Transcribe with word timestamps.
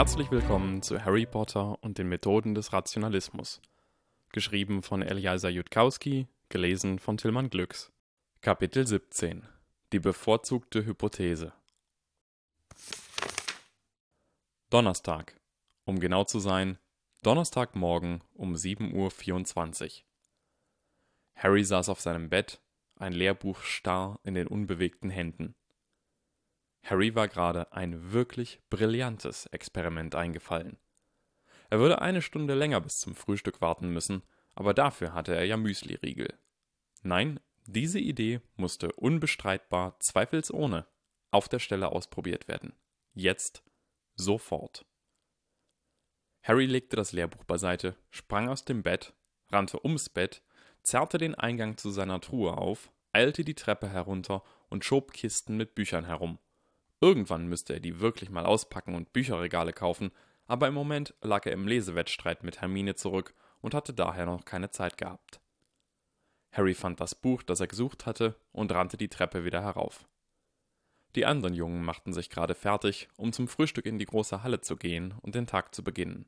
Herzlich 0.00 0.30
willkommen 0.30 0.80
zu 0.80 1.04
Harry 1.04 1.26
Potter 1.26 1.76
und 1.82 1.98
den 1.98 2.08
Methoden 2.08 2.54
des 2.54 2.72
Rationalismus. 2.72 3.60
Geschrieben 4.32 4.82
von 4.82 5.02
Eliasa 5.02 5.50
Jutkowski, 5.50 6.26
gelesen 6.48 6.98
von 6.98 7.18
Tillmann 7.18 7.50
Glücks. 7.50 7.92
Kapitel 8.40 8.86
17 8.86 9.46
Die 9.92 9.98
bevorzugte 9.98 10.86
Hypothese 10.86 11.52
Donnerstag. 14.70 15.38
Um 15.84 16.00
genau 16.00 16.24
zu 16.24 16.38
sein, 16.38 16.78
Donnerstagmorgen 17.22 18.24
um 18.32 18.54
7.24 18.54 19.84
Uhr. 19.84 19.90
Harry 21.34 21.62
saß 21.62 21.90
auf 21.90 22.00
seinem 22.00 22.30
Bett, 22.30 22.58
ein 22.96 23.12
Lehrbuch 23.12 23.60
starr 23.60 24.18
in 24.22 24.32
den 24.32 24.46
unbewegten 24.46 25.10
Händen. 25.10 25.54
Harry 26.82 27.14
war 27.14 27.28
gerade 27.28 27.72
ein 27.72 28.12
wirklich 28.12 28.60
brillantes 28.70 29.46
Experiment 29.46 30.14
eingefallen. 30.14 30.78
Er 31.68 31.78
würde 31.78 32.02
eine 32.02 32.22
Stunde 32.22 32.54
länger 32.54 32.80
bis 32.80 32.98
zum 32.98 33.14
Frühstück 33.14 33.60
warten 33.60 33.90
müssen, 33.90 34.22
aber 34.54 34.74
dafür 34.74 35.14
hatte 35.14 35.34
er 35.34 35.44
ja 35.44 35.56
Müsli-Riegel. 35.56 36.36
Nein, 37.02 37.40
diese 37.66 38.00
Idee 38.00 38.40
musste 38.56 38.92
unbestreitbar, 38.92 39.98
zweifelsohne, 40.00 40.86
auf 41.30 41.48
der 41.48 41.60
Stelle 41.60 41.92
ausprobiert 41.92 42.48
werden. 42.48 42.72
Jetzt, 43.12 43.62
sofort. 44.16 44.84
Harry 46.42 46.66
legte 46.66 46.96
das 46.96 47.12
Lehrbuch 47.12 47.44
beiseite, 47.44 47.94
sprang 48.10 48.48
aus 48.48 48.64
dem 48.64 48.82
Bett, 48.82 49.12
rannte 49.50 49.84
ums 49.84 50.08
Bett, 50.08 50.42
zerrte 50.82 51.18
den 51.18 51.34
Eingang 51.34 51.76
zu 51.76 51.90
seiner 51.90 52.20
Truhe 52.20 52.56
auf, 52.56 52.90
eilte 53.12 53.44
die 53.44 53.54
Treppe 53.54 53.88
herunter 53.88 54.42
und 54.68 54.84
schob 54.84 55.12
Kisten 55.12 55.56
mit 55.56 55.74
Büchern 55.74 56.06
herum. 56.06 56.38
Irgendwann 57.00 57.46
müsste 57.46 57.74
er 57.74 57.80
die 57.80 58.00
wirklich 58.00 58.30
mal 58.30 58.44
auspacken 58.44 58.94
und 58.94 59.12
Bücherregale 59.12 59.72
kaufen, 59.72 60.10
aber 60.46 60.68
im 60.68 60.74
Moment 60.74 61.14
lag 61.22 61.46
er 61.46 61.52
im 61.52 61.66
Lesewettstreit 61.66 62.42
mit 62.42 62.60
Hermine 62.60 62.94
zurück 62.94 63.34
und 63.60 63.74
hatte 63.74 63.94
daher 63.94 64.26
noch 64.26 64.44
keine 64.44 64.70
Zeit 64.70 64.98
gehabt. 64.98 65.40
Harry 66.52 66.74
fand 66.74 67.00
das 67.00 67.14
Buch, 67.14 67.42
das 67.42 67.60
er 67.60 67.68
gesucht 67.68 68.06
hatte, 68.06 68.34
und 68.52 68.72
rannte 68.72 68.96
die 68.96 69.08
Treppe 69.08 69.44
wieder 69.44 69.62
herauf. 69.62 70.08
Die 71.14 71.26
anderen 71.26 71.54
Jungen 71.54 71.82
machten 71.82 72.12
sich 72.12 72.30
gerade 72.30 72.54
fertig, 72.54 73.08
um 73.16 73.32
zum 73.32 73.48
Frühstück 73.48 73.86
in 73.86 73.98
die 73.98 74.06
große 74.06 74.42
Halle 74.42 74.60
zu 74.60 74.76
gehen 74.76 75.14
und 75.22 75.34
den 75.34 75.46
Tag 75.46 75.74
zu 75.74 75.82
beginnen. 75.82 76.26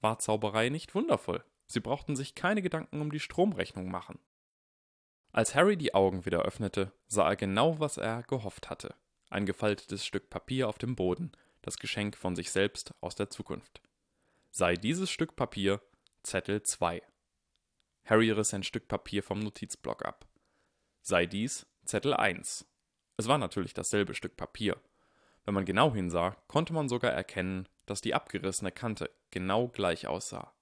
War 0.00 0.18
Zauberei 0.18 0.70
nicht 0.70 0.94
wundervoll? 0.94 1.44
Sie 1.66 1.80
brauchten 1.80 2.16
sich 2.16 2.34
keine 2.34 2.62
Gedanken 2.62 3.00
um 3.00 3.12
die 3.12 3.20
Stromrechnung 3.20 3.90
machen. 3.90 4.18
Als 5.30 5.54
Harry 5.54 5.76
die 5.76 5.94
Augen 5.94 6.26
wieder 6.26 6.42
öffnete, 6.42 6.92
sah 7.06 7.28
er 7.28 7.36
genau, 7.36 7.78
was 7.78 7.96
er 7.96 8.22
gehofft 8.24 8.68
hatte 8.68 8.94
ein 9.32 9.46
gefaltetes 9.46 10.04
Stück 10.04 10.30
Papier 10.30 10.68
auf 10.68 10.78
dem 10.78 10.94
Boden, 10.94 11.32
das 11.62 11.78
Geschenk 11.78 12.16
von 12.16 12.36
sich 12.36 12.50
selbst 12.50 12.94
aus 13.00 13.14
der 13.14 13.30
Zukunft. 13.30 13.80
Sei 14.50 14.74
dieses 14.74 15.10
Stück 15.10 15.36
Papier 15.36 15.80
Zettel 16.22 16.62
2. 16.62 17.02
Harry 18.04 18.30
riss 18.30 18.52
ein 18.52 18.62
Stück 18.62 18.88
Papier 18.88 19.22
vom 19.22 19.40
Notizblock 19.40 20.04
ab. 20.04 20.28
Sei 21.00 21.26
dies 21.26 21.66
Zettel 21.84 22.14
1. 22.14 22.66
Es 23.16 23.28
war 23.28 23.38
natürlich 23.38 23.74
dasselbe 23.74 24.14
Stück 24.14 24.36
Papier. 24.36 24.80
Wenn 25.44 25.54
man 25.54 25.64
genau 25.64 25.92
hinsah, 25.94 26.36
konnte 26.48 26.72
man 26.72 26.88
sogar 26.88 27.12
erkennen, 27.12 27.68
dass 27.86 28.00
die 28.00 28.14
abgerissene 28.14 28.72
Kante 28.72 29.10
genau 29.30 29.68
gleich 29.68 30.06
aussah. 30.06 30.54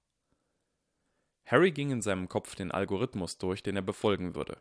Harry 1.44 1.72
ging 1.72 1.90
in 1.90 2.02
seinem 2.02 2.28
Kopf 2.28 2.54
den 2.54 2.70
Algorithmus 2.70 3.38
durch, 3.38 3.62
den 3.62 3.76
er 3.76 3.82
befolgen 3.82 4.34
würde. 4.34 4.60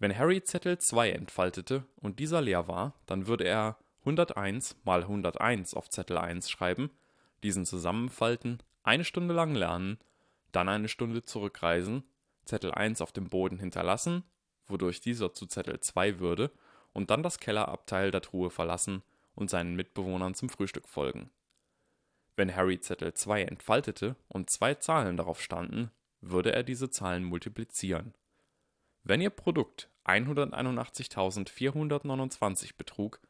Wenn 0.00 0.16
Harry 0.16 0.42
Zettel 0.42 0.78
2 0.78 1.10
entfaltete 1.10 1.84
und 1.96 2.20
dieser 2.20 2.40
leer 2.40 2.66
war, 2.68 2.94
dann 3.04 3.26
würde 3.26 3.44
er 3.44 3.76
101 4.00 4.76
mal 4.82 5.02
101 5.02 5.74
auf 5.74 5.90
Zettel 5.90 6.16
1 6.16 6.48
schreiben, 6.48 6.90
diesen 7.42 7.66
zusammenfalten, 7.66 8.62
eine 8.82 9.04
Stunde 9.04 9.34
lang 9.34 9.54
lernen, 9.54 9.98
dann 10.52 10.70
eine 10.70 10.88
Stunde 10.88 11.22
zurückreisen, 11.22 12.02
Zettel 12.46 12.72
1 12.72 13.02
auf 13.02 13.12
dem 13.12 13.28
Boden 13.28 13.58
hinterlassen, 13.58 14.24
wodurch 14.66 15.02
dieser 15.02 15.34
zu 15.34 15.44
Zettel 15.44 15.80
2 15.80 16.18
würde, 16.18 16.50
und 16.94 17.10
dann 17.10 17.22
das 17.22 17.38
Kellerabteil 17.38 18.10
der 18.10 18.22
Truhe 18.22 18.48
verlassen 18.48 19.02
und 19.34 19.50
seinen 19.50 19.76
Mitbewohnern 19.76 20.32
zum 20.32 20.48
Frühstück 20.48 20.88
folgen. 20.88 21.30
Wenn 22.36 22.56
Harry 22.56 22.80
Zettel 22.80 23.12
2 23.12 23.42
entfaltete 23.42 24.16
und 24.28 24.48
zwei 24.48 24.74
Zahlen 24.76 25.18
darauf 25.18 25.42
standen, 25.42 25.90
würde 26.22 26.52
er 26.54 26.62
diese 26.62 26.88
Zahlen 26.88 27.22
multiplizieren. 27.22 28.14
Wenn 29.02 29.20
ihr 29.20 29.30
Produkt 29.30 29.90
181.429 30.04 32.76
betrug, 32.76 33.20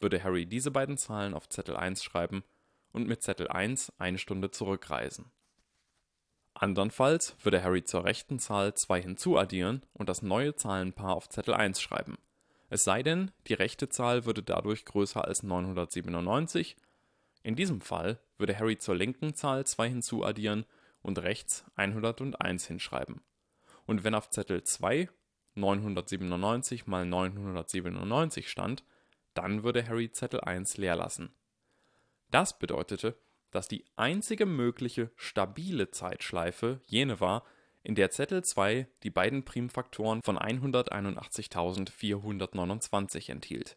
würde 0.00 0.22
Harry 0.22 0.46
diese 0.46 0.70
beiden 0.70 0.96
Zahlen 0.98 1.34
auf 1.34 1.48
Zettel 1.48 1.76
1 1.76 2.04
schreiben 2.04 2.44
und 2.92 3.08
mit 3.08 3.22
Zettel 3.22 3.48
1 3.48 3.94
eine 3.98 4.18
Stunde 4.18 4.50
zurückreisen. 4.50 5.30
Andernfalls 6.54 7.36
würde 7.42 7.62
Harry 7.62 7.84
zur 7.84 8.04
rechten 8.04 8.38
Zahl 8.38 8.74
2 8.74 9.02
hinzuaddieren 9.02 9.82
und 9.92 10.08
das 10.08 10.22
neue 10.22 10.54
Zahlenpaar 10.54 11.14
auf 11.14 11.28
Zettel 11.28 11.54
1 11.54 11.82
schreiben. 11.82 12.16
Es 12.70 12.84
sei 12.84 13.02
denn, 13.02 13.30
die 13.46 13.54
rechte 13.54 13.88
Zahl 13.88 14.24
würde 14.24 14.42
dadurch 14.42 14.84
größer 14.84 15.24
als 15.24 15.42
997. 15.42 16.76
In 17.42 17.54
diesem 17.54 17.80
Fall 17.80 18.18
würde 18.38 18.58
Harry 18.58 18.78
zur 18.78 18.96
linken 18.96 19.34
Zahl 19.34 19.66
2 19.66 19.88
hinzuaddieren 19.88 20.64
und 21.02 21.18
rechts 21.18 21.64
101 21.76 22.66
hinschreiben. 22.66 23.20
Und 23.86 24.04
wenn 24.04 24.14
auf 24.14 24.30
Zettel 24.30 24.62
2 24.62 25.08
997 25.54 26.86
mal 26.86 27.04
997 27.06 28.50
stand, 28.50 28.84
dann 29.34 29.64
würde 29.64 29.86
Harry 29.86 30.10
Zettel 30.12 30.40
1 30.40 30.76
leer 30.76 30.96
lassen. 30.96 31.34
Das 32.30 32.58
bedeutete, 32.58 33.16
dass 33.50 33.68
die 33.68 33.84
einzige 33.96 34.46
mögliche 34.46 35.10
stabile 35.16 35.90
Zeitschleife 35.90 36.80
jene 36.86 37.20
war, 37.20 37.44
in 37.82 37.94
der 37.94 38.10
Zettel 38.10 38.42
2 38.44 38.88
die 39.02 39.10
beiden 39.10 39.44
Primfaktoren 39.44 40.22
von 40.22 40.38
181.429 40.38 43.30
enthielt. 43.30 43.76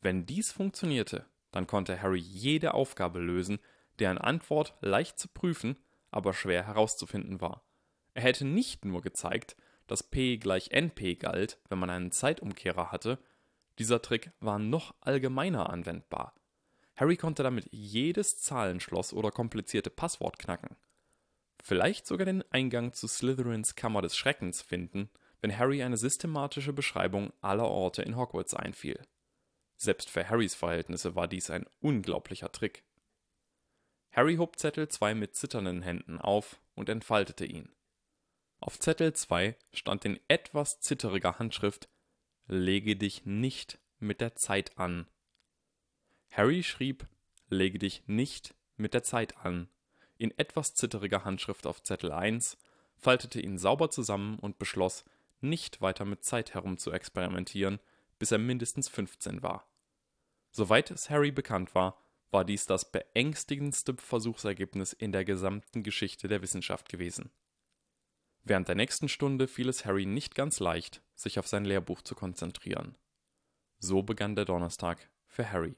Wenn 0.00 0.24
dies 0.26 0.50
funktionierte, 0.50 1.26
dann 1.52 1.68
konnte 1.68 2.02
Harry 2.02 2.18
jede 2.18 2.74
Aufgabe 2.74 3.20
lösen, 3.20 3.60
deren 4.00 4.18
Antwort 4.18 4.74
leicht 4.80 5.16
zu 5.18 5.28
prüfen, 5.28 5.78
aber 6.10 6.34
schwer 6.34 6.66
herauszufinden 6.66 7.40
war. 7.40 7.62
Er 8.14 8.22
hätte 8.22 8.44
nicht 8.44 8.84
nur 8.84 9.02
gezeigt, 9.02 9.56
dass 9.86 10.02
P 10.02 10.36
gleich 10.36 10.70
NP 10.70 11.16
galt, 11.16 11.58
wenn 11.68 11.78
man 11.78 11.90
einen 11.90 12.12
Zeitumkehrer 12.12 12.92
hatte, 12.92 13.18
dieser 13.78 14.02
Trick 14.02 14.32
war 14.40 14.58
noch 14.58 14.94
allgemeiner 15.00 15.70
anwendbar. 15.70 16.34
Harry 16.94 17.16
konnte 17.16 17.42
damit 17.42 17.68
jedes 17.72 18.38
Zahlenschloss 18.38 19.12
oder 19.12 19.30
komplizierte 19.30 19.90
Passwort 19.90 20.38
knacken. 20.38 20.76
Vielleicht 21.62 22.06
sogar 22.06 22.26
den 22.26 22.42
Eingang 22.50 22.92
zu 22.92 23.06
Slytherins 23.06 23.74
Kammer 23.74 24.02
des 24.02 24.16
Schreckens 24.16 24.60
finden, 24.60 25.08
wenn 25.40 25.56
Harry 25.56 25.82
eine 25.82 25.96
systematische 25.96 26.72
Beschreibung 26.72 27.32
aller 27.40 27.66
Orte 27.66 28.02
in 28.02 28.16
Hogwarts 28.16 28.54
einfiel. 28.54 29.00
Selbst 29.76 30.10
für 30.10 30.28
Harrys 30.28 30.54
Verhältnisse 30.54 31.14
war 31.14 31.28
dies 31.28 31.50
ein 31.50 31.66
unglaublicher 31.80 32.52
Trick. 32.52 32.84
Harry 34.12 34.36
hob 34.36 34.58
Zettel 34.58 34.88
2 34.88 35.14
mit 35.14 35.34
zitternden 35.34 35.82
Händen 35.82 36.20
auf 36.20 36.60
und 36.74 36.88
entfaltete 36.88 37.46
ihn. 37.46 37.70
Auf 38.62 38.78
Zettel 38.78 39.12
2 39.12 39.56
stand 39.72 40.04
in 40.04 40.20
etwas 40.28 40.78
zitteriger 40.78 41.40
Handschrift 41.40 41.88
Lege 42.46 42.94
dich 42.94 43.26
nicht 43.26 43.80
mit 43.98 44.20
der 44.20 44.36
Zeit 44.36 44.78
an. 44.78 45.08
Harry 46.30 46.62
schrieb 46.62 47.08
Lege 47.48 47.80
dich 47.80 48.04
nicht 48.06 48.54
mit 48.76 48.94
der 48.94 49.02
Zeit 49.02 49.36
an 49.38 49.68
in 50.16 50.30
etwas 50.38 50.76
zitteriger 50.76 51.24
Handschrift 51.24 51.66
auf 51.66 51.82
Zettel 51.82 52.12
1, 52.12 52.56
faltete 52.96 53.40
ihn 53.40 53.58
sauber 53.58 53.90
zusammen 53.90 54.38
und 54.38 54.60
beschloss, 54.60 55.04
nicht 55.40 55.80
weiter 55.80 56.04
mit 56.04 56.22
Zeit 56.22 56.54
herumzuexperimentieren, 56.54 57.80
bis 58.20 58.30
er 58.30 58.38
mindestens 58.38 58.88
15 58.88 59.42
war. 59.42 59.66
Soweit 60.52 60.92
es 60.92 61.10
Harry 61.10 61.32
bekannt 61.32 61.74
war, 61.74 61.98
war 62.30 62.44
dies 62.44 62.66
das 62.66 62.92
beängstigendste 62.92 63.96
Versuchsergebnis 63.96 64.92
in 64.92 65.10
der 65.10 65.24
gesamten 65.24 65.82
Geschichte 65.82 66.28
der 66.28 66.42
Wissenschaft 66.42 66.88
gewesen. 66.88 67.32
Während 68.44 68.66
der 68.68 68.74
nächsten 68.74 69.08
Stunde 69.08 69.46
fiel 69.46 69.68
es 69.68 69.84
Harry 69.84 70.04
nicht 70.04 70.34
ganz 70.34 70.58
leicht, 70.58 71.02
sich 71.14 71.38
auf 71.38 71.46
sein 71.46 71.64
Lehrbuch 71.64 72.02
zu 72.02 72.14
konzentrieren. 72.14 72.98
So 73.78 74.02
begann 74.02 74.34
der 74.34 74.44
Donnerstag 74.44 75.08
für 75.26 75.50
Harry. 75.50 75.76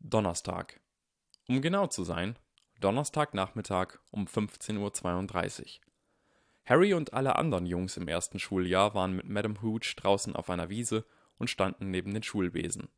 Donnerstag. 0.00 0.80
Um 1.48 1.62
genau 1.62 1.86
zu 1.86 2.04
sein, 2.04 2.38
Donnerstagnachmittag 2.80 3.98
um 4.10 4.26
15.32 4.26 5.60
Uhr. 5.62 5.80
Harry 6.66 6.94
und 6.94 7.12
alle 7.12 7.36
anderen 7.36 7.64
Jungs 7.64 7.96
im 7.96 8.06
ersten 8.06 8.38
Schuljahr 8.38 8.94
waren 8.94 9.16
mit 9.16 9.28
Madame 9.28 9.62
Hooch 9.62 9.94
draußen 9.96 10.36
auf 10.36 10.50
einer 10.50 10.68
Wiese 10.68 11.06
und 11.38 11.48
standen 11.48 11.90
neben 11.90 12.12
den 12.12 12.22
Schulbesen. 12.22 12.88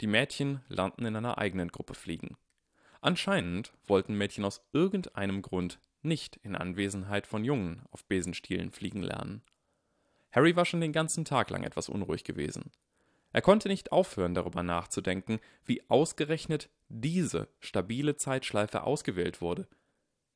Die 0.00 0.06
Mädchen 0.06 0.62
lernten 0.68 1.04
in 1.04 1.14
einer 1.14 1.38
eigenen 1.38 1.68
Gruppe 1.68 1.94
fliegen. 1.94 2.36
Anscheinend 3.02 3.74
wollten 3.84 4.16
Mädchen 4.16 4.46
aus 4.46 4.62
irgendeinem 4.72 5.42
Grund 5.42 5.78
nicht 6.00 6.36
in 6.36 6.56
Anwesenheit 6.56 7.26
von 7.26 7.44
Jungen 7.44 7.82
auf 7.90 8.06
Besenstielen 8.06 8.70
fliegen 8.70 9.02
lernen. 9.02 9.42
Harry 10.30 10.56
war 10.56 10.64
schon 10.64 10.80
den 10.80 10.92
ganzen 10.92 11.26
Tag 11.26 11.50
lang 11.50 11.62
etwas 11.62 11.90
unruhig 11.90 12.24
gewesen. 12.24 12.72
Er 13.34 13.42
konnte 13.42 13.68
nicht 13.68 13.92
aufhören, 13.92 14.34
darüber 14.34 14.62
nachzudenken, 14.62 15.40
wie 15.66 15.82
ausgerechnet 15.90 16.70
diese 16.88 17.48
stabile 17.60 18.16
Zeitschleife 18.16 18.84
ausgewählt 18.84 19.42
wurde– 19.42 19.68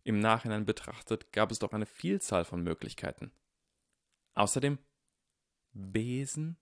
im 0.06 0.20
Nachhinein 0.20 0.64
betrachtet 0.64 1.32
gab 1.32 1.50
es 1.50 1.58
doch 1.58 1.72
eine 1.72 1.84
Vielzahl 1.84 2.44
von 2.44 2.62
Möglichkeiten. 2.62 3.32
Außerdem 4.34 4.78
Besen? 5.72 6.58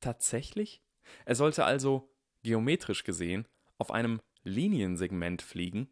Tatsächlich? 0.00 0.82
Er 1.26 1.36
sollte 1.36 1.64
also, 1.64 2.12
geometrisch 2.42 3.04
gesehen, 3.04 3.46
auf 3.78 3.92
einem 3.92 4.20
Liniensegment 4.42 5.42
fliegen? 5.42 5.88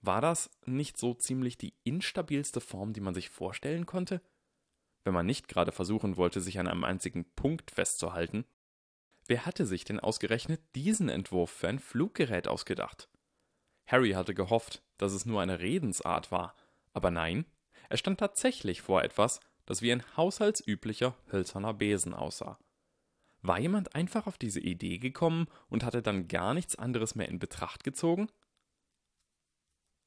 War 0.00 0.20
das 0.20 0.50
nicht 0.66 0.98
so 0.98 1.14
ziemlich 1.14 1.56
die 1.56 1.74
instabilste 1.84 2.60
Form, 2.60 2.92
die 2.92 3.00
man 3.00 3.14
sich 3.14 3.30
vorstellen 3.30 3.86
konnte? 3.86 4.20
Wenn 5.02 5.14
man 5.14 5.26
nicht 5.26 5.48
gerade 5.48 5.72
versuchen 5.72 6.16
wollte, 6.16 6.40
sich 6.40 6.58
an 6.58 6.68
einem 6.68 6.84
einzigen 6.84 7.24
Punkt 7.34 7.70
festzuhalten. 7.70 8.44
Wer 9.26 9.46
hatte 9.46 9.64
sich 9.66 9.84
denn 9.84 10.00
ausgerechnet 10.00 10.60
diesen 10.74 11.08
Entwurf 11.08 11.50
für 11.50 11.68
ein 11.68 11.78
Fluggerät 11.78 12.48
ausgedacht? 12.48 13.08
Harry 13.86 14.12
hatte 14.12 14.34
gehofft, 14.34 14.82
dass 14.98 15.12
es 15.12 15.26
nur 15.26 15.40
eine 15.40 15.60
Redensart 15.60 16.30
war, 16.30 16.54
aber 16.92 17.10
nein, 17.10 17.46
er 17.88 17.96
stand 17.96 18.20
tatsächlich 18.20 18.82
vor 18.82 19.02
etwas, 19.02 19.40
das 19.66 19.82
wie 19.82 19.92
ein 19.92 20.04
haushaltsüblicher 20.16 21.16
hölzerner 21.30 21.74
Besen 21.74 22.14
aussah. 22.14 22.58
War 23.46 23.60
jemand 23.60 23.94
einfach 23.94 24.26
auf 24.26 24.38
diese 24.38 24.58
Idee 24.60 24.96
gekommen 24.96 25.48
und 25.68 25.84
hatte 25.84 26.00
dann 26.00 26.28
gar 26.28 26.54
nichts 26.54 26.76
anderes 26.76 27.14
mehr 27.14 27.28
in 27.28 27.38
Betracht 27.38 27.84
gezogen? 27.84 28.28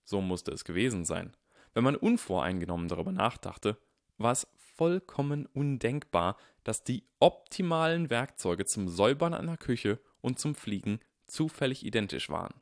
So 0.04 0.22
musste 0.22 0.51
es 0.51 0.66
gewesen 0.66 1.06
sein. 1.06 1.38
Wenn 1.75 1.84
man 1.84 1.95
unvoreingenommen 1.95 2.88
darüber 2.88 3.12
nachdachte, 3.12 3.78
war 4.18 4.31
es 4.31 4.48
vollkommen 4.56 5.45
undenkbar, 5.45 6.36
dass 6.63 6.84
die 6.84 7.04
optimalen 7.19 8.10
Werkzeuge 8.10 8.66
zum 8.66 8.89
Säubern 8.89 9.36
einer 9.36 9.57
Küche 9.57 10.00
und 10.22 10.40
zum 10.40 10.56
Fliegen 10.56 11.00
zufällig 11.28 11.86
identisch 11.86 12.31
waren. 12.31 12.56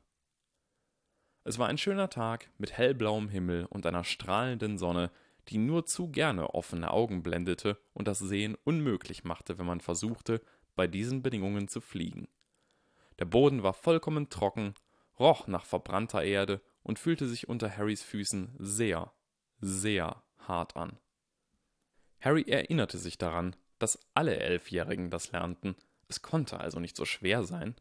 Es 1.45 1.57
war 1.57 1.69
ein 1.69 1.78
schöner 1.78 2.10
Tag 2.10 2.50
mit 2.57 2.74
hellblauem 2.78 3.30
Himmel 3.30 3.66
und 3.68 3.86
einer 3.86 4.04
strahlenden 4.04 4.78
Sonne, 4.78 5.10
die 5.48 5.57
nur 5.57 5.86
zu 5.86 6.10
gerne 6.10 6.54
offene 6.54 6.92
Augen 6.92 7.24
blendete 7.24 7.80
und 7.94 8.10
das 8.10 8.19
Sehen 8.19 8.57
unmöglich 8.66 9.24
machte, 9.24 9.57
wenn 9.57 9.66
man 9.66 9.80
versuchte, 9.80 10.42
bei 10.75 10.88
diesen 10.88 11.22
Bedingungen 11.22 11.68
zu 11.68 11.81
fliegen. 11.81 12.27
Der 13.19 13.25
Boden 13.25 13.63
war 13.63 13.74
vollkommen 13.74 14.30
trocken, 14.30 14.75
roch 15.19 15.48
nach 15.48 15.66
verbrannter 15.66 16.23
Erde 16.23 16.61
und 16.83 16.99
fühlte 16.99 17.28
sich 17.28 17.47
unter 17.47 17.76
Harrys 17.76 18.04
Füßen 18.04 18.56
sehr, 18.59 19.14
sehr 19.59 20.23
hart 20.38 20.76
an. 20.76 20.99
Harry 22.19 22.44
erinnerte 22.44 22.97
sich 22.97 23.18
daran, 23.18 23.56
dass 23.80 23.99
alle 24.14 24.38
Elfjährigen 24.38 25.09
das 25.09 25.31
lernten, 25.31 25.76
es 26.07 26.21
konnte 26.21 26.59
also 26.59 26.80
nicht 26.80 26.95
so 26.95 27.06
schwer 27.06 27.44
sein. 27.44 27.76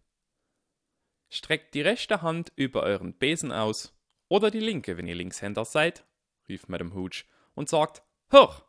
Streckt 1.31 1.75
die 1.75 1.81
rechte 1.81 2.23
Hand 2.23 2.53
über 2.57 2.83
euren 2.83 3.15
Besen 3.15 3.53
aus 3.53 3.93
oder 4.29 4.51
die 4.51 4.61
linke, 4.61 4.97
wenn 4.97 5.07
ihr 5.07 5.15
Linkshänder 5.15 5.65
seid, 5.65 6.07
rief 6.49 6.69
Madame 6.69 6.95
Hooch 6.95 7.25
und 7.55 7.69
sagt 7.69 8.03
Hoch! 8.33 8.63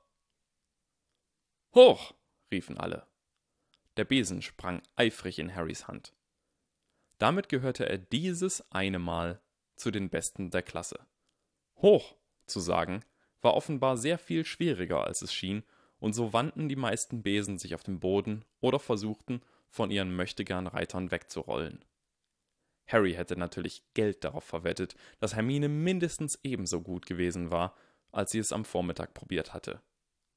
Hoch! 1.73 2.13
riefen 2.51 2.77
alle. 2.77 3.07
Der 3.97 4.05
Besen 4.05 4.41
sprang 4.41 4.81
eifrig 4.95 5.39
in 5.39 5.55
Harrys 5.55 5.87
Hand. 5.87 6.13
Damit 7.17 7.47
gehörte 7.49 7.87
er 7.87 7.97
dieses 7.97 8.69
eine 8.71 8.99
Mal 8.99 9.41
zu 9.75 9.91
den 9.91 10.09
Besten 10.09 10.49
der 10.49 10.63
Klasse. 10.63 10.99
Hoch 11.77 12.15
zu 12.45 12.59
sagen 12.59 13.03
war 13.41 13.53
offenbar 13.53 13.97
sehr 13.97 14.17
viel 14.17 14.45
schwieriger, 14.45 15.05
als 15.05 15.21
es 15.21 15.33
schien, 15.33 15.63
und 15.99 16.13
so 16.13 16.33
wandten 16.33 16.67
die 16.67 16.75
meisten 16.75 17.23
Besen 17.23 17.57
sich 17.57 17.73
auf 17.73 17.83
den 17.83 17.99
Boden 17.99 18.43
oder 18.59 18.79
versuchten, 18.79 19.41
von 19.69 19.91
ihren 19.91 20.15
Möchtegern 20.15 20.67
Reitern 20.67 21.11
wegzurollen. 21.11 21.83
Harry 22.87 23.13
hätte 23.13 23.37
natürlich 23.37 23.83
Geld 23.93 24.23
darauf 24.23 24.43
verwettet, 24.43 24.95
dass 25.19 25.35
Hermine 25.35 25.69
mindestens 25.69 26.39
ebenso 26.43 26.81
gut 26.81 27.05
gewesen 27.05 27.51
war, 27.51 27.75
als 28.11 28.31
sie 28.31 28.39
es 28.39 28.51
am 28.51 28.65
Vormittag 28.65 29.13
probiert 29.13 29.53
hatte. 29.53 29.81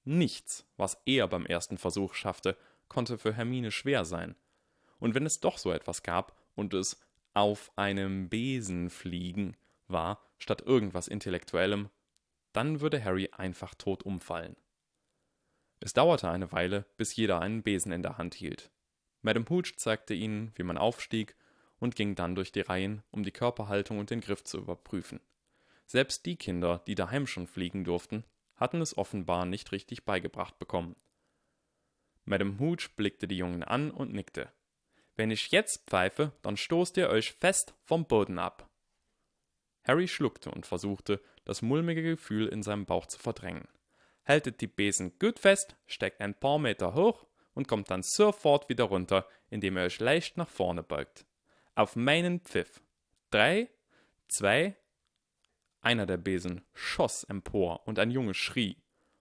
Nichts, 0.04 0.66
was 0.76 1.00
er 1.04 1.28
beim 1.28 1.46
ersten 1.46 1.76
Versuch 1.76 2.14
schaffte, 2.14 2.56
konnte 2.88 3.18
für 3.18 3.32
Hermine 3.32 3.70
schwer 3.70 4.04
sein. 4.04 4.34
Und 4.98 5.14
wenn 5.14 5.26
es 5.26 5.40
doch 5.40 5.58
so 5.58 5.72
etwas 5.72 6.02
gab 6.02 6.36
und 6.54 6.74
es 6.74 7.00
auf 7.34 7.70
einem 7.76 8.28
Besen 8.28 8.90
fliegen 8.90 9.56
war, 9.86 10.20
statt 10.38 10.62
irgendwas 10.62 11.08
Intellektuellem, 11.08 11.88
dann 12.52 12.80
würde 12.80 13.02
Harry 13.04 13.30
einfach 13.32 13.74
tot 13.74 14.02
umfallen. 14.02 14.56
Es 15.80 15.92
dauerte 15.92 16.28
eine 16.28 16.50
Weile, 16.50 16.86
bis 16.96 17.14
jeder 17.14 17.40
einen 17.40 17.62
Besen 17.62 17.92
in 17.92 18.02
der 18.02 18.18
Hand 18.18 18.34
hielt. 18.34 18.70
Madame 19.22 19.46
Hooch 19.48 19.76
zeigte 19.76 20.14
ihnen, 20.14 20.52
wie 20.56 20.64
man 20.64 20.78
aufstieg 20.78 21.36
und 21.78 21.94
ging 21.94 22.14
dann 22.14 22.34
durch 22.34 22.50
die 22.50 22.60
Reihen, 22.60 23.02
um 23.10 23.22
die 23.22 23.30
Körperhaltung 23.30 23.98
und 23.98 24.10
den 24.10 24.20
Griff 24.20 24.42
zu 24.42 24.58
überprüfen. 24.58 25.20
Selbst 25.86 26.26
die 26.26 26.36
Kinder, 26.36 26.82
die 26.86 26.94
daheim 26.94 27.26
schon 27.26 27.46
fliegen 27.46 27.84
durften, 27.84 28.24
hatten 28.56 28.80
es 28.80 28.98
offenbar 28.98 29.46
nicht 29.46 29.72
richtig 29.72 30.04
beigebracht 30.04 30.58
bekommen. 30.58 30.96
Madame 32.28 32.58
Hooch 32.58 32.90
blickte 32.94 33.26
die 33.26 33.38
Jungen 33.38 33.62
an 33.62 33.90
und 33.90 34.12
nickte. 34.12 34.52
Wenn 35.16 35.30
ich 35.30 35.50
jetzt 35.50 35.88
pfeife, 35.88 36.32
dann 36.42 36.58
stoßt 36.58 36.98
ihr 36.98 37.08
euch 37.08 37.32
fest 37.32 37.74
vom 37.84 38.06
Boden 38.06 38.38
ab. 38.38 38.68
Harry 39.82 40.06
schluckte 40.06 40.50
und 40.50 40.66
versuchte, 40.66 41.22
das 41.46 41.62
mulmige 41.62 42.02
Gefühl 42.02 42.46
in 42.48 42.62
seinem 42.62 42.84
Bauch 42.84 43.06
zu 43.06 43.18
verdrängen. 43.18 43.66
Haltet 44.26 44.60
die 44.60 44.66
Besen 44.66 45.18
gut 45.18 45.38
fest, 45.38 45.76
steckt 45.86 46.20
ein 46.20 46.34
paar 46.34 46.58
Meter 46.58 46.94
hoch 46.94 47.26
und 47.54 47.66
kommt 47.66 47.90
dann 47.90 48.02
sofort 48.02 48.68
wieder 48.68 48.84
runter, 48.84 49.26
indem 49.48 49.78
ihr 49.78 49.84
euch 49.84 49.98
leicht 49.98 50.36
nach 50.36 50.50
vorne 50.50 50.82
beugt. 50.82 51.24
Auf 51.74 51.96
meinen 51.96 52.40
Pfiff. 52.40 52.82
Drei, 53.30 53.70
zwei. 54.28 54.76
Einer 55.80 56.04
der 56.04 56.18
Besen 56.18 56.60
schoss 56.74 57.24
empor 57.24 57.86
und 57.86 57.98
ein 57.98 58.10
Junge 58.10 58.34
schrie. 58.34 58.76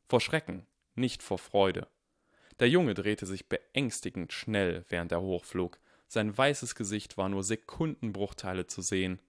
Vor 0.09 0.19
Schrecken, 0.19 0.67
nicht 0.95 1.23
vor 1.23 1.37
Freude. 1.37 1.87
Der 2.59 2.69
Junge 2.69 2.93
drehte 2.93 3.25
sich 3.25 3.49
beängstigend 3.49 4.33
schnell, 4.33 4.85
während 4.89 5.11
er 5.11 5.21
hochflog. 5.21 5.79
Sein 6.07 6.35
weißes 6.35 6.75
Gesicht 6.75 7.17
war 7.17 7.29
nur 7.29 7.43
Sekundenbruchteile 7.43 8.67
zu 8.67 8.81
sehen. 8.81 9.19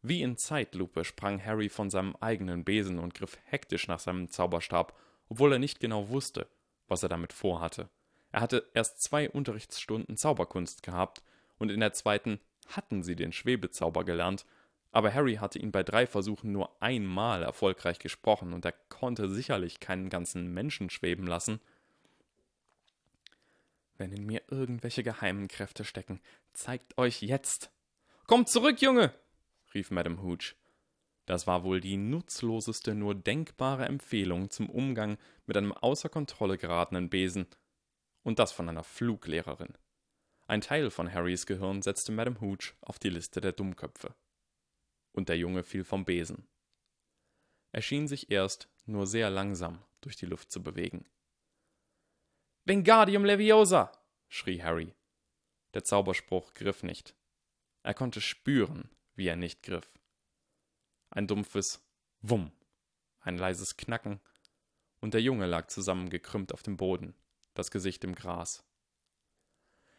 Wie 0.00 0.22
in 0.22 0.36
Zeitlupe 0.36 1.04
sprang 1.04 1.44
Harry 1.44 1.68
von 1.68 1.90
seinem 1.90 2.16
eigenen 2.16 2.64
Besen 2.64 2.98
und 2.98 3.14
griff 3.14 3.38
hektisch 3.44 3.86
nach 3.86 4.00
seinem 4.00 4.28
Zauberstab, 4.28 4.98
obwohl 5.28 5.52
er 5.52 5.58
nicht 5.60 5.78
genau 5.78 6.08
wusste, 6.08 6.48
was 6.88 7.04
er 7.04 7.08
damit 7.08 7.32
vorhatte. 7.32 7.88
Er 8.32 8.40
hatte 8.40 8.68
erst 8.74 9.00
zwei 9.00 9.30
Unterrichtsstunden 9.30 10.16
Zauberkunst 10.16 10.82
gehabt, 10.82 11.22
und 11.58 11.70
in 11.70 11.78
der 11.78 11.92
zweiten 11.92 12.40
hatten 12.66 13.04
sie 13.04 13.14
den 13.14 13.32
Schwebezauber 13.32 14.04
gelernt, 14.04 14.44
aber 14.90 15.14
Harry 15.14 15.36
hatte 15.36 15.58
ihn 15.58 15.70
bei 15.70 15.84
drei 15.84 16.06
Versuchen 16.06 16.50
nur 16.50 16.82
einmal 16.82 17.42
erfolgreich 17.42 18.00
gesprochen, 18.00 18.52
und 18.52 18.64
er 18.64 18.74
konnte 18.88 19.28
sicherlich 19.28 19.78
keinen 19.78 20.08
ganzen 20.08 20.52
Menschen 20.52 20.90
schweben 20.90 21.26
lassen. 21.26 21.60
Wenn 23.96 24.12
in 24.12 24.26
mir 24.26 24.42
irgendwelche 24.48 25.02
geheimen 25.02 25.48
Kräfte 25.48 25.84
stecken, 25.84 26.20
zeigt 26.52 26.98
euch 26.98 27.22
jetzt. 27.22 27.70
Kommt 28.26 28.48
zurück, 28.48 28.80
Junge! 28.80 29.14
rief 29.74 29.90
Madame 29.90 30.22
Hooch. 30.22 30.54
Das 31.26 31.46
war 31.46 31.62
wohl 31.62 31.80
die 31.80 31.96
nutzloseste 31.96 32.94
nur 32.94 33.14
denkbare 33.14 33.86
Empfehlung 33.86 34.50
zum 34.50 34.68
Umgang 34.68 35.18
mit 35.46 35.56
einem 35.56 35.72
außer 35.72 36.08
Kontrolle 36.08 36.58
geratenen 36.58 37.10
Besen, 37.10 37.46
und 38.22 38.38
das 38.38 38.52
von 38.52 38.68
einer 38.68 38.84
Fluglehrerin. 38.84 39.74
Ein 40.46 40.60
Teil 40.60 40.90
von 40.90 41.12
Harrys 41.12 41.46
Gehirn 41.46 41.82
setzte 41.82 42.12
Madame 42.12 42.40
Hooch 42.40 42.74
auf 42.80 42.98
die 42.98 43.08
Liste 43.08 43.40
der 43.40 43.52
Dummköpfe. 43.52 44.14
Und 45.12 45.28
der 45.28 45.38
Junge 45.38 45.62
fiel 45.62 45.84
vom 45.84 46.04
Besen. 46.04 46.46
Er 47.72 47.82
schien 47.82 48.06
sich 48.06 48.30
erst 48.30 48.68
nur 48.84 49.06
sehr 49.06 49.30
langsam 49.30 49.82
durch 50.00 50.16
die 50.16 50.26
Luft 50.26 50.50
zu 50.50 50.62
bewegen. 50.62 51.06
Wingardium 52.64 53.24
Leviosa! 53.24 53.90
schrie 54.28 54.62
Harry. 54.62 54.94
Der 55.74 55.82
Zauberspruch 55.82 56.54
griff 56.54 56.84
nicht. 56.84 57.16
Er 57.82 57.92
konnte 57.92 58.20
spüren, 58.20 58.88
wie 59.16 59.26
er 59.26 59.34
nicht 59.34 59.64
griff. 59.64 59.90
Ein 61.10 61.26
dumpfes 61.26 61.84
Wumm, 62.20 62.52
ein 63.18 63.36
leises 63.36 63.76
Knacken, 63.76 64.20
und 65.00 65.12
der 65.12 65.22
Junge 65.22 65.46
lag 65.46 65.66
zusammengekrümmt 65.66 66.54
auf 66.54 66.62
dem 66.62 66.76
Boden, 66.76 67.16
das 67.54 67.72
Gesicht 67.72 68.04
im 68.04 68.14
Gras. 68.14 68.62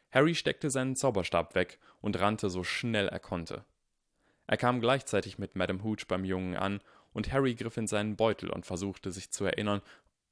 Harry 0.10 0.34
steckte 0.34 0.70
seinen 0.70 0.96
Zauberstab 0.96 1.56
weg 1.56 1.80
und 2.00 2.18
rannte 2.18 2.50
so 2.50 2.64
schnell 2.64 3.10
er 3.10 3.20
konnte. 3.20 3.66
Er 4.48 4.56
kam 4.56 4.80
gleichzeitig 4.80 5.38
mit 5.38 5.58
Madame 5.58 5.84
Hooch 5.84 6.08
beim 6.08 6.24
Jungen 6.24 6.56
an, 6.56 6.80
und 7.12 7.32
Harry 7.32 7.56
griff 7.56 7.78
in 7.78 7.88
seinen 7.88 8.16
Beutel 8.16 8.50
und 8.50 8.66
versuchte 8.66 9.12
sich 9.12 9.32
zu 9.32 9.46
erinnern, 9.46 9.82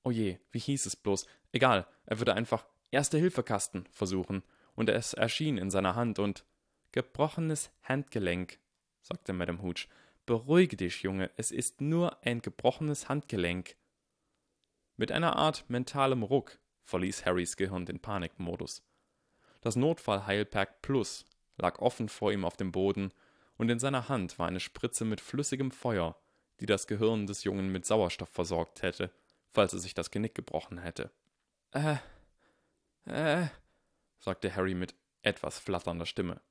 oh 0.03 0.11
je, 0.11 0.37
wie 0.51 0.59
hieß 0.59 0.85
es 0.85 0.95
bloß? 0.95 1.25
Egal, 1.51 1.87
er 2.05 2.19
würde 2.19 2.33
einfach 2.33 2.65
Erste-Hilfe-Kasten 2.91 3.85
versuchen, 3.91 4.43
und 4.75 4.89
es 4.89 5.13
erschien 5.13 5.57
in 5.57 5.69
seiner 5.69 5.95
Hand 5.95 6.19
und 6.19 6.45
gebrochenes 6.91 7.71
Handgelenk, 7.83 8.59
sagte 9.01 9.33
Madame 9.33 9.61
Hooch. 9.61 9.87
Beruhige 10.25 10.77
dich, 10.77 11.01
Junge, 11.01 11.31
es 11.35 11.51
ist 11.51 11.81
nur 11.81 12.23
ein 12.25 12.41
gebrochenes 12.41 13.09
Handgelenk. 13.09 13.75
Mit 14.97 15.11
einer 15.11 15.35
Art 15.35 15.69
mentalem 15.69 16.23
Ruck 16.23 16.59
verließ 16.83 17.25
Harrys 17.25 17.57
Gehirn 17.57 17.85
den 17.85 17.99
Panikmodus. 17.99 18.83
Das 19.61 19.75
Notfallheilpack 19.75 20.81
Plus 20.81 21.25
lag 21.57 21.79
offen 21.79 22.09
vor 22.09 22.31
ihm 22.31 22.45
auf 22.45 22.57
dem 22.57 22.71
Boden, 22.71 23.11
und 23.57 23.69
in 23.69 23.79
seiner 23.79 24.09
Hand 24.09 24.39
war 24.39 24.47
eine 24.47 24.59
Spritze 24.59 25.05
mit 25.05 25.21
flüssigem 25.21 25.71
Feuer, 25.71 26.19
die 26.59 26.65
das 26.65 26.87
Gehirn 26.87 27.27
des 27.27 27.43
Jungen 27.43 27.71
mit 27.71 27.85
Sauerstoff 27.85 28.29
versorgt 28.29 28.81
hätte, 28.81 29.11
falls 29.51 29.73
er 29.73 29.79
sich 29.79 29.93
das 29.93 30.11
Genick 30.11 30.35
gebrochen 30.35 30.79
hätte. 30.79 31.11
Äh, 31.71 31.97
äh, 33.05 33.47
sagte 34.19 34.55
Harry 34.55 34.73
mit 34.73 34.95
etwas 35.21 35.59
flatternder 35.59 36.05
Stimme. 36.05 36.41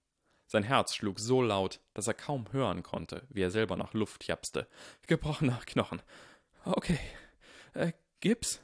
Sein 0.47 0.65
Herz 0.65 0.95
schlug 0.95 1.21
so 1.21 1.43
laut, 1.43 1.81
dass 1.95 2.09
er 2.09 2.15
kaum 2.15 2.53
hören 2.53 2.83
konnte, 2.83 3.27
wie 3.31 3.43
er 3.43 3.51
selber 3.51 3.77
nach 3.77 3.95
Luft 3.95 4.27
japste. 4.27 4.67
Gebrochener 5.07 5.61
Knochen. 5.67 6.03
Okay. 6.65 6.99
Äh, 7.73 7.93
Gips? 8.21 8.61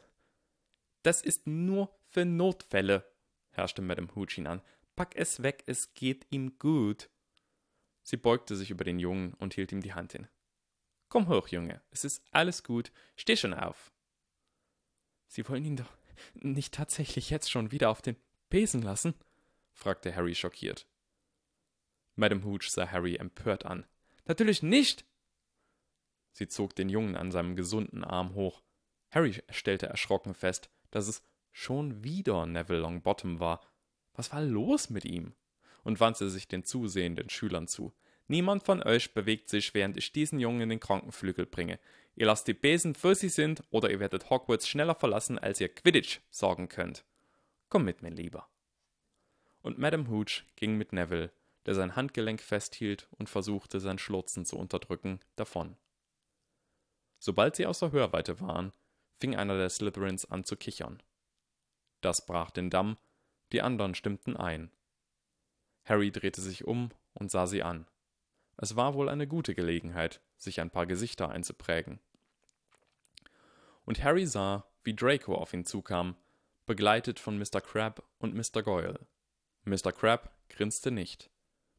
Das 1.02 1.22
ist 1.22 1.46
nur 1.46 1.96
für 2.08 2.24
Notfälle, 2.24 3.08
herrschte 3.50 3.82
Madame 3.82 4.08
Hooch 4.16 4.38
ihn 4.38 4.48
an. 4.48 4.62
Pack 4.96 5.14
es 5.14 5.42
weg, 5.42 5.62
es 5.66 5.94
geht 5.94 6.26
ihm 6.30 6.58
gut. 6.58 7.08
Sie 8.02 8.16
beugte 8.16 8.56
sich 8.56 8.70
über 8.70 8.82
den 8.82 8.98
Jungen 8.98 9.34
und 9.34 9.54
hielt 9.54 9.70
ihm 9.70 9.82
die 9.82 9.94
Hand 9.94 10.12
hin. 10.12 10.26
Komm 11.08 11.28
hoch, 11.28 11.48
Junge, 11.48 11.80
es 11.90 12.04
ist 12.04 12.24
alles 12.32 12.64
gut, 12.64 12.90
steh 13.14 13.36
schon 13.36 13.54
auf. 13.54 13.92
Sie 15.26 15.48
wollen 15.48 15.64
ihn 15.64 15.76
doch 15.76 15.90
nicht 16.34 16.74
tatsächlich 16.74 17.30
jetzt 17.30 17.50
schon 17.50 17.70
wieder 17.70 17.90
auf 17.90 18.02
den 18.02 18.16
Besen 18.48 18.82
lassen? 18.82 19.14
fragte 19.72 20.14
Harry 20.14 20.34
schockiert. 20.34 20.86
Madame 22.14 22.44
Hooch 22.44 22.70
sah 22.70 22.90
Harry 22.90 23.16
empört 23.16 23.66
an. 23.66 23.86
Natürlich 24.24 24.62
nicht! 24.62 25.04
Sie 26.32 26.48
zog 26.48 26.74
den 26.74 26.88
Jungen 26.88 27.16
an 27.16 27.30
seinem 27.30 27.56
gesunden 27.56 28.04
Arm 28.04 28.34
hoch. 28.34 28.62
Harry 29.10 29.42
stellte 29.50 29.86
erschrocken 29.86 30.34
fest, 30.34 30.70
dass 30.90 31.08
es 31.08 31.22
schon 31.52 32.04
wieder 32.04 32.46
Neville 32.46 32.80
Longbottom 32.80 33.40
war. 33.40 33.60
Was 34.14 34.32
war 34.32 34.42
los 34.42 34.90
mit 34.90 35.04
ihm? 35.04 35.34
Und 35.84 36.00
wandte 36.00 36.28
sich 36.28 36.48
den 36.48 36.64
zusehenden 36.64 37.30
Schülern 37.30 37.68
zu. 37.68 37.94
Niemand 38.28 38.64
von 38.64 38.82
euch 38.82 39.14
bewegt 39.14 39.48
sich, 39.48 39.72
während 39.72 39.96
ich 39.96 40.12
diesen 40.12 40.40
Jungen 40.40 40.62
in 40.62 40.68
den 40.70 40.80
Krankenflügel 40.80 41.46
bringe. 41.46 41.78
Ihr 42.16 42.26
lasst 42.26 42.48
die 42.48 42.54
Besen 42.54 42.94
für 42.94 43.14
sie 43.14 43.28
sind, 43.28 43.62
oder 43.70 43.90
ihr 43.90 44.00
werdet 44.00 44.30
Hogwarts 44.30 44.66
schneller 44.66 44.94
verlassen, 44.94 45.38
als 45.38 45.60
ihr 45.60 45.68
Quidditch 45.68 46.20
sorgen 46.30 46.68
könnt. 46.68 47.04
Komm 47.68 47.84
mit 47.84 48.02
mir 48.02 48.10
lieber. 48.10 48.48
Und 49.60 49.78
Madame 49.78 50.08
Hooch 50.08 50.44
ging 50.56 50.76
mit 50.78 50.92
Neville, 50.92 51.30
der 51.66 51.74
sein 51.74 51.94
Handgelenk 51.94 52.40
festhielt 52.40 53.06
und 53.18 53.28
versuchte, 53.28 53.80
sein 53.80 53.98
Schluchzen 53.98 54.46
zu 54.46 54.56
unterdrücken, 54.56 55.20
davon. 55.34 55.76
Sobald 57.18 57.56
sie 57.56 57.66
außer 57.66 57.92
Hörweite 57.92 58.40
waren, 58.40 58.72
fing 59.20 59.36
einer 59.36 59.58
der 59.58 59.68
Slytherins 59.68 60.30
an 60.30 60.44
zu 60.44 60.56
kichern. 60.56 61.02
Das 62.00 62.24
brach 62.24 62.50
den 62.50 62.70
Damm, 62.70 62.96
die 63.52 63.60
anderen 63.60 63.94
stimmten 63.94 64.36
ein. 64.36 64.70
Harry 65.84 66.10
drehte 66.10 66.40
sich 66.40 66.64
um 66.64 66.90
und 67.14 67.30
sah 67.30 67.46
sie 67.46 67.62
an. 67.62 67.86
Es 68.56 68.76
war 68.76 68.94
wohl 68.94 69.08
eine 69.08 69.26
gute 69.26 69.54
Gelegenheit, 69.54 70.20
sich 70.36 70.60
ein 70.60 70.70
paar 70.70 70.86
Gesichter 70.86 71.28
einzuprägen. 71.28 72.00
Und 73.86 74.04
Harry 74.04 74.26
sah, 74.26 74.68
wie 74.84 74.94
Draco 74.94 75.34
auf 75.34 75.54
ihn 75.54 75.64
zukam, 75.64 76.16
begleitet 76.66 77.18
von 77.18 77.38
Mr. 77.38 77.60
Crab 77.62 78.06
und 78.18 78.34
Mr. 78.34 78.62
Goyle. 78.62 79.06
Mr. 79.64 79.92
Crab 79.92 80.36
grinste 80.48 80.90
nicht. 80.90 81.30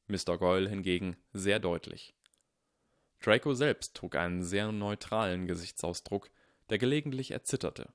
Mr. 0.08 0.38
Goyle 0.38 0.70
hingegen 0.70 1.18
sehr 1.34 1.60
deutlich. 1.60 2.16
Draco 3.20 3.54
selbst 3.54 3.96
trug 3.96 4.16
einen 4.16 4.42
sehr 4.44 4.72
neutralen 4.72 5.48
Gesichtsausdruck, 5.48 6.30
der 6.70 6.78
gelegentlich 6.78 7.32
erzitterte. 7.32 7.94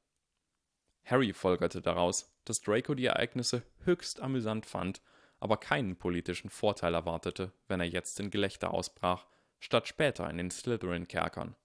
Harry 1.05 1.33
folgerte 1.33 1.81
daraus, 1.81 2.33
dass 2.45 2.61
Draco 2.61 2.95
die 2.95 3.07
Ereignisse 3.07 3.63
höchst 3.85 4.21
amüsant 4.21 4.67
fand, 4.67 5.01
aber 5.41 5.57
keinen 5.57 5.97
politischen 5.97 6.51
Vorteil 6.51 6.95
erwartete, 6.95 7.53
wenn 7.67 7.81
er 7.81 7.87
jetzt 7.87 8.21
in 8.21 8.31
Gelächter 8.31 8.73
ausbrach, 8.73 9.27
statt 9.59 9.89
später 9.89 10.29
in 10.29 10.37
den 10.37 10.51
Slytherin-Kerkern. 10.51 11.57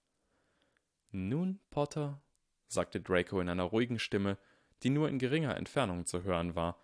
Nun, 1.10 1.60
Potter, 1.70 2.20
sagte 2.68 3.00
Draco 3.00 3.40
in 3.40 3.48
einer 3.48 3.64
ruhigen 3.64 3.98
Stimme, 3.98 4.38
die 4.82 4.90
nur 4.90 5.08
in 5.08 5.18
geringer 5.18 5.56
Entfernung 5.56 6.06
zu 6.06 6.22
hören 6.22 6.54
war, 6.54 6.80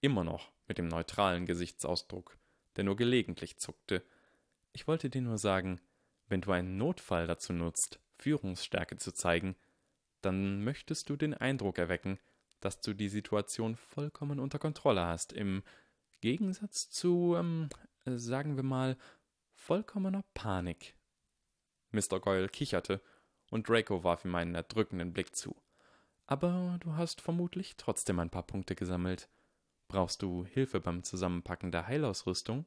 immer 0.00 0.24
noch 0.24 0.52
mit 0.66 0.78
dem 0.78 0.88
neutralen 0.88 1.46
Gesichtsausdruck, 1.46 2.36
der 2.76 2.84
nur 2.84 2.96
gelegentlich 2.96 3.56
zuckte. 3.58 4.02
Ich 4.72 4.86
wollte 4.86 5.10
dir 5.10 5.22
nur 5.22 5.38
sagen, 5.38 5.80
wenn 6.28 6.40
du 6.40 6.52
einen 6.52 6.76
Notfall 6.76 7.26
dazu 7.26 7.52
nutzt, 7.52 8.00
Führungsstärke 8.18 8.96
zu 8.96 9.12
zeigen, 9.12 9.56
dann 10.20 10.62
möchtest 10.64 11.08
du 11.08 11.16
den 11.16 11.34
Eindruck 11.34 11.78
erwecken, 11.78 12.18
dass 12.60 12.80
du 12.80 12.92
die 12.92 13.08
Situation 13.08 13.76
vollkommen 13.76 14.40
unter 14.40 14.58
Kontrolle 14.58 15.06
hast, 15.06 15.32
im 15.32 15.62
Gegensatz 16.20 16.90
zu, 16.90 17.36
ähm, 17.36 17.68
sagen 18.04 18.56
wir 18.56 18.64
mal, 18.64 18.96
vollkommener 19.52 20.24
Panik. 20.34 20.94
Mr. 21.92 22.20
Goyle 22.20 22.48
kicherte, 22.48 23.00
und 23.50 23.68
Draco 23.68 24.04
warf 24.04 24.24
ihm 24.24 24.34
einen 24.34 24.54
erdrückenden 24.54 25.12
Blick 25.12 25.34
zu. 25.34 25.56
Aber 26.26 26.76
du 26.80 26.94
hast 26.94 27.20
vermutlich 27.20 27.76
trotzdem 27.76 28.18
ein 28.20 28.30
paar 28.30 28.42
Punkte 28.42 28.74
gesammelt. 28.74 29.28
Brauchst 29.88 30.20
du 30.22 30.44
Hilfe 30.44 30.80
beim 30.80 31.02
Zusammenpacken 31.02 31.72
der 31.72 31.86
Heilausrüstung? 31.86 32.66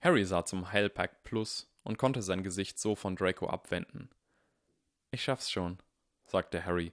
Harry 0.00 0.24
sah 0.24 0.44
zum 0.44 0.72
Heilpack 0.72 1.24
Plus 1.24 1.70
und 1.82 1.98
konnte 1.98 2.22
sein 2.22 2.42
Gesicht 2.42 2.78
so 2.78 2.94
von 2.94 3.16
Draco 3.16 3.48
abwenden. 3.48 4.08
Ich 5.10 5.22
schaff's 5.22 5.50
schon, 5.50 5.78
sagte 6.24 6.64
Harry. 6.64 6.92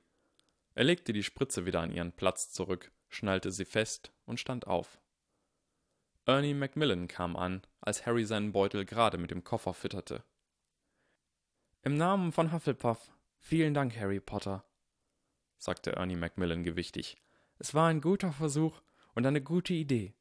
Er 0.74 0.83
legte 0.83 1.13
die 1.13 1.24
Spritze 1.24 1.65
wieder 1.65 1.81
an 1.81 1.91
ihren 1.91 2.12
Platz 2.12 2.51
zurück, 2.51 2.91
schnallte 3.09 3.51
sie 3.51 3.65
fest 3.65 4.12
und 4.25 4.39
stand 4.39 4.67
auf. 4.67 5.00
Ernie 6.25 6.53
Macmillan 6.53 7.07
kam 7.07 7.35
an, 7.35 7.62
als 7.79 8.05
Harry 8.05 8.25
seinen 8.25 8.51
Beutel 8.51 8.83
gerade 8.83 9.17
mit 9.17 9.31
dem 9.31 9.43
Koffer 9.43 9.74
fütterte. 9.74 10.24
Im 11.86 11.98
Namen 11.98 12.32
von 12.32 12.51
Hufflepuff, 12.51 13.12
vielen 13.38 13.75
Dank, 13.75 13.96
Harry 13.96 14.20
Potter, 14.20 14.65
sagte 15.60 15.92
Ernie 15.92 16.15
Macmillan 16.15 16.63
gewichtig. 16.63 17.15
Es 17.60 17.75
war 17.75 17.89
ein 17.89 18.01
guter 18.01 18.32
Versuch 18.32 18.82
und 19.13 19.27
eine 19.27 19.39
gute 19.39 19.75
Idee. 19.75 20.15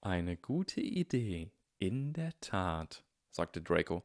Eine 0.00 0.36
gute 0.36 0.80
Idee, 0.80 1.50
in 1.78 2.12
der 2.12 2.32
Tat, 2.38 3.02
sagte 3.28 3.60
Draco. 3.60 4.04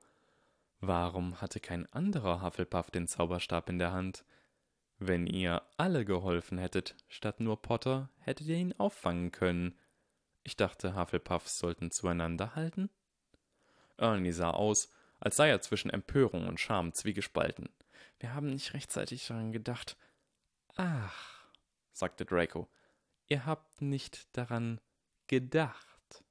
Warum 0.79 1.39
hatte 1.39 1.59
kein 1.59 1.85
anderer 1.93 2.41
Hufflepuff 2.41 2.89
den 2.89 3.07
Zauberstab 3.07 3.69
in 3.69 3.77
der 3.77 3.91
Hand? 3.91 4.25
Wenn 4.97 5.27
ihr 5.27 5.61
alle 5.77 6.05
geholfen 6.05 6.57
hättet, 6.57 6.95
statt 7.07 7.39
nur 7.39 7.61
Potter, 7.61 8.09
hättet 8.17 8.47
ihr 8.47 8.57
ihn 8.57 8.73
auffangen 8.79 9.31
können. 9.31 9.77
Ich 10.41 10.57
dachte, 10.57 10.95
Hufflepuffs 10.95 11.59
sollten 11.59 11.91
zueinander 11.91 12.55
halten. 12.55 12.89
Ernie 13.97 14.31
sah 14.31 14.49
aus, 14.49 14.91
als 15.21 15.37
sei 15.37 15.49
er 15.49 15.61
zwischen 15.61 15.91
Empörung 15.91 16.47
und 16.47 16.59
Scham 16.59 16.93
zwiegespalten. 16.93 17.69
Wir 18.19 18.33
haben 18.33 18.47
nicht 18.47 18.73
rechtzeitig 18.73 19.25
daran 19.27 19.51
gedacht. 19.51 19.95
Ach, 20.75 21.45
sagte 21.93 22.25
Draco, 22.25 22.67
ihr 23.27 23.45
habt 23.45 23.81
nicht 23.81 24.35
daran 24.35 24.81
gedacht. 25.27 26.23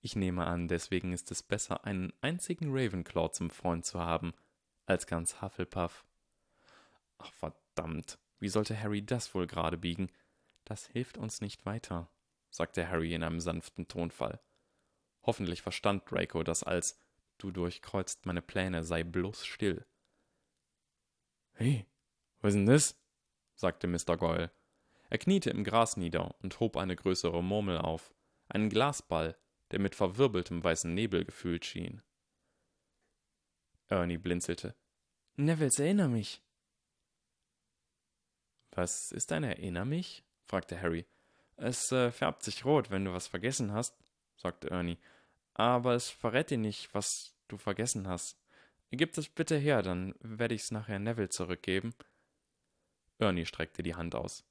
Ich 0.00 0.16
nehme 0.16 0.46
an, 0.46 0.68
deswegen 0.68 1.12
ist 1.12 1.30
es 1.30 1.42
besser, 1.42 1.84
einen 1.84 2.12
einzigen 2.20 2.68
Ravenclaw 2.70 3.32
zum 3.32 3.50
Freund 3.50 3.84
zu 3.84 4.00
haben, 4.00 4.32
als 4.86 5.06
ganz 5.06 5.42
Hufflepuff. 5.42 6.04
Ach 7.18 7.32
verdammt, 7.32 8.18
wie 8.38 8.48
sollte 8.48 8.80
Harry 8.80 9.04
das 9.04 9.34
wohl 9.34 9.46
gerade 9.46 9.76
biegen? 9.76 10.10
Das 10.64 10.86
hilft 10.86 11.18
uns 11.18 11.40
nicht 11.40 11.66
weiter, 11.66 12.08
sagte 12.50 12.88
Harry 12.88 13.12
in 13.12 13.24
einem 13.24 13.40
sanften 13.40 13.88
Tonfall. 13.88 14.40
Hoffentlich 15.22 15.62
verstand 15.62 16.10
Draco 16.10 16.42
das 16.44 16.62
als 16.62 16.98
Du 17.40 17.50
durchkreuzt 17.50 18.26
meine 18.26 18.42
Pläne, 18.42 18.84
sei 18.84 19.02
bloß 19.02 19.46
still. 19.46 19.86
Hey, 21.54 21.86
was 22.40 22.50
ist 22.50 22.58
denn 22.58 22.66
das? 22.66 23.00
sagte 23.54 23.86
Mr. 23.86 24.18
Goyle. 24.18 24.50
Er 25.08 25.16
kniete 25.16 25.48
im 25.48 25.64
Gras 25.64 25.96
nieder 25.96 26.34
und 26.42 26.60
hob 26.60 26.76
eine 26.76 26.94
größere 26.94 27.42
Murmel 27.42 27.78
auf, 27.78 28.14
einen 28.48 28.68
Glasball, 28.68 29.38
der 29.70 29.80
mit 29.80 29.94
verwirbeltem 29.94 30.62
weißen 30.62 30.92
Nebel 30.92 31.24
gefüllt 31.24 31.64
schien. 31.64 32.02
Ernie 33.88 34.18
blinzelte. 34.18 34.76
Nevils, 35.36 35.78
erinner 35.78 36.08
mich. 36.08 36.42
Was 38.72 39.12
ist 39.12 39.32
ein 39.32 39.44
Erinner 39.44 39.86
mich? 39.86 40.24
fragte 40.44 40.78
Harry. 40.80 41.06
Es 41.56 41.90
äh, 41.90 42.10
färbt 42.10 42.42
sich 42.42 42.66
rot, 42.66 42.90
wenn 42.90 43.06
du 43.06 43.14
was 43.14 43.28
vergessen 43.28 43.72
hast, 43.72 43.96
sagte 44.36 44.70
Ernie. 44.70 44.98
Aber 45.60 45.94
es 45.94 46.08
verrät 46.08 46.48
dir 46.48 46.56
nicht, 46.56 46.94
was 46.94 47.34
du 47.48 47.58
vergessen 47.58 48.08
hast. 48.08 48.38
Gib 48.92 49.18
es 49.18 49.28
bitte 49.28 49.58
her, 49.58 49.82
dann 49.82 50.14
werde 50.20 50.54
ich's 50.54 50.70
nachher 50.70 50.98
Neville 50.98 51.28
zurückgeben. 51.28 51.94
Ernie 53.18 53.44
streckte 53.44 53.82
die 53.82 53.94
Hand 53.94 54.14
aus. 54.14 54.42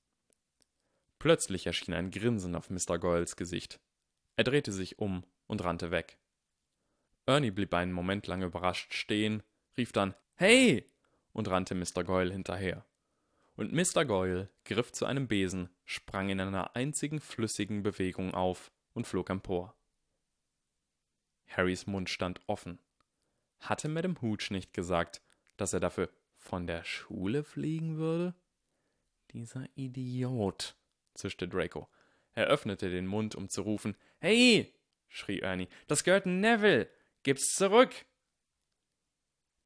Plötzlich 1.17 1.65
erschien 1.65 1.95
ein 1.95 2.11
Grinsen 2.11 2.55
auf 2.55 2.69
Mr. 2.69 2.99
Goyles 2.99 3.35
Gesicht. 3.35 3.79
Er 4.35 4.43
drehte 4.43 4.71
sich 4.71 4.99
um 4.99 5.23
und 5.47 5.63
rannte 5.63 5.89
weg. 5.89 6.19
Ernie 7.25 7.49
blieb 7.49 7.73
einen 7.73 7.91
Moment 7.91 8.27
lang 8.27 8.43
überrascht 8.43 8.93
stehen, 8.93 9.41
rief 9.77 9.91
dann 9.91 10.13
Hey! 10.35 10.85
und 11.33 11.49
rannte 11.49 11.73
Mr. 11.73 12.03
Goyle 12.03 12.31
hinterher. 12.31 12.85
Und 13.55 13.73
Mr. 13.73 14.05
Goyle 14.05 14.47
griff 14.63 14.91
zu 14.91 15.07
einem 15.07 15.27
Besen, 15.27 15.69
sprang 15.85 16.29
in 16.29 16.39
einer 16.39 16.75
einzigen 16.75 17.19
flüssigen 17.19 17.81
Bewegung 17.81 18.35
auf 18.35 18.71
und 18.93 19.07
flog 19.07 19.31
empor. 19.31 19.73
Harrys 21.49 21.87
Mund 21.87 22.09
stand 22.09 22.41
offen. 22.47 22.79
Hatte 23.59 23.89
Madame 23.89 24.15
Hooch 24.21 24.51
nicht 24.51 24.73
gesagt, 24.73 25.21
dass 25.57 25.73
er 25.73 25.79
dafür 25.79 26.09
von 26.35 26.67
der 26.67 26.83
Schule 26.83 27.43
fliegen 27.43 27.97
würde? 27.97 28.33
Dieser 29.31 29.67
Idiot, 29.75 30.75
zischte 31.13 31.47
Draco. 31.47 31.89
Er 32.33 32.47
öffnete 32.47 32.89
den 32.89 33.07
Mund, 33.07 33.35
um 33.35 33.49
zu 33.49 33.63
rufen. 33.63 33.95
Hey! 34.19 34.73
schrie 35.07 35.39
Ernie. 35.39 35.67
Das 35.87 36.03
gehört 36.03 36.25
Neville! 36.25 36.89
Gib's 37.23 37.53
zurück! 37.55 37.93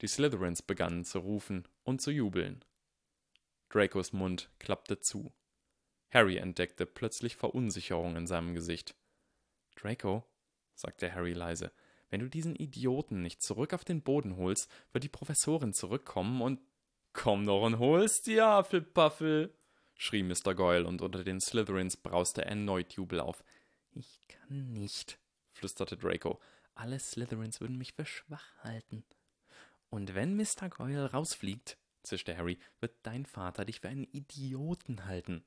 Die 0.02 0.08
Slytherins 0.08 0.62
begannen 0.62 1.06
zu 1.06 1.20
rufen 1.20 1.68
und 1.84 2.02
zu 2.02 2.12
jubeln. 2.12 2.66
Dracos 3.70 4.12
Mund 4.12 4.50
klappte 4.60 5.00
zu. 5.00 5.34
Harry 6.10 6.38
entdeckte 6.38 6.86
plötzlich 6.86 7.36
Verunsicherung 7.36 8.16
in 8.16 8.28
seinem 8.28 8.54
Gesicht. 8.54 8.96
Draco, 9.76 10.24
sagte 10.76 11.14
Harry 11.14 11.34
leise, 11.34 11.72
wenn 12.10 12.20
du 12.20 12.30
diesen 12.30 12.56
Idioten 12.56 13.22
nicht 13.22 13.42
zurück 13.42 13.74
auf 13.74 13.84
den 13.84 14.04
Boden 14.04 14.38
holst, 14.38 14.70
wird 14.92 15.04
die 15.04 15.10
Professorin 15.10 15.74
zurückkommen 15.74 16.42
und. 16.42 16.60
Komm 17.12 17.46
doch 17.46 17.64
und 17.64 17.78
hol's 17.80 18.22
dir, 18.22 18.46
Apfelpaffel! 18.46 19.56
schrie 19.96 20.24
Mr. 20.24 20.56
Goyle, 20.56 20.88
und 20.88 21.02
unter 21.02 21.24
den 21.24 21.40
Slytherins 21.40 21.98
brauste 21.98 22.44
erneut 22.44 22.94
Jubel 22.94 23.20
auf. 23.20 23.44
Ich 23.92 24.28
kann 24.28 24.74
nicht, 24.74 25.20
flüsterte 25.52 25.98
Draco. 25.98 26.40
Alle 26.76 27.00
Slytherins 27.00 27.62
würden 27.62 27.78
mich 27.78 27.94
für 27.94 28.06
schwach 28.06 28.46
halten. 28.64 29.04
Und 29.90 30.16
wenn 30.16 30.36
Mr. 30.36 30.70
Goyle 30.70 31.12
rausfliegt, 31.12 31.78
zischte 32.02 32.36
Harry, 32.36 32.60
wird 32.80 32.96
dein 33.04 33.26
Vater 33.26 33.66
dich 33.66 33.80
für 33.80 33.90
einen 33.90 34.06
Idioten 34.06 35.06
halten. 35.06 35.46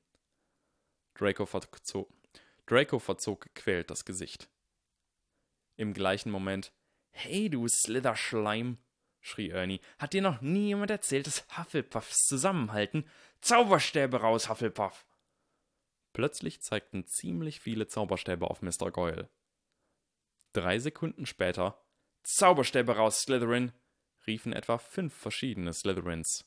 Draco 1.14 1.46
verzog, 1.46 2.12
Draco 2.66 2.98
verzog 2.98 3.40
gequält 3.42 3.90
das 3.90 4.04
Gesicht. 4.04 4.48
Im 5.76 5.92
gleichen 5.92 6.30
Moment 6.30 6.72
Hey, 7.10 7.48
du 7.48 7.66
Slitherschleim, 7.66 8.78
schrie 9.20 9.50
Ernie. 9.50 9.80
Hat 9.98 10.12
dir 10.12 10.20
noch 10.20 10.42
nie 10.42 10.66
jemand 10.66 10.90
erzählt, 10.90 11.26
dass 11.26 11.46
Hufflepuffs 11.56 12.26
zusammenhalten? 12.26 13.08
Zauberstäbe 13.40 14.20
raus, 14.20 14.48
Hufflepuff! 14.48 15.06
Plötzlich 16.12 16.60
zeigten 16.60 17.06
ziemlich 17.06 17.60
viele 17.60 17.86
Zauberstäbe 17.86 18.50
auf 18.50 18.62
Mr. 18.62 18.90
Goyle. 18.90 19.30
Drei 20.52 20.78
Sekunden 20.78 21.26
später 21.26 21.82
Zauberstäbe 22.22 22.96
raus, 22.96 23.20
Slytherin! 23.20 23.72
riefen 24.26 24.52
etwa 24.52 24.78
fünf 24.78 25.14
verschiedene 25.14 25.72
Slytherins. 25.72 26.44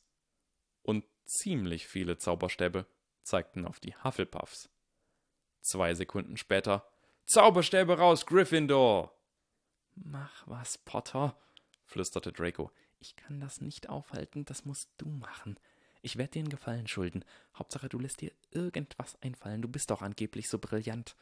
Und 0.82 1.06
ziemlich 1.26 1.88
viele 1.88 2.18
Zauberstäbe 2.18 2.86
zeigten 3.24 3.66
auf 3.66 3.80
die 3.80 3.96
Hufflepuffs. 3.96 4.70
Zwei 5.62 5.94
Sekunden 5.94 6.38
später 6.38 6.88
Zauberstäbe 7.26 7.98
raus, 7.98 8.26
Gryffindor! 8.26 9.19
Mach 10.04 10.48
was, 10.48 10.78
Potter, 10.78 11.38
flüsterte 11.86 12.32
Draco. 12.32 12.72
Ich 13.00 13.16
kann 13.16 13.40
das 13.40 13.62
nicht 13.62 13.90
aufhalten, 13.90 14.46
das 14.46 14.66
musst 14.66 14.90
du 14.98 15.10
machen. 15.10 15.60
Ich 16.02 16.18
werde 16.18 16.32
dir 16.32 16.40
einen 16.40 16.50
Gefallen 16.50 16.88
schulden. 16.88 17.26
Hauptsache, 17.56 17.90
du 17.90 18.00
lässt 18.00 18.22
dir 18.22 18.32
irgendwas 18.52 19.22
einfallen. 19.22 19.62
Du 19.62 19.68
bist 19.68 19.92
doch 19.92 20.02
angeblich 20.02 20.48
so 20.48 20.58
brillant. 20.58 21.16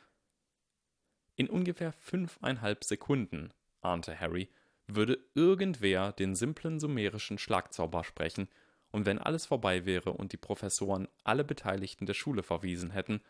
In 1.35 1.49
ungefähr 1.49 1.91
fünfeinhalb 1.91 2.83
Sekunden, 2.83 3.51
ahnte 3.81 4.19
Harry, 4.19 4.49
würde 4.87 5.19
irgendwer 5.33 6.11
den 6.11 6.35
simplen 6.35 6.79
sumerischen 6.79 7.37
Schlagzauber 7.37 8.03
sprechen, 8.03 8.47
und 8.91 9.05
wenn 9.05 9.19
alles 9.19 9.45
vorbei 9.45 9.85
wäre 9.85 10.13
und 10.13 10.31
die 10.31 10.37
Professoren 10.37 11.09
alle 11.23 11.43
Beteiligten 11.43 12.05
der 12.05 12.13
Schule 12.13 12.41
verwiesen 12.41 12.91
hätten, 12.91 13.21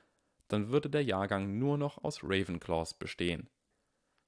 dann 0.50 0.70
würde 0.70 0.90
der 0.90 1.04
Jahrgang 1.04 1.58
nur 1.58 1.78
noch 1.78 2.04
aus 2.04 2.20
Ravenclaws 2.24 2.94
bestehen. 2.94 3.50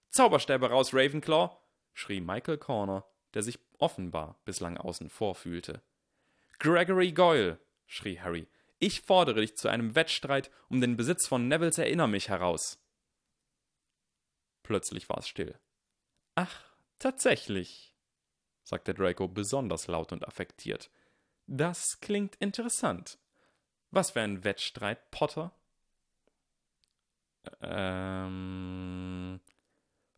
Zauberstäbe 0.10 0.70
raus, 0.70 0.94
Ravenclaw! 0.94 1.56
schrie 1.94 2.22
Michael 2.22 2.58
Corner, 2.58 3.06
der 3.34 3.44
sich 3.44 3.60
offenbar 3.78 4.40
bislang 4.46 4.78
außen 4.78 5.10
vor 5.10 5.36
fühlte. 5.36 5.82
Gregory 6.60 7.12
Goyle! 7.12 7.60
schrie 7.86 8.20
Harry. 8.20 8.48
Ich 8.80 9.02
fordere 9.02 9.42
dich 9.42 9.58
zu 9.58 9.68
einem 9.68 9.96
Wettstreit 9.96 10.50
um 10.70 10.82
den 10.82 10.96
Besitz 10.96 11.28
von 11.28 11.48
Nevils 11.48 11.78
Erinner 11.78 12.08
mich 12.08 12.30
heraus. 12.30 12.80
Plötzlich 14.64 15.10
war 15.10 15.18
es 15.18 15.28
still. 15.28 15.60
Ach, 16.36 16.64
tatsächlich, 17.00 17.94
sagte 18.64 18.94
Draco 18.94 19.28
besonders 19.28 19.88
laut 19.88 20.12
und 20.12 20.28
affektiert. 20.28 20.90
Das 21.48 22.00
klingt 22.00 22.36
interessant. 22.36 23.18
Was 23.92 24.12
für 24.12 24.22
ein 24.22 24.44
Wettstreit, 24.44 25.12
Potter? 25.12 25.52
Ähm. 27.62 29.19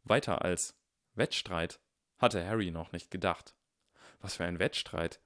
Weiter 0.04 0.44
als 0.44 0.76
Wettstreit 1.14 1.80
hatte 2.18 2.46
Harry 2.46 2.72
noch 2.72 2.92
nicht 2.92 3.12
gedacht. 3.12 3.56
Was 4.22 4.36
für 4.36 4.46
ein 4.46 4.60
Wettstreit? 4.60 5.20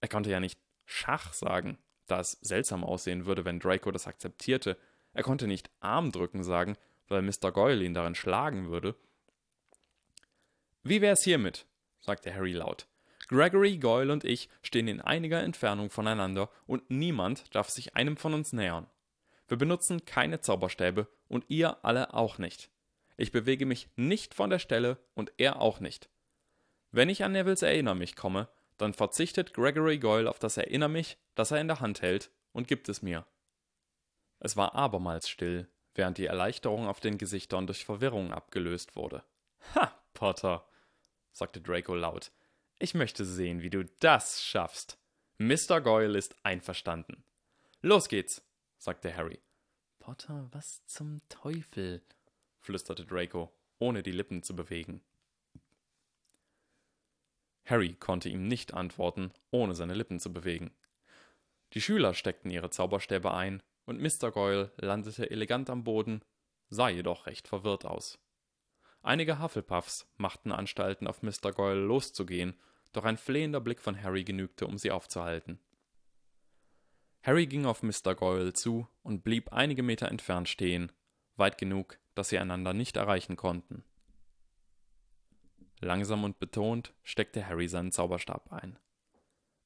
Er 0.00 0.08
konnte 0.08 0.30
ja 0.30 0.40
nicht 0.40 0.58
Schach 0.84 1.32
sagen, 1.32 1.78
da 2.06 2.20
es 2.20 2.32
seltsam 2.40 2.84
aussehen 2.84 3.26
würde, 3.26 3.44
wenn 3.44 3.60
Draco 3.60 3.90
das 3.90 4.06
akzeptierte. 4.06 4.78
Er 5.12 5.22
konnte 5.22 5.46
nicht 5.46 5.70
Armdrücken 5.80 6.42
sagen, 6.42 6.76
weil 7.08 7.22
Mr. 7.22 7.52
Goyle 7.52 7.84
ihn 7.84 7.94
darin 7.94 8.14
schlagen 8.14 8.70
würde. 8.70 8.94
Wie 10.82 11.00
wär's 11.00 11.24
hiermit? 11.24 11.66
sagte 12.00 12.34
Harry 12.34 12.52
laut. 12.52 12.86
Gregory, 13.28 13.76
Goyle 13.76 14.10
und 14.12 14.24
ich 14.24 14.48
stehen 14.62 14.88
in 14.88 15.02
einiger 15.02 15.42
Entfernung 15.42 15.90
voneinander 15.90 16.50
und 16.66 16.88
niemand 16.90 17.54
darf 17.54 17.68
sich 17.68 17.94
einem 17.94 18.16
von 18.16 18.32
uns 18.32 18.54
nähern. 18.54 18.86
Wir 19.48 19.58
benutzen 19.58 20.06
keine 20.06 20.40
Zauberstäbe 20.40 21.08
und 21.28 21.44
ihr 21.48 21.84
alle 21.84 22.14
auch 22.14 22.38
nicht. 22.38 22.70
Ich 23.18 23.32
bewege 23.32 23.66
mich 23.66 23.90
nicht 23.96 24.32
von 24.32 24.48
der 24.48 24.60
Stelle 24.60 24.96
und 25.14 25.32
er 25.36 25.60
auch 25.60 25.80
nicht. 25.80 26.08
Wenn 26.92 27.08
ich 27.08 27.24
an 27.24 27.32
Nevils 27.32 27.62
Erinner 27.62 27.94
mich 27.94 28.16
komme, 28.16 28.48
dann 28.78 28.94
verzichtet 28.94 29.52
Gregory 29.52 29.98
Goyle 29.98 30.30
auf 30.30 30.38
das 30.38 30.56
Erinner 30.56 30.88
mich, 30.88 31.18
das 31.34 31.50
er 31.50 31.60
in 31.60 31.66
der 31.66 31.80
Hand 31.80 32.00
hält, 32.00 32.30
und 32.52 32.68
gibt 32.68 32.88
es 32.88 33.02
mir. 33.02 33.26
Es 34.38 34.56
war 34.56 34.76
abermals 34.76 35.28
still, 35.28 35.68
während 35.96 36.16
die 36.16 36.26
Erleichterung 36.26 36.86
auf 36.86 37.00
den 37.00 37.18
Gesichtern 37.18 37.66
durch 37.66 37.84
Verwirrung 37.84 38.32
abgelöst 38.32 38.94
wurde. 38.94 39.24
Ha, 39.74 39.92
Potter, 40.14 40.64
sagte 41.32 41.60
Draco 41.60 41.96
laut. 41.96 42.30
Ich 42.78 42.94
möchte 42.94 43.24
sehen, 43.24 43.62
wie 43.62 43.70
du 43.70 43.84
das 43.98 44.44
schaffst. 44.44 44.96
Mr. 45.38 45.80
Goyle 45.80 46.16
ist 46.16 46.36
einverstanden. 46.44 47.24
Los 47.82 48.08
geht's, 48.08 48.42
sagte 48.76 49.14
Harry. 49.16 49.40
Potter, 49.98 50.46
was 50.52 50.86
zum 50.86 51.20
Teufel? 51.28 52.00
Flüsterte 52.60 53.04
Draco, 53.04 53.52
ohne 53.78 54.02
die 54.02 54.12
Lippen 54.12 54.42
zu 54.42 54.54
bewegen. 54.54 55.02
Harry 57.64 57.94
konnte 57.94 58.28
ihm 58.28 58.48
nicht 58.48 58.72
antworten, 58.72 59.32
ohne 59.50 59.74
seine 59.74 59.94
Lippen 59.94 60.20
zu 60.20 60.32
bewegen. 60.32 60.74
Die 61.74 61.82
Schüler 61.82 62.14
steckten 62.14 62.50
ihre 62.50 62.70
Zauberstäbe 62.70 63.34
ein, 63.34 63.62
und 63.84 64.00
Mr. 64.00 64.30
Goyle 64.30 64.72
landete 64.76 65.30
elegant 65.30 65.70
am 65.70 65.84
Boden, 65.84 66.22
sah 66.68 66.88
jedoch 66.88 67.26
recht 67.26 67.48
verwirrt 67.48 67.84
aus. 67.84 68.18
Einige 69.02 69.40
Hufflepuffs 69.40 70.06
machten 70.16 70.52
Anstalten, 70.52 71.06
auf 71.06 71.22
Mr. 71.22 71.52
Goyle 71.52 71.80
loszugehen, 71.80 72.58
doch 72.92 73.04
ein 73.04 73.16
flehender 73.16 73.60
Blick 73.60 73.80
von 73.80 74.02
Harry 74.02 74.24
genügte, 74.24 74.66
um 74.66 74.78
sie 74.78 74.90
aufzuhalten. 74.90 75.58
Harry 77.22 77.46
ging 77.46 77.66
auf 77.66 77.82
Mr. 77.82 78.14
Goyle 78.14 78.52
zu 78.52 78.88
und 79.02 79.22
blieb 79.22 79.52
einige 79.52 79.82
Meter 79.82 80.08
entfernt 80.08 80.48
stehen, 80.48 80.92
weit 81.36 81.58
genug, 81.58 81.98
dass 82.18 82.30
sie 82.30 82.38
einander 82.40 82.74
nicht 82.74 82.96
erreichen 82.96 83.36
konnten. 83.36 83.84
Langsam 85.78 86.24
und 86.24 86.40
betont 86.40 86.92
steckte 87.04 87.46
Harry 87.46 87.68
seinen 87.68 87.92
Zauberstab 87.92 88.52
ein. 88.52 88.76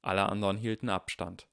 Alle 0.02 0.28
anderen 0.28 0.58
hielten 0.58 0.90
Abstand. 0.90 1.48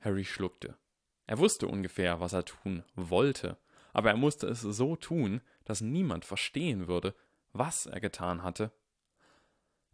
Harry 0.00 0.24
schluckte. 0.24 0.78
Er 1.26 1.36
wusste 1.36 1.68
ungefähr, 1.68 2.18
was 2.18 2.32
er 2.32 2.46
tun 2.46 2.82
wollte, 2.94 3.58
aber 3.92 4.08
er 4.08 4.16
musste 4.16 4.46
es 4.46 4.62
so 4.62 4.96
tun, 4.96 5.42
dass 5.64 5.82
niemand 5.82 6.24
verstehen 6.24 6.88
würde, 6.88 7.14
was 7.52 7.84
er 7.84 8.00
getan 8.00 8.42
hatte. 8.42 8.72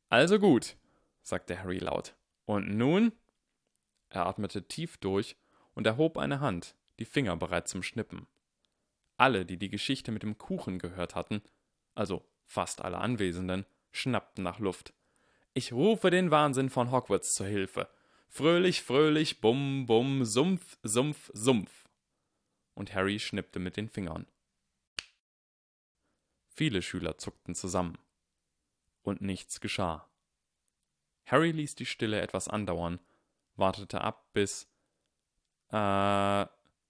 Also 0.09 0.39
gut, 0.39 0.77
sagte 1.21 1.59
Harry 1.59 1.79
laut. 1.79 2.15
Und 2.45 2.77
nun? 2.77 3.11
Er 4.09 4.27
atmete 4.27 4.69
tief 4.69 4.99
durch 4.99 5.37
und 5.75 5.85
erhob 5.85 6.17
eine 6.17 6.39
Hand, 6.39 6.77
die 7.01 7.05
Finger 7.05 7.37
bereit 7.37 7.67
zum 7.67 7.83
Schnippen. 7.83 8.29
Alle, 9.21 9.45
die 9.45 9.59
die 9.59 9.69
Geschichte 9.69 10.13
mit 10.13 10.23
dem 10.23 10.39
Kuchen 10.39 10.79
gehört 10.79 11.15
hatten, 11.15 11.43
also 11.95 12.27
fast 12.47 12.81
alle 12.81 12.97
Anwesenden, 12.97 13.67
schnappten 13.93 14.43
nach 14.43 14.61
Luft. 14.61 14.95
Ich 15.53 15.75
rufe 15.75 16.11
den 16.11 16.31
Wahnsinn 16.31 16.71
von 16.71 16.91
Hogwarts 16.91 17.35
zur 17.35 17.47
Hilfe. 17.47 17.91
Fröhlich, 18.31 18.81
fröhlich, 18.81 19.43
bum, 19.43 19.85
bum, 19.85 20.25
Sumpf, 20.25 20.79
Sumpf, 20.83 21.31
Sumpf. 21.35 21.87
Und 22.73 22.95
Harry 22.95 23.19
schnippte 23.19 23.59
mit 23.59 23.77
den 23.77 23.91
Fingern. 23.91 24.27
Viele 26.49 26.81
Schüler 26.81 27.19
zuckten 27.19 27.55
zusammen. 27.55 27.99
Und 29.03 29.21
nichts 29.21 29.61
geschah. 29.61 30.09
Harry 31.27 31.51
ließ 31.51 31.75
die 31.75 31.85
Stille 31.85 32.23
etwas 32.23 32.49
andauern, 32.49 32.99
wartete 33.55 34.01
ab, 34.01 34.33
bis. 34.33 34.67
Äh, 35.69 36.47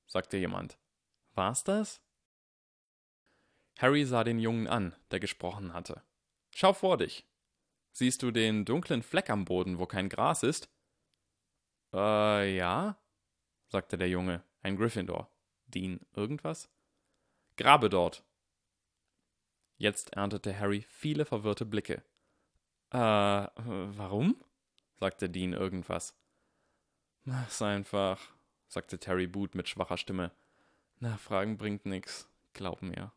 sagte 0.07 0.37
jemand. 0.37 0.79
War's 1.35 1.64
das? 1.64 2.01
Harry 3.81 4.05
sah 4.05 4.25
den 4.25 4.38
Jungen 4.38 4.66
an, 4.66 4.95
der 5.11 5.21
gesprochen 5.21 5.73
hatte. 5.73 6.03
Schau 6.55 6.75
vor 6.75 6.99
dich. 6.99 7.27
Siehst 7.93 8.23
du 8.23 8.31
den 8.31 8.66
dunklen 8.66 9.03
Fleck 9.03 9.31
am 9.31 9.47
Boden, 9.47 9.79
wo 9.79 9.87
kein 9.87 10.11
Gras 10.11 10.43
ist? 10.43 10.69
Äh, 11.95 12.57
ja, 12.57 13.01
sagte 13.69 13.97
der 13.97 14.11
Junge, 14.11 14.45
ein 14.61 14.77
Gryffindor. 14.77 15.33
Dean 15.66 16.01
irgendwas? 16.14 16.69
Grabe 17.57 17.88
dort. 17.88 18.23
Jetzt 19.79 20.12
erntete 20.12 20.59
Harry 20.59 20.83
viele 20.83 21.25
verwirrte 21.25 21.64
Blicke. 21.64 22.03
Äh, 22.90 22.99
warum? 22.99 24.45
sagte 24.97 25.31
Dean 25.31 25.55
irgendwas. 25.55 26.14
Mach's 27.23 27.62
einfach, 27.62 28.21
sagte 28.69 28.99
Terry 28.99 29.27
Boot 29.27 29.55
mit 29.55 29.71
schwacher 29.71 29.97
Stimme. 29.97 30.33
Nachfragen 30.99 31.57
bringt 31.57 31.87
nix, 31.87 32.29
glaub 32.53 32.83
mir. 32.83 33.12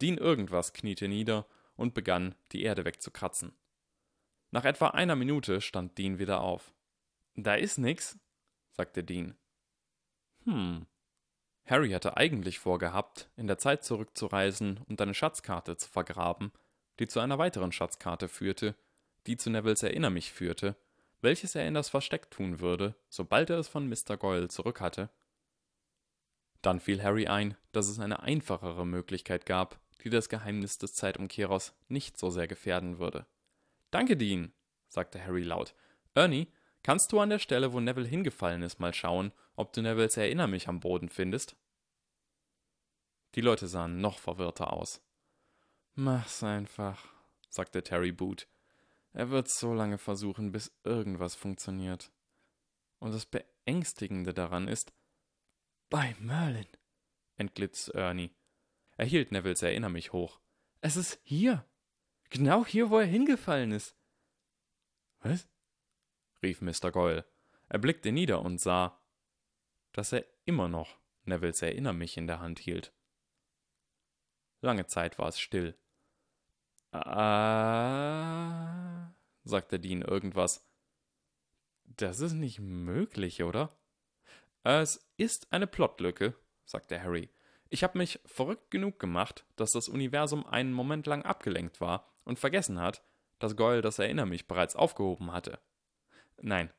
Dean 0.00 0.18
irgendwas 0.18 0.72
kniete 0.72 1.08
nieder 1.08 1.46
und 1.76 1.94
begann, 1.94 2.34
die 2.52 2.62
Erde 2.62 2.84
wegzukratzen. 2.84 3.52
Nach 4.50 4.64
etwa 4.64 4.88
einer 4.88 5.16
Minute 5.16 5.60
stand 5.60 5.98
Dean 5.98 6.18
wieder 6.18 6.40
auf. 6.40 6.72
Da 7.34 7.54
ist 7.54 7.78
nix, 7.78 8.18
sagte 8.72 9.04
Dean. 9.04 9.36
Hm. 10.44 10.86
Harry 11.66 11.90
hatte 11.90 12.16
eigentlich 12.16 12.58
vorgehabt, 12.58 13.28
in 13.36 13.48
der 13.48 13.58
Zeit 13.58 13.84
zurückzureisen 13.84 14.80
und 14.88 15.00
eine 15.00 15.14
Schatzkarte 15.14 15.76
zu 15.76 15.88
vergraben, 15.88 16.52
die 16.98 17.08
zu 17.08 17.20
einer 17.20 17.38
weiteren 17.38 17.72
Schatzkarte 17.72 18.28
führte, 18.28 18.76
die 19.26 19.36
zu 19.36 19.50
Nevils 19.50 19.82
Erinner 19.82 20.10
mich 20.10 20.32
führte, 20.32 20.76
welches 21.20 21.54
er 21.54 21.66
in 21.66 21.74
das 21.74 21.88
Versteck 21.88 22.30
tun 22.30 22.60
würde, 22.60 22.94
sobald 23.08 23.50
er 23.50 23.58
es 23.58 23.68
von 23.68 23.88
Mr. 23.88 24.16
Goyle 24.16 24.48
zurück 24.48 24.80
hatte. 24.80 25.10
Dann 26.62 26.78
fiel 26.80 27.02
Harry 27.02 27.26
ein, 27.26 27.56
dass 27.72 27.88
es 27.88 27.98
eine 27.98 28.20
einfachere 28.20 28.86
Möglichkeit 28.86 29.44
gab, 29.44 29.80
die 30.04 30.10
das 30.10 30.28
Geheimnis 30.28 30.78
des 30.78 30.94
Zeitumkehrers 30.94 31.74
nicht 31.88 32.18
so 32.18 32.30
sehr 32.30 32.46
gefährden 32.46 32.98
würde. 32.98 33.26
Danke, 33.90 34.16
Dean, 34.16 34.52
sagte 34.88 35.24
Harry 35.24 35.42
laut. 35.42 35.74
Ernie, 36.14 36.52
kannst 36.82 37.12
du 37.12 37.20
an 37.20 37.30
der 37.30 37.38
Stelle, 37.38 37.72
wo 37.72 37.80
Neville 37.80 38.08
hingefallen 38.08 38.62
ist, 38.62 38.80
mal 38.80 38.94
schauen, 38.94 39.32
ob 39.54 39.72
du 39.72 39.82
Nevilles 39.82 40.16
Erinner 40.16 40.46
mich 40.46 40.68
am 40.68 40.80
Boden 40.80 41.08
findest? 41.08 41.56
Die 43.34 43.40
Leute 43.40 43.68
sahen 43.68 44.00
noch 44.00 44.18
verwirrter 44.18 44.72
aus. 44.72 45.02
Mach's 45.94 46.42
einfach, 46.42 47.06
sagte 47.48 47.82
Terry 47.82 48.12
Boot. 48.12 48.46
Er 49.12 49.30
wird 49.30 49.48
so 49.48 49.72
lange 49.72 49.96
versuchen, 49.96 50.52
bis 50.52 50.78
irgendwas 50.84 51.34
funktioniert. 51.34 52.12
Und 52.98 53.12
das 53.12 53.24
Beängstigende 53.24 54.34
daran 54.34 54.68
ist, 54.68 54.92
bei 55.88 56.14
Merlin, 56.18 56.66
entglitz 57.36 57.88
Ernie. 57.88 58.35
Er 58.96 59.06
hielt 59.06 59.32
Nevils 59.32 59.62
Erinner 59.62 59.88
mich 59.88 60.12
hoch. 60.12 60.40
Es 60.80 60.96
ist 60.96 61.20
hier. 61.22 61.64
Genau 62.30 62.64
hier, 62.64 62.90
wo 62.90 62.98
er 62.98 63.06
hingefallen 63.06 63.72
ist. 63.72 63.96
Was? 65.20 65.48
rief 66.42 66.60
Mr. 66.60 66.90
Goyle. 66.90 67.24
Er 67.68 67.78
blickte 67.78 68.12
nieder 68.12 68.42
und 68.42 68.60
sah, 68.60 69.00
dass 69.92 70.12
er 70.12 70.24
immer 70.44 70.68
noch 70.68 70.98
Nevils 71.24 71.62
Erinner 71.62 71.92
mich 71.92 72.16
in 72.16 72.26
der 72.26 72.40
Hand 72.40 72.58
hielt. 72.58 72.92
Lange 74.60 74.86
Zeit 74.86 75.18
war 75.18 75.28
es 75.28 75.38
still. 75.38 75.76
Ah, 76.92 77.16
sagte 79.44 79.78
Dean 79.78 80.02
irgendwas. 80.02 80.66
Das 81.84 82.20
ist 82.20 82.32
nicht 82.32 82.60
möglich, 82.60 83.42
oder? 83.42 83.76
Es 84.62 85.08
ist 85.16 85.52
eine 85.52 85.66
Plotlücke, 85.66 86.34
sagte 86.64 87.02
Harry. 87.02 87.28
Ich 87.68 87.82
habe 87.82 87.98
mich 87.98 88.20
verrückt 88.24 88.70
genug 88.70 88.98
gemacht, 88.98 89.44
dass 89.56 89.72
das 89.72 89.88
Universum 89.88 90.46
einen 90.46 90.72
Moment 90.72 91.06
lang 91.06 91.22
abgelenkt 91.22 91.80
war 91.80 92.08
und 92.24 92.38
vergessen 92.38 92.80
hat, 92.80 93.02
dass 93.38 93.56
Goyle 93.56 93.82
das 93.82 93.98
Erinner 93.98 94.26
mich 94.26 94.46
bereits 94.46 94.76
aufgehoben 94.76 95.32
hatte. 95.32 95.58
Nein. 96.40 96.70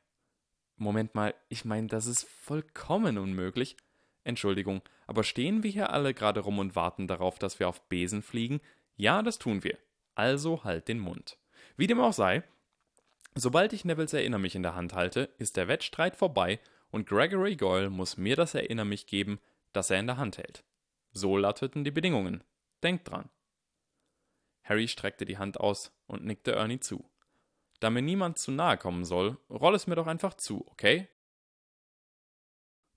Moment 0.76 1.14
mal, 1.14 1.34
ich 1.48 1.64
meine, 1.64 1.88
das 1.88 2.06
ist 2.06 2.24
vollkommen 2.24 3.18
unmöglich. 3.18 3.76
Entschuldigung, 4.24 4.82
aber 5.06 5.24
stehen 5.24 5.62
wir 5.62 5.70
hier 5.70 5.90
alle 5.90 6.14
gerade 6.14 6.40
rum 6.40 6.58
und 6.58 6.76
warten 6.76 7.06
darauf, 7.06 7.38
dass 7.38 7.58
wir 7.58 7.68
auf 7.68 7.88
Besen 7.88 8.22
fliegen? 8.22 8.60
Ja, 8.96 9.22
das 9.22 9.38
tun 9.38 9.64
wir. 9.64 9.78
Also 10.14 10.64
halt 10.64 10.88
den 10.88 10.98
Mund. 10.98 11.38
Wie 11.76 11.86
dem 11.86 12.00
auch 12.00 12.12
sei, 12.12 12.42
sobald 13.34 13.72
ich 13.72 13.84
Nevils 13.84 14.12
Erinner 14.12 14.38
mich 14.38 14.54
in 14.54 14.62
der 14.62 14.74
Hand 14.74 14.94
halte, 14.94 15.30
ist 15.38 15.56
der 15.56 15.68
Wettstreit 15.68 16.16
vorbei 16.16 16.60
und 16.90 17.08
Gregory 17.08 17.56
Goyle 17.56 17.90
muss 17.90 18.16
mir 18.16 18.36
das 18.36 18.54
Erinner 18.54 18.84
mich 18.84 19.06
geben, 19.06 19.40
das 19.72 19.90
er 19.90 20.00
in 20.00 20.06
der 20.06 20.16
Hand 20.16 20.38
hält. 20.38 20.64
So 21.12 21.36
lauteten 21.36 21.84
die 21.84 21.90
Bedingungen. 21.90 22.44
Denkt 22.82 23.08
dran. 23.08 23.28
Harry 24.62 24.88
streckte 24.88 25.24
die 25.24 25.38
Hand 25.38 25.58
aus 25.60 25.92
und 26.06 26.24
nickte 26.24 26.52
Ernie 26.52 26.80
zu. 26.80 27.10
Da 27.80 27.90
mir 27.90 28.02
niemand 28.02 28.38
zu 28.38 28.50
nahe 28.50 28.76
kommen 28.76 29.04
soll, 29.04 29.38
roll 29.48 29.74
es 29.74 29.86
mir 29.86 29.94
doch 29.94 30.06
einfach 30.06 30.34
zu, 30.34 30.66
okay? 30.68 31.08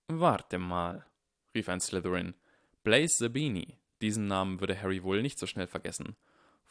Warte 0.08 0.58
mal, 0.58 1.06
rief 1.56 1.70
ein 1.70 1.80
Slytherin. 1.80 2.34
Blaze 2.84 3.18
Zabini. 3.18 3.78
Diesen 4.02 4.28
Namen 4.28 4.60
würde 4.60 4.82
Harry 4.82 5.04
wohl 5.04 5.22
nicht 5.22 5.38
so 5.38 5.46
schnell 5.46 5.68
vergessen. 5.68 6.18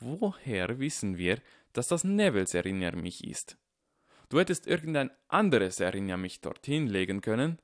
woher 0.01 0.79
wissen 0.79 1.19
wir, 1.19 1.41
dass 1.73 1.89
das 1.89 2.05
Nevils 2.05 2.55
Erinner 2.55 2.97
mich 2.97 3.23
ist? 3.25 3.59
Du 4.29 4.39
hättest 4.39 4.67
irgendein 4.67 5.11
anderes 5.29 5.79
Erinner 5.79 6.17
mich 6.17 6.41
dorthin 6.41 6.87
legen 6.87 7.21
können? 7.21 7.61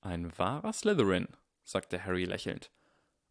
Ein 0.00 0.36
wahrer 0.38 0.72
Slytherin, 0.72 1.28
sagte 1.66 2.04
Harry 2.04 2.24
lächelnd. 2.24 2.70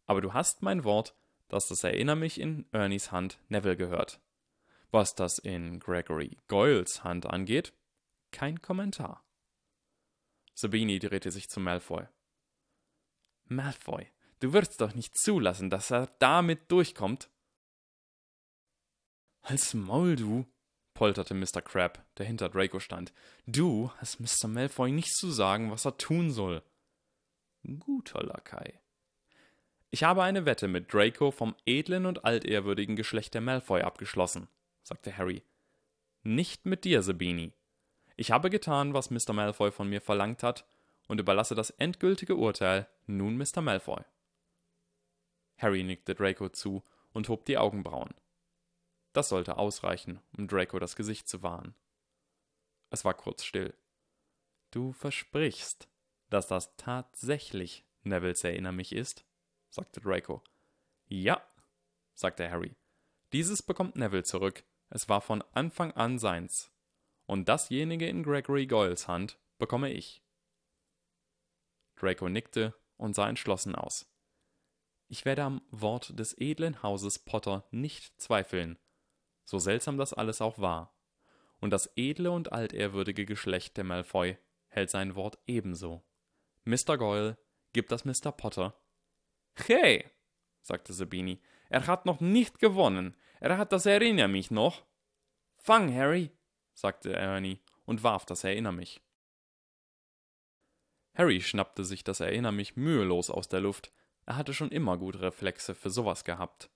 Aber 0.04 0.20
du 0.20 0.32
hast 0.32 0.62
mein 0.62 0.84
Wort, 0.84 1.16
dass 1.48 1.66
das 1.66 1.82
Erinner 1.82 2.14
mich 2.14 2.40
in 2.40 2.66
Ernies 2.72 3.10
Hand 3.10 3.40
Neville 3.48 3.76
gehört. 3.76 4.20
Was 4.90 5.14
das 5.14 5.38
in 5.38 5.80
Gregory 5.80 6.36
Goyles 6.46 7.02
Hand 7.02 7.26
angeht, 7.26 7.72
kein 8.30 8.62
Kommentar. 8.62 9.24
Sabini 10.54 10.98
drehte 10.98 11.30
sich 11.30 11.48
zu 11.48 11.60
Malfoy. 11.60 12.06
Malfoy, 13.46 14.06
du 14.40 14.52
wirst 14.52 14.80
doch 14.80 14.94
nicht 14.94 15.16
zulassen, 15.16 15.70
dass 15.70 15.90
er 15.90 16.06
damit 16.18 16.70
durchkommt. 16.70 17.30
Als 19.42 19.74
Maul, 19.74 20.16
du, 20.16 20.46
polterte 20.94 21.34
Mr. 21.34 21.62
Crab, 21.62 22.04
der 22.16 22.26
hinter 22.26 22.48
Draco 22.48 22.80
stand. 22.80 23.12
Du 23.46 23.92
hast 23.98 24.18
Mr. 24.18 24.48
Malfoy 24.48 24.90
nicht 24.90 25.14
zu 25.14 25.30
sagen, 25.30 25.70
was 25.70 25.84
er 25.84 25.96
tun 25.96 26.30
soll. 26.30 26.62
Guter 27.66 28.22
Lakai. 28.22 28.80
Ich 29.90 30.04
habe 30.04 30.22
eine 30.22 30.46
Wette 30.46 30.68
mit 30.68 30.92
Draco 30.92 31.30
vom 31.30 31.56
edlen 31.64 32.06
und 32.06 32.24
altehrwürdigen 32.24 32.96
Geschlecht 32.96 33.34
der 33.34 33.40
Malfoy 33.40 33.82
abgeschlossen, 33.82 34.48
sagte 34.82 35.16
Harry. 35.16 35.42
Nicht 36.22 36.66
mit 36.66 36.84
dir, 36.84 37.02
Sabini. 37.02 37.52
Ich 38.16 38.30
habe 38.30 38.50
getan, 38.50 38.94
was 38.94 39.10
Mr. 39.10 39.32
Malfoy 39.32 39.70
von 39.70 39.88
mir 39.88 40.00
verlangt 40.00 40.42
hat, 40.42 40.64
und 41.08 41.20
überlasse 41.20 41.54
das 41.54 41.70
endgültige 41.70 42.36
Urteil 42.36 42.88
nun 43.06 43.36
Mr. 43.36 43.60
Malfoy. 43.62 44.02
Harry 45.58 45.82
nickte 45.82 46.14
Draco 46.14 46.48
zu 46.48 46.82
und 47.12 47.28
hob 47.28 47.44
die 47.46 47.58
Augenbrauen. 47.58 48.14
Das 49.12 49.28
sollte 49.28 49.56
ausreichen, 49.56 50.20
um 50.36 50.48
Draco 50.48 50.78
das 50.78 50.96
Gesicht 50.96 51.28
zu 51.28 51.42
wahren. 51.42 51.74
Es 52.90 53.04
war 53.04 53.14
kurz 53.14 53.44
still. 53.44 53.74
Du 54.70 54.92
versprichst, 54.92 55.88
dass 56.30 56.46
das 56.46 56.76
tatsächlich 56.76 57.84
Nevils 58.02 58.44
Erinner 58.44 58.72
mich 58.72 58.92
ist? 58.92 59.24
sagte 59.70 60.00
Draco. 60.00 60.42
Ja, 61.08 61.42
sagte 62.14 62.50
Harry. 62.50 62.74
Dieses 63.32 63.62
bekommt 63.62 63.96
Neville 63.96 64.24
zurück. 64.24 64.64
Es 64.88 65.08
war 65.08 65.20
von 65.20 65.42
Anfang 65.52 65.92
an 65.92 66.18
seins. 66.18 66.72
Und 67.26 67.48
dasjenige 67.48 68.08
in 68.08 68.22
Gregory 68.22 68.66
Goyles 68.66 69.08
Hand 69.08 69.38
bekomme 69.58 69.92
ich. 69.92 70.22
Draco 71.96 72.28
nickte 72.28 72.74
und 72.96 73.14
sah 73.14 73.28
entschlossen 73.28 73.74
aus. 73.74 74.06
Ich 75.08 75.24
werde 75.24 75.44
am 75.44 75.62
Wort 75.70 76.18
des 76.18 76.36
edlen 76.38 76.82
Hauses 76.82 77.18
Potter 77.18 77.66
nicht 77.70 78.20
zweifeln, 78.20 78.78
so 79.44 79.58
seltsam 79.58 79.98
das 79.98 80.12
alles 80.12 80.40
auch 80.40 80.58
war. 80.58 80.96
Und 81.60 81.70
das 81.70 81.90
edle 81.96 82.30
und 82.30 82.52
altehrwürdige 82.52 83.24
Geschlecht 83.24 83.76
der 83.76 83.84
Malfoy 83.84 84.36
hält 84.68 84.90
sein 84.90 85.14
Wort 85.14 85.38
ebenso. 85.46 86.05
Mr. 86.66 86.98
Goyle 86.98 87.38
gibt 87.72 87.92
das 87.92 88.04
Mr. 88.04 88.32
Potter 88.32 88.78
Hey, 89.54 90.10
sagte 90.60 90.92
Sabini, 90.92 91.40
er 91.68 91.86
hat 91.86 92.06
noch 92.06 92.20
nicht 92.20 92.58
gewonnen. 92.58 93.16
Er 93.40 93.56
hat 93.56 93.72
das 93.72 93.86
Erinner 93.86 94.28
mich 94.28 94.50
noch. 94.50 94.84
Fang, 95.58 95.92
Harry, 95.94 96.30
sagte 96.74 97.14
Ernie 97.14 97.62
und 97.84 98.02
warf 98.02 98.26
das 98.26 98.44
Erinner 98.44 98.72
mich. 98.72 99.00
Harry 101.14 101.40
schnappte 101.40 101.84
sich 101.84 102.04
das 102.04 102.20
Erinner 102.20 102.52
mich 102.52 102.76
mühelos 102.76 103.30
aus 103.30 103.48
der 103.48 103.60
Luft. 103.60 103.92
Er 104.26 104.36
hatte 104.36 104.52
schon 104.52 104.70
immer 104.70 104.98
gute 104.98 105.22
Reflexe 105.22 105.74
für 105.74 105.90
sowas 105.90 106.24
gehabt. 106.24 106.70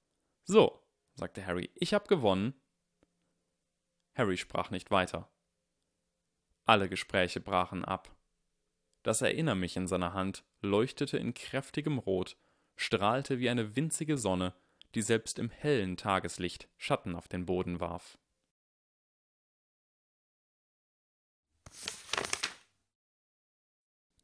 So, 0.44 0.82
sagte 1.14 1.44
Harry, 1.44 1.70
ich 1.74 1.92
hab 1.94 2.08
gewonnen. 2.08 2.54
Harry 4.14 4.36
sprach 4.36 4.70
nicht 4.70 4.90
weiter. 4.90 5.30
Alle 6.64 6.88
Gespräche 6.88 7.40
brachen 7.40 7.84
ab. 7.84 8.16
Das 9.02 9.22
Erinner 9.22 9.54
mich 9.54 9.76
in 9.76 9.86
seiner 9.86 10.12
Hand 10.12 10.44
leuchtete 10.60 11.16
in 11.16 11.34
kräftigem 11.34 11.98
Rot 11.98 12.36
strahlte 12.76 13.38
wie 13.38 13.50
eine 13.50 13.76
winzige 13.76 14.16
Sonne, 14.16 14.54
die 14.94 15.02
selbst 15.02 15.38
im 15.38 15.50
hellen 15.50 15.96
Tageslicht 15.96 16.68
Schatten 16.76 17.14
auf 17.14 17.28
den 17.28 17.46
Boden 17.46 17.78
warf. 17.78 18.18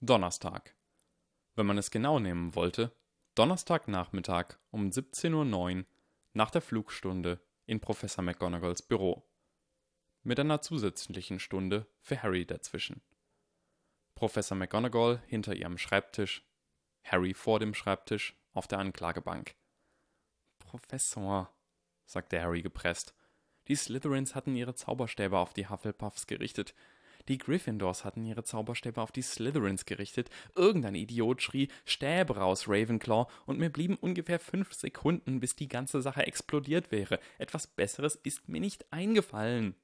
Donnerstag. 0.00 0.74
Wenn 1.54 1.66
man 1.66 1.78
es 1.78 1.90
genau 1.90 2.18
nehmen 2.18 2.54
wollte, 2.54 2.92
Donnerstagnachmittag 3.34 4.58
um 4.70 4.88
17.09 4.88 5.78
Uhr 5.78 5.84
nach 6.32 6.50
der 6.50 6.62
Flugstunde 6.62 7.40
in 7.66 7.80
Professor 7.80 8.22
McGonagalls 8.22 8.82
Büro. 8.82 9.28
Mit 10.22 10.40
einer 10.40 10.60
zusätzlichen 10.60 11.40
Stunde 11.40 11.86
für 12.00 12.22
Harry 12.22 12.46
dazwischen. 12.46 13.02
Professor 14.16 14.56
McGonagall 14.56 15.22
hinter 15.26 15.54
ihrem 15.54 15.76
Schreibtisch, 15.76 16.42
Harry 17.04 17.34
vor 17.34 17.60
dem 17.60 17.74
Schreibtisch 17.74 18.34
auf 18.54 18.66
der 18.66 18.78
Anklagebank. 18.78 19.54
Professor, 20.58 21.54
sagte 22.06 22.40
Harry 22.40 22.62
gepresst, 22.62 23.14
die 23.68 23.76
Slytherins 23.76 24.34
hatten 24.34 24.56
ihre 24.56 24.74
Zauberstäbe 24.74 25.38
auf 25.38 25.52
die 25.52 25.68
Hufflepuffs 25.68 26.26
gerichtet. 26.26 26.74
Die 27.28 27.36
Gryffindors 27.36 28.04
hatten 28.06 28.24
ihre 28.24 28.42
Zauberstäbe 28.42 29.02
auf 29.02 29.12
die 29.12 29.22
Slytherins 29.22 29.84
gerichtet. 29.84 30.30
Irgendein 30.54 30.94
Idiot 30.94 31.42
schrie 31.42 31.68
Stäbe 31.84 32.36
raus, 32.36 32.68
Ravenclaw, 32.68 33.30
und 33.44 33.58
mir 33.58 33.70
blieben 33.70 33.96
ungefähr 33.96 34.38
fünf 34.38 34.72
Sekunden, 34.72 35.40
bis 35.40 35.56
die 35.56 35.68
ganze 35.68 36.00
Sache 36.00 36.26
explodiert 36.26 36.90
wäre. 36.90 37.20
Etwas 37.36 37.66
Besseres 37.66 38.14
ist 38.14 38.48
mir 38.48 38.60
nicht 38.60 38.90
eingefallen. 38.92 39.74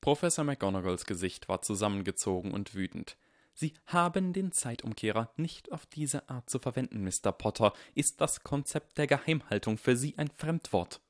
Professor 0.00 0.44
McGonagalls 0.44 1.06
Gesicht 1.06 1.48
war 1.48 1.62
zusammengezogen 1.62 2.52
und 2.52 2.74
wütend. 2.74 3.16
Sie 3.52 3.74
haben 3.86 4.32
den 4.32 4.52
Zeitumkehrer 4.52 5.32
nicht 5.36 5.72
auf 5.72 5.84
diese 5.86 6.28
Art 6.28 6.48
zu 6.48 6.60
verwenden, 6.60 7.02
Mr. 7.02 7.32
Potter. 7.32 7.72
Ist 7.94 8.20
das 8.20 8.44
Konzept 8.44 8.98
der 8.98 9.08
Geheimhaltung 9.08 9.78
für 9.78 9.96
Sie 9.96 10.16
ein 10.16 10.30
Fremdwort? 10.30 11.00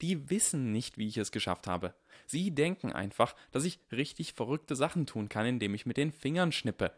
Die 0.00 0.30
wissen 0.30 0.72
nicht, 0.72 0.96
wie 0.96 1.08
ich 1.08 1.18
es 1.18 1.32
geschafft 1.32 1.66
habe. 1.66 1.94
Sie 2.26 2.54
denken 2.54 2.92
einfach, 2.92 3.34
dass 3.50 3.64
ich 3.64 3.80
richtig 3.92 4.32
verrückte 4.32 4.76
Sachen 4.76 5.06
tun 5.06 5.28
kann, 5.28 5.46
indem 5.46 5.74
ich 5.74 5.86
mit 5.86 5.98
den 5.98 6.12
Fingern 6.12 6.52
schnippe. 6.52 6.92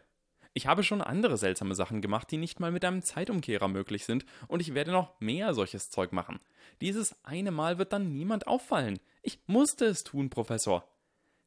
Ich 0.54 0.66
habe 0.66 0.82
schon 0.82 1.02
andere 1.02 1.36
seltsame 1.36 1.74
Sachen 1.74 2.00
gemacht, 2.00 2.30
die 2.30 2.36
nicht 2.36 2.58
mal 2.58 2.72
mit 2.72 2.84
einem 2.84 3.02
Zeitumkehrer 3.02 3.68
möglich 3.68 4.04
sind, 4.04 4.24
und 4.48 4.60
ich 4.60 4.74
werde 4.74 4.92
noch 4.92 5.20
mehr 5.20 5.54
solches 5.54 5.90
Zeug 5.90 6.12
machen. 6.12 6.40
Dieses 6.80 7.24
eine 7.24 7.50
Mal 7.50 7.78
wird 7.78 7.92
dann 7.92 8.12
niemand 8.12 8.46
auffallen. 8.46 8.98
Ich 9.28 9.40
musste 9.46 9.84
es 9.84 10.04
tun, 10.04 10.30
Professor. 10.30 10.88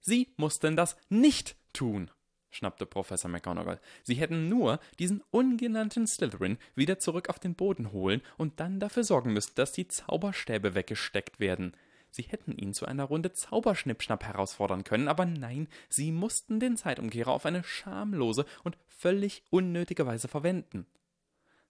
Sie 0.02 0.36
mussten 0.38 0.76
das 0.76 0.96
nicht 1.10 1.56
tun 1.74 2.12
schnappte 2.52 2.86
Professor 2.86 3.32
McGonagall. 3.32 3.80
Sie 4.04 4.16
hätten 4.16 4.50
nur 4.50 4.80
diesen 5.00 5.24
ungenannten 5.32 6.06
Slytherin 6.06 6.58
wieder 6.76 7.00
zurück 7.00 7.30
auf 7.30 7.40
den 7.40 7.56
Boden 7.56 7.92
holen 7.92 8.22
und 8.38 8.60
dann 8.60 8.80
dafür 8.80 9.04
sorgen 9.04 9.34
müssen, 9.34 9.56
dass 9.56 9.72
die 9.72 9.88
Zauberstäbe 9.88 10.76
weggesteckt 10.76 11.40
werden. 11.40 11.76
Sie 12.12 12.24
hätten 12.24 12.52
ihn 12.52 12.74
zu 12.74 12.86
einer 12.86 13.06
Runde 13.06 13.32
Zauberschnippschnapp 13.32 14.26
herausfordern 14.26 14.84
können, 14.84 15.08
aber 15.08 15.26
nein, 15.26 15.70
sie 15.88 16.12
mussten 16.12 16.60
den 16.60 16.76
Zeitumkehrer 16.76 17.32
auf 17.32 17.46
eine 17.46 17.64
schamlose 17.64 18.46
und 18.66 18.78
völlig 18.90 19.44
unnötige 19.50 20.06
Weise 20.06 20.28
verwenden. 20.28 20.86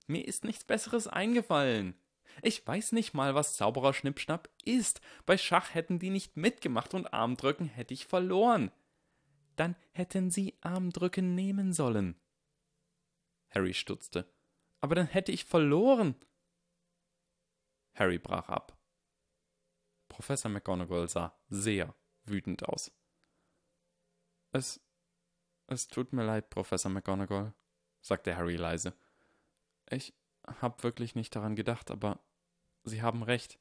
Mir 0.08 0.28
ist 0.28 0.43
nichts 0.43 0.65
Besseres 0.65 1.08
eingefallen. 1.08 1.93
Ich 2.41 2.65
weiß 2.65 2.91
nicht 2.91 3.13
mal, 3.13 3.36
was 3.36 3.56
Zauberer 3.56 3.94
Schnippschnapp 3.94 4.50
ist. 4.65 5.02
Bei 5.26 5.38
Schach 5.38 5.74
hätten 5.74 6.00
die 6.00 6.10
nicht 6.10 6.38
mitgemacht 6.38 6.94
und 6.94 7.13
Armdrücken 7.13 7.67
hätte 7.67 7.94
ich 7.94 8.06
verloren 8.06 8.72
dann 9.62 9.76
hätten 9.91 10.32
Sie 10.32 10.58
Armdrücken 10.62 11.36
nehmen 11.36 11.72
sollen. 11.72 12.20
Harry 13.50 13.76
stutzte. 13.76 14.28
Aber 14.80 14.96
dann 14.96 15.06
hätte 15.06 15.32
ich 15.32 15.46
verloren. 15.46 16.15
Harry 17.94 18.17
brach 18.17 18.50
ab. 18.50 18.76
Professor 20.08 20.50
McGonagall 20.50 21.08
sah 21.08 21.38
sehr 21.50 21.94
wütend 22.24 22.67
aus. 22.67 22.91
Es. 24.52 24.82
Es 25.67 25.88
tut 25.88 26.12
mir 26.12 26.26
leid, 26.26 26.50
Professor 26.50 26.91
McGonagall, 26.91 27.54
sagte 28.02 28.36
Harry 28.36 28.56
leise. 28.56 28.94
Ich 29.89 30.13
hab 30.61 30.83
wirklich 30.83 31.15
nicht 31.15 31.35
daran 31.35 31.55
gedacht, 31.55 31.91
aber 31.91 32.19
Sie 32.83 33.01
haben 33.01 33.23
recht. 33.23 33.59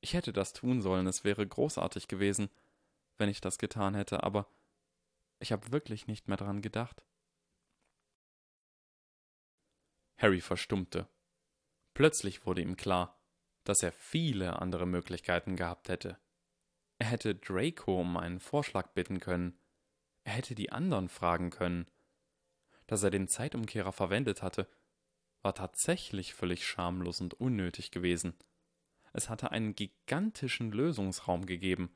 Ich 0.00 0.14
hätte 0.14 0.32
das 0.32 0.52
tun 0.52 0.82
sollen, 0.82 1.06
es 1.06 1.24
wäre 1.24 1.46
großartig 1.46 2.06
gewesen, 2.06 2.50
wenn 3.16 3.28
ich 3.28 3.40
das 3.40 3.58
getan 3.58 3.94
hätte, 3.94 4.22
aber 4.22 4.48
ich 5.40 5.52
habe 5.52 5.72
wirklich 5.72 6.06
nicht 6.06 6.28
mehr 6.28 6.36
dran 6.36 6.62
gedacht. 6.62 7.02
Harry 10.16 10.40
verstummte. 10.40 11.08
Plötzlich 11.94 12.44
wurde 12.44 12.62
ihm 12.62 12.76
klar, 12.76 13.20
dass 13.64 13.82
er 13.82 13.92
viele 13.92 14.60
andere 14.60 14.86
Möglichkeiten 14.86 15.56
gehabt 15.56 15.88
hätte. 15.88 16.18
Er 16.98 17.06
hätte 17.06 17.34
Draco 17.34 18.00
um 18.00 18.16
einen 18.16 18.40
Vorschlag 18.40 18.88
bitten 18.88 19.20
können. 19.20 19.58
Er 20.24 20.32
hätte 20.32 20.54
die 20.54 20.72
anderen 20.72 21.08
fragen 21.08 21.50
können. 21.50 21.86
Dass 22.86 23.02
er 23.02 23.10
den 23.10 23.28
Zeitumkehrer 23.28 23.92
verwendet 23.92 24.42
hatte, 24.42 24.68
war 25.42 25.54
tatsächlich 25.54 26.34
völlig 26.34 26.66
schamlos 26.66 27.20
und 27.20 27.34
unnötig 27.34 27.90
gewesen. 27.90 28.34
Es 29.12 29.28
hatte 29.28 29.50
einen 29.50 29.74
gigantischen 29.74 30.70
Lösungsraum 30.70 31.46
gegeben. 31.46 31.94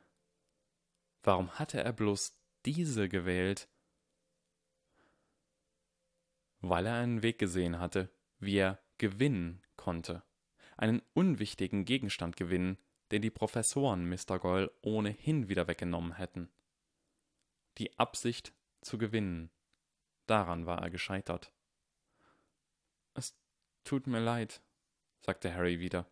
Warum 1.23 1.51
hatte 1.59 1.83
er 1.83 1.93
bloß 1.93 2.39
diese 2.65 3.09
gewählt? 3.09 3.69
Weil 6.61 6.87
er 6.87 6.95
einen 6.95 7.23
Weg 7.23 7.39
gesehen 7.39 7.79
hatte, 7.79 8.11
wie 8.39 8.57
er 8.57 8.83
gewinnen 8.99 9.63
konnte. 9.77 10.23
Einen 10.77 11.03
unwichtigen 11.13 11.85
Gegenstand 11.85 12.37
gewinnen, 12.37 12.79
den 13.11 13.23
die 13.23 13.31
Professoren 13.31 14.09
Mr. 14.09 14.39
Goyle 14.39 14.73
ohnehin 14.81 15.49
wieder 15.49 15.69
weggenommen 15.69 16.15
hätten. 16.15 16.51
Die 17.79 17.99
Absicht 17.99 18.55
zu 18.81 18.99
gewinnen. 18.99 19.51
Daran 20.27 20.67
war 20.67 20.81
er 20.81 20.91
gescheitert. 20.91 21.53
Es 23.15 23.37
tut 23.85 24.07
mir 24.07 24.21
leid, 24.21 24.63
sagte 25.21 25.55
Harry 25.55 25.81
wieder, 25.81 26.07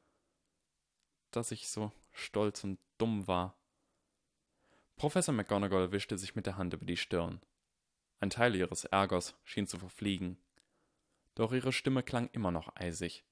dass 1.31 1.51
ich 1.51 1.69
so 1.69 1.93
stolz 2.13 2.65
und 2.65 2.79
dumm 2.99 3.27
war. 3.27 3.57
Professor 4.97 5.35
McGonagall 5.35 5.93
wischte 5.93 6.19
sich 6.19 6.35
mit 6.35 6.47
der 6.47 6.57
Hand 6.57 6.75
über 6.75 6.85
die 6.85 6.97
Stirn. 6.97 7.41
Ein 8.19 8.31
Teil 8.31 8.55
ihres 8.55 8.85
Ärgers 8.85 9.35
schien 9.45 9.67
zu 9.67 9.79
verfliegen. 9.79 10.37
Doch 11.35 11.53
ihre 11.53 11.73
Stimme 11.73 12.03
klang 12.03 12.29
immer 12.33 12.51
noch 12.51 12.77
eisig. 12.77 13.25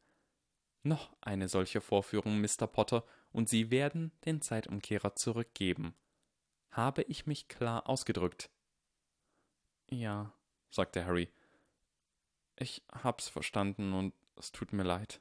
Noch 0.83 1.15
eine 1.21 1.49
solche 1.49 1.83
Vorführung, 1.83 2.41
Mr. 2.41 2.67
Potter, 2.67 3.05
und 3.33 3.49
Sie 3.49 3.71
werden 3.71 4.13
den 4.25 4.41
Zeitumkehrer 4.41 5.15
zurückgeben. 5.15 5.95
Habe 6.71 7.03
ich 7.03 7.27
mich 7.27 7.49
klar 7.49 7.89
ausgedrückt? 7.89 8.51
Ja, 9.91 10.33
sagte 10.71 11.05
Harry. 11.05 11.29
Ich 12.61 12.83
hab's 12.91 13.29
verstanden 13.29 13.93
und 13.93 14.15
es 14.37 14.51
tut 14.51 14.73
mir 14.73 14.83
leid. 14.83 15.21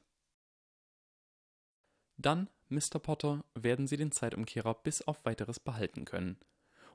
Dann, 2.16 2.50
Mr. 2.68 2.98
Potter, 2.98 3.44
werden 3.54 3.86
Sie 3.86 3.96
den 3.96 4.10
Zeitumkehrer 4.10 4.74
bis 4.74 5.02
auf 5.02 5.24
weiteres 5.24 5.60
behalten 5.60 6.04
können. 6.04 6.36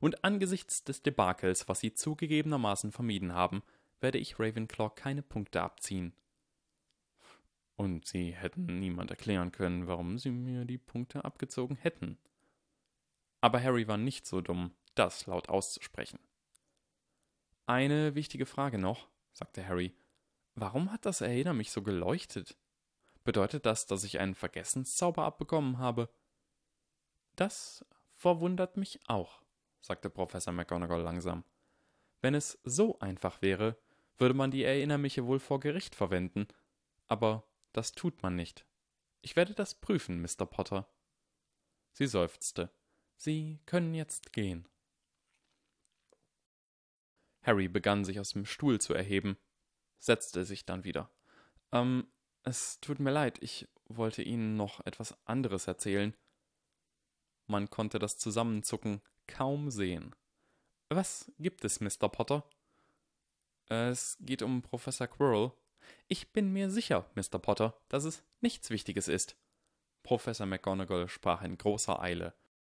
Und 0.02 0.26
angesichts 0.26 0.84
des 0.84 1.02
Debakels, 1.02 1.70
was 1.70 1.80
Sie 1.80 1.94
zugegebenermaßen 1.94 2.92
vermieden 2.92 3.34
haben, 3.34 3.64
werde 4.02 4.18
ich 4.18 4.38
Ravenclaw 4.38 4.94
keine 4.94 5.24
Punkte 5.24 5.62
abziehen. 5.62 6.14
Und 7.78 8.06
Sie 8.06 8.36
hätten 8.36 8.80
niemand 8.80 9.12
erklären 9.12 9.54
können, 9.54 9.88
warum 9.88 10.18
Sie 10.18 10.30
mir 10.30 10.66
die 10.66 10.78
Punkte 10.78 11.24
abgezogen 11.24 11.78
hätten. 11.78 12.18
Aber 13.40 13.64
Harry 13.64 13.88
war 13.88 13.98
nicht 13.98 14.26
so 14.26 14.42
dumm, 14.42 14.72
das 14.96 15.26
laut 15.26 15.48
auszusprechen. 15.48 16.20
Eine 17.66 18.14
wichtige 18.14 18.46
Frage 18.46 18.78
noch, 18.78 19.08
sagte 19.32 19.66
Harry. 19.66 19.96
Warum 20.56 20.92
hat 20.92 21.06
das 21.06 21.22
Erinner 21.22 21.54
mich 21.54 21.72
so 21.72 21.82
geleuchtet? 21.82 22.58
Bedeutet 23.24 23.66
das, 23.66 23.86
dass 23.86 24.04
ich 24.04 24.20
einen 24.20 24.36
Vergessenszauber 24.36 25.24
abbekommen 25.24 25.78
habe? 25.78 26.10
Das 27.36 27.86
verwundert 28.16 28.78
mich 28.78 29.00
auch, 29.08 29.42
sagte 29.82 30.10
Professor 30.10 30.54
McGonagall 30.54 31.02
langsam. 31.02 31.44
Wenn 32.22 32.36
es 32.36 32.60
so 32.64 33.00
einfach 33.00 33.42
wäre, 33.42 33.78
würde 34.18 34.36
man 34.36 34.52
die 34.52 34.64
Erinnermiche 34.64 35.26
wohl 35.26 35.40
vor 35.40 35.60
Gericht 35.60 35.96
verwenden. 35.96 36.48
Aber 37.08 37.48
das 37.72 37.94
tut 37.94 38.22
man 38.22 38.36
nicht. 38.36 38.66
Ich 39.22 39.36
werde 39.36 39.54
das 39.54 39.76
prüfen, 39.76 40.22
Mr. 40.22 40.46
Potter. 40.46 40.88
Sie 41.92 42.08
seufzte. 42.08 42.72
Sie 43.18 43.60
können 43.66 43.94
jetzt 43.94 44.34
gehen. 44.34 44.68
Harry 47.42 47.68
begann 47.68 48.06
sich 48.06 48.20
aus 48.20 48.32
dem 48.32 48.46
Stuhl 48.46 48.80
zu 48.80 48.94
erheben, 48.94 49.38
setzte 50.04 50.44
sich 50.44 50.66
dann 50.66 50.84
wieder. 50.84 51.10
Ähm, 51.72 52.08
es 52.44 52.80
tut 52.82 53.00
mir 53.00 53.12
leid, 53.12 53.42
ich 53.42 53.68
wollte 53.88 54.22
Ihnen 54.22 54.58
noch 54.58 54.86
etwas 54.86 55.16
anderes 55.26 55.68
erzählen. 55.68 56.16
Man 57.48 57.70
konnte 57.70 58.00
das 58.00 58.18
Zusammenzucken 58.18 59.02
kaum 59.28 59.72
sehen. 59.72 60.16
Was 60.90 61.32
gibt 61.40 61.64
es, 61.64 61.80
Mr. 61.80 62.10
Potter? 62.10 62.48
Es 63.68 64.18
geht 64.20 64.42
um 64.42 64.62
Professor 64.62 65.08
Quirrell. 65.08 65.52
Ich 66.08 66.34
bin 66.34 66.52
mir 66.52 66.70
sicher, 66.70 67.10
Mr. 67.16 67.40
Potter, 67.40 67.82
dass 67.90 68.04
es 68.04 68.24
nichts 68.42 68.70
Wichtiges 68.70 69.08
ist. 69.08 69.38
Professor 70.04 70.46
McGonagall 70.46 71.08
sprach 71.08 71.42
in 71.44 71.58
großer 71.58 72.02
Eile. 72.02 72.34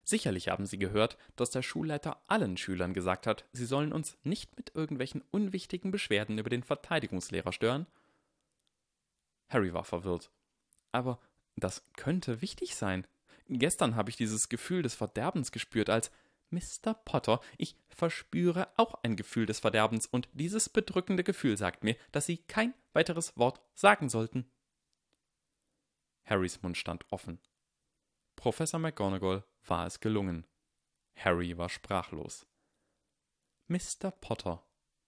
Sicherlich 0.04 0.48
haben 0.48 0.66
Sie 0.66 0.78
gehört, 0.78 1.16
dass 1.34 1.50
der 1.50 1.62
Schulleiter 1.62 2.22
allen 2.26 2.58
Schülern 2.58 2.92
gesagt 2.92 3.26
hat, 3.26 3.46
sie 3.52 3.64
sollen 3.64 3.92
uns 3.92 4.18
nicht 4.22 4.54
mit 4.56 4.72
irgendwelchen 4.74 5.22
unwichtigen 5.30 5.90
Beschwerden 5.90 6.38
über 6.38 6.50
den 6.50 6.62
Verteidigungslehrer 6.62 7.52
stören. 7.52 7.86
Harry 9.48 9.72
war 9.72 9.84
verwirrt. 9.84 10.30
Aber 10.92 11.20
das 11.56 11.82
könnte 11.96 12.42
wichtig 12.42 12.76
sein. 12.76 13.06
Gestern 13.48 13.96
habe 13.96 14.10
ich 14.10 14.16
dieses 14.16 14.48
Gefühl 14.48 14.82
des 14.82 14.94
Verderbens 14.94 15.52
gespürt, 15.52 15.88
als 15.88 16.10
Mr. 16.50 16.94
Potter, 16.94 17.40
ich 17.56 17.76
verspüre 17.88 18.68
auch 18.76 18.94
ein 19.02 19.16
Gefühl 19.16 19.46
des 19.46 19.60
Verderbens, 19.60 20.06
und 20.06 20.28
dieses 20.32 20.68
bedrückende 20.68 21.24
Gefühl 21.24 21.56
sagt 21.56 21.82
mir, 21.82 21.96
dass 22.12 22.26
Sie 22.26 22.38
kein 22.38 22.74
weiteres 22.92 23.36
Wort 23.36 23.60
sagen 23.74 24.08
sollten. 24.08 24.50
Harrys 26.24 26.62
Mund 26.62 26.76
stand 26.76 27.04
offen. 27.10 27.40
Professor 28.44 28.78
McGonagall 28.78 29.42
war 29.66 29.86
es 29.86 30.00
gelungen. 30.00 30.46
Harry 31.16 31.56
war 31.56 31.70
sprachlos. 31.70 32.46
Mr. 33.68 34.10
Potter, 34.10 34.62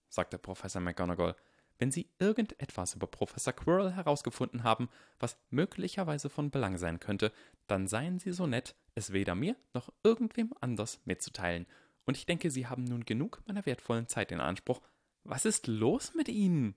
sagte 0.08 0.38
Professor 0.38 0.80
McGonagall, 0.80 1.36
wenn 1.76 1.90
Sie 1.90 2.10
irgendetwas 2.18 2.94
über 2.94 3.06
Professor 3.06 3.52
Quirrell 3.52 3.92
herausgefunden 3.92 4.62
haben, 4.62 4.88
was 5.18 5.36
möglicherweise 5.50 6.30
von 6.30 6.50
Belang 6.50 6.78
sein 6.78 6.98
könnte, 6.98 7.30
dann 7.66 7.86
seien 7.86 8.18
Sie 8.18 8.32
so 8.32 8.46
nett, 8.46 8.74
es 8.94 9.12
weder 9.12 9.34
mir 9.34 9.54
noch 9.74 9.92
irgendwem 10.02 10.54
anders 10.62 11.02
mitzuteilen. 11.04 11.66
Und 12.06 12.16
ich 12.16 12.24
denke, 12.24 12.50
Sie 12.50 12.66
haben 12.66 12.84
nun 12.84 13.04
genug 13.04 13.42
meiner 13.46 13.66
wertvollen 13.66 14.08
Zeit 14.08 14.32
in 14.32 14.40
Anspruch. 14.40 14.80
Was 15.24 15.44
ist 15.44 15.66
los 15.66 16.14
mit 16.14 16.30
Ihnen? 16.30 16.74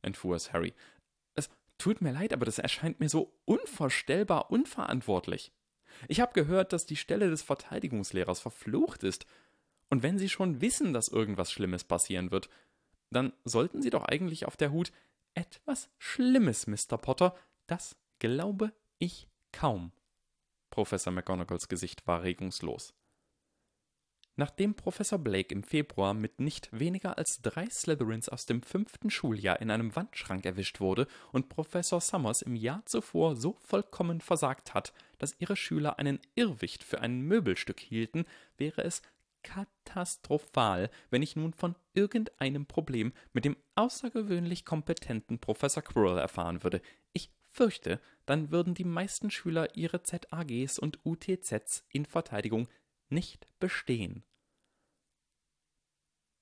entfuhr 0.00 0.36
es 0.36 0.54
Harry. 0.54 0.72
Es 1.34 1.50
tut 1.76 2.00
mir 2.00 2.12
leid, 2.12 2.32
aber 2.32 2.46
das 2.46 2.58
erscheint 2.58 2.98
mir 2.98 3.10
so 3.10 3.38
unvorstellbar 3.44 4.50
unverantwortlich. 4.50 5.52
Ich 6.08 6.20
habe 6.20 6.32
gehört, 6.32 6.72
dass 6.72 6.86
die 6.86 6.96
Stelle 6.96 7.30
des 7.30 7.42
Verteidigungslehrers 7.42 8.40
verflucht 8.40 9.02
ist. 9.02 9.26
Und 9.90 10.02
wenn 10.02 10.18
Sie 10.18 10.28
schon 10.28 10.60
wissen, 10.60 10.92
dass 10.92 11.08
irgendwas 11.08 11.50
Schlimmes 11.50 11.84
passieren 11.84 12.30
wird, 12.30 12.48
dann 13.10 13.32
sollten 13.44 13.82
Sie 13.82 13.90
doch 13.90 14.04
eigentlich 14.04 14.46
auf 14.46 14.56
der 14.56 14.70
Hut 14.70 14.92
etwas 15.34 15.88
Schlimmes, 15.98 16.66
Mr. 16.66 16.98
Potter. 16.98 17.34
Das 17.66 17.96
glaube 18.18 18.72
ich 18.98 19.28
kaum. 19.52 19.92
Professor 20.70 21.12
McGonagalls 21.12 21.68
Gesicht 21.68 22.06
war 22.06 22.22
regungslos. 22.22 22.94
Nachdem 24.38 24.74
Professor 24.74 25.18
Blake 25.18 25.52
im 25.52 25.64
Februar 25.64 26.14
mit 26.14 26.38
nicht 26.38 26.68
weniger 26.70 27.18
als 27.18 27.42
drei 27.42 27.68
Slytherins 27.68 28.28
aus 28.28 28.46
dem 28.46 28.62
fünften 28.62 29.10
Schuljahr 29.10 29.60
in 29.60 29.68
einem 29.68 29.96
Wandschrank 29.96 30.46
erwischt 30.46 30.78
wurde 30.78 31.08
und 31.32 31.48
Professor 31.48 32.00
Summers 32.00 32.42
im 32.42 32.54
Jahr 32.54 32.86
zuvor 32.86 33.34
so 33.34 33.56
vollkommen 33.58 34.20
versagt 34.20 34.74
hat, 34.74 34.92
dass 35.18 35.34
ihre 35.40 35.56
Schüler 35.56 35.98
einen 35.98 36.20
Irrwicht 36.36 36.84
für 36.84 37.00
ein 37.00 37.22
Möbelstück 37.22 37.80
hielten, 37.80 38.26
wäre 38.56 38.84
es 38.84 39.02
katastrophal, 39.42 40.88
wenn 41.10 41.22
ich 41.22 41.34
nun 41.34 41.52
von 41.52 41.74
irgendeinem 41.92 42.66
Problem 42.66 43.12
mit 43.32 43.44
dem 43.44 43.56
außergewöhnlich 43.74 44.64
kompetenten 44.64 45.40
Professor 45.40 45.82
Quirrell 45.82 46.18
erfahren 46.18 46.62
würde. 46.62 46.80
Ich 47.12 47.32
fürchte, 47.50 48.00
dann 48.24 48.52
würden 48.52 48.74
die 48.74 48.84
meisten 48.84 49.32
Schüler 49.32 49.74
ihre 49.74 50.04
ZAGs 50.04 50.78
und 50.78 51.00
UTZs 51.04 51.84
in 51.88 52.04
Verteidigung 52.06 52.68
nicht 53.10 53.46
bestehen. 53.58 54.24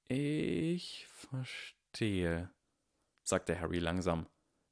Ich 0.09 1.07
verstehe, 1.09 2.51
sagte 3.23 3.61
Harry 3.61 3.79
langsam, 3.79 4.27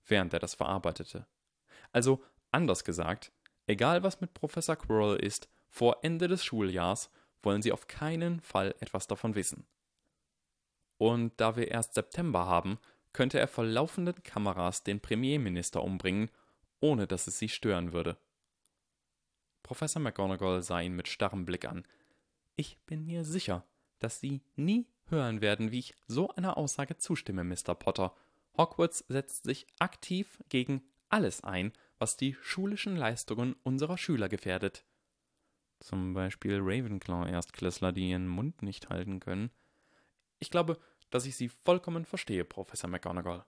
während 0.07 0.33
er 0.33 0.39
das 0.39 0.55
verarbeitete. 0.55 1.27
Also, 1.93 2.25
anders 2.51 2.85
gesagt, 2.85 3.33
egal 3.67 4.03
was 4.03 4.21
mit 4.21 4.35
Professor 4.35 4.77
Quirrell 4.77 5.17
ist, 5.17 5.49
vor 5.69 5.99
Ende 6.03 6.29
des 6.29 6.45
Schuljahrs 6.45 7.11
wollen 7.43 7.63
Sie 7.63 7.73
auf 7.73 7.89
keinen 7.89 8.41
Fall 8.41 8.75
etwas 8.81 9.07
davon 9.07 9.35
wissen. 9.35 9.67
Und 10.99 11.33
da 11.41 11.57
wir 11.57 11.69
erst 11.69 11.95
September 11.95 12.47
haben, 12.47 12.79
könnte 13.13 13.39
er 13.39 13.49
vor 13.49 13.65
laufenden 13.65 14.23
Kameras 14.23 14.83
den 14.83 15.01
Premierminister 15.01 15.83
umbringen, 15.83 16.31
ohne 16.81 17.07
dass 17.07 17.27
es 17.27 17.39
sie 17.39 17.49
stören 17.49 17.93
würde. 17.93 18.17
Professor 19.65 20.01
McGonagall 20.01 20.63
sah 20.63 20.81
ihn 20.81 20.95
mit 20.95 21.09
starrem 21.09 21.45
Blick 21.45 21.65
an. 21.65 21.85
Ich 22.55 22.79
bin 22.87 23.05
mir 23.05 23.25
sicher, 23.25 23.67
dass 23.99 24.21
Sie 24.21 24.43
nie 24.55 24.87
hören 25.07 25.41
werden, 25.41 25.73
wie 25.73 25.81
ich 25.81 25.95
so 26.07 26.29
einer 26.29 26.57
Aussage 26.57 26.99
zustimme, 26.99 27.43
Mr. 27.43 27.75
Potter. 27.75 28.15
Hogwarts 28.57 29.05
setzt 29.09 29.45
sich 29.45 29.67
aktiv 29.81 30.43
gegen 30.49 30.83
alles 31.09 31.43
ein, 31.43 31.73
was 31.99 32.17
die 32.17 32.37
schulischen 32.43 32.97
Leistungen 32.97 33.57
unserer 33.65 33.99
Schüler 33.99 34.29
gefährdet. 34.29 34.85
Zum 35.81 36.15
Beispiel 36.15 36.61
Ravenclaw-Erstklässler, 36.61 37.93
die 37.93 38.11
ihren 38.11 38.29
Mund 38.29 38.63
nicht 38.63 38.91
halten 38.91 39.19
können. 39.19 39.51
Ich 40.39 40.51
glaube, 40.51 40.79
dass 41.11 41.27
ich 41.27 41.37
Sie 41.37 41.49
vollkommen 41.49 42.05
verstehe, 42.05 42.45
Professor 42.45 42.91
McGonagall. 42.91 43.45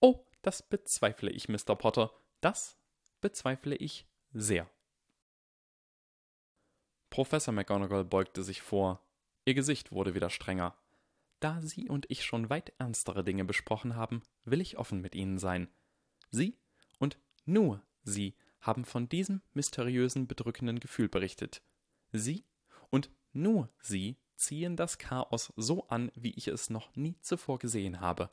Oh, 0.00 0.24
das 0.42 0.62
bezweifle 0.62 1.30
ich, 1.30 1.48
Mr. 1.48 1.74
Potter. 1.74 2.12
Das 2.40 2.76
bezweifle 3.20 3.74
ich 3.76 4.06
sehr. 4.32 4.68
Professor 7.10 7.52
McGonagall 7.52 8.04
beugte 8.04 8.42
sich 8.42 8.62
vor. 8.62 9.02
Ihr 9.44 9.54
Gesicht 9.54 9.92
wurde 9.92 10.14
wieder 10.14 10.30
strenger. 10.30 10.76
Da 11.40 11.62
Sie 11.62 11.88
und 11.88 12.06
ich 12.10 12.24
schon 12.24 12.50
weit 12.50 12.72
ernstere 12.78 13.24
Dinge 13.24 13.44
besprochen 13.44 13.96
haben, 13.96 14.22
will 14.44 14.60
ich 14.60 14.78
offen 14.78 15.00
mit 15.00 15.14
Ihnen 15.14 15.38
sein. 15.38 15.68
Sie 16.30 16.58
und 16.98 17.18
nur 17.44 17.82
Sie 18.02 18.34
haben 18.60 18.84
von 18.84 19.08
diesem 19.08 19.42
mysteriösen, 19.54 20.26
bedrückenden 20.26 20.80
Gefühl 20.80 21.08
berichtet. 21.08 21.62
Sie 22.12 22.44
und 22.90 23.10
nur 23.32 23.70
Sie 23.80 24.16
ziehen 24.34 24.76
das 24.76 24.98
Chaos 24.98 25.52
so 25.56 25.86
an, 25.88 26.10
wie 26.14 26.32
ich 26.34 26.48
es 26.48 26.70
noch 26.70 26.94
nie 26.96 27.16
zuvor 27.20 27.58
gesehen 27.58 28.00
habe. 28.00 28.30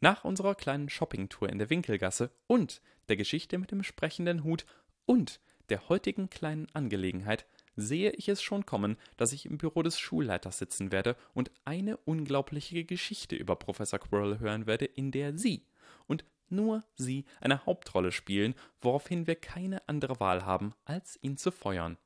Nach 0.00 0.24
unserer 0.24 0.54
kleinen 0.54 0.88
Shoppingtour 0.88 1.48
in 1.48 1.58
der 1.58 1.70
Winkelgasse 1.70 2.30
und 2.46 2.80
der 3.08 3.16
Geschichte 3.16 3.58
mit 3.58 3.70
dem 3.70 3.82
sprechenden 3.82 4.44
Hut 4.44 4.64
und 5.04 5.40
der 5.68 5.88
heutigen 5.88 6.30
kleinen 6.30 6.66
Angelegenheit 6.74 7.46
sehe 7.80 8.10
ich 8.12 8.28
es 8.28 8.42
schon 8.42 8.66
kommen, 8.66 8.96
dass 9.16 9.32
ich 9.32 9.46
im 9.46 9.58
Büro 9.58 9.82
des 9.82 9.98
Schulleiters 9.98 10.58
sitzen 10.58 10.92
werde 10.92 11.16
und 11.34 11.50
eine 11.64 11.96
unglaubliche 11.98 12.84
Geschichte 12.84 13.36
über 13.36 13.56
Professor 13.56 13.98
Quirrell 13.98 14.38
hören 14.38 14.66
werde, 14.66 14.84
in 14.84 15.10
der 15.10 15.36
Sie 15.36 15.64
und 16.06 16.24
nur 16.48 16.82
Sie 16.96 17.24
eine 17.40 17.64
Hauptrolle 17.66 18.12
spielen, 18.12 18.54
woraufhin 18.80 19.26
wir 19.26 19.36
keine 19.36 19.86
andere 19.88 20.20
Wahl 20.20 20.44
haben, 20.44 20.74
als 20.84 21.18
ihn 21.22 21.36
zu 21.36 21.50
feuern. 21.52 21.96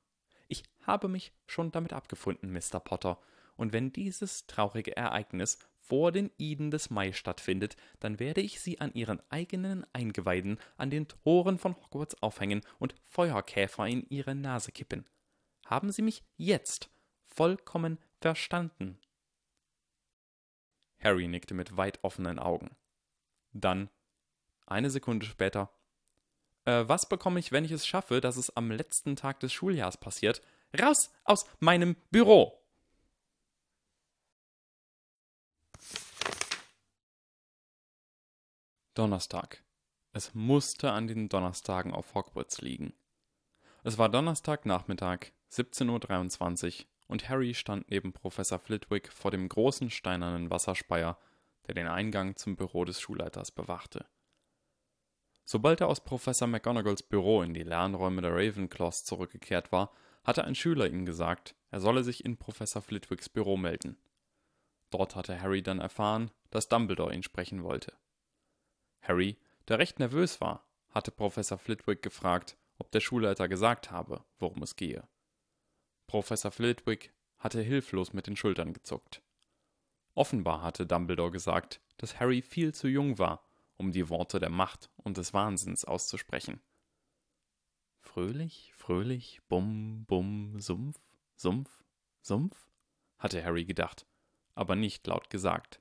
Ich 0.48 0.62
habe 0.82 1.08
mich 1.08 1.32
schon 1.46 1.72
damit 1.72 1.92
abgefunden, 1.92 2.52
Mr. 2.52 2.80
Potter, 2.80 3.18
und 3.56 3.72
wenn 3.72 3.92
dieses 3.92 4.46
traurige 4.46 4.96
Ereignis 4.96 5.58
vor 5.78 6.12
den 6.12 6.30
Iden 6.38 6.70
des 6.70 6.90
Mai 6.90 7.12
stattfindet, 7.12 7.76
dann 8.00 8.18
werde 8.18 8.40
ich 8.40 8.60
sie 8.60 8.80
an 8.80 8.92
ihren 8.94 9.20
eigenen 9.30 9.86
Eingeweiden 9.92 10.58
an 10.76 10.90
den 10.90 11.08
Toren 11.08 11.58
von 11.58 11.76
Hogwarts 11.76 12.20
aufhängen 12.22 12.62
und 12.78 12.94
Feuerkäfer 13.06 13.86
in 13.86 14.06
ihre 14.08 14.34
Nase 14.34 14.72
kippen. 14.72 15.04
Haben 15.66 15.92
Sie 15.92 16.02
mich 16.02 16.22
jetzt 16.36 16.90
vollkommen 17.26 17.98
verstanden? 18.20 18.98
Harry 21.02 21.28
nickte 21.28 21.54
mit 21.54 21.76
weit 21.76 22.02
offenen 22.02 22.38
Augen. 22.38 22.76
Dann, 23.52 23.90
eine 24.66 24.90
Sekunde 24.90 25.26
später, 25.26 25.70
äh, 26.64 26.84
was 26.86 27.08
bekomme 27.08 27.38
ich, 27.38 27.52
wenn 27.52 27.64
ich 27.64 27.72
es 27.72 27.86
schaffe, 27.86 28.20
dass 28.20 28.36
es 28.36 28.56
am 28.56 28.70
letzten 28.70 29.16
Tag 29.16 29.40
des 29.40 29.52
Schuljahrs 29.52 29.98
passiert? 29.98 30.42
Raus 30.78 31.10
aus 31.24 31.46
meinem 31.60 31.96
Büro! 32.10 32.60
Donnerstag. 38.94 39.62
Es 40.12 40.34
musste 40.34 40.92
an 40.92 41.08
den 41.08 41.28
Donnerstagen 41.28 41.92
auf 41.92 42.14
Hogwarts 42.14 42.60
liegen. 42.60 42.94
Es 43.82 43.98
war 43.98 44.08
Donnerstagnachmittag, 44.08 45.32
17.23 45.54 46.80
Uhr, 46.80 46.86
und 47.06 47.28
Harry 47.28 47.54
stand 47.54 47.90
neben 47.90 48.12
Professor 48.12 48.58
Flitwick 48.58 49.12
vor 49.12 49.30
dem 49.30 49.48
großen 49.48 49.90
steinernen 49.90 50.50
Wasserspeier, 50.50 51.18
der 51.66 51.74
den 51.74 51.86
Eingang 51.86 52.34
zum 52.36 52.56
Büro 52.56 52.84
des 52.84 53.00
Schulleiters 53.00 53.50
bewachte. 53.50 54.06
Sobald 55.44 55.80
er 55.80 55.88
aus 55.88 56.02
Professor 56.02 56.48
McGonagalls 56.48 57.02
Büro 57.02 57.42
in 57.42 57.54
die 57.54 57.62
Lernräume 57.62 58.22
der 58.22 58.34
Ravenclaws 58.34 59.04
zurückgekehrt 59.04 59.70
war, 59.70 59.92
hatte 60.24 60.44
ein 60.44 60.54
Schüler 60.54 60.88
ihm 60.88 61.04
gesagt, 61.04 61.54
er 61.70 61.80
solle 61.80 62.02
sich 62.02 62.24
in 62.24 62.38
Professor 62.38 62.80
Flitwicks 62.80 63.28
Büro 63.28 63.56
melden. 63.56 63.98
Dort 64.90 65.14
hatte 65.14 65.40
Harry 65.40 65.62
dann 65.62 65.80
erfahren, 65.80 66.30
dass 66.50 66.68
Dumbledore 66.68 67.14
ihn 67.14 67.22
sprechen 67.22 67.62
wollte. 67.62 67.92
Harry, 69.02 69.36
der 69.68 69.78
recht 69.78 69.98
nervös 69.98 70.40
war, 70.40 70.66
hatte 70.88 71.10
Professor 71.10 71.58
Flitwick 71.58 72.00
gefragt, 72.02 72.56
ob 72.78 72.90
der 72.90 73.00
Schulleiter 73.00 73.48
gesagt 73.48 73.90
habe, 73.90 74.24
worum 74.38 74.62
es 74.62 74.76
gehe. 74.76 75.06
Professor 76.06 76.50
Flitwick 76.50 77.12
hatte 77.38 77.60
hilflos 77.60 78.12
mit 78.12 78.26
den 78.26 78.36
Schultern 78.36 78.72
gezuckt. 78.72 79.22
Offenbar 80.14 80.62
hatte 80.62 80.86
Dumbledore 80.86 81.30
gesagt, 81.30 81.80
dass 81.96 82.20
Harry 82.20 82.40
viel 82.42 82.72
zu 82.72 82.88
jung 82.88 83.18
war, 83.18 83.44
um 83.76 83.92
die 83.92 84.08
Worte 84.08 84.38
der 84.38 84.50
Macht 84.50 84.90
und 84.96 85.16
des 85.16 85.34
Wahnsinns 85.34 85.84
auszusprechen. 85.84 86.60
Fröhlich, 88.00 88.72
fröhlich, 88.74 89.40
bum, 89.48 90.04
bum, 90.06 90.60
Sumpf, 90.60 91.00
Sumpf, 91.34 91.84
Sumpf, 92.20 92.70
hatte 93.18 93.44
Harry 93.44 93.64
gedacht, 93.64 94.06
aber 94.54 94.76
nicht 94.76 95.06
laut 95.06 95.30
gesagt. 95.30 95.80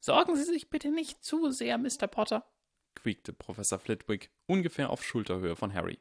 Sorgen 0.00 0.34
Sie 0.34 0.44
sich 0.44 0.70
bitte 0.70 0.90
nicht 0.90 1.22
zu 1.22 1.50
sehr, 1.50 1.78
Mr. 1.78 2.06
Potter, 2.08 2.50
quiekte 2.94 3.32
Professor 3.32 3.78
Flitwick 3.78 4.30
ungefähr 4.46 4.90
auf 4.90 5.04
Schulterhöhe 5.04 5.56
von 5.56 5.72
Harry. 5.72 6.00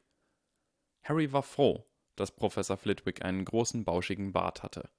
Harry 1.03 1.31
war 1.31 1.43
froh, 1.43 1.85
dass 2.19 2.31
Professor 2.31 2.77
Flitwick 2.77 3.23
einen 3.23 3.45
großen, 3.45 3.83
bauschigen 3.83 4.31
Bart 4.31 4.63
hatte. 4.63 4.89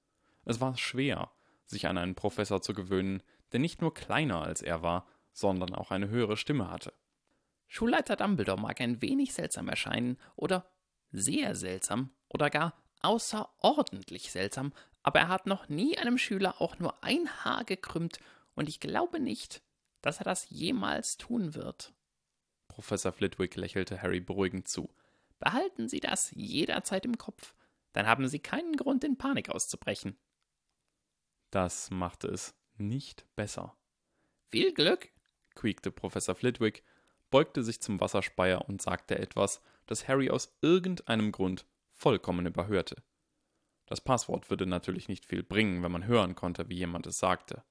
Es 0.45 0.59
war 0.59 0.77
schwer, 0.77 1.31
sich 1.65 1.87
an 1.87 1.97
einen 1.97 2.15
Professor 2.15 2.61
zu 2.61 2.73
gewöhnen, 2.73 3.21
der 3.51 3.59
nicht 3.59 3.81
nur 3.81 3.93
kleiner 3.93 4.41
als 4.41 4.61
er 4.61 4.81
war, 4.81 5.07
sondern 5.33 5.75
auch 5.75 5.91
eine 5.91 6.09
höhere 6.09 6.37
Stimme 6.37 6.69
hatte. 6.69 6.93
Schulleiter 7.67 8.15
Dumbledore 8.15 8.59
mag 8.59 8.81
ein 8.81 9.01
wenig 9.01 9.33
seltsam 9.33 9.69
erscheinen 9.69 10.17
oder 10.35 10.69
sehr 11.11 11.55
seltsam 11.55 12.11
oder 12.27 12.49
gar 12.49 12.73
außerordentlich 13.01 14.31
seltsam, 14.31 14.73
aber 15.03 15.21
er 15.21 15.27
hat 15.29 15.47
noch 15.47 15.69
nie 15.69 15.97
einem 15.97 16.17
Schüler 16.17 16.61
auch 16.61 16.79
nur 16.79 17.03
ein 17.03 17.29
Haar 17.43 17.63
gekrümmt 17.63 18.19
und 18.55 18.67
ich 18.67 18.79
glaube 18.79 19.19
nicht, 19.19 19.61
dass 20.01 20.19
er 20.19 20.25
das 20.25 20.49
jemals 20.49 21.17
tun 21.17 21.55
wird. 21.55 21.93
Professor 22.67 23.11
Flitwick 23.11 23.55
lächelte 23.55 24.01
Harry 24.01 24.19
beruhigend 24.19 24.67
zu. 24.67 24.89
Behalten 25.41 25.89
Sie 25.89 25.99
das 25.99 26.31
jederzeit 26.31 27.03
im 27.03 27.17
Kopf, 27.17 27.53
dann 27.91 28.07
haben 28.07 28.29
Sie 28.29 28.39
keinen 28.39 28.77
Grund, 28.77 29.03
in 29.03 29.17
Panik 29.17 29.49
auszubrechen. 29.49 30.17
Das 31.49 31.91
machte 31.91 32.29
es 32.29 32.55
nicht 32.77 33.25
besser. 33.35 33.75
Viel 34.47 34.73
Glück, 34.73 35.09
quiekte 35.55 35.91
Professor 35.91 36.35
Flitwick, 36.35 36.85
beugte 37.29 37.63
sich 37.63 37.81
zum 37.81 37.99
Wasserspeier 37.99 38.69
und 38.69 38.81
sagte 38.81 39.19
etwas, 39.19 39.61
das 39.85 40.07
Harry 40.07 40.29
aus 40.29 40.57
irgendeinem 40.61 41.33
Grund 41.33 41.65
vollkommen 41.91 42.45
überhörte. 42.45 43.03
Das 43.87 43.99
Passwort 43.99 44.49
würde 44.49 44.65
natürlich 44.65 45.09
nicht 45.09 45.25
viel 45.25 45.43
bringen, 45.43 45.83
wenn 45.83 45.91
man 45.91 46.05
hören 46.05 46.35
konnte, 46.35 46.69
wie 46.69 46.77
jemand 46.77 47.05
es 47.07 47.19
sagte 47.19 47.65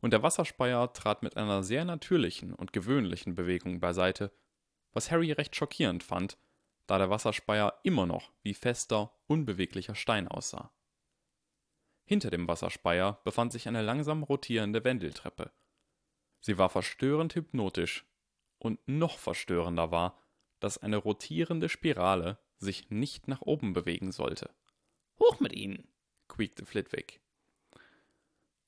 und 0.00 0.12
der 0.12 0.22
Wasserspeier 0.22 0.92
trat 0.92 1.22
mit 1.22 1.36
einer 1.36 1.62
sehr 1.62 1.84
natürlichen 1.84 2.54
und 2.54 2.72
gewöhnlichen 2.72 3.34
Bewegung 3.34 3.80
beiseite, 3.80 4.32
was 4.92 5.10
Harry 5.10 5.32
recht 5.32 5.56
schockierend 5.56 6.02
fand, 6.02 6.38
da 6.88 6.98
der 6.98 7.10
Wasserspeier 7.10 7.78
immer 7.84 8.06
noch 8.06 8.32
wie 8.42 8.54
fester, 8.54 9.14
unbeweglicher 9.26 9.94
Stein 9.94 10.26
aussah. 10.26 10.72
Hinter 12.04 12.30
dem 12.30 12.48
Wasserspeier 12.48 13.20
befand 13.24 13.52
sich 13.52 13.68
eine 13.68 13.82
langsam 13.82 14.22
rotierende 14.22 14.82
Wendeltreppe. 14.82 15.52
Sie 16.40 16.56
war 16.56 16.70
verstörend 16.70 17.34
hypnotisch, 17.34 18.06
und 18.58 18.80
noch 18.88 19.18
verstörender 19.18 19.92
war, 19.92 20.18
dass 20.58 20.78
eine 20.78 20.96
rotierende 20.96 21.68
Spirale 21.68 22.38
sich 22.56 22.90
nicht 22.90 23.28
nach 23.28 23.42
oben 23.42 23.74
bewegen 23.74 24.10
sollte. 24.10 24.50
Hoch 25.20 25.38
mit 25.38 25.52
ihnen! 25.52 25.88
quiekte 26.26 26.64
Flitwick. 26.64 27.20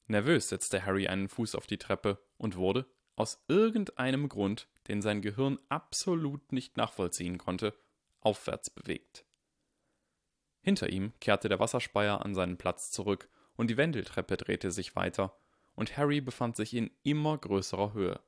Nervös 0.06 0.50
setzte 0.50 0.84
Harry 0.84 1.08
einen 1.08 1.28
Fuß 1.28 1.54
auf 1.54 1.66
die 1.66 1.78
Treppe 1.78 2.22
und 2.36 2.56
wurde, 2.56 2.86
aus 3.16 3.42
irgendeinem 3.48 4.28
Grund, 4.28 4.68
den 4.88 5.00
sein 5.02 5.22
Gehirn 5.22 5.58
absolut 5.68 6.52
nicht 6.52 6.76
nachvollziehen 6.76 7.38
konnte, 7.38 7.74
aufwärts 8.20 8.70
bewegt. 8.70 9.24
Hinter 10.62 10.90
ihm 10.90 11.12
kehrte 11.20 11.48
der 11.48 11.58
Wasserspeier 11.58 12.24
an 12.24 12.34
seinen 12.34 12.58
Platz 12.58 12.90
zurück 12.90 13.28
und 13.56 13.68
die 13.68 13.76
Wendeltreppe 13.76 14.36
drehte 14.36 14.70
sich 14.70 14.96
weiter, 14.96 15.36
und 15.74 15.96
Harry 15.96 16.20
befand 16.20 16.56
sich 16.56 16.74
in 16.74 16.90
immer 17.02 17.38
größerer 17.38 17.94
Höhe. 17.94 18.20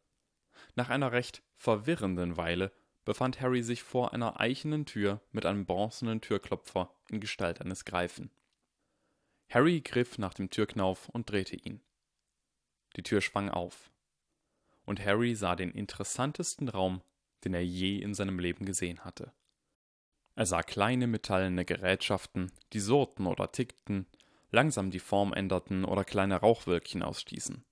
Nach 0.74 0.88
einer 0.88 1.12
recht 1.12 1.42
verwirrenden 1.56 2.36
Weile 2.36 2.72
befand 3.04 3.40
Harry 3.40 3.62
sich 3.62 3.82
vor 3.82 4.12
einer 4.12 4.40
eichenen 4.40 4.86
Tür 4.86 5.20
mit 5.32 5.44
einem 5.44 5.66
bronzenen 5.66 6.20
Türklopfer 6.20 6.94
in 7.08 7.20
Gestalt 7.20 7.60
eines 7.60 7.84
Greifen. 7.84 8.30
Harry 9.50 9.80
griff 9.80 10.18
nach 10.18 10.34
dem 10.34 10.50
Türknauf 10.50 11.08
und 11.08 11.30
drehte 11.30 11.56
ihn. 11.56 11.82
Die 12.96 13.02
Tür 13.02 13.20
schwang 13.20 13.50
auf. 13.50 13.90
Und 14.84 15.04
Harry 15.04 15.34
sah 15.34 15.56
den 15.56 15.70
interessantesten 15.72 16.68
Raum, 16.68 17.02
den 17.44 17.54
er 17.54 17.64
je 17.64 17.98
in 17.98 18.14
seinem 18.14 18.38
Leben 18.38 18.64
gesehen 18.64 19.04
hatte. 19.04 19.32
Er 20.34 20.46
sah 20.46 20.62
kleine 20.62 21.06
metallene 21.06 21.64
Gerätschaften, 21.64 22.52
die 22.72 22.80
surrten 22.80 23.26
oder 23.26 23.52
tickten, 23.52 24.06
langsam 24.50 24.90
die 24.90 24.98
Form 24.98 25.32
änderten 25.32 25.84
oder 25.84 26.04
kleine 26.04 26.36
Rauchwölkchen 26.36 27.02
ausstießen. 27.02 27.64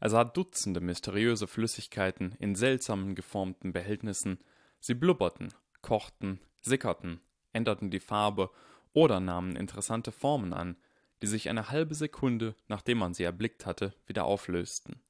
Er 0.00 0.10
sah 0.10 0.24
Dutzende 0.24 0.80
mysteriöse 0.80 1.46
Flüssigkeiten 1.46 2.34
in 2.38 2.54
seltsamen 2.54 3.14
geformten 3.14 3.72
Behältnissen, 3.72 4.38
sie 4.80 4.94
blubberten, 4.94 5.52
kochten, 5.82 6.40
sickerten, 6.62 7.20
änderten 7.52 7.90
die 7.90 8.00
Farbe 8.00 8.50
oder 8.92 9.20
nahmen 9.20 9.56
interessante 9.56 10.10
Formen 10.10 10.52
an, 10.52 10.76
die 11.22 11.26
sich 11.26 11.48
eine 11.48 11.70
halbe 11.70 11.94
Sekunde, 11.94 12.54
nachdem 12.66 12.98
man 12.98 13.14
sie 13.14 13.24
erblickt 13.24 13.66
hatte, 13.66 13.94
wieder 14.06 14.24
auflösten. 14.24 15.00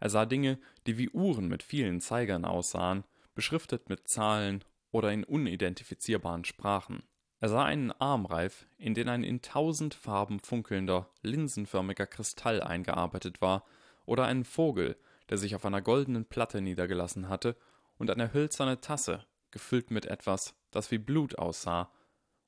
Er 0.00 0.10
sah 0.10 0.24
Dinge, 0.24 0.58
die 0.86 0.96
wie 0.96 1.10
Uhren 1.10 1.48
mit 1.48 1.62
vielen 1.62 2.00
Zeigern 2.00 2.44
aussahen, 2.44 3.04
beschriftet 3.34 3.88
mit 3.88 4.08
Zahlen 4.08 4.64
oder 4.90 5.12
in 5.12 5.24
unidentifizierbaren 5.24 6.44
Sprachen. 6.44 7.02
Er 7.40 7.48
sah 7.48 7.64
einen 7.64 7.92
Armreif, 7.92 8.66
in 8.78 8.94
den 8.94 9.08
ein 9.08 9.22
in 9.22 9.42
tausend 9.42 9.94
Farben 9.94 10.40
funkelnder, 10.40 11.08
linsenförmiger 11.22 12.06
Kristall 12.06 12.62
eingearbeitet 12.62 13.40
war, 13.40 13.64
oder 14.06 14.24
einen 14.24 14.44
Vogel, 14.44 14.96
der 15.28 15.38
sich 15.38 15.54
auf 15.54 15.64
einer 15.64 15.82
goldenen 15.82 16.24
Platte 16.24 16.60
niedergelassen 16.60 17.28
hatte, 17.28 17.56
und 17.96 18.10
eine 18.10 18.32
hölzerne 18.32 18.80
Tasse, 18.80 19.24
gefüllt 19.50 19.90
mit 19.90 20.06
etwas, 20.06 20.54
das 20.70 20.90
wie 20.90 20.98
Blut 20.98 21.38
aussah, 21.38 21.92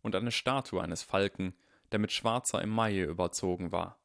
und 0.02 0.16
eine 0.16 0.32
Statue 0.32 0.82
eines 0.82 1.02
Falken, 1.02 1.54
der 1.92 1.98
mit 1.98 2.12
schwarzer 2.12 2.62
Emaille 2.62 3.04
überzogen 3.04 3.72
war. 3.72 3.98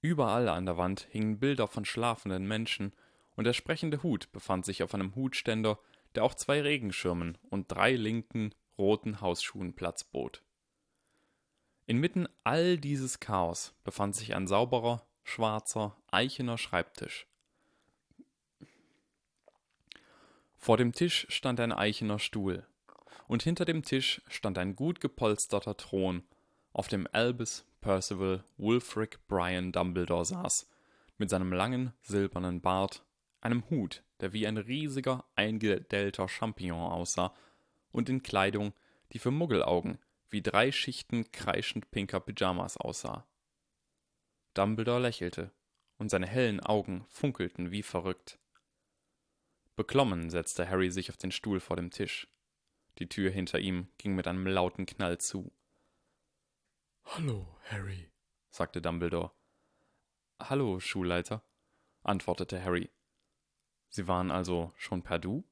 Überall 0.00 0.48
an 0.48 0.66
der 0.66 0.76
Wand 0.76 1.06
hingen 1.10 1.38
Bilder 1.38 1.68
von 1.68 1.84
schlafenden 1.84 2.46
Menschen, 2.46 2.92
und 3.34 3.44
der 3.44 3.52
sprechende 3.52 4.02
Hut 4.02 4.30
befand 4.32 4.64
sich 4.64 4.82
auf 4.82 4.94
einem 4.94 5.14
Hutständer, 5.14 5.78
der 6.14 6.24
auch 6.24 6.34
zwei 6.34 6.60
Regenschirmen 6.60 7.38
und 7.50 7.70
drei 7.70 7.92
linken, 7.92 8.54
roten 8.78 9.20
Hausschuhen 9.20 9.74
Platz 9.74 10.04
bot. 10.04 10.42
Inmitten 11.86 12.28
all 12.44 12.78
dieses 12.78 13.20
Chaos 13.20 13.74
befand 13.84 14.14
sich 14.14 14.34
ein 14.34 14.46
sauberer, 14.46 15.06
schwarzer, 15.24 15.96
eichener 16.10 16.58
Schreibtisch. 16.58 17.26
Vor 20.56 20.76
dem 20.76 20.92
Tisch 20.92 21.26
stand 21.28 21.58
ein 21.58 21.72
eichener 21.72 22.18
Stuhl, 22.18 22.66
und 23.26 23.42
hinter 23.42 23.64
dem 23.64 23.82
Tisch 23.82 24.22
stand 24.28 24.58
ein 24.58 24.76
gut 24.76 25.00
gepolsterter 25.00 25.76
Thron, 25.76 26.22
auf 26.72 26.88
dem 26.88 27.08
Albus 27.10 27.64
Percival 27.80 28.44
Wulfric 28.58 29.18
Brian 29.26 29.72
Dumbledore 29.72 30.24
saß, 30.24 30.70
mit 31.18 31.30
seinem 31.30 31.52
langen, 31.52 31.92
silbernen 32.02 32.60
Bart, 32.60 33.04
einem 33.42 33.68
Hut, 33.68 34.02
der 34.20 34.32
wie 34.32 34.46
ein 34.46 34.56
riesiger, 34.56 35.24
eingedellter 35.34 36.28
Champignon 36.28 36.90
aussah, 36.90 37.34
und 37.90 38.08
in 38.08 38.22
Kleidung, 38.22 38.72
die 39.12 39.18
für 39.18 39.30
Muggelaugen 39.30 39.98
wie 40.30 40.42
drei 40.42 40.72
Schichten 40.72 41.30
kreischend 41.30 41.90
pinker 41.90 42.20
Pyjamas 42.20 42.78
aussah. 42.78 43.26
Dumbledore 44.54 45.00
lächelte, 45.00 45.52
und 45.98 46.08
seine 46.08 46.26
hellen 46.26 46.60
Augen 46.60 47.04
funkelten 47.10 47.70
wie 47.70 47.82
verrückt. 47.82 48.38
Beklommen 49.76 50.30
setzte 50.30 50.68
Harry 50.68 50.90
sich 50.90 51.10
auf 51.10 51.16
den 51.16 51.32
Stuhl 51.32 51.60
vor 51.60 51.76
dem 51.76 51.90
Tisch. 51.90 52.28
Die 52.98 53.08
Tür 53.08 53.30
hinter 53.30 53.58
ihm 53.58 53.88
ging 53.98 54.14
mit 54.14 54.26
einem 54.26 54.46
lauten 54.46 54.86
Knall 54.86 55.18
zu. 55.18 55.52
Hallo, 57.04 57.46
Harry, 57.64 58.10
sagte 58.50 58.80
Dumbledore. 58.80 59.32
Hallo, 60.38 60.80
Schulleiter, 60.80 61.42
antwortete 62.02 62.62
Harry. 62.62 62.90
Sie 63.92 64.08
waren 64.08 64.30
also 64.30 64.72
schon 64.74 65.02
per 65.02 65.18
Du? 65.18 65.44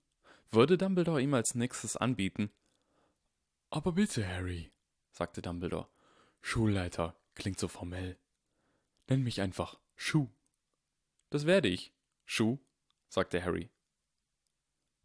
Würde 0.51 0.79
Dumbledore 0.79 1.21
ihm 1.21 1.35
als 1.35 1.55
nächstes 1.55 1.99
anbieten? 1.99 2.51
Aber 3.69 3.93
bitte, 3.93 4.27
Harry, 4.27 4.73
sagte 5.11 5.43
Dumbledore. 5.43 5.89
Schulleiter 6.41 7.15
klingt 7.35 7.59
so 7.59 7.69
formell. 7.69 8.19
Nenn 9.09 9.23
mich 9.23 9.43
einfach 9.43 9.79
Schuh. 9.95 10.31
Das 11.29 11.45
werde 11.45 11.69
ich. 11.69 11.93
Schuh, 12.25 12.59
sagte 13.11 13.45
Harry. 13.45 13.69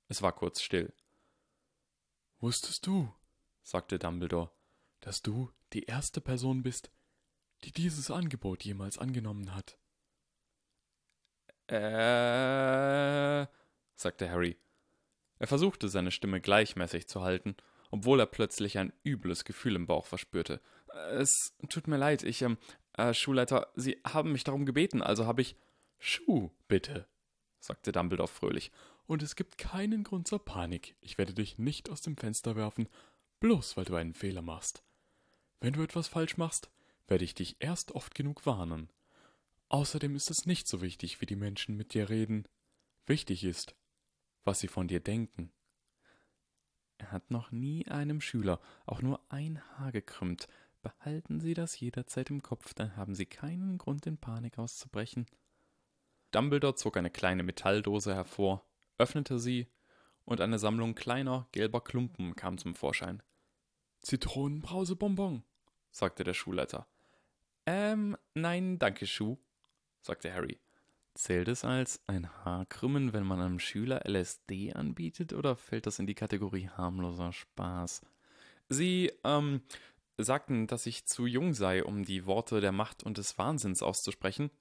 Es 0.07 0.21
war 0.21 0.31
kurz 0.31 0.61
still. 0.61 0.93
Wusstest 2.39 2.88
du, 2.88 3.13
sagte 3.63 3.99
Dumbledore, 3.99 4.49
dass 5.01 5.21
du 5.21 5.51
die 5.73 5.83
erste 5.83 6.21
Person 6.21 6.63
bist, 6.63 6.89
die 7.65 7.73
dieses 7.73 8.09
Angebot 8.09 8.63
jemals 8.63 8.97
angenommen 8.97 9.53
hat? 9.53 9.77
Äh, 11.68 13.47
sagte 13.95 14.30
Harry. 14.30 14.57
Er 15.39 15.47
versuchte 15.47 15.89
seine 15.89 16.11
Stimme 16.11 16.39
gleichmäßig 16.41 17.07
zu 17.07 17.22
halten, 17.22 17.55
obwohl 17.91 18.20
er 18.20 18.26
plötzlich 18.26 18.78
ein 18.78 18.93
übles 19.03 19.45
Gefühl 19.45 19.76
im 19.76 19.88
Bauch 19.88 20.05
verspürte. 20.05 20.61
Es 21.11 21.55
tut 21.70 21.88
mir 21.88 21.97
leid, 21.97 22.24
ich, 22.24 22.41
ähm, 22.41 22.57
äh, 22.93 23.13
Schulleiter, 23.13 23.72
Sie 23.76 23.99
haben 24.05 24.32
mich 24.32 24.43
darum 24.43 24.66
gebeten, 24.66 25.01
also 25.01 25.26
habe 25.26 25.41
ich. 25.41 25.55
Schuh, 25.97 26.51
bitte, 26.68 27.07
sagte 27.59 27.91
Dumbledore 27.91 28.28
fröhlich. 28.28 28.72
Und 29.07 29.24
es 29.24 29.36
gibt 29.36 29.57
keinen 29.57 30.03
Grund 30.03 30.28
zur 30.28 30.43
Panik. 30.43 30.95
Ich 30.99 31.18
werde 31.18 31.34
dich 31.34 31.57
nicht 31.57 31.89
aus 31.89 32.01
dem 32.01 32.18
Fenster 32.18 32.55
werfen, 32.55 32.89
bloß 33.39 33.78
weil 33.78 33.86
du 33.86 33.95
einen 33.95 34.13
Fehler 34.13 34.41
machst. 34.41 34.84
Wenn 35.61 35.74
du 35.74 35.82
etwas 35.84 36.07
falsch 36.07 36.38
machst, 36.38 36.70
werde 37.07 37.24
ich 37.24 37.34
dich 37.34 37.57
erst 37.59 37.91
oft 37.93 38.16
genug 38.16 38.45
warnen. 38.45 38.89
Außerdem 39.70 40.16
ist 40.16 40.30
es 40.30 40.45
nicht 40.45 40.68
so 40.68 40.82
wichtig, 40.82 41.22
wie 41.22 41.26
die 41.26 41.36
Menschen 41.36 41.76
mit 41.76 41.93
dir 41.93 42.09
reden. 42.09 42.47
Wichtig 43.05 43.43
ist, 43.43 43.76
was 44.43 44.59
sie 44.59 44.68
von 44.68 44.88
dir 44.88 44.99
denken. 44.99 45.51
Er 46.97 47.11
hat 47.11 47.32
noch 47.32 47.51
nie 47.51 47.88
einem 47.88 48.22
Schüler 48.22 48.59
auch 48.86 49.01
nur 49.01 49.20
ein 49.30 49.61
Haar 49.78 49.91
gekrümmt. 49.91 50.47
Behalten 50.82 51.39
Sie 51.39 51.53
das 51.55 51.80
jederzeit 51.80 52.30
im 52.30 52.43
Kopf, 52.43 52.74
dann 52.74 52.95
haben 52.95 53.16
Sie 53.16 53.26
keinen 53.26 53.78
Grund, 53.78 54.05
in 54.05 54.18
Panik 54.18 54.59
auszubrechen. 54.59 55.26
Dumbledore 56.32 56.76
zog 56.76 56.97
eine 56.97 57.09
kleine 57.09 57.43
Metalldose 57.43 58.13
hervor, 58.13 58.66
öffnete 58.97 59.39
sie, 59.39 59.68
und 60.26 60.41
eine 60.41 60.59
Sammlung 60.59 60.95
kleiner, 60.95 61.47
gelber 61.51 61.82
Klumpen 61.82 62.36
kam 62.36 62.57
zum 62.57 62.76
Vorschein. 62.76 63.24
Zitronenbrausebonbon, 64.01 65.43
sagte 65.91 66.24
der 66.24 66.34
Schulleiter. 66.34 66.88
Ähm, 67.66 68.18
nein, 68.34 68.78
danke, 68.80 69.07
Schuh, 69.07 69.38
sagte 70.05 70.33
Harry. 70.33 70.59
Zählt 71.15 71.47
es 71.47 71.63
als 71.63 72.01
ein 72.07 72.29
Haarkrümmen, 72.43 73.13
wenn 73.13 73.25
man 73.25 73.39
einem 73.39 73.59
Schüler 73.59 74.05
LSD 74.05 74.73
anbietet, 74.73 75.33
oder 75.33 75.55
fällt 75.55 75.87
das 75.87 75.99
in 75.99 76.07
die 76.07 76.15
Kategorie 76.15 76.69
harmloser 76.69 77.31
Spaß? 77.31 78.01
Sie, 78.67 79.11
ähm, 79.23 79.61
sagten, 80.17 80.67
dass 80.67 80.85
ich 80.85 81.05
zu 81.05 81.25
jung 81.25 81.53
sei, 81.53 81.83
um 81.83 82.03
die 82.03 82.25
Worte 82.25 82.61
der 82.61 82.71
Macht 82.71 83.03
und 83.03 83.17
des 83.17 83.37
Wahnsinns 83.37 83.81
auszusprechen. 83.81 84.51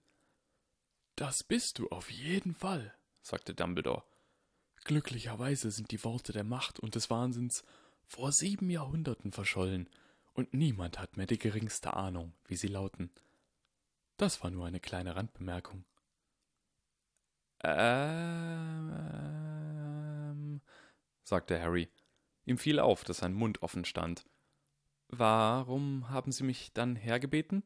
Das 1.16 1.44
bist 1.44 1.78
du 1.78 1.88
auf 1.88 2.10
jeden 2.10 2.54
Fall, 2.54 2.94
sagte 3.22 3.54
Dumbledore. 3.54 4.04
Glücklicherweise 4.84 5.70
sind 5.70 5.90
die 5.90 6.04
Worte 6.04 6.32
der 6.32 6.44
Macht 6.44 6.80
und 6.80 6.94
des 6.94 7.08
Wahnsinns 7.10 7.64
vor 8.06 8.32
sieben 8.32 8.70
Jahrhunderten 8.70 9.32
verschollen, 9.32 9.88
und 10.34 10.52
niemand 10.52 10.98
hat 10.98 11.16
mehr 11.16 11.26
die 11.26 11.38
geringste 11.38 11.94
Ahnung, 11.94 12.32
wie 12.46 12.56
sie 12.56 12.66
lauten. 12.66 13.10
Das 14.16 14.42
war 14.42 14.50
nur 14.50 14.66
eine 14.66 14.80
kleine 14.80 15.16
Randbemerkung. 15.16 15.84
Ähm, 17.62 18.20
sagte 21.22 21.60
Harry. 21.60 21.88
Ihm 22.46 22.58
fiel 22.58 22.78
auf, 22.78 23.04
dass 23.04 23.18
sein 23.18 23.32
Mund 23.32 23.62
offen 23.62 23.84
stand. 23.86 24.26
Warum 25.08 26.10
haben 26.10 26.30
Sie 26.32 26.44
mich 26.44 26.72
dann 26.72 26.96
hergebeten? 26.96 27.62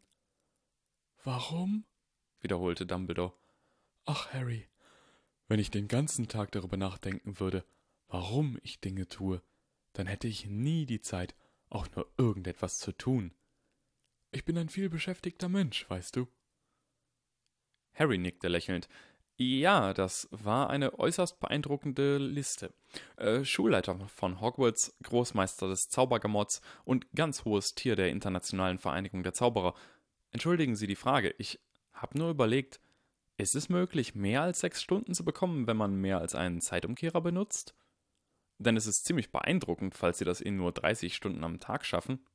Warum? 1.25 1.85
wiederholte 2.41 2.87
Dumbledore. 2.87 3.35
Ach, 4.05 4.33
Harry, 4.33 4.69
wenn 5.49 5.59
ich 5.59 5.71
den 5.71 5.89
ganzen 5.89 6.29
Tag 6.29 6.53
darüber 6.53 6.77
nachdenken 6.77 7.41
würde, 7.41 7.65
warum 8.07 8.59
ich 8.63 8.81
Dinge 8.81 9.09
tue, 9.09 9.43
dann 9.95 10.07
hätte 10.07 10.29
ich 10.29 10.47
nie 10.47 10.87
die 10.87 11.01
Zeit, 11.01 11.35
auch 11.69 11.89
nur 11.97 12.11
irgendetwas 12.17 12.79
zu 12.79 12.93
tun. 12.93 13.35
Ich 14.31 14.45
bin 14.45 14.57
ein 14.57 14.69
vielbeschäftigter 14.69 15.49
Mensch, 15.49 15.89
weißt 15.91 16.17
du. 16.17 16.29
Harry 17.99 18.19
nickte 18.19 18.49
lächelnd. 18.49 18.89
Ja, 19.41 19.95
das 19.95 20.29
war 20.33 20.69
eine 20.69 20.99
äußerst 20.99 21.39
beeindruckende 21.39 22.19
Liste. 22.19 22.73
Äh, 23.17 23.45
Schulleiter 23.45 23.97
von 24.09 24.41
Hogwarts, 24.41 24.97
Großmeister 25.05 25.69
des 25.69 25.89
Zaubergamotts 25.89 26.61
und 26.85 27.07
ganz 27.15 27.45
hohes 27.45 27.77
Tier 27.77 27.95
der 27.95 28.09
Internationalen 28.09 28.79
Vereinigung 28.79 29.23
der 29.23 29.35
Zauberer. 29.35 29.75
Entschuldigen 30.33 30.75
Sie 30.75 30.89
die 30.89 30.97
Frage, 30.97 31.35
ich 31.39 31.61
habe 31.93 32.19
nur 32.19 32.31
überlegt, 32.31 32.81
ist 33.37 33.55
es 33.55 33.69
möglich, 33.69 34.17
mehr 34.17 34.43
als 34.43 34.59
sechs 34.59 34.83
Stunden 34.83 35.15
zu 35.15 35.25
bekommen, 35.25 35.69
wenn 35.69 35.77
man 35.77 35.95
mehr 35.95 36.19
als 36.19 36.35
einen 36.35 36.61
Zeitumkehrer 36.61 37.21
benutzt? 37.21 37.77
Denn 38.59 38.77
es 38.77 38.87
ist 38.87 39.05
ziemlich 39.05 39.31
beeindruckend, 39.31 39.95
falls 39.95 40.19
Sie 40.19 40.25
das 40.25 40.41
in 40.41 40.57
nur 40.57 40.73
30 40.73 41.15
Stunden 41.15 41.45
am 41.45 41.61
Tag 41.61 41.85
schaffen. 41.85 42.27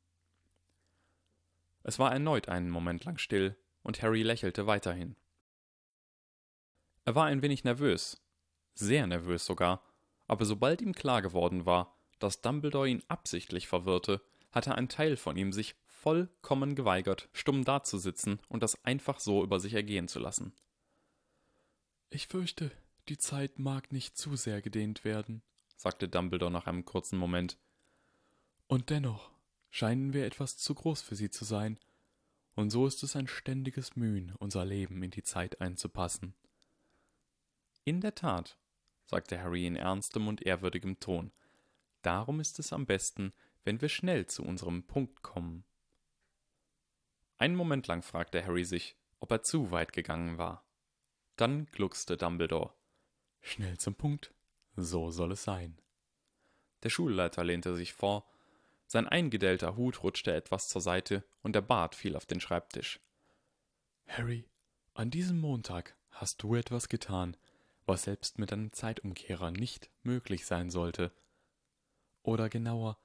Es 1.83 1.99
war 1.99 2.13
erneut 2.13 2.47
einen 2.47 2.69
Moment 2.69 3.03
lang 3.03 3.17
still, 3.17 3.57
und 3.81 4.01
Harry 4.01 4.23
lächelte 4.23 4.67
weiterhin. 4.67 5.17
Er 7.05 7.15
war 7.15 7.25
ein 7.25 7.41
wenig 7.41 7.63
nervös, 7.63 8.21
sehr 8.75 9.05
nervös 9.07 9.45
sogar, 9.45 9.83
aber 10.27 10.45
sobald 10.45 10.81
ihm 10.81 10.93
klar 10.93 11.21
geworden 11.21 11.65
war, 11.65 11.97
dass 12.19 12.41
Dumbledore 12.41 12.87
ihn 12.87 13.03
absichtlich 13.07 13.67
verwirrte, 13.67 14.21
hatte 14.51 14.75
ein 14.75 14.87
Teil 14.87 15.17
von 15.17 15.35
ihm 15.35 15.51
sich 15.51 15.75
vollkommen 15.85 16.75
geweigert, 16.75 17.29
stumm 17.33 17.65
dazusitzen 17.65 18.39
und 18.47 18.63
das 18.63 18.83
einfach 18.85 19.19
so 19.19 19.43
über 19.43 19.59
sich 19.59 19.73
ergehen 19.73 20.07
zu 20.07 20.19
lassen. 20.19 20.53
Ich 22.09 22.27
fürchte, 22.27 22.71
die 23.09 23.17
Zeit 23.17 23.59
mag 23.59 23.91
nicht 23.91 24.17
zu 24.17 24.35
sehr 24.35 24.61
gedehnt 24.61 25.03
werden, 25.03 25.41
sagte 25.75 26.07
Dumbledore 26.07 26.51
nach 26.51 26.67
einem 26.67 26.85
kurzen 26.85 27.17
Moment. 27.17 27.57
Und 28.67 28.89
dennoch 28.89 29.31
scheinen 29.69 30.13
wir 30.13 30.25
etwas 30.25 30.57
zu 30.57 30.73
groß 30.73 31.01
für 31.01 31.15
sie 31.15 31.29
zu 31.29 31.43
sein, 31.43 31.79
und 32.55 32.69
so 32.69 32.85
ist 32.85 33.01
es 33.01 33.15
ein 33.15 33.27
ständiges 33.27 33.95
Mühen, 33.95 34.33
unser 34.37 34.63
Leben 34.63 35.01
in 35.01 35.09
die 35.09 35.23
Zeit 35.23 35.59
einzupassen. 35.59 36.35
In 37.85 37.99
der 37.99 38.15
Tat, 38.15 38.57
sagte 39.05 39.41
Harry 39.41 39.65
in 39.65 39.75
ernstem 39.75 40.27
und 40.27 40.41
ehrwürdigem 40.41 40.99
Ton. 40.99 41.31
Darum 42.01 42.39
ist 42.39 42.59
es 42.59 42.71
am 42.71 42.85
besten, 42.85 43.33
wenn 43.63 43.81
wir 43.81 43.89
schnell 43.89 44.25
zu 44.25 44.43
unserem 44.43 44.83
Punkt 44.83 45.21
kommen. 45.21 45.65
Einen 47.37 47.55
Moment 47.55 47.87
lang 47.87 48.01
fragte 48.01 48.45
Harry 48.45 48.63
sich, 48.63 48.95
ob 49.19 49.31
er 49.31 49.43
zu 49.43 49.71
weit 49.71 49.93
gegangen 49.93 50.37
war. 50.37 50.65
Dann 51.35 51.65
gluckste 51.67 52.15
Dumbledore. 52.17 52.73
Schnell 53.41 53.77
zum 53.77 53.95
Punkt. 53.95 54.33
So 54.75 55.11
soll 55.11 55.33
es 55.33 55.43
sein. 55.43 55.79
Der 56.83 56.89
Schulleiter 56.89 57.43
lehnte 57.43 57.75
sich 57.75 57.93
vor, 57.93 58.25
sein 58.87 59.07
eingedellter 59.07 59.75
Hut 59.75 60.03
rutschte 60.03 60.33
etwas 60.33 60.69
zur 60.69 60.81
Seite 60.81 61.23
und 61.41 61.53
der 61.55 61.61
Bart 61.61 61.95
fiel 61.95 62.15
auf 62.15 62.25
den 62.25 62.39
Schreibtisch. 62.39 62.99
Harry, 64.07 64.47
an 64.93 65.09
diesem 65.09 65.39
Montag 65.39 65.95
hast 66.11 66.43
du 66.43 66.55
etwas 66.55 66.89
getan, 66.89 67.35
was 67.85 68.03
selbst 68.03 68.39
mit 68.39 68.53
einem 68.53 68.71
Zeitumkehrer 68.71 69.51
nicht 69.51 69.89
möglich 70.03 70.45
sein 70.45 70.69
sollte. 70.69 71.11
Oder 72.21 72.49
genauer, 72.49 72.97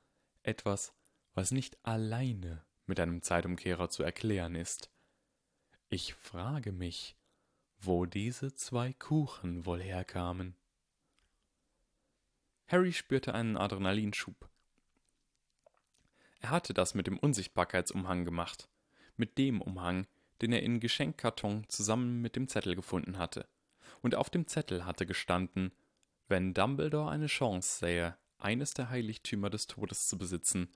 etwas, 0.42 0.94
was 1.34 1.50
nicht 1.50 1.78
alleine 1.84 2.64
mit 2.86 3.00
einem 3.00 3.22
Zeitumkehrer 3.22 3.90
zu 3.90 4.02
erklären 4.02 4.54
ist. 4.54 4.90
Ich 5.88 6.14
frage 6.14 6.72
mich, 6.72 7.16
wo 7.80 8.06
diese 8.06 8.54
zwei 8.54 8.92
Kuchen 8.92 9.66
wohl 9.66 9.80
herkamen. 9.80 10.56
Harry 12.66 12.92
spürte 12.92 13.34
einen 13.34 13.56
Adrenalinschub. 13.56 14.48
Er 16.40 16.50
hatte 16.50 16.74
das 16.74 16.94
mit 16.94 17.06
dem 17.06 17.18
Unsichtbarkeitsumhang 17.18 18.24
gemacht, 18.24 18.68
mit 19.16 19.38
dem 19.38 19.60
Umhang, 19.60 20.06
den 20.42 20.52
er 20.52 20.62
in 20.62 20.78
Geschenkkarton 20.78 21.68
zusammen 21.68 22.20
mit 22.20 22.36
dem 22.36 22.46
Zettel 22.46 22.76
gefunden 22.76 23.18
hatte. 23.18 23.48
Und 24.00 24.14
auf 24.14 24.30
dem 24.30 24.46
Zettel 24.46 24.84
hatte 24.84 25.06
gestanden, 25.06 25.72
wenn 26.28 26.54
Dumbledore 26.54 27.10
eine 27.10 27.26
Chance 27.26 27.78
sähe, 27.78 28.16
eines 28.38 28.74
der 28.74 28.90
Heiligtümer 28.90 29.50
des 29.50 29.66
Todes 29.66 30.06
zu 30.06 30.18
besitzen, 30.18 30.70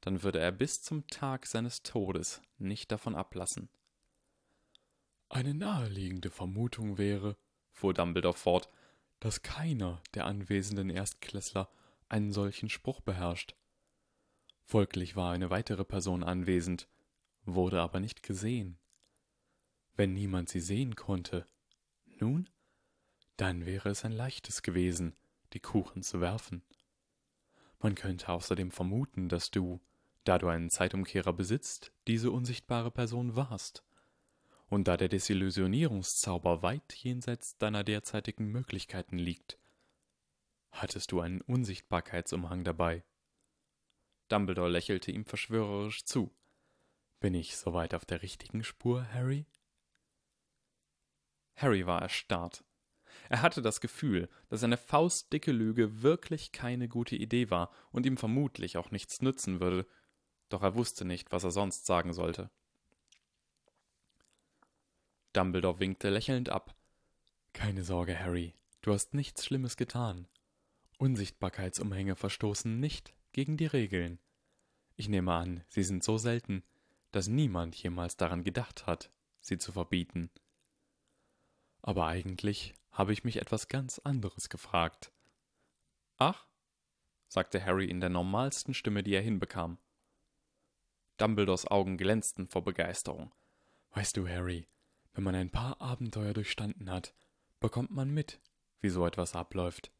dann 0.00 0.22
würde 0.22 0.38
er 0.38 0.52
bis 0.52 0.82
zum 0.82 1.06
Tag 1.08 1.46
seines 1.46 1.82
Todes 1.82 2.42
nicht 2.58 2.92
davon 2.92 3.14
ablassen. 3.14 3.68
Eine 5.28 5.54
naheliegende 5.54 6.30
Vermutung 6.30 6.98
wäre, 6.98 7.36
fuhr 7.72 7.94
Dumbledore 7.94 8.36
fort, 8.36 8.68
dass 9.20 9.42
keiner 9.42 10.02
der 10.14 10.26
anwesenden 10.26 10.90
Erstklässler 10.90 11.70
einen 12.08 12.32
solchen 12.32 12.68
Spruch 12.68 13.00
beherrscht. 13.00 13.56
Folglich 14.62 15.16
war 15.16 15.32
eine 15.32 15.50
weitere 15.50 15.84
Person 15.84 16.22
anwesend, 16.22 16.88
wurde 17.44 17.80
aber 17.80 18.00
nicht 18.00 18.22
gesehen. 18.22 18.78
Wenn 19.96 20.12
niemand 20.14 20.48
sie 20.48 20.60
sehen 20.60 20.96
konnte, 20.96 21.46
nun, 22.18 22.48
dann 23.36 23.66
wäre 23.66 23.88
es 23.88 24.04
ein 24.04 24.12
leichtes 24.12 24.62
gewesen, 24.62 25.16
die 25.52 25.60
Kuchen 25.60 26.02
zu 26.02 26.20
werfen. 26.20 26.62
Man 27.80 27.94
könnte 27.94 28.28
außerdem 28.28 28.70
vermuten, 28.70 29.28
dass 29.28 29.50
du, 29.50 29.80
da 30.24 30.38
du 30.38 30.48
einen 30.48 30.70
Zeitumkehrer 30.70 31.32
besitzt, 31.32 31.92
diese 32.06 32.30
unsichtbare 32.30 32.90
Person 32.90 33.36
warst. 33.36 33.84
Und 34.68 34.88
da 34.88 34.96
der 34.96 35.08
Desillusionierungszauber 35.08 36.62
weit 36.62 36.94
jenseits 36.94 37.58
deiner 37.58 37.84
derzeitigen 37.84 38.46
Möglichkeiten 38.46 39.18
liegt, 39.18 39.58
hattest 40.72 41.12
du 41.12 41.20
einen 41.20 41.42
Unsichtbarkeitsumhang 41.42 42.64
dabei. 42.64 43.04
Dumbledore 44.28 44.70
lächelte 44.70 45.12
ihm 45.12 45.24
verschwörerisch 45.24 46.04
zu. 46.04 46.34
Bin 47.20 47.34
ich 47.34 47.56
soweit 47.56 47.94
auf 47.94 48.04
der 48.04 48.22
richtigen 48.22 48.64
Spur, 48.64 49.06
Harry? 49.12 49.46
Harry 51.56 51.86
war 51.86 52.02
erstarrt. 52.02 52.64
Er 53.28 53.42
hatte 53.42 53.62
das 53.62 53.80
Gefühl, 53.80 54.28
dass 54.48 54.62
eine 54.62 54.76
faustdicke 54.76 55.52
Lüge 55.52 56.02
wirklich 56.02 56.52
keine 56.52 56.88
gute 56.88 57.16
Idee 57.16 57.50
war 57.50 57.70
und 57.92 58.06
ihm 58.06 58.16
vermutlich 58.16 58.76
auch 58.76 58.90
nichts 58.90 59.22
nützen 59.22 59.60
würde, 59.60 59.86
doch 60.48 60.62
er 60.62 60.74
wusste 60.74 61.04
nicht, 61.04 61.32
was 61.32 61.44
er 61.44 61.50
sonst 61.50 61.86
sagen 61.86 62.12
sollte. 62.12 62.50
Dumbledore 65.32 65.80
winkte 65.80 66.10
lächelnd 66.10 66.48
ab. 66.48 66.74
Keine 67.52 67.84
Sorge, 67.84 68.18
Harry, 68.18 68.54
du 68.82 68.92
hast 68.92 69.14
nichts 69.14 69.44
Schlimmes 69.44 69.76
getan. 69.76 70.28
Unsichtbarkeitsumhänge 70.98 72.14
verstoßen 72.14 72.78
nicht 72.78 73.14
gegen 73.32 73.56
die 73.56 73.66
Regeln. 73.66 74.18
Ich 74.96 75.08
nehme 75.08 75.32
an, 75.32 75.64
sie 75.68 75.82
sind 75.82 76.04
so 76.04 76.18
selten, 76.18 76.62
dass 77.10 77.26
niemand 77.26 77.74
jemals 77.74 78.16
daran 78.16 78.44
gedacht 78.44 78.86
hat, 78.86 79.10
sie 79.40 79.58
zu 79.58 79.72
verbieten. 79.72 80.30
Aber 81.82 82.06
eigentlich 82.06 82.74
habe 82.94 83.12
ich 83.12 83.24
mich 83.24 83.36
etwas 83.36 83.68
ganz 83.68 83.98
anderes 83.98 84.48
gefragt. 84.48 85.12
Ach? 86.16 86.46
sagte 87.28 87.64
Harry 87.64 87.86
in 87.86 88.00
der 88.00 88.10
normalsten 88.10 88.74
Stimme, 88.74 89.02
die 89.02 89.12
er 89.12 89.20
hinbekam. 89.20 89.78
Dumbledores 91.16 91.66
Augen 91.66 91.98
glänzten 91.98 92.48
vor 92.48 92.62
Begeisterung. 92.64 93.32
Weißt 93.90 94.16
du, 94.16 94.28
Harry, 94.28 94.68
wenn 95.12 95.24
man 95.24 95.34
ein 95.34 95.50
paar 95.50 95.80
Abenteuer 95.80 96.32
durchstanden 96.32 96.90
hat, 96.90 97.14
bekommt 97.60 97.90
man 97.90 98.10
mit, 98.10 98.40
wie 98.80 98.88
so 98.88 99.06
etwas 99.06 99.34
abläuft. 99.34 99.92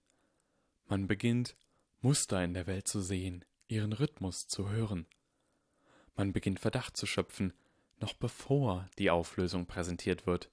Man 0.86 1.06
beginnt, 1.06 1.56
Muster 2.00 2.44
in 2.44 2.54
der 2.54 2.66
Welt 2.66 2.86
zu 2.86 3.00
sehen, 3.00 3.44
ihren 3.66 3.92
Rhythmus 3.92 4.46
zu 4.46 4.68
hören. 4.70 5.06
Man 6.14 6.32
beginnt 6.32 6.60
Verdacht 6.60 6.96
zu 6.96 7.06
schöpfen, 7.06 7.52
noch 7.98 8.12
bevor 8.12 8.88
die 8.98 9.10
Auflösung 9.10 9.66
präsentiert 9.66 10.26
wird. 10.26 10.50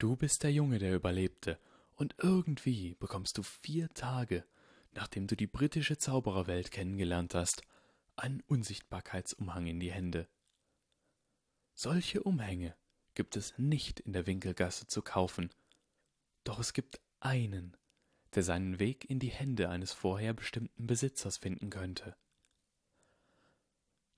Du 0.00 0.16
bist 0.16 0.44
der 0.44 0.50
Junge, 0.50 0.78
der 0.78 0.94
überlebte, 0.94 1.58
und 1.94 2.14
irgendwie 2.16 2.94
bekommst 2.94 3.36
du 3.36 3.42
vier 3.42 3.90
Tage, 3.90 4.46
nachdem 4.92 5.26
du 5.26 5.36
die 5.36 5.46
britische 5.46 5.98
Zaubererwelt 5.98 6.70
kennengelernt 6.70 7.34
hast, 7.34 7.60
einen 8.16 8.40
Unsichtbarkeitsumhang 8.46 9.66
in 9.66 9.78
die 9.78 9.92
Hände. 9.92 10.26
Solche 11.74 12.22
Umhänge 12.22 12.74
gibt 13.12 13.36
es 13.36 13.52
nicht 13.58 14.00
in 14.00 14.14
der 14.14 14.26
Winkelgasse 14.26 14.86
zu 14.86 15.02
kaufen, 15.02 15.50
doch 16.44 16.58
es 16.60 16.72
gibt 16.72 16.98
einen, 17.20 17.76
der 18.34 18.42
seinen 18.42 18.78
Weg 18.78 19.04
in 19.04 19.18
die 19.18 19.28
Hände 19.28 19.68
eines 19.68 19.92
vorher 19.92 20.32
bestimmten 20.32 20.86
Besitzers 20.86 21.36
finden 21.36 21.68
könnte. 21.68 22.16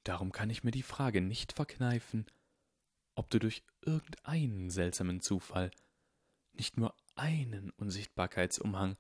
Darum 0.05 0.31
kann 0.31 0.49
ich 0.49 0.63
mir 0.63 0.71
die 0.71 0.85
Frage 0.85 1.21
nicht 1.21 1.53
verkneifen, 1.53 2.27
ob 3.23 3.31
du 3.31 3.39
durch 3.39 3.63
irgendeinen 3.83 4.69
seltsamen 4.69 5.21
Zufall 5.21 5.71
nicht 6.55 6.77
nur 6.77 6.93
einen 7.15 7.71
Unsichtbarkeitsumhang, 7.71 8.97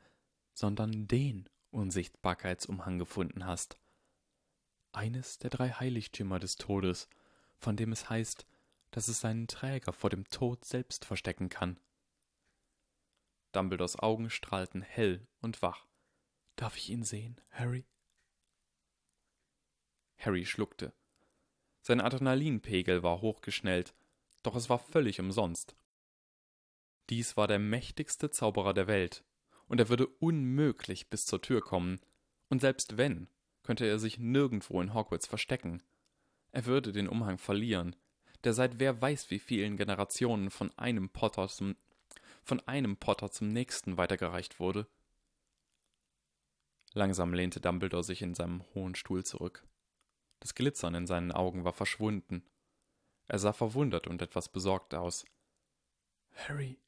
sondern 0.54 1.08
den 1.08 1.48
Unsichtbarkeitsumhang 1.72 3.00
gefunden 3.00 3.46
hast. 3.46 3.80
Eines 4.92 5.38
der 5.38 5.50
drei 5.50 5.70
Heiligtümer 5.70 6.38
des 6.38 6.54
Todes, 6.54 7.08
von 7.58 7.76
dem 7.76 7.90
es 7.90 8.10
heißt, 8.10 8.46
dass 8.92 9.08
es 9.08 9.18
seinen 9.18 9.48
Träger 9.48 9.92
vor 9.92 10.08
dem 10.08 10.28
Tod 10.28 10.64
selbst 10.64 11.04
verstecken 11.04 11.48
kann. 11.48 11.80
Dumbledores 13.50 13.98
Augen 13.98 14.30
strahlten 14.30 14.82
hell 14.82 15.26
und 15.40 15.62
wach. 15.62 15.88
Darf 16.54 16.76
ich 16.76 16.90
ihn 16.90 17.02
sehen, 17.02 17.40
Harry? 17.50 17.86
Harry 20.16 20.46
schluckte. 20.46 20.92
Sein 21.80 22.00
Adrenalinpegel 22.00 23.02
war 23.02 23.20
hochgeschnellt, 23.20 23.96
doch 24.42 24.56
es 24.56 24.68
war 24.68 24.78
völlig 24.78 25.20
umsonst. 25.20 25.76
Dies 27.10 27.36
war 27.36 27.48
der 27.48 27.58
mächtigste 27.58 28.30
Zauberer 28.30 28.74
der 28.74 28.86
Welt, 28.86 29.24
und 29.66 29.80
er 29.80 29.88
würde 29.88 30.06
unmöglich 30.06 31.10
bis 31.10 31.26
zur 31.26 31.42
Tür 31.42 31.60
kommen, 31.60 32.00
und 32.48 32.60
selbst 32.60 32.96
wenn, 32.96 33.28
könnte 33.62 33.86
er 33.86 33.98
sich 33.98 34.18
nirgendwo 34.18 34.80
in 34.80 34.94
Hogwarts 34.94 35.26
verstecken. 35.26 35.82
Er 36.50 36.66
würde 36.66 36.92
den 36.92 37.08
Umhang 37.08 37.38
verlieren, 37.38 37.96
der 38.44 38.52
seit 38.52 38.78
wer 38.78 39.00
weiß 39.00 39.30
wie 39.30 39.38
vielen 39.38 39.76
Generationen 39.76 40.50
von 40.50 40.76
einem 40.76 41.08
Potter 41.08 41.48
zum 41.48 41.76
von 42.44 42.60
einem 42.66 42.96
Potter 42.96 43.30
zum 43.30 43.48
nächsten 43.48 43.96
weitergereicht 43.96 44.58
wurde. 44.58 44.88
Langsam 46.92 47.32
lehnte 47.32 47.60
Dumbledore 47.60 48.04
sich 48.04 48.20
in 48.20 48.34
seinem 48.34 48.64
hohen 48.74 48.94
Stuhl 48.94 49.24
zurück. 49.24 49.64
Das 50.40 50.54
Glitzern 50.54 50.94
in 50.94 51.06
seinen 51.06 51.32
Augen 51.32 51.64
war 51.64 51.72
verschwunden. 51.72 52.44
Er 53.32 53.38
sah 53.38 53.54
verwundert 53.54 54.08
und 54.08 54.20
etwas 54.20 54.50
besorgt 54.50 54.94
aus. 54.94 55.24
Harry, 56.34 56.78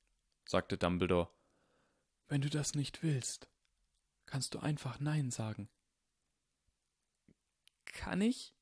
sagte 0.45 0.77
Dumbledore, 0.77 1.31
wenn 2.29 2.43
du 2.43 2.51
das 2.51 2.75
nicht 2.75 3.03
willst, 3.03 3.49
kannst 4.27 4.53
du 4.53 4.59
einfach 4.59 5.01
Nein 5.01 5.31
sagen. 5.31 5.71
Kann 7.87 8.21
ich? 8.21 8.55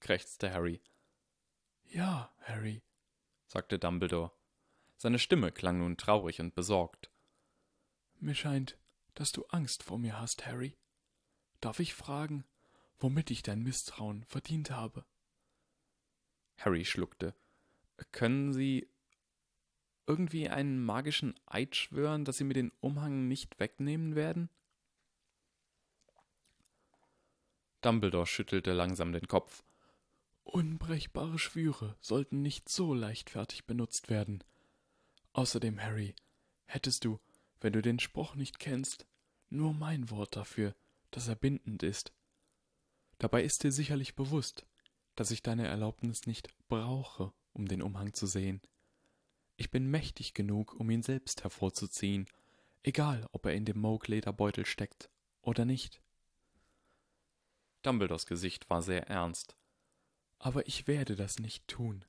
krächzte 0.00 0.52
Harry. 0.52 0.82
Ja, 1.84 2.34
Harry, 2.40 2.82
sagte 3.46 3.78
Dumbledore. 3.78 4.32
Seine 4.96 5.20
Stimme 5.20 5.52
klang 5.52 5.78
nun 5.78 5.96
traurig 5.96 6.40
und 6.40 6.56
besorgt. 6.56 7.12
Mir 8.18 8.34
scheint, 8.34 8.76
dass 9.14 9.30
du 9.30 9.44
Angst 9.50 9.84
vor 9.84 9.98
mir 10.00 10.18
hast, 10.18 10.46
Harry. 10.46 10.76
Darf 11.60 11.78
ich 11.78 11.94
fragen, 11.94 12.44
womit 12.98 13.30
ich 13.30 13.44
dein 13.44 13.62
Misstrauen 13.62 14.24
verdient 14.24 14.72
habe? 14.72 15.04
Harry 16.60 16.84
schluckte. 16.84 17.34
Können 18.12 18.52
Sie 18.52 18.88
irgendwie 20.06 20.48
einen 20.48 20.82
magischen 20.82 21.34
Eid 21.46 21.76
schwören, 21.76 22.24
dass 22.24 22.38
Sie 22.38 22.44
mir 22.44 22.54
den 22.54 22.72
Umhang 22.80 23.28
nicht 23.28 23.58
wegnehmen 23.60 24.14
werden? 24.14 24.48
Dumbledore 27.80 28.26
schüttelte 28.26 28.72
langsam 28.72 29.12
den 29.12 29.26
Kopf. 29.26 29.64
Unbrechbare 30.42 31.38
Schwüre 31.38 31.96
sollten 32.00 32.42
nicht 32.42 32.68
so 32.68 32.92
leichtfertig 32.92 33.66
benutzt 33.66 34.10
werden. 34.10 34.42
Außerdem, 35.32 35.80
Harry, 35.80 36.14
hättest 36.66 37.04
du, 37.04 37.20
wenn 37.60 37.72
du 37.72 37.82
den 37.82 37.98
Spruch 37.98 38.34
nicht 38.34 38.58
kennst, 38.58 39.06
nur 39.48 39.72
mein 39.72 40.10
Wort 40.10 40.36
dafür, 40.36 40.74
dass 41.10 41.28
er 41.28 41.36
bindend 41.36 41.82
ist. 41.82 42.12
Dabei 43.18 43.44
ist 43.44 43.62
dir 43.62 43.72
sicherlich 43.72 44.14
bewusst, 44.14 44.66
dass 45.16 45.30
ich 45.30 45.42
deine 45.42 45.66
Erlaubnis 45.66 46.26
nicht 46.26 46.48
brauche, 46.68 47.32
um 47.52 47.66
den 47.66 47.82
Umhang 47.82 48.14
zu 48.14 48.26
sehen. 48.26 48.60
Ich 49.56 49.70
bin 49.70 49.90
mächtig 49.90 50.34
genug, 50.34 50.74
um 50.74 50.90
ihn 50.90 51.02
selbst 51.02 51.42
hervorzuziehen, 51.42 52.26
egal 52.82 53.28
ob 53.32 53.46
er 53.46 53.54
in 53.54 53.64
dem 53.64 53.78
Moog-Lederbeutel 53.80 54.64
steckt 54.64 55.10
oder 55.42 55.64
nicht. 55.64 56.00
Dumbledores 57.82 58.26
Gesicht 58.26 58.68
war 58.70 58.82
sehr 58.82 59.08
ernst. 59.08 59.56
Aber 60.38 60.66
ich 60.66 60.86
werde 60.86 61.16
das 61.16 61.38
nicht 61.38 61.68
tun. 61.68 62.04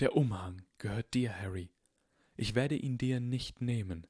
Der 0.00 0.16
Umhang 0.16 0.62
gehört 0.78 1.14
dir, 1.14 1.36
Harry. 1.36 1.70
Ich 2.36 2.54
werde 2.54 2.74
ihn 2.74 2.96
dir 2.98 3.20
nicht 3.20 3.60
nehmen, 3.60 4.06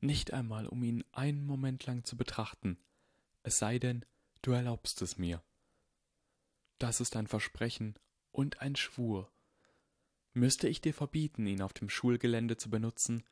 nicht 0.00 0.32
einmal 0.32 0.66
um 0.66 0.82
ihn 0.82 1.04
einen 1.12 1.44
Moment 1.44 1.86
lang 1.86 2.04
zu 2.04 2.16
betrachten, 2.16 2.78
es 3.46 3.58
sei 3.58 3.78
denn, 3.78 4.04
du 4.42 4.50
erlaubst 4.50 5.02
es 5.02 5.18
mir. 5.18 5.40
Das 6.78 7.00
ist 7.00 7.16
ein 7.16 7.26
Versprechen 7.26 7.98
und 8.32 8.60
ein 8.60 8.76
Schwur. 8.76 9.32
Müsste 10.34 10.68
ich 10.68 10.82
dir 10.82 10.92
verbieten, 10.92 11.46
ihn 11.46 11.62
auf 11.62 11.72
dem 11.72 11.88
Schulgelände 11.88 12.58
zu 12.58 12.68
benutzen, 12.68 13.24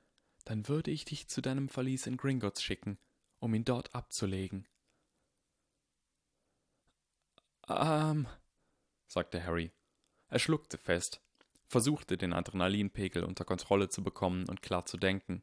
dann 0.44 0.68
würde 0.68 0.90
ich 0.90 1.04
dich 1.04 1.28
zu 1.28 1.42
deinem 1.42 1.68
Verlies 1.68 2.06
in 2.06 2.16
Gringotts 2.16 2.62
schicken, 2.62 2.98
um 3.40 3.54
ihn 3.54 3.64
dort 3.64 3.94
abzulegen. 3.94 4.66
Ähm, 7.68 8.26
sagte 9.06 9.44
Harry. 9.44 9.70
Er 10.28 10.38
schluckte 10.38 10.78
fest, 10.78 11.20
versuchte 11.66 12.16
den 12.16 12.32
Adrenalinpegel 12.32 13.24
unter 13.24 13.44
Kontrolle 13.44 13.88
zu 13.88 14.02
bekommen 14.02 14.48
und 14.48 14.62
klar 14.62 14.86
zu 14.86 14.96
denken. 14.96 15.42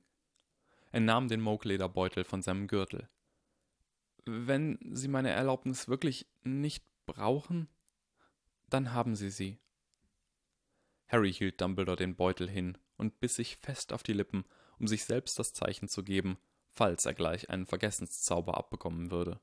Er 0.91 0.99
nahm 0.99 1.28
den 1.28 1.41
Moog-Lederbeutel 1.41 2.24
von 2.24 2.41
seinem 2.41 2.68
Gürtel. 2.68 3.08
Wenn 4.26 4.78
Sie 4.93 5.08
meine 5.08 5.30
Erlaubnis 5.30 5.88
wirklich 5.88 6.28
nicht 6.43 6.84
brauchen, 7.06 7.70
dann 8.74 8.93
haben 8.93 9.15
Sie 9.15 9.30
sie. 9.30 9.59
Harry 11.07 11.34
hielt 11.34 11.59
Dumbledore 11.59 11.97
den 11.97 12.15
Beutel 12.15 12.49
hin 12.49 12.78
und 12.97 13.19
biss 13.19 13.36
sich 13.36 13.57
fest 13.57 13.91
auf 13.91 14.01
die 14.01 14.13
Lippen, 14.13 14.45
um 14.80 14.88
sich 14.88 15.03
selbst 15.03 15.38
das 15.38 15.53
Zeichen 15.53 15.89
zu 15.89 16.03
geben, 16.03 16.38
falls 16.69 17.05
er 17.05 17.13
gleich 17.13 17.49
einen 17.49 17.65
Vergessenszauber 17.65 18.57
abbekommen 18.57 19.11
würde. 19.11 19.41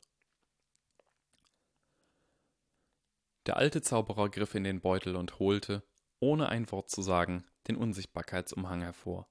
Der 3.47 3.57
alte 3.57 3.83
Zauberer 3.83 4.31
griff 4.31 4.55
in 4.55 4.65
den 4.65 4.81
Beutel 4.81 5.17
und 5.17 5.39
holte, 5.39 5.83
ohne 6.21 6.49
ein 6.49 6.71
Wort 6.73 6.91
zu 6.91 7.03
sagen, 7.03 7.47
den 7.67 7.77
Unsichtbarkeitsumhang 7.77 8.83
hervor. 8.83 9.29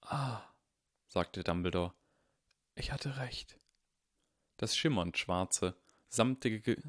Ah, 0.00 0.42
sagte 1.06 1.44
Dumbledore, 1.44 1.94
ich 2.74 2.92
hatte 2.92 3.16
recht. 3.16 3.58
Das 4.56 4.76
schimmernd 4.76 5.18
schwarze, 5.18 5.76
samtige, 6.08 6.60
Ge 6.60 6.82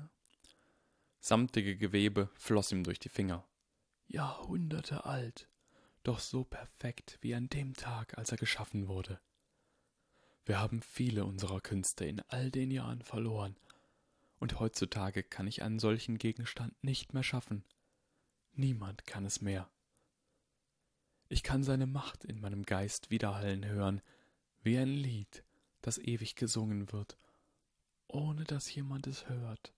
samtige 1.22 1.78
Gewebe 1.78 2.30
floss 2.34 2.72
ihm 2.72 2.84
durch 2.84 3.00
die 3.00 3.10
Finger. 3.10 3.48
Jahrhunderte 4.08 5.06
alt, 5.06 5.48
doch 6.04 6.20
so 6.20 6.44
perfekt 6.44 7.20
wie 7.22 7.36
an 7.36 7.48
dem 7.48 7.76
Tag, 7.76 8.18
als 8.18 8.32
er 8.32 8.38
geschaffen 8.38 8.88
wurde. 8.88 9.22
Wir 10.46 10.60
haben 10.60 10.82
viele 10.82 11.24
unserer 11.24 11.62
Künste 11.62 12.06
in 12.06 12.20
all 12.28 12.50
den 12.50 12.72
Jahren 12.72 13.04
verloren, 13.04 13.56
und 14.40 14.60
heutzutage 14.60 15.22
kann 15.22 15.46
ich 15.46 15.62
einen 15.62 15.78
solchen 15.78 16.18
Gegenstand 16.18 16.84
nicht 16.84 17.14
mehr 17.14 17.24
schaffen. 17.24 17.64
Niemand 18.54 19.06
kann 19.06 19.24
es 19.24 19.40
mehr. 19.40 19.70
Ich 21.30 21.44
kann 21.44 21.64
seine 21.64 21.86
Macht 21.86 22.26
in 22.26 22.42
meinem 22.42 22.64
Geist 22.64 23.12
widerhallen 23.12 23.64
hören, 23.64 24.02
wie 24.64 24.78
ein 24.80 24.90
Lied, 24.90 25.44
das 25.82 26.00
ewig 26.00 26.36
gesungen 26.36 26.92
wird, 26.92 27.18
ohne 28.08 28.44
dass 28.44 28.74
jemand 28.74 29.06
es 29.06 29.30
hört. 29.30 29.74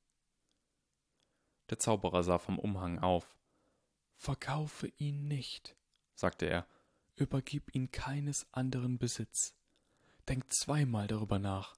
Der 1.69 1.79
Zauberer 1.79 2.23
sah 2.23 2.37
vom 2.37 2.59
Umhang 2.59 2.99
auf. 2.99 3.35
Verkaufe 4.15 4.87
ihn 4.97 5.27
nicht, 5.27 5.75
sagte 6.15 6.45
er, 6.45 6.67
übergib 7.15 7.73
ihn 7.75 7.91
keines 7.91 8.47
anderen 8.51 8.97
Besitz. 8.97 9.55
Denk 10.27 10.51
zweimal 10.51 11.07
darüber 11.07 11.39
nach, 11.39 11.75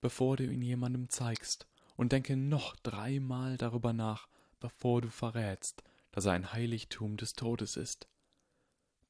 bevor 0.00 0.36
du 0.36 0.44
ihn 0.44 0.62
jemandem 0.62 1.08
zeigst, 1.08 1.66
und 1.96 2.12
denke 2.12 2.36
noch 2.36 2.74
dreimal 2.76 3.56
darüber 3.56 3.92
nach, 3.92 4.28
bevor 4.58 5.00
du 5.00 5.10
verrätst, 5.10 5.84
dass 6.10 6.26
er 6.26 6.32
ein 6.32 6.52
Heiligtum 6.52 7.16
des 7.16 7.34
Todes 7.34 7.76
ist. 7.76 8.08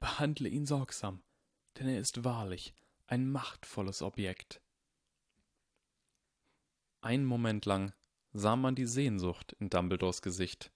Behandle 0.01 0.49
ihn 0.49 0.67
sorgsam, 0.67 1.23
denn 1.79 1.89
er 1.89 1.99
ist 1.99 2.25
wahrlich 2.25 2.75
ein 3.07 3.31
machtvolles 3.31 4.03
Objekt. 4.03 4.61
Einen 7.01 7.25
Moment 7.25 7.67
lang 7.67 7.93
sah 8.35 8.57
man 8.57 8.75
die 8.75 8.87
Sehnsucht 8.87 9.53
in 9.61 9.71
Dumbledores 9.71 10.21
Gesicht. 10.21 10.73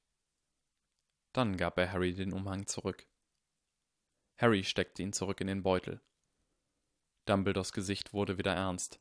Dann 1.32 1.56
gab 1.56 1.76
er 1.76 1.92
Harry 1.92 2.14
den 2.14 2.32
Umhang 2.32 2.66
zurück. 2.66 3.06
Harry 4.38 4.62
steckte 4.62 5.02
ihn 5.02 5.12
zurück 5.12 5.40
in 5.40 5.48
den 5.48 5.64
Beutel. 5.64 6.00
Dumbledores 7.26 7.72
Gesicht 7.72 8.12
wurde 8.12 8.38
wieder 8.38 8.54
ernst. 8.54 9.00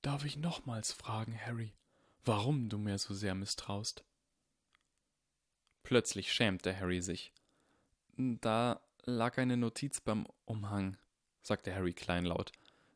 Darf 0.00 0.24
ich 0.24 0.38
nochmals 0.38 0.92
fragen, 0.92 1.38
Harry, 1.38 1.74
warum 2.24 2.70
du 2.70 2.78
mir 2.78 2.98
so 2.98 3.12
sehr 3.14 3.34
misstraust? 3.34 4.02
Plötzlich 5.82 6.32
schämte 6.32 6.74
Harry 6.78 7.02
sich. 7.02 7.32
Da 8.16 8.80
lag 9.04 9.36
eine 9.36 9.58
Notiz 9.58 10.00
beim 10.00 10.26
Umhang, 10.46 10.96
sagte 11.42 11.74
Harry 11.74 11.92
kleinlaut. 11.92 12.50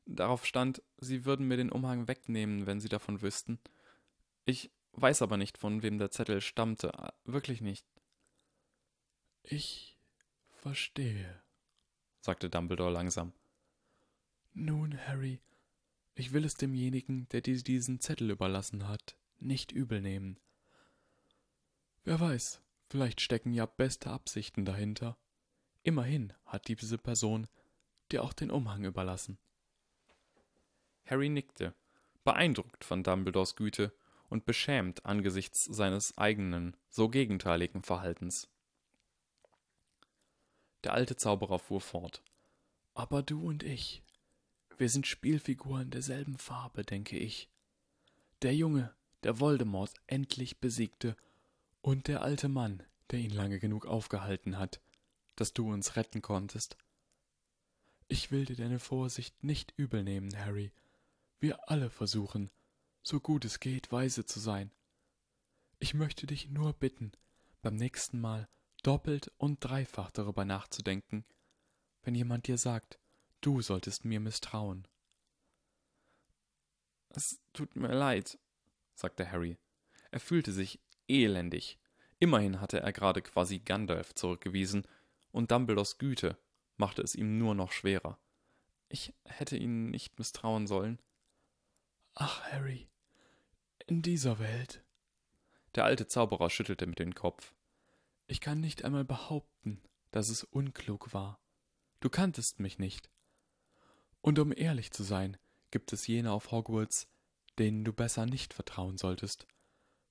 Darauf 0.07 0.47
stand, 0.47 0.83
sie 0.97 1.27
würden 1.27 1.47
mir 1.47 1.59
den 1.59 1.70
Umhang 1.70 2.09
wegnehmen, 2.09 2.66
wenn 2.66 2.81
sie 2.81 2.89
davon 2.89 3.20
wüssten. 3.20 3.61
Ich 4.45 4.70
weiß 4.93 5.22
aber 5.22 5.36
nicht, 5.36 5.59
von 5.59 5.82
wem 5.82 5.99
der 5.99 6.11
Zettel 6.11 6.40
stammte. 6.40 6.93
Wirklich 7.24 7.61
nicht. 7.61 7.86
Ich 9.43 9.99
verstehe, 10.51 11.43
sagte 12.20 12.49
Dumbledore 12.49 12.93
langsam. 12.93 13.32
Nun, 14.55 14.99
Harry, 15.07 15.40
ich 16.14 16.32
will 16.32 16.45
es 16.45 16.55
demjenigen, 16.55 17.28
der 17.30 17.40
dir 17.40 17.61
diesen 17.62 18.01
Zettel 18.01 18.30
überlassen 18.30 18.86
hat, 18.86 19.16
nicht 19.38 19.72
übel 19.72 20.01
nehmen. 20.01 20.38
Wer 22.05 22.20
weiß, 22.20 22.61
vielleicht 22.88 23.20
stecken 23.20 23.53
ja 23.53 23.66
beste 23.66 24.11
Absichten 24.11 24.64
dahinter. 24.64 25.16
Immerhin 25.82 26.32
hat 26.45 26.68
diese 26.68 26.99
Person 26.99 27.49
dir 28.11 28.22
auch 28.22 28.32
den 28.32 28.51
Umhang 28.51 28.84
überlassen. 28.84 29.38
Harry 31.07 31.28
nickte, 31.28 31.74
beeindruckt 32.24 32.84
von 32.84 33.03
Dumbledores 33.03 33.57
Güte 33.57 33.93
und 34.33 34.47
beschämt 34.47 35.05
angesichts 35.05 35.64
seines 35.64 36.16
eigenen, 36.16 36.74
so 36.89 37.11
gegenteiligen 37.11 37.83
Verhaltens. 37.83 38.49
Der 40.85 40.95
alte 40.95 41.16
Zauberer 41.16 41.59
fuhr 41.59 41.83
fort. 41.83 42.22
Aber 42.95 43.22
du 43.22 43.47
und 43.47 43.62
ich, 43.62 44.03
wir 44.78 44.89
sind 44.89 45.07
Spielfiguren 45.07 45.91
derselben 45.91 46.39
Farbe, 46.39 46.83
denke 46.83 47.18
ich. 47.18 47.51
Der 48.41 48.55
Junge, 48.55 48.95
der 49.22 49.39
Voldemort 49.39 49.93
endlich 50.07 50.59
besiegte, 50.59 51.14
und 51.83 52.09
der 52.09 52.22
alte 52.22 52.49
Mann, 52.49 52.83
der 53.11 53.18
ihn 53.18 53.30
lange 53.30 53.59
genug 53.59 53.87
aufgehalten 53.87 54.57
hat, 54.57 54.80
dass 55.37 55.53
du 55.53 55.70
uns 55.70 55.97
retten 55.97 56.22
konntest. 56.22 56.78
Ich 58.09 58.30
will 58.30 58.47
dir 58.47 58.57
deine 58.57 58.78
Vorsicht 58.78 59.45
nicht 59.45 59.74
übel 59.76 60.03
nehmen, 60.03 60.37
Harry. 60.39 60.72
Wir 61.39 61.68
alle 61.68 61.91
versuchen, 61.91 62.51
so 63.03 63.20
gut 63.20 63.44
es 63.44 63.61
geht, 63.61 63.92
weise 63.92 64.24
zu 64.24 64.40
sein. 64.40 64.70
Ich 65.78 65.94
möchte 65.94 66.26
dich 66.26 66.48
nur 66.48 66.72
bitten, 66.72 67.12
beim 67.61 67.74
nächsten 67.74 68.20
Mal 68.20 68.48
doppelt 68.82 69.32
und 69.36 69.59
dreifach 69.61 70.11
darüber 70.11 70.44
nachzudenken, 70.44 71.24
wenn 72.03 72.14
jemand 72.14 72.46
dir 72.46 72.59
sagt, 72.59 72.98
du 73.40 73.61
solltest 73.62 74.05
mir 74.05 74.20
misstrauen. 74.20 74.86
Es 77.09 77.40
tut 77.53 77.76
mir 77.76 77.94
leid, 77.94 78.38
sagte 78.94 79.30
Harry. 79.30 79.59
Er 80.11 80.20
fühlte 80.20 80.53
sich 80.53 80.80
elendig. 81.09 81.78
Immerhin 82.18 82.61
hatte 82.61 82.80
er 82.80 82.92
gerade 82.92 83.22
quasi 83.22 83.59
Gandalf 83.59 84.14
zurückgewiesen, 84.14 84.86
und 85.30 85.50
Dumbledores 85.50 85.98
Güte 85.98 86.36
machte 86.76 87.03
es 87.03 87.14
ihm 87.14 87.38
nur 87.38 87.55
noch 87.55 87.72
schwerer. 87.72 88.18
Ich 88.88 89.14
hätte 89.24 89.57
ihnen 89.57 89.90
nicht 89.90 90.18
misstrauen 90.18 90.66
sollen. 90.66 91.00
Ach, 92.14 92.42
Harry, 92.53 92.88
in 93.87 94.03
dieser 94.03 94.39
Welt. 94.39 94.85
Der 95.74 95.85
alte 95.85 96.07
Zauberer 96.07 96.51
schüttelte 96.51 96.87
mit 96.87 96.99
dem 96.99 97.14
Kopf. 97.14 97.55
Ich 98.26 98.41
kann 98.41 98.61
nicht 98.61 98.85
einmal 98.85 99.05
behaupten, 99.05 99.83
dass 100.11 100.28
es 100.28 100.45
unklug 100.45 101.12
war. 101.12 101.41
Du 102.01 102.11
kanntest 102.11 102.61
mich 102.61 102.78
nicht. 102.78 103.11
Und 104.20 104.39
um 104.39 104.53
ehrlich 104.55 104.93
zu 104.93 105.03
sein, 105.03 105.37
gibt 105.70 105.93
es 105.93 106.07
jene 106.07 106.33
auf 106.33 106.51
Hogwarts, 106.51 107.09
denen 107.59 107.85
du 107.85 107.93
besser 107.93 108.26
nicht 108.26 108.55
vertrauen 108.55 108.99
solltest. 108.99 109.47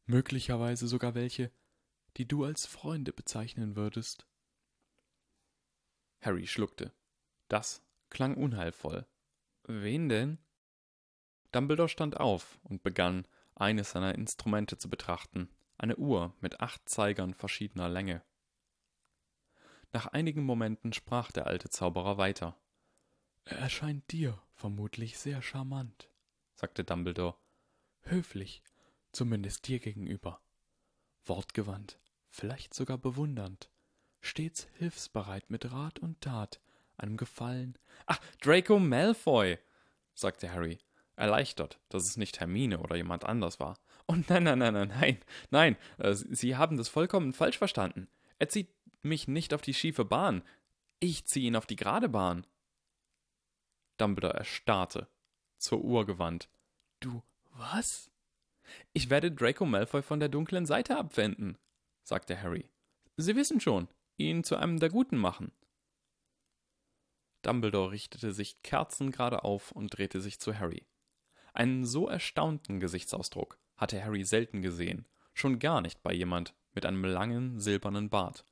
Möglicherweise 0.06 0.88
sogar 0.88 1.16
welche, 1.16 1.52
die 2.18 2.28
du 2.28 2.44
als 2.44 2.66
Freunde 2.66 3.14
bezeichnen 3.14 3.76
würdest. 3.76 4.26
Harry 6.22 6.48
schluckte. 6.48 6.94
Das 7.48 7.82
klang 8.10 8.36
unheilvoll. 8.36 9.06
Wen 9.64 10.10
denn? 10.10 10.38
Dumbledore 11.52 11.90
stand 11.90 12.20
auf 12.20 12.60
und 12.64 12.84
begann, 12.84 13.28
eines 13.62 13.92
seiner 13.92 14.16
Instrumente 14.16 14.78
zu 14.78 14.90
betrachten, 14.90 15.50
eine 15.78 15.96
Uhr 15.96 16.36
mit 16.42 16.60
acht 16.60 16.90
Zeigern 16.90 17.34
verschiedener 17.34 17.90
Länge. 17.90 18.24
Nach 19.94 20.08
einigen 20.08 20.44
Momenten 20.44 20.94
sprach 20.94 21.32
der 21.32 21.48
alte 21.48 21.70
Zauberer 21.70 22.18
weiter. 22.18 22.58
Er 23.46 23.58
erscheint 23.58 24.12
dir 24.12 24.42
vermutlich 24.54 25.18
sehr 25.18 25.42
charmant, 25.42 26.10
sagte 26.56 26.84
Dumbledore. 26.84 27.36
Höflich, 28.02 28.64
zumindest 29.12 29.68
dir 29.68 29.80
gegenüber. 29.80 30.42
Wortgewandt, 31.26 32.00
vielleicht 32.30 32.74
sogar 32.74 32.98
bewundernd, 32.98 33.70
stets 34.22 34.68
hilfsbereit 34.78 35.50
mit 35.50 35.72
Rat 35.72 36.00
und 36.00 36.22
Tat, 36.22 36.62
einem 36.98 37.18
Gefallen. 37.18 37.78
Ach, 38.06 38.20
Draco 38.42 38.80
Malfoy, 38.80 39.58
sagte 40.14 40.52
Harry, 40.52 40.80
erleichtert, 41.16 41.80
dass 41.90 42.06
es 42.06 42.18
nicht 42.18 42.40
Hermine 42.40 42.80
oder 42.80 42.96
jemand 42.96 43.26
anders 43.26 43.60
war. 43.60 43.78
Oh 44.08 44.16
nein, 44.28 44.44
nein, 44.44 44.60
nein, 44.60 44.74
nein, 44.74 44.88
nein, 44.90 45.18
nein, 45.50 45.78
äh, 45.98 46.14
Sie 46.14 46.56
haben 46.56 46.78
das 46.78 46.90
vollkommen 46.90 47.34
falsch 47.34 47.58
verstanden. 47.58 48.08
Er 48.40 48.50
zieht 48.50 48.70
mich 49.04 49.28
nicht 49.28 49.54
auf 49.54 49.62
die 49.62 49.74
schiefe 49.74 50.06
Bahn. 50.06 50.44
Ich 51.00 51.26
ziehe 51.26 51.48
ihn 51.48 51.56
auf 51.56 51.66
die 51.66 51.76
gerade 51.76 52.10
Bahn. 52.10 52.46
Dumbledore 53.98 54.34
erstarrte, 54.34 55.08
zur 55.58 55.84
Uhr 55.84 56.06
gewandt. 56.06 56.50
Du 57.00 57.22
was? 57.52 58.12
Ich 58.94 59.10
werde 59.10 59.32
Draco 59.32 59.66
Malfoy 59.66 60.02
von 60.02 60.20
der 60.20 60.30
dunklen 60.30 60.66
Seite 60.66 60.98
abwenden, 60.98 61.58
sagte 62.04 62.42
Harry. 62.42 62.70
Sie 63.18 63.36
wissen 63.36 63.60
schon, 63.60 63.88
ihn 64.18 64.44
zu 64.44 64.56
einem 64.56 64.80
der 64.80 64.90
Guten 64.90 65.18
machen. 65.18 65.52
Dumbledore 67.42 67.92
richtete 67.92 68.34
sich 68.34 68.62
kerzengerade 68.62 69.44
auf 69.44 69.72
und 69.72 69.98
drehte 69.98 70.22
sich 70.22 70.40
zu 70.40 70.58
Harry. 70.58 70.86
Einen 71.54 71.86
so 71.86 72.08
erstaunten 72.08 72.80
Gesichtsausdruck 72.80 73.58
hatte 73.76 74.04
Harry 74.04 74.24
selten 74.24 74.62
gesehen, 74.62 75.06
schon 75.34 75.60
gar 75.60 75.82
nicht 75.82 76.02
bei 76.04 76.14
jemand 76.14 76.56
mit 76.74 76.86
einem 76.86 77.04
langen 77.04 77.60
silbernen 77.60 78.10
Bart. 78.10 78.46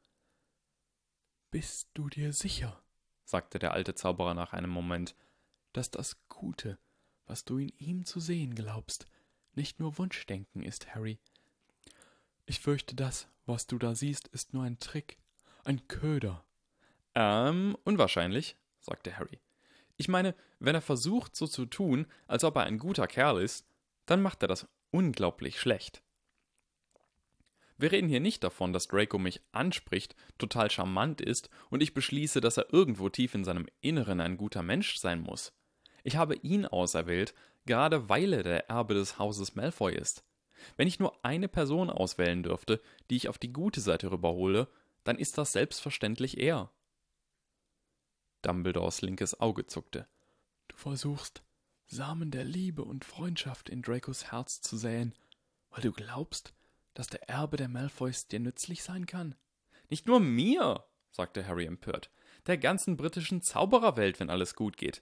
Bist 1.51 1.89
du 1.93 2.09
dir 2.09 2.33
sicher, 2.33 2.81
sagte 3.23 3.59
der 3.59 3.73
alte 3.73 3.95
Zauberer 3.95 4.33
nach 4.33 4.53
einem 4.53 4.69
Moment, 4.69 5.15
dass 5.73 5.91
das 5.91 6.17
Gute, 6.27 6.77
was 7.25 7.45
du 7.45 7.57
in 7.57 7.69
ihm 7.77 8.05
zu 8.05 8.19
sehen 8.19 8.55
glaubst, 8.55 9.07
nicht 9.53 9.79
nur 9.79 9.97
Wunschdenken 9.97 10.63
ist, 10.63 10.93
Harry. 10.93 11.19
Ich 12.45 12.59
fürchte, 12.59 12.95
das, 12.95 13.27
was 13.45 13.67
du 13.67 13.77
da 13.77 13.95
siehst, 13.95 14.27
ist 14.29 14.53
nur 14.53 14.63
ein 14.63 14.79
Trick, 14.79 15.17
ein 15.63 15.87
Köder. 15.87 16.43
Ähm, 17.15 17.77
unwahrscheinlich, 17.83 18.57
sagte 18.79 19.17
Harry. 19.17 19.39
Ich 19.99 20.07
meine, 20.07 20.33
wenn 20.59 20.75
er 20.75 20.81
versucht, 20.81 21.35
so 21.35 21.45
zu 21.45 21.65
tun, 21.65 22.07
als 22.25 22.45
ob 22.45 22.55
er 22.55 22.63
ein 22.63 22.79
guter 22.79 23.05
Kerl 23.05 23.41
ist, 23.41 23.67
dann 24.05 24.21
macht 24.21 24.41
er 24.41 24.47
das 24.47 24.65
unglaublich 24.91 25.59
schlecht. 25.59 26.01
Wir 27.77 27.91
reden 27.91 28.07
hier 28.07 28.21
nicht 28.21 28.41
davon, 28.45 28.71
dass 28.71 28.87
Draco 28.87 29.17
mich 29.17 29.41
anspricht, 29.51 30.15
total 30.37 30.71
charmant 30.71 31.19
ist 31.19 31.49
und 31.69 31.83
ich 31.83 31.93
beschließe, 31.93 32.39
dass 32.39 32.55
er 32.55 32.73
irgendwo 32.73 33.09
tief 33.09 33.35
in 33.35 33.43
seinem 33.43 33.67
Inneren 33.81 34.21
ein 34.21 34.37
guter 34.37 34.63
Mensch 34.63 34.97
sein 34.97 35.19
muss. 35.19 35.51
Ich 36.05 36.15
habe 36.15 36.35
ihn 36.35 36.65
auserwählt, 36.65 37.33
gerade 37.65 38.07
weil 38.07 38.31
er 38.31 38.43
der 38.43 38.69
Erbe 38.69 38.93
des 38.93 39.19
Hauses 39.19 39.55
Malfoy 39.55 39.93
ist. 39.93 40.23
Wenn 40.77 40.87
ich 40.87 40.99
nur 40.99 41.13
eine 41.25 41.49
Person 41.49 41.89
auswählen 41.89 42.41
dürfte, 42.41 42.81
die 43.09 43.17
ich 43.17 43.27
auf 43.27 43.37
die 43.37 43.51
gute 43.51 43.81
Seite 43.81 44.11
rüberhole, 44.11 44.69
dann 45.03 45.17
ist 45.17 45.37
das 45.37 45.51
selbstverständlich 45.51 46.37
er. 46.37 46.71
Dumbledores 48.41 49.01
linkes 49.01 49.39
Auge 49.39 49.67
zuckte. 49.67 50.07
Du 50.67 50.77
versuchst, 50.77 51.43
Samen 51.87 52.31
der 52.31 52.43
Liebe 52.43 52.83
und 52.83 53.03
Freundschaft 53.03 53.69
in 53.69 53.81
Dracos 53.81 54.31
Herz 54.31 54.61
zu 54.61 54.77
säen, 54.77 55.13
weil 55.71 55.81
du 55.81 55.91
glaubst, 55.91 56.53
dass 56.93 57.07
der 57.07 57.27
Erbe 57.29 57.57
der 57.57 57.67
Malfoys 57.67 58.27
dir 58.27 58.39
nützlich 58.39 58.83
sein 58.83 59.05
kann? 59.05 59.35
Nicht 59.89 60.05
nur 60.05 60.19
mir, 60.19 60.83
sagte 61.11 61.47
Harry 61.47 61.65
empört, 61.65 62.11
der 62.45 62.57
ganzen 62.57 62.97
britischen 62.97 63.41
Zaubererwelt, 63.41 64.19
wenn 64.19 64.29
alles 64.29 64.55
gut 64.55 64.77
geht. 64.77 65.01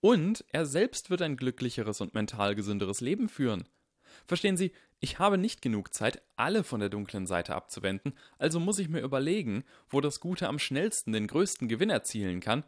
Und 0.00 0.44
er 0.50 0.66
selbst 0.66 1.10
wird 1.10 1.22
ein 1.22 1.36
glücklicheres 1.36 2.00
und 2.00 2.14
mental 2.14 2.54
gesünderes 2.54 3.00
Leben 3.00 3.28
führen. 3.28 3.64
Verstehen 4.26 4.56
Sie, 4.56 4.72
ich 5.00 5.18
habe 5.18 5.38
nicht 5.38 5.62
genug 5.62 5.94
Zeit, 5.94 6.22
alle 6.36 6.62
von 6.62 6.80
der 6.80 6.90
dunklen 6.90 7.26
Seite 7.26 7.54
abzuwenden, 7.54 8.12
also 8.38 8.60
muss 8.60 8.78
ich 8.78 8.88
mir 8.88 9.00
überlegen, 9.00 9.64
wo 9.88 10.00
das 10.00 10.20
Gute 10.20 10.46
am 10.48 10.58
schnellsten 10.58 11.12
den 11.12 11.26
größten 11.26 11.68
Gewinn 11.68 11.90
erzielen 11.90 12.40
kann. 12.40 12.64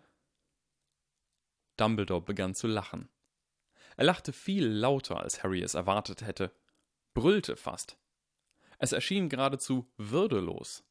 Dumbledore 1.76 2.22
begann 2.22 2.55
zu 2.55 2.66
lachen. 2.66 3.09
Er 3.96 4.05
lachte 4.05 4.32
viel 4.32 4.66
lauter, 4.66 5.20
als 5.20 5.42
Harry 5.42 5.62
es 5.62 5.74
erwartet 5.74 6.22
hätte, 6.22 6.53
brüllte 7.14 7.57
fast. 7.57 7.98
Es 8.78 8.92
erschien 8.92 9.28
geradezu 9.28 9.90
würdelos. 9.96 10.84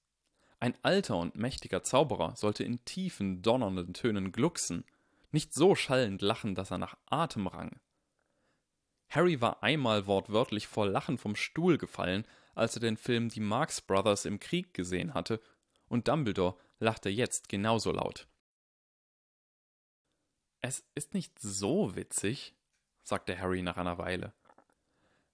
Ein 0.59 0.75
alter 0.83 1.17
und 1.17 1.35
mächtiger 1.35 1.81
Zauberer 1.81 2.35
sollte 2.35 2.63
in 2.63 2.85
tiefen, 2.85 3.41
donnernden 3.41 3.95
Tönen 3.95 4.31
glucksen, 4.31 4.85
nicht 5.31 5.53
so 5.53 5.73
schallend 5.75 6.21
lachen, 6.21 6.53
dass 6.53 6.71
er 6.71 6.77
nach 6.77 6.97
Atem 7.07 7.47
rang. 7.47 7.79
Harry 9.11 9.41
war 9.41 9.61
einmal 9.61 10.07
wortwörtlich 10.07 10.67
vor 10.67 10.87
Lachen 10.87 11.17
vom 11.17 11.35
Stuhl 11.35 11.77
gefallen, 11.77 12.25
als 12.55 12.75
er 12.75 12.79
den 12.79 12.95
Film 12.95 13.27
Die 13.27 13.41
Marx 13.41 13.81
Brothers 13.81 14.23
im 14.23 14.39
Krieg 14.39 14.73
gesehen 14.73 15.13
hatte, 15.13 15.41
und 15.89 16.07
Dumbledore 16.07 16.57
lachte 16.79 17.09
jetzt 17.09 17.49
genauso 17.49 17.91
laut. 17.91 18.27
Es 20.61 20.85
ist 20.95 21.13
nicht 21.13 21.37
so 21.39 21.95
witzig, 21.97 22.55
sagte 23.03 23.37
Harry 23.37 23.61
nach 23.61 23.75
einer 23.75 23.97
Weile. 23.97 24.33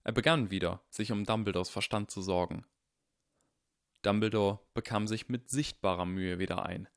Er 0.03 0.11
begann 0.13 0.49
wieder, 0.49 0.81
sich 0.89 1.11
um 1.11 1.23
Dumbledores 1.25 1.69
Verstand 1.69 2.09
zu 2.09 2.23
sorgen. 2.23 2.65
Dumbledore 4.01 4.59
bekam 4.73 5.05
sich 5.05 5.29
mit 5.29 5.49
sichtbarer 5.49 6.05
Mühe 6.05 6.39
wieder 6.39 6.65
ein. 6.65 6.87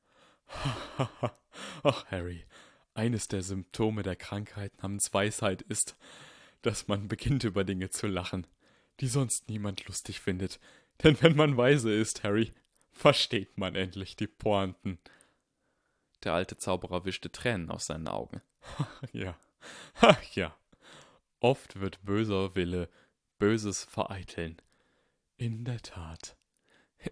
Ach, 1.83 2.05
Harry, 2.07 2.43
eines 2.95 3.27
der 3.27 3.43
Symptome 3.43 4.01
der 4.01 4.15
Krankheit 4.15 4.81
namens 4.81 5.13
Weisheit 5.13 5.61
ist, 5.61 5.95
dass 6.61 6.87
man 6.87 7.07
beginnt 7.07 7.43
über 7.43 7.63
Dinge 7.63 7.89
zu 7.89 8.07
lachen, 8.07 8.47
die 8.99 9.07
sonst 9.07 9.49
niemand 9.49 9.87
lustig 9.87 10.19
findet. 10.19 10.59
Denn 11.03 11.21
wenn 11.21 11.35
man 11.35 11.57
weise 11.57 11.93
ist, 11.93 12.23
Harry, 12.23 12.53
versteht 12.91 13.57
man 13.57 13.75
endlich 13.75 14.15
die 14.15 14.27
Pointen. 14.27 14.99
Der 16.23 16.33
alte 16.33 16.57
Zauberer 16.57 17.05
wischte 17.05 17.31
Tränen 17.31 17.71
aus 17.71 17.87
seinen 17.87 18.07
Augen. 18.07 18.41
ja, 19.11 19.37
ach 20.01 20.21
ja. 20.33 20.55
Oft 21.39 21.79
wird 21.79 22.03
böser 22.03 22.55
Wille 22.55 22.89
Böses 23.39 23.83
vereiteln. 23.83 24.61
In 25.37 25.65
der 25.65 25.81
Tat. 25.81 26.37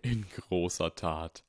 In 0.04 0.30
großer 0.30 0.94
Tat. 0.94 1.44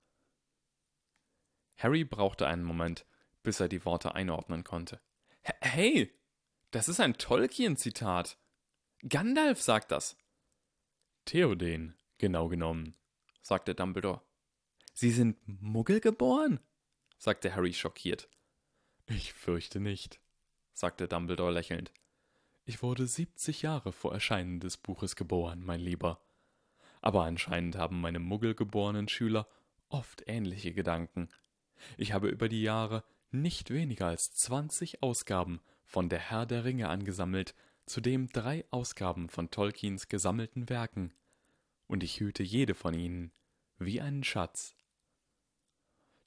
Harry 1.77 2.05
brauchte 2.05 2.47
einen 2.47 2.65
Moment, 2.65 3.05
bis 3.43 3.61
er 3.61 3.69
die 3.69 3.85
Worte 3.85 4.15
einordnen 4.15 4.65
konnte. 4.65 5.01
Hey, 5.43 6.11
das 6.71 6.89
ist 6.89 7.01
ein 7.01 7.15
Tolkien-Zitat. 7.15 8.39
Gandalf 9.09 9.61
sagt 9.61 9.91
das. 9.91 10.17
Theoden, 11.25 11.97
genau 12.19 12.49
genommen, 12.49 12.97
sagte 13.43 13.75
Dumbledore. 13.75 14.23
Sie 14.95 15.11
sind 15.11 15.37
Muggel 15.47 16.01
geboren? 16.01 16.61
sagte 17.19 17.55
Harry 17.55 17.73
schockiert. 17.73 18.29
Ich 19.07 19.33
fürchte 19.33 19.81
nicht, 19.81 20.21
sagte 20.73 21.09
Dumbledore 21.09 21.53
lächelnd. 21.53 21.93
Ich 22.65 22.83
wurde 22.83 23.07
siebzig 23.07 23.63
Jahre 23.63 23.93
vor 23.93 24.13
Erscheinen 24.13 24.61
des 24.61 24.77
Buches 24.77 25.17
geboren, 25.17 25.63
mein 25.65 25.81
Lieber. 25.81 26.23
Aber 27.01 27.25
anscheinend 27.25 27.77
haben 27.77 28.01
meine 28.01 28.19
muggelgeborenen 28.19 29.09
Schüler 29.09 29.49
oft 29.89 30.23
ähnliche 30.27 30.73
Gedanken. 30.73 31.31
Ich 31.97 32.13
habe 32.13 32.29
über 32.29 32.49
die 32.49 32.63
Jahre 32.63 33.03
nicht 33.31 33.71
weniger 33.71 34.07
als 34.07 34.33
zwanzig 34.35 35.03
Ausgaben 35.03 35.61
von 35.91 36.09
Der 36.09 36.21
Herr 36.21 36.47
der 36.47 36.65
Ringe 36.65 36.89
angesammelt, 36.89 37.53
zudem 37.85 38.29
drei 38.29 38.65
Ausgaben 38.71 39.29
von 39.29 39.51
Tolkiens 39.51 40.07
gesammelten 40.07 40.69
Werken, 40.69 41.13
und 41.89 42.05
ich 42.05 42.21
hüte 42.21 42.45
jede 42.45 42.77
von 42.77 42.95
ihnen 42.95 43.33
wie 43.79 44.01
einen 44.01 44.23
Schatz. 44.23 44.77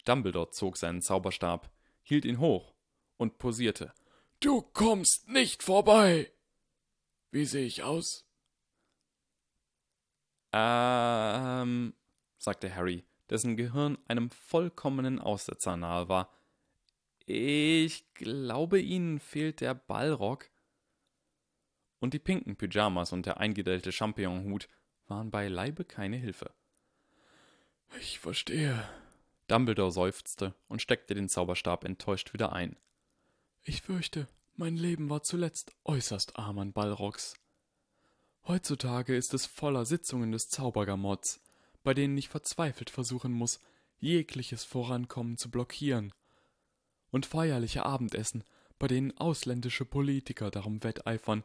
Dumbledore 0.04 0.52
zog 0.52 0.76
seinen 0.76 1.02
Zauberstab, 1.02 1.72
hielt 2.02 2.26
ihn 2.26 2.40
hoch 2.40 2.74
und 3.16 3.38
posierte. 3.38 3.94
Du 4.42 4.62
kommst 4.62 5.30
nicht 5.30 5.64
vorbei. 5.64 6.30
Wie 7.32 7.46
sehe 7.46 7.66
ich 7.66 7.84
aus? 7.84 8.26
Ähm, 10.52 11.94
sagte 12.38 12.76
Harry, 12.76 13.06
dessen 13.30 13.56
Gehirn 13.56 13.98
einem 14.10 14.30
vollkommenen 14.30 15.20
Aussetzer 15.20 15.78
nahe 15.78 16.10
war. 16.10 16.30
Ich 17.26 18.14
glaube, 18.14 18.80
Ihnen 18.80 19.20
fehlt 19.20 19.62
der 19.62 19.74
Ballrock. 19.74 20.50
Und 22.00 22.14
die 22.14 22.20
pinken 22.20 22.58
Pyjamas 22.58 23.14
und 23.14 23.26
der 23.26 23.38
eingedellte 23.38 23.92
Champignonhut 23.92 24.68
waren 25.08 25.32
beileibe 25.32 25.86
keine 25.86 26.18
Hilfe. 26.18 26.54
Ich 28.00 28.20
verstehe. 28.20 28.88
Dumbledore 29.48 29.92
seufzte 29.92 30.54
und 30.68 30.82
steckte 30.82 31.14
den 31.14 31.30
Zauberstab 31.30 31.84
enttäuscht 31.84 32.34
wieder 32.34 32.52
ein. 32.54 32.78
Ich 33.64 33.82
fürchte, 33.82 34.28
mein 34.56 34.76
Leben 34.76 35.10
war 35.10 35.24
zuletzt 35.24 35.76
äußerst 35.86 36.38
arm 36.38 36.60
an 36.60 36.74
Ballrocks. 36.74 37.36
Heutzutage 38.46 39.16
ist 39.16 39.34
es 39.34 39.46
voller 39.46 39.86
Sitzungen 39.86 40.32
des 40.34 40.50
Zaubergamotts, 40.50 41.42
bei 41.84 41.94
denen 41.94 42.18
ich 42.18 42.28
verzweifelt 42.28 42.90
versuchen 42.90 43.32
muss, 43.32 43.60
jegliches 44.00 44.66
Vorankommen 44.66 45.38
zu 45.38 45.50
blockieren, 45.50 46.14
und 47.14 47.28
feierliche 47.28 47.86
Abendessen, 47.86 48.44
bei 48.80 48.88
denen 48.88 49.16
ausländische 49.18 49.86
Politiker 49.86 50.50
darum 50.50 50.84
wetteifern, 50.84 51.44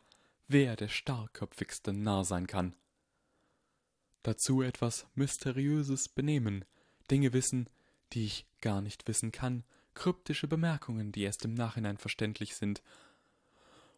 wer 0.49 0.77
der 0.77 0.89
starkköpfigste 0.89 1.93
Narr 1.93 2.25
sein 2.25 2.47
kann. 2.47 2.75
Dazu 4.23 4.62
etwas 4.62 5.07
mysteriöses 5.14 6.09
Benehmen, 6.09 6.64
Dinge 7.11 7.35
wissen, 7.35 7.69
die 8.14 8.25
ich 8.25 8.47
gar 8.62 8.81
nicht 8.81 9.07
wissen 9.07 9.31
kann, 9.31 9.62
kryptische 9.93 10.49
Bemerkungen, 10.49 11.12
die 11.12 11.23
erst 11.23 11.45
im 11.45 11.53
Nachhinein 11.53 11.99
verständlich 11.99 12.57
sind, 12.57 12.83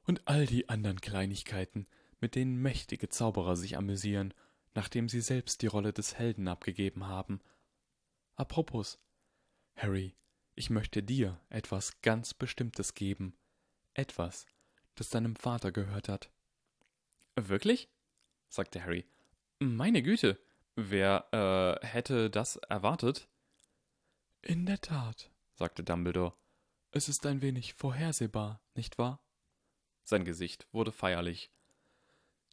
und 0.06 0.26
all 0.26 0.46
die 0.46 0.68
anderen 0.68 1.00
Kleinigkeiten, 1.00 1.86
mit 2.20 2.34
denen 2.34 2.60
mächtige 2.60 3.10
Zauberer 3.10 3.54
sich 3.54 3.76
amüsieren, 3.76 4.34
nachdem 4.74 5.08
sie 5.08 5.20
selbst 5.20 5.62
die 5.62 5.68
Rolle 5.68 5.92
des 5.92 6.16
Helden 6.16 6.48
abgegeben 6.48 7.06
haben. 7.06 7.40
Apropos, 8.34 8.98
Harry, 9.76 10.16
ich 10.60 10.68
möchte 10.68 11.02
dir 11.02 11.40
etwas 11.48 12.02
ganz 12.02 12.34
Bestimmtes 12.34 12.94
geben, 12.94 13.34
etwas, 13.94 14.44
das 14.94 15.08
deinem 15.08 15.34
Vater 15.34 15.72
gehört 15.72 16.10
hat. 16.10 16.30
Wirklich? 17.34 17.88
sagte 18.50 18.84
Harry. 18.84 19.06
Meine 19.58 20.02
Güte, 20.02 20.38
wer 20.76 21.80
äh, 21.82 21.86
hätte 21.86 22.28
das 22.28 22.56
erwartet? 22.56 23.26
In 24.42 24.66
der 24.66 24.82
Tat, 24.82 25.30
sagte 25.54 25.82
Dumbledore. 25.82 26.34
Es 26.90 27.08
ist 27.08 27.24
ein 27.24 27.40
wenig 27.40 27.72
vorhersehbar, 27.72 28.60
nicht 28.74 28.98
wahr? 28.98 29.24
Sein 30.02 30.26
Gesicht 30.26 30.68
wurde 30.72 30.92
feierlich. 30.92 31.50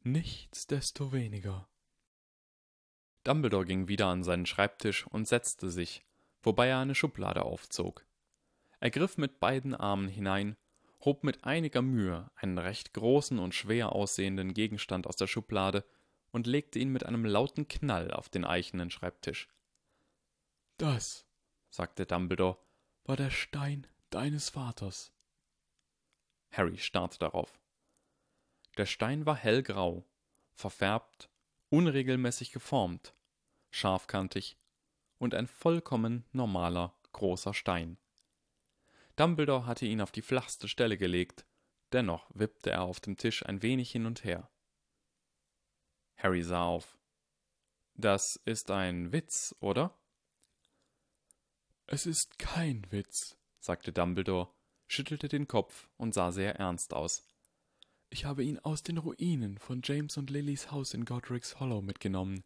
Nichtsdestoweniger. 0.03 1.67
Dumbledore 3.25 3.65
ging 3.65 3.89
wieder 3.89 4.07
an 4.07 4.23
seinen 4.23 4.45
Schreibtisch 4.45 5.05
und 5.07 5.27
setzte 5.27 5.69
sich, 5.69 6.06
wobei 6.47 6.69
er 6.69 6.79
eine 6.79 6.95
Schublade 6.95 7.43
aufzog. 7.43 8.05
Er 8.79 8.89
griff 8.89 9.17
mit 9.17 9.41
beiden 9.41 9.75
Armen 9.75 10.07
hinein, 10.07 10.55
hob 11.03 11.25
mit 11.25 11.43
einiger 11.43 11.81
Mühe 11.81 12.31
einen 12.35 12.57
recht 12.57 12.93
großen 12.93 13.37
und 13.37 13.53
schwer 13.53 13.91
aussehenden 13.91 14.53
Gegenstand 14.53 15.07
aus 15.07 15.17
der 15.17 15.27
Schublade 15.27 15.83
und 16.31 16.47
legte 16.47 16.79
ihn 16.79 16.89
mit 16.89 17.05
einem 17.05 17.25
lauten 17.25 17.67
Knall 17.67 18.11
auf 18.11 18.29
den 18.29 18.45
eichenen 18.45 18.89
Schreibtisch. 18.89 19.49
Das, 20.77 21.27
sagte 21.69 22.05
Dumbledore, 22.05 22.57
war 23.03 23.17
der 23.17 23.29
Stein 23.29 23.85
deines 24.09 24.49
Vaters. 24.49 25.11
Harry 26.51 26.77
starrte 26.77 27.19
darauf. 27.19 27.59
Der 28.77 28.85
Stein 28.85 29.25
war 29.25 29.35
hellgrau, 29.35 30.05
verfärbt, 30.53 31.29
unregelmäßig 31.69 32.53
geformt, 32.53 33.13
scharfkantig 33.69 34.57
und 35.17 35.33
ein 35.33 35.47
vollkommen 35.47 36.25
normaler, 36.31 36.95
großer 37.13 37.53
Stein. 37.53 37.97
Dumbledore 39.15 39.65
hatte 39.65 39.85
ihn 39.85 40.01
auf 40.01 40.11
die 40.11 40.21
flachste 40.21 40.67
Stelle 40.67 40.97
gelegt, 40.97 41.45
dennoch 41.91 42.29
wippte 42.33 42.71
er 42.71 42.83
auf 42.83 42.99
dem 42.99 43.17
Tisch 43.17 43.45
ein 43.45 43.61
wenig 43.61 43.91
hin 43.91 44.05
und 44.05 44.23
her. 44.23 44.49
Harry 46.17 46.43
sah 46.43 46.65
auf. 46.65 46.97
Das 47.95 48.39
ist 48.45 48.69
ein 48.69 49.11
Witz, 49.11 49.55
oder? 49.59 49.97
Es 51.87 52.05
ist 52.05 52.37
kein 52.37 52.85
Witz, 52.91 53.37
sagte 53.59 53.91
Dumbledore, 53.91 54.53
schüttelte 54.87 55.29
den 55.29 55.47
Kopf 55.47 55.89
und 55.97 56.13
sah 56.13 56.31
sehr 56.31 56.55
ernst 56.55 56.93
aus. 56.93 57.23
Ich 58.09 58.25
habe 58.25 58.43
ihn 58.43 58.59
aus 58.59 58.83
den 58.83 58.97
Ruinen 58.97 59.57
von 59.57 59.81
James 59.83 60.17
und 60.17 60.29
Lillys 60.29 60.71
Haus 60.71 60.93
in 60.93 61.05
Godric's 61.05 61.59
Hollow 61.59 61.81
mitgenommen, 61.81 62.43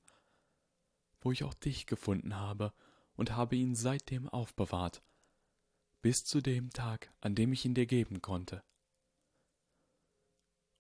wo 1.22 1.32
ich 1.32 1.44
auch 1.44 1.54
dich 1.54 1.86
gefunden 1.86 2.36
habe, 2.36 2.74
und 3.16 3.36
habe 3.36 3.56
ihn 3.56 3.76
seitdem 3.76 4.28
aufbewahrt, 4.28 5.04
bis 6.02 6.26
zu 6.26 6.42
dem 6.42 6.72
Tag, 6.72 7.12
an 7.22 7.36
dem 7.36 7.54
ich 7.54 7.66
ihn 7.66 7.76
dir 7.76 7.86
geben 7.86 8.22
konnte. 8.22 8.64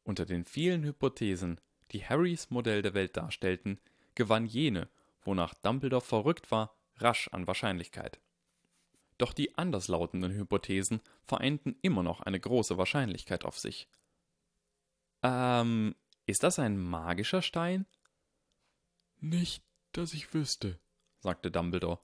Unter 0.03 0.25
den 0.25 0.45
vielen 0.45 0.83
Hypothesen, 0.83 1.61
die 1.91 2.03
Harrys 2.03 2.49
Modell 2.49 2.81
der 2.81 2.93
Welt 2.93 3.15
darstellten, 3.17 3.79
gewann 4.15 4.45
jene, 4.45 4.89
wonach 5.21 5.53
Dumbledore 5.53 6.01
verrückt 6.01 6.51
war, 6.51 6.75
rasch 6.97 7.27
an 7.27 7.47
Wahrscheinlichkeit. 7.47 8.19
Doch 9.17 9.33
die 9.33 9.55
anderslautenden 9.55 10.31
Hypothesen 10.33 11.01
vereinten 11.23 11.75
immer 11.83 12.01
noch 12.01 12.21
eine 12.21 12.39
große 12.39 12.77
Wahrscheinlichkeit 12.77 13.45
auf 13.45 13.59
sich. 13.59 13.87
Ähm, 15.21 15.95
ist 16.25 16.41
das 16.41 16.57
ein 16.57 16.79
magischer 16.79 17.43
Stein? 17.43 17.85
Nicht, 19.19 19.63
dass 19.97 20.13
ich 20.13 20.33
wüsste, 20.33 20.79
sagte 21.19 21.51
Dumbledore, 21.51 21.99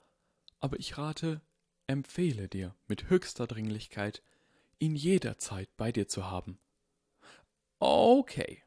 aber 0.60 0.80
ich 0.80 0.98
rate, 0.98 1.42
empfehle 1.88 2.48
dir 2.48 2.76
mit 2.88 3.10
höchster 3.10 3.48
Dringlichkeit, 3.48 4.22
ihn 4.80 4.96
jederzeit 4.96 5.70
bei 5.78 5.92
dir 5.92 6.08
zu 6.08 6.30
haben. 6.30 6.60
Okay. 7.80 8.64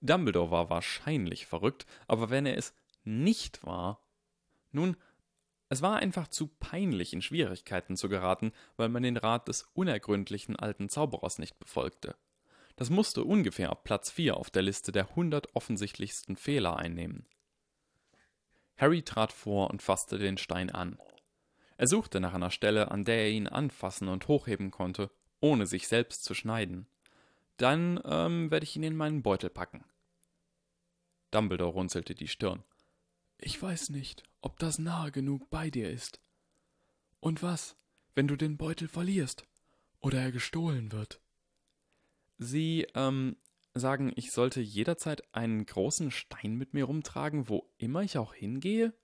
Dumbledore 0.00 0.50
war 0.50 0.70
wahrscheinlich 0.70 1.46
verrückt, 1.46 1.86
aber 2.06 2.30
wenn 2.30 2.46
er 2.46 2.56
es 2.56 2.74
nicht 3.04 3.64
war. 3.64 4.06
Nun, 4.70 4.96
es 5.68 5.80
war 5.80 5.96
einfach 5.96 6.28
zu 6.28 6.48
peinlich, 6.48 7.12
in 7.12 7.22
Schwierigkeiten 7.22 7.96
zu 7.96 8.08
geraten, 8.08 8.52
weil 8.76 8.88
man 8.88 9.02
den 9.02 9.16
Rat 9.16 9.48
des 9.48 9.62
unergründlichen 9.74 10.56
alten 10.56 10.88
Zauberers 10.88 11.38
nicht 11.38 11.58
befolgte. 11.58 12.16
Das 12.76 12.90
musste 12.90 13.24
ungefähr 13.24 13.74
Platz 13.74 14.10
4 14.10 14.36
auf 14.36 14.50
der 14.50 14.62
Liste 14.62 14.92
der 14.92 15.10
100 15.10 15.54
offensichtlichsten 15.54 16.36
Fehler 16.36 16.76
einnehmen. 16.76 17.26
Harry 18.82 19.02
trat 19.04 19.32
vor 19.32 19.70
und 19.70 19.80
fasste 19.80 20.18
den 20.18 20.36
Stein 20.36 20.68
an. 20.68 20.98
Er 21.76 21.86
suchte 21.86 22.18
nach 22.18 22.34
einer 22.34 22.50
Stelle, 22.50 22.90
an 22.90 23.04
der 23.04 23.14
er 23.18 23.30
ihn 23.30 23.46
anfassen 23.46 24.08
und 24.08 24.26
hochheben 24.26 24.72
konnte, 24.72 25.08
ohne 25.38 25.66
sich 25.66 25.86
selbst 25.86 26.24
zu 26.24 26.34
schneiden. 26.34 26.88
Dann 27.58 28.00
ähm, 28.04 28.50
werde 28.50 28.64
ich 28.64 28.74
ihn 28.74 28.82
in 28.82 28.96
meinen 28.96 29.22
Beutel 29.22 29.50
packen. 29.50 29.84
Dumbledore 31.30 31.70
runzelte 31.70 32.16
die 32.16 32.26
Stirn. 32.26 32.64
Ich 33.38 33.62
weiß 33.62 33.90
nicht, 33.90 34.24
ob 34.40 34.58
das 34.58 34.80
nahe 34.80 35.12
genug 35.12 35.48
bei 35.48 35.70
dir 35.70 35.88
ist. 35.88 36.20
Und 37.20 37.40
was, 37.40 37.76
wenn 38.16 38.26
du 38.26 38.34
den 38.34 38.56
Beutel 38.56 38.88
verlierst 38.88 39.46
oder 40.00 40.20
er 40.20 40.32
gestohlen 40.32 40.90
wird? 40.90 41.20
Sie, 42.38 42.88
ähm, 42.96 43.36
sagen, 43.74 44.12
ich 44.16 44.32
sollte 44.32 44.60
jederzeit 44.60 45.22
einen 45.34 45.64
großen 45.64 46.10
Stein 46.10 46.56
mit 46.56 46.74
mir 46.74 46.84
rumtragen, 46.84 47.48
wo 47.48 47.72
immer 47.78 48.02
ich 48.02 48.18
auch 48.18 48.34
hingehe? 48.34 48.94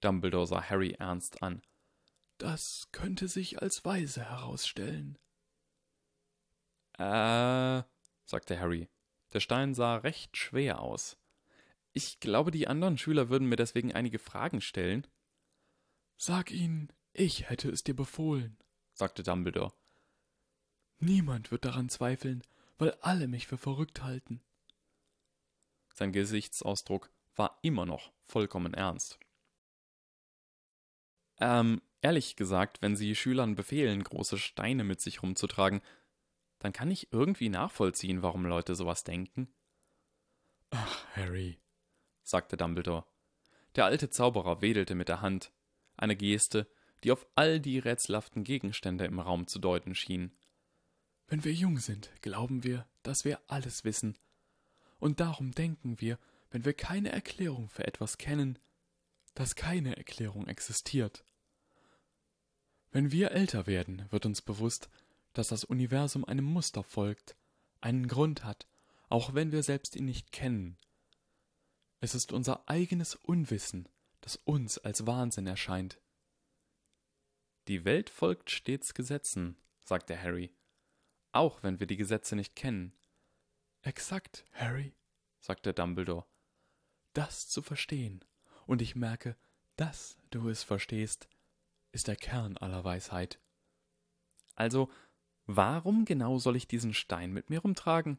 Dumbledore 0.00 0.46
sah 0.46 0.62
Harry 0.62 0.92
ernst 0.92 1.42
an. 1.42 1.62
Das 2.38 2.88
könnte 2.92 3.28
sich 3.28 3.60
als 3.60 3.84
weise 3.84 4.24
herausstellen. 4.24 5.18
Äh, 6.98 7.82
sagte 8.24 8.58
Harry. 8.58 8.88
Der 9.32 9.40
Stein 9.40 9.74
sah 9.74 9.96
recht 9.96 10.36
schwer 10.36 10.80
aus. 10.80 11.16
Ich 11.92 12.20
glaube, 12.20 12.50
die 12.50 12.66
anderen 12.66 12.98
Schüler 12.98 13.28
würden 13.28 13.48
mir 13.48 13.56
deswegen 13.56 13.92
einige 13.92 14.18
Fragen 14.18 14.60
stellen. 14.60 15.06
Sag 16.16 16.50
ihnen, 16.50 16.92
ich 17.12 17.48
hätte 17.48 17.70
es 17.70 17.82
dir 17.82 17.94
befohlen, 17.94 18.56
sagte 18.92 19.22
Dumbledore. 19.22 19.72
Niemand 20.98 21.50
wird 21.50 21.64
daran 21.64 21.88
zweifeln, 21.88 22.42
weil 22.80 22.96
alle 23.02 23.28
mich 23.28 23.46
für 23.46 23.58
verrückt 23.58 24.02
halten. 24.02 24.40
Sein 25.92 26.12
Gesichtsausdruck 26.12 27.10
war 27.36 27.58
immer 27.62 27.84
noch 27.84 28.10
vollkommen 28.26 28.72
ernst. 28.72 29.18
Ähm, 31.38 31.82
ehrlich 32.00 32.36
gesagt, 32.36 32.80
wenn 32.80 32.96
Sie 32.96 33.14
Schülern 33.14 33.54
befehlen, 33.54 34.02
große 34.02 34.38
Steine 34.38 34.84
mit 34.84 35.00
sich 35.00 35.22
rumzutragen, 35.22 35.82
dann 36.58 36.72
kann 36.72 36.90
ich 36.90 37.12
irgendwie 37.12 37.50
nachvollziehen, 37.50 38.22
warum 38.22 38.46
Leute 38.46 38.74
sowas 38.74 39.04
denken. 39.04 39.52
Ach, 40.70 41.06
Harry, 41.14 41.58
sagte 42.22 42.56
Dumbledore. 42.56 43.04
Der 43.76 43.84
alte 43.84 44.08
Zauberer 44.08 44.62
wedelte 44.62 44.94
mit 44.94 45.08
der 45.08 45.20
Hand, 45.20 45.52
eine 45.96 46.16
Geste, 46.16 46.66
die 47.04 47.12
auf 47.12 47.26
all 47.34 47.60
die 47.60 47.78
rätselhaften 47.78 48.42
Gegenstände 48.42 49.04
im 49.04 49.20
Raum 49.20 49.46
zu 49.46 49.58
deuten 49.58 49.94
schien. 49.94 50.32
Wenn 51.30 51.44
wir 51.44 51.52
jung 51.52 51.78
sind, 51.78 52.10
glauben 52.22 52.64
wir, 52.64 52.88
dass 53.04 53.24
wir 53.24 53.40
alles 53.46 53.84
wissen. 53.84 54.18
Und 54.98 55.20
darum 55.20 55.52
denken 55.52 56.00
wir, 56.00 56.18
wenn 56.50 56.64
wir 56.64 56.74
keine 56.74 57.12
Erklärung 57.12 57.68
für 57.68 57.86
etwas 57.86 58.18
kennen, 58.18 58.58
dass 59.34 59.54
keine 59.54 59.96
Erklärung 59.96 60.48
existiert. 60.48 61.24
Wenn 62.90 63.12
wir 63.12 63.30
älter 63.30 63.68
werden, 63.68 64.06
wird 64.10 64.26
uns 64.26 64.42
bewusst, 64.42 64.90
dass 65.32 65.46
das 65.46 65.62
Universum 65.62 66.24
einem 66.24 66.44
Muster 66.44 66.82
folgt, 66.82 67.36
einen 67.80 68.08
Grund 68.08 68.42
hat, 68.42 68.66
auch 69.08 69.32
wenn 69.32 69.52
wir 69.52 69.62
selbst 69.62 69.94
ihn 69.94 70.06
nicht 70.06 70.32
kennen 70.32 70.78
Es 72.00 72.16
ist 72.16 72.32
unser 72.32 72.68
eigenes 72.68 73.14
Unwissen, 73.14 73.88
das 74.20 74.34
uns 74.34 74.78
als 74.78 75.06
Wahnsinn 75.06 75.46
erscheint. 75.46 76.00
Die 77.68 77.84
Welt 77.84 78.10
folgt 78.10 78.50
stets 78.50 78.94
Gesetzen, 78.94 79.56
sagte 79.84 80.20
Harry, 80.20 80.50
auch 81.32 81.62
wenn 81.62 81.80
wir 81.80 81.86
die 81.86 81.96
Gesetze 81.96 82.36
nicht 82.36 82.56
kennen. 82.56 82.92
Exakt, 83.82 84.44
Harry, 84.52 84.94
sagte 85.40 85.72
Dumbledore. 85.72 86.26
Das 87.12 87.48
zu 87.48 87.62
verstehen, 87.62 88.24
und 88.66 88.82
ich 88.82 88.94
merke, 88.94 89.36
dass 89.76 90.18
du 90.30 90.48
es 90.48 90.62
verstehst, 90.62 91.28
ist 91.92 92.08
der 92.08 92.16
Kern 92.16 92.56
aller 92.56 92.84
Weisheit. 92.84 93.40
Also, 94.54 94.90
warum 95.46 96.04
genau 96.04 96.38
soll 96.38 96.56
ich 96.56 96.68
diesen 96.68 96.94
Stein 96.94 97.32
mit 97.32 97.50
mir 97.50 97.60
rumtragen? 97.60 98.18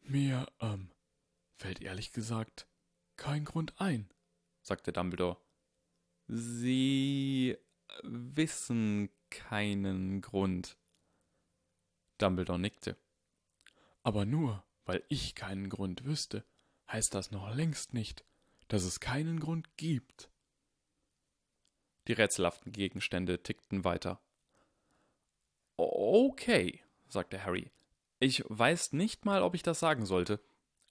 Mir, 0.00 0.46
ähm, 0.60 0.90
fällt 1.58 1.80
ehrlich 1.80 2.12
gesagt 2.12 2.68
kein 3.16 3.44
Grund 3.44 3.80
ein, 3.80 4.08
sagte 4.62 4.92
Dumbledore. 4.92 5.40
Sie 6.28 7.56
wissen 8.02 9.10
keinen 9.30 10.20
Grund. 10.20 10.78
Dumbledore 12.18 12.58
nickte. 12.58 12.96
Aber 14.02 14.24
nur, 14.24 14.64
weil 14.84 15.02
ich 15.08 15.34
keinen 15.34 15.68
Grund 15.68 16.04
wüsste, 16.04 16.44
heißt 16.90 17.14
das 17.14 17.30
noch 17.30 17.54
längst 17.54 17.94
nicht, 17.94 18.24
dass 18.68 18.84
es 18.84 19.00
keinen 19.00 19.40
Grund 19.40 19.76
gibt. 19.76 20.30
Die 22.06 22.12
rätselhaften 22.12 22.72
Gegenstände 22.72 23.42
tickten 23.42 23.84
weiter. 23.84 24.20
Okay, 25.76 26.80
sagte 27.08 27.44
Harry. 27.44 27.70
Ich 28.20 28.44
weiß 28.46 28.92
nicht 28.92 29.24
mal, 29.24 29.42
ob 29.42 29.54
ich 29.54 29.62
das 29.62 29.80
sagen 29.80 30.06
sollte, 30.06 30.40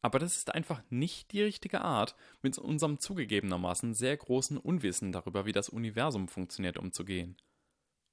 aber 0.01 0.19
das 0.19 0.38
ist 0.38 0.53
einfach 0.53 0.84
nicht 0.91 1.32
die 1.32 1.41
richtige 1.41 1.82
Art, 1.82 2.15
mit 2.43 2.57
unserem 2.59 2.99
zugegebenermaßen 2.99 3.95
sehr 3.95 4.15
großen 4.15 4.57
Unwissen 4.57 5.11
darüber, 5.11 5.45
wie 5.45 5.51
das 5.51 5.69
Universum 5.69 6.28
funktioniert, 6.28 6.78
umzugehen. 6.78 7.38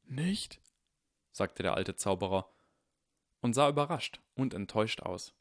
Nicht? 0.05 0.61
sagte 1.33 1.63
der 1.63 1.75
alte 1.75 1.97
Zauberer 1.97 2.51
und 3.43 3.53
sah 3.53 3.69
überrascht 3.69 4.21
und 4.35 4.55
enttäuscht 4.55 5.03
aus. 5.03 5.35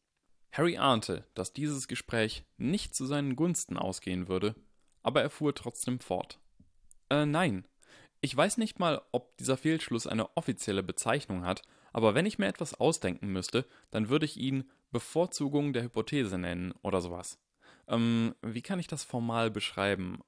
Harry 0.51 0.77
ahnte, 0.77 1.25
dass 1.33 1.53
dieses 1.53 1.87
Gespräch 1.87 2.43
nicht 2.57 2.93
zu 2.93 3.05
seinen 3.05 3.37
Gunsten 3.37 3.77
ausgehen 3.77 4.27
würde, 4.27 4.55
aber 5.01 5.21
er 5.21 5.29
fuhr 5.29 5.55
trotzdem 5.55 5.99
fort. 5.99 6.39
Äh, 7.09 7.25
nein. 7.25 7.65
Ich 8.19 8.35
weiß 8.35 8.57
nicht 8.57 8.77
mal, 8.77 9.01
ob 9.11 9.37
dieser 9.37 9.57
Fehlschluss 9.57 10.05
eine 10.05 10.35
offizielle 10.37 10.83
Bezeichnung 10.83 11.45
hat, 11.45 11.63
aber 11.93 12.13
wenn 12.13 12.25
ich 12.25 12.37
mir 12.37 12.47
etwas 12.47 12.73
ausdenken 12.73 13.27
müsste, 13.27 13.65
dann 13.89 14.09
würde 14.09 14.25
ich 14.25 14.37
ihn 14.37 14.69
Bevorzugung 14.91 15.73
der 15.73 15.83
Hypothese 15.83 16.37
nennen 16.37 16.73
oder 16.83 17.01
sowas. 17.01 17.39
Ähm, 17.87 18.35
wie 18.41 18.61
kann 18.61 18.79
ich 18.79 18.87
das 18.87 19.03
formal 19.03 19.49
beschreiben? 19.49 20.19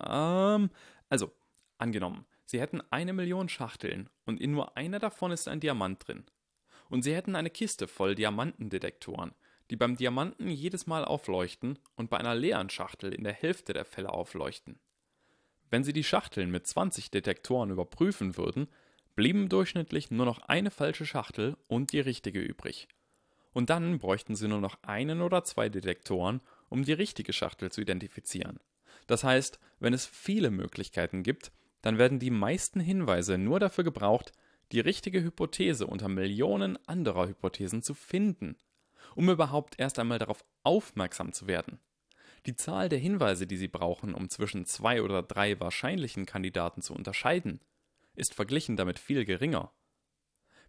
Ähm, 0.00 0.70
also, 1.08 1.32
angenommen, 1.78 2.26
Sie 2.44 2.60
hätten 2.60 2.82
eine 2.90 3.12
Million 3.12 3.48
Schachteln 3.48 4.08
und 4.24 4.40
in 4.40 4.52
nur 4.52 4.76
einer 4.76 4.98
davon 4.98 5.32
ist 5.32 5.48
ein 5.48 5.60
Diamant 5.60 6.06
drin. 6.06 6.24
Und 6.88 7.02
Sie 7.02 7.14
hätten 7.14 7.36
eine 7.36 7.50
Kiste 7.50 7.86
voll 7.86 8.14
Diamantendetektoren, 8.14 9.32
die 9.70 9.76
beim 9.76 9.96
Diamanten 9.96 10.48
jedes 10.48 10.86
Mal 10.86 11.04
aufleuchten 11.04 11.78
und 11.96 12.10
bei 12.10 12.18
einer 12.18 12.34
leeren 12.34 12.70
Schachtel 12.70 13.12
in 13.12 13.24
der 13.24 13.32
Hälfte 13.32 13.72
der 13.72 13.84
Fälle 13.84 14.10
aufleuchten. 14.10 14.78
Wenn 15.70 15.84
Sie 15.84 15.92
die 15.92 16.04
Schachteln 16.04 16.50
mit 16.50 16.66
20 16.66 17.10
Detektoren 17.10 17.70
überprüfen 17.70 18.36
würden, 18.36 18.68
blieben 19.14 19.48
durchschnittlich 19.48 20.10
nur 20.10 20.24
noch 20.24 20.38
eine 20.42 20.70
falsche 20.70 21.04
Schachtel 21.04 21.56
und 21.66 21.92
die 21.92 22.00
richtige 22.00 22.40
übrig. 22.40 22.88
Und 23.52 23.70
dann 23.70 23.98
bräuchten 23.98 24.36
Sie 24.36 24.48
nur 24.48 24.60
noch 24.60 24.82
einen 24.82 25.20
oder 25.20 25.44
zwei 25.44 25.68
Detektoren, 25.68 26.40
um 26.68 26.84
die 26.84 26.92
richtige 26.92 27.32
Schachtel 27.32 27.70
zu 27.72 27.80
identifizieren. 27.80 28.60
Das 29.06 29.24
heißt, 29.24 29.58
wenn 29.80 29.92
es 29.92 30.06
viele 30.06 30.50
Möglichkeiten 30.50 31.22
gibt, 31.22 31.50
dann 31.82 31.98
werden 31.98 32.18
die 32.18 32.30
meisten 32.30 32.80
Hinweise 32.80 33.38
nur 33.38 33.60
dafür 33.60 33.84
gebraucht, 33.84 34.32
die 34.72 34.80
richtige 34.80 35.22
Hypothese 35.22 35.86
unter 35.86 36.08
Millionen 36.08 36.78
anderer 36.86 37.28
Hypothesen 37.28 37.82
zu 37.82 37.94
finden, 37.94 38.56
um 39.14 39.30
überhaupt 39.30 39.78
erst 39.78 39.98
einmal 39.98 40.18
darauf 40.18 40.44
aufmerksam 40.62 41.32
zu 41.32 41.46
werden. 41.46 41.80
Die 42.46 42.54
Zahl 42.54 42.88
der 42.88 42.98
Hinweise, 42.98 43.46
die 43.46 43.56
Sie 43.56 43.68
brauchen, 43.68 44.14
um 44.14 44.28
zwischen 44.28 44.64
zwei 44.64 45.02
oder 45.02 45.22
drei 45.22 45.58
wahrscheinlichen 45.58 46.26
Kandidaten 46.26 46.82
zu 46.82 46.94
unterscheiden, 46.94 47.60
ist 48.14 48.34
verglichen 48.34 48.76
damit 48.76 48.98
viel 48.98 49.24
geringer. 49.24 49.72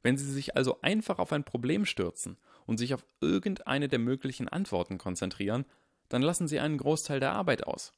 Wenn 0.01 0.17
Sie 0.17 0.31
sich 0.31 0.55
also 0.55 0.81
einfach 0.81 1.19
auf 1.19 1.33
ein 1.33 1.43
Problem 1.43 1.85
stürzen 1.85 2.37
und 2.65 2.77
sich 2.77 2.93
auf 2.93 3.05
irgendeine 3.21 3.87
der 3.87 3.99
möglichen 3.99 4.47
Antworten 4.47 4.97
konzentrieren, 4.97 5.65
dann 6.07 6.21
lassen 6.21 6.47
Sie 6.47 6.59
einen 6.59 6.77
Großteil 6.77 7.19
der 7.19 7.33
Arbeit 7.33 7.65
aus. 7.67 7.93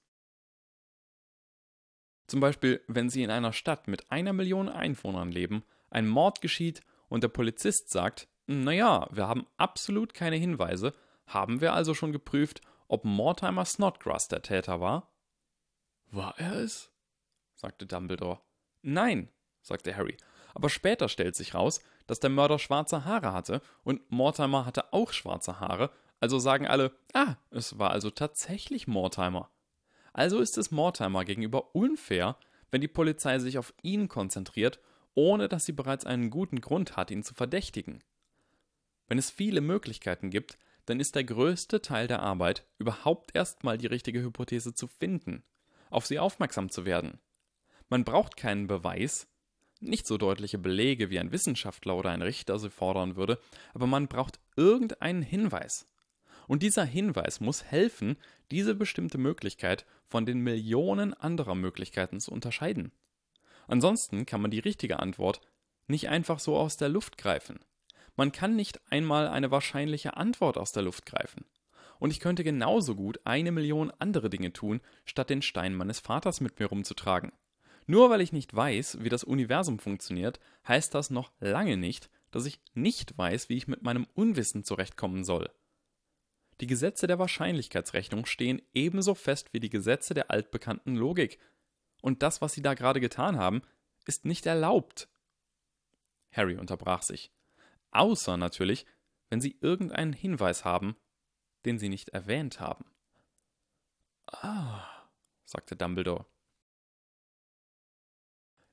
Zum 2.27 2.39
Beispiel, 2.39 2.81
wenn 2.87 3.09
Sie 3.09 3.23
in 3.23 3.29
einer 3.29 3.53
Stadt 3.53 3.87
mit 3.87 4.11
einer 4.11 4.33
Million 4.33 4.69
Einwohnern 4.69 5.31
leben, 5.31 5.63
ein 5.91 6.07
Mord 6.07 6.41
geschieht 6.41 6.81
und 7.09 7.23
der 7.23 7.27
Polizist 7.27 7.89
sagt, 7.89 8.27
naja, 8.47 9.07
wir 9.11 9.27
haben 9.27 9.45
absolut 9.57 10.13
keine 10.13 10.37
Hinweise, 10.37 10.93
haben 11.27 11.61
wir 11.61 11.73
also 11.73 11.93
schon 11.93 12.11
geprüft, 12.11 12.61
ob 12.87 13.05
Mortimer 13.05 13.65
Snodgrass 13.65 14.27
der 14.27 14.41
Täter 14.41 14.81
war? 14.81 15.13
War 16.09 16.37
er 16.37 16.55
es? 16.55 16.91
sagte 17.55 17.85
Dumbledore. 17.85 18.41
Nein, 18.81 19.29
sagte 19.61 19.95
Harry, 19.95 20.17
aber 20.53 20.69
später 20.69 21.07
stellt 21.07 21.35
sich 21.35 21.53
raus, 21.53 21.81
dass 22.07 22.19
der 22.19 22.29
Mörder 22.29 22.59
schwarze 22.59 23.05
Haare 23.05 23.31
hatte 23.31 23.61
und 23.83 24.11
Mortimer 24.11 24.65
hatte 24.65 24.91
auch 24.91 25.13
schwarze 25.13 25.59
Haare, 25.59 25.91
also 26.19 26.39
sagen 26.39 26.67
alle, 26.67 26.91
ah, 27.13 27.35
es 27.51 27.79
war 27.79 27.91
also 27.91 28.09
tatsächlich 28.09 28.87
Mortimer. 28.87 29.49
Also 30.13 30.39
ist 30.39 30.57
es 30.57 30.71
Mortimer 30.71 31.23
gegenüber 31.23 31.73
unfair, 31.75 32.37
wenn 32.69 32.81
die 32.81 32.87
Polizei 32.87 33.39
sich 33.39 33.57
auf 33.57 33.73
ihn 33.81 34.07
konzentriert, 34.07 34.79
ohne 35.15 35.47
dass 35.47 35.65
sie 35.65 35.71
bereits 35.71 36.05
einen 36.05 36.29
guten 36.29 36.61
Grund 36.61 36.95
hat, 36.95 37.11
ihn 37.11 37.23
zu 37.23 37.33
verdächtigen. 37.33 38.03
Wenn 39.07 39.17
es 39.17 39.29
viele 39.29 39.61
Möglichkeiten 39.61 40.29
gibt, 40.29 40.57
dann 40.85 40.99
ist 40.99 41.15
der 41.15 41.23
größte 41.23 41.81
Teil 41.81 42.07
der 42.07 42.21
Arbeit, 42.21 42.65
überhaupt 42.77 43.35
erstmal 43.35 43.77
die 43.77 43.87
richtige 43.87 44.21
Hypothese 44.21 44.73
zu 44.73 44.87
finden, 44.87 45.43
auf 45.89 46.05
sie 46.05 46.19
aufmerksam 46.19 46.69
zu 46.69 46.85
werden. 46.85 47.19
Man 47.89 48.03
braucht 48.03 48.37
keinen 48.37 48.67
Beweis, 48.67 49.27
nicht 49.81 50.07
so 50.07 50.17
deutliche 50.17 50.57
Belege 50.57 51.09
wie 51.09 51.19
ein 51.19 51.31
Wissenschaftler 51.31 51.95
oder 51.97 52.11
ein 52.11 52.21
Richter 52.21 52.57
sie 52.59 52.69
fordern 52.69 53.15
würde, 53.15 53.39
aber 53.73 53.87
man 53.87 54.07
braucht 54.07 54.39
irgendeinen 54.55 55.23
Hinweis. 55.23 55.87
Und 56.47 56.63
dieser 56.63 56.85
Hinweis 56.85 57.39
muss 57.39 57.63
helfen, 57.63 58.17
diese 58.51 58.75
bestimmte 58.75 59.17
Möglichkeit 59.17 59.85
von 60.07 60.25
den 60.25 60.39
Millionen 60.39 61.13
anderer 61.13 61.55
Möglichkeiten 61.55 62.19
zu 62.19 62.31
unterscheiden. 62.31 62.91
Ansonsten 63.71 64.25
kann 64.25 64.41
man 64.41 64.51
die 64.51 64.59
richtige 64.59 64.99
Antwort 64.99 65.39
nicht 65.87 66.09
einfach 66.09 66.39
so 66.39 66.57
aus 66.57 66.75
der 66.75 66.89
Luft 66.89 67.17
greifen. 67.17 67.57
Man 68.17 68.33
kann 68.33 68.57
nicht 68.57 68.81
einmal 68.91 69.29
eine 69.29 69.49
wahrscheinliche 69.49 70.17
Antwort 70.17 70.57
aus 70.57 70.73
der 70.73 70.83
Luft 70.83 71.05
greifen. 71.05 71.45
Und 71.97 72.11
ich 72.11 72.19
könnte 72.19 72.43
genauso 72.43 72.95
gut 72.95 73.21
eine 73.23 73.53
Million 73.53 73.89
andere 73.97 74.29
Dinge 74.29 74.51
tun, 74.51 74.81
statt 75.05 75.29
den 75.29 75.41
Stein 75.41 75.73
meines 75.73 76.01
Vaters 76.01 76.41
mit 76.41 76.59
mir 76.59 76.65
rumzutragen. 76.65 77.31
Nur 77.87 78.09
weil 78.09 78.19
ich 78.19 78.33
nicht 78.33 78.53
weiß, 78.53 78.97
wie 79.03 79.09
das 79.09 79.23
Universum 79.23 79.79
funktioniert, 79.79 80.41
heißt 80.67 80.93
das 80.93 81.09
noch 81.09 81.31
lange 81.39 81.77
nicht, 81.77 82.09
dass 82.31 82.45
ich 82.45 82.59
nicht 82.73 83.17
weiß, 83.17 83.47
wie 83.47 83.55
ich 83.55 83.69
mit 83.69 83.83
meinem 83.83 84.05
Unwissen 84.15 84.65
zurechtkommen 84.65 85.23
soll. 85.23 85.49
Die 86.59 86.67
Gesetze 86.67 87.07
der 87.07 87.19
Wahrscheinlichkeitsrechnung 87.19 88.25
stehen 88.25 88.61
ebenso 88.73 89.15
fest 89.15 89.53
wie 89.53 89.61
die 89.61 89.69
Gesetze 89.69 90.13
der 90.13 90.29
altbekannten 90.29 90.97
Logik. 90.97 91.39
Und 92.01 92.23
das, 92.23 92.41
was 92.41 92.53
Sie 92.53 92.61
da 92.61 92.73
gerade 92.73 92.99
getan 92.99 93.37
haben, 93.37 93.61
ist 94.05 94.25
nicht 94.25 94.45
erlaubt. 94.45 95.07
Harry 96.31 96.57
unterbrach 96.57 97.03
sich. 97.03 97.31
Außer 97.91 98.37
natürlich, 98.37 98.85
wenn 99.29 99.41
Sie 99.41 99.57
irgendeinen 99.61 100.13
Hinweis 100.13 100.65
haben, 100.65 100.95
den 101.65 101.77
Sie 101.77 101.89
nicht 101.89 102.09
erwähnt 102.09 102.59
haben. 102.59 102.85
Ah, 104.27 104.87
sagte 105.45 105.75
Dumbledore. 105.75 106.25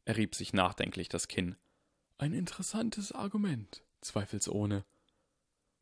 Er 0.05 0.17
rieb 0.17 0.35
sich 0.35 0.53
nachdenklich 0.53 1.09
das 1.09 1.29
Kinn. 1.29 1.57
Ein 2.17 2.33
interessantes 2.33 3.13
Argument, 3.13 3.85
zweifelsohne. 4.01 4.85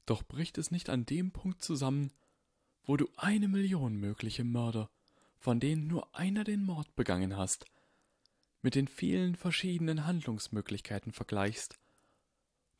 Doch 0.05 0.23
bricht 0.23 0.59
es 0.59 0.70
nicht 0.70 0.90
an 0.90 1.06
dem 1.06 1.31
Punkt 1.31 1.62
zusammen, 1.62 2.12
wo 2.82 2.97
du 2.97 3.09
eine 3.16 3.48
Million 3.48 3.97
mögliche 3.97 4.44
Mörder, 4.44 4.90
von 5.39 5.61
denen 5.61 5.87
nur 5.87 6.15
einer 6.15 6.45
den 6.45 6.65
Mord 6.65 6.95
begangen 6.97 7.37
hast, 7.37 7.65
mit 8.63 8.75
den 8.75 8.89
vielen 8.89 9.37
verschiedenen 9.37 10.07
Handlungsmöglichkeiten 10.07 11.13
vergleichst 11.13 11.79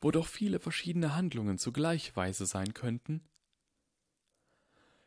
wo 0.01 0.11
doch 0.11 0.27
viele 0.27 0.59
verschiedene 0.59 1.15
Handlungen 1.15 1.57
zugleich 1.57 2.15
weise 2.15 2.45
sein 2.45 2.73
könnten? 2.73 3.23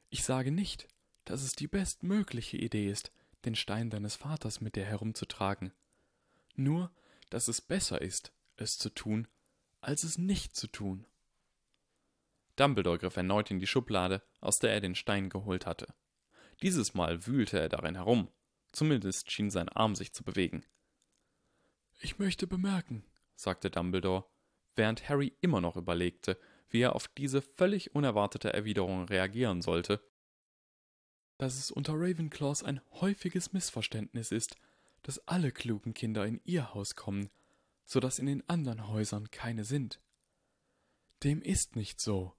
Ich 0.08 0.24
sage 0.24 0.50
nicht, 0.50 0.88
dass 1.24 1.42
es 1.42 1.52
die 1.52 1.68
bestmögliche 1.68 2.56
Idee 2.56 2.90
ist, 2.90 3.12
den 3.44 3.54
Stein 3.54 3.90
deines 3.90 4.16
Vaters 4.16 4.60
mit 4.60 4.76
dir 4.76 4.84
herumzutragen, 4.84 5.72
nur, 6.56 6.90
dass 7.30 7.46
es 7.48 7.60
besser 7.60 8.00
ist, 8.00 8.32
es 8.56 8.76
zu 8.76 8.90
tun, 8.90 9.28
als 9.80 10.02
es 10.02 10.18
nicht 10.18 10.56
zu 10.56 10.66
tun. 10.66 11.06
Dumbledore 12.56 12.98
griff 12.98 13.16
erneut 13.16 13.50
in 13.50 13.60
die 13.60 13.68
Schublade, 13.68 14.22
aus 14.40 14.58
der 14.58 14.72
er 14.72 14.80
den 14.80 14.96
Stein 14.96 15.30
geholt 15.30 15.64
hatte. 15.64 15.94
Dieses 16.62 16.94
Mal 16.94 17.26
wühlte 17.26 17.58
er 17.58 17.68
darin 17.68 17.94
herum. 17.94 18.28
Zumindest 18.72 19.30
schien 19.30 19.50
sein 19.50 19.68
Arm 19.68 19.94
sich 19.94 20.12
zu 20.12 20.22
bewegen. 20.22 20.64
Ich 22.00 22.18
möchte 22.18 22.46
bemerken, 22.46 23.04
sagte 23.34 23.70
Dumbledore, 23.70 24.24
während 24.76 25.08
Harry 25.08 25.32
immer 25.40 25.60
noch 25.60 25.76
überlegte, 25.76 26.38
wie 26.68 26.80
er 26.80 26.94
auf 26.94 27.08
diese 27.08 27.42
völlig 27.42 27.94
unerwartete 27.94 28.52
Erwiderung 28.52 29.04
reagieren 29.04 29.60
sollte, 29.60 30.00
dass 31.36 31.58
es 31.58 31.70
unter 31.70 31.94
Ravenclaws 31.94 32.62
ein 32.62 32.80
häufiges 32.92 33.52
Missverständnis 33.52 34.30
ist, 34.30 34.56
dass 35.02 35.26
alle 35.26 35.52
klugen 35.52 35.94
Kinder 35.94 36.26
in 36.26 36.40
ihr 36.44 36.74
Haus 36.74 36.96
kommen, 36.96 37.30
so 37.86 37.98
dass 37.98 38.18
in 38.18 38.26
den 38.26 38.46
anderen 38.48 38.88
Häusern 38.88 39.30
keine 39.30 39.64
sind. 39.64 40.00
Dem 41.24 41.42
ist 41.42 41.76
nicht 41.76 42.00
so. 42.00 42.34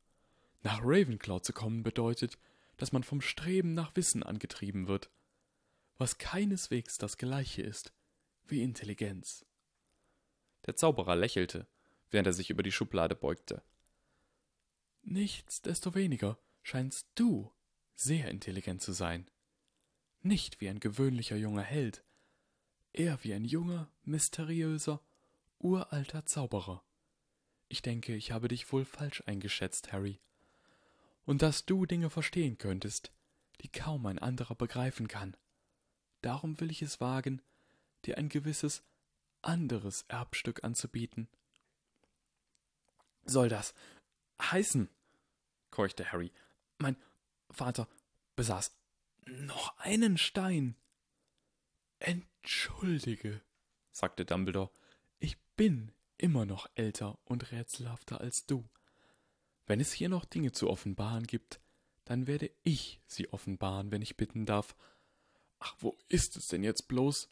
Nach 0.64 0.80
Ravenclaw 0.84 1.42
zu 1.42 1.52
kommen 1.52 1.84
bedeutet, 1.84 2.38
dass 2.82 2.92
man 2.92 3.04
vom 3.04 3.22
Streben 3.22 3.76
nach 3.76 3.96
Wissen 3.96 4.24
angetrieben 4.24 4.88
wird, 4.88 5.12
was 6.00 6.18
keineswegs 6.18 6.98
das 6.98 7.18
gleiche 7.18 7.62
ist 7.62 7.94
wie 8.48 8.64
Intelligenz. 8.64 9.46
Der 10.66 10.76
Zauberer 10.76 11.16
lächelte, 11.16 11.68
während 12.10 12.26
er 12.26 12.34
sich 12.34 12.50
über 12.50 12.64
die 12.64 12.72
Schublade 12.72 13.16
beugte. 13.16 13.62
Nichtsdestoweniger 15.04 16.40
scheinst 16.64 17.08
du 17.14 17.52
sehr 17.94 18.30
intelligent 18.30 18.82
zu 18.82 18.94
sein. 18.94 19.30
Nicht 20.24 20.60
wie 20.60 20.68
ein 20.68 20.80
gewöhnlicher 20.80 21.36
junger 21.36 21.62
Held, 21.62 22.04
eher 22.94 23.24
wie 23.24 23.36
ein 23.36 23.46
junger, 23.46 23.92
mysteriöser, 24.02 25.04
uralter 25.60 26.26
Zauberer. 26.26 26.84
Ich 27.68 27.84
denke, 27.84 28.16
ich 28.16 28.32
habe 28.32 28.48
dich 28.48 28.72
wohl 28.72 28.86
falsch 28.86 29.22
eingeschätzt, 29.28 29.94
Harry. 29.94 30.20
Und 31.26 31.42
dass 31.42 31.66
du 31.66 31.86
Dinge 31.86 32.10
verstehen 32.10 32.58
könntest, 32.58 33.12
die 33.62 33.70
kaum 33.70 34.06
ein 34.06 34.20
anderer 34.20 34.56
begreifen 34.56 35.08
kann. 35.08 35.38
Darum 36.22 36.60
will 36.60 36.72
ich 36.72 36.82
es 36.82 37.00
wagen, 37.00 37.42
dir 38.06 38.18
ein 38.18 38.30
gewisses 38.30 38.84
anderes 39.42 40.04
Erbstück 40.08 40.64
anzubieten. 40.64 41.28
Soll 43.24 43.50
das 43.50 43.74
heißen? 44.42 44.90
keuchte 45.70 46.12
Harry. 46.12 46.32
Mein 46.78 46.98
Vater 47.50 47.88
besaß 48.36 48.76
noch 49.26 49.78
einen 49.78 50.18
Stein. 50.18 50.76
Entschuldige, 52.00 53.42
sagte 53.92 54.26
Dumbledore, 54.26 54.72
ich 55.20 55.40
bin 55.56 55.92
immer 56.18 56.46
noch 56.46 56.68
älter 56.76 57.20
und 57.26 57.52
rätselhafter 57.52 58.20
als 58.20 58.46
du. 58.46 58.68
Wenn 59.68 59.80
es 59.80 59.92
hier 59.92 60.10
noch 60.10 60.26
Dinge 60.26 60.52
zu 60.52 60.70
offenbaren 60.70 61.26
gibt, 61.26 61.60
dann 62.06 62.28
werde 62.28 62.52
ich 62.64 63.02
sie 63.06 63.32
offenbaren, 63.32 63.92
wenn 63.92 64.02
ich 64.02 64.18
bitten 64.18 64.46
darf. 64.46 64.76
Ach, 65.60 65.76
wo 65.80 65.98
ist 66.08 66.36
es 66.36 66.48
denn 66.48 66.64
jetzt 66.64 66.88
bloß? 66.88 67.32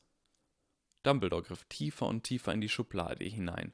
Dumbledore 1.04 1.44
griff 1.44 1.66
tiefer 1.66 2.08
und 2.08 2.24
tiefer 2.24 2.54
in 2.54 2.62
die 2.62 2.70
Schublade 2.70 3.26
hinein. 3.26 3.74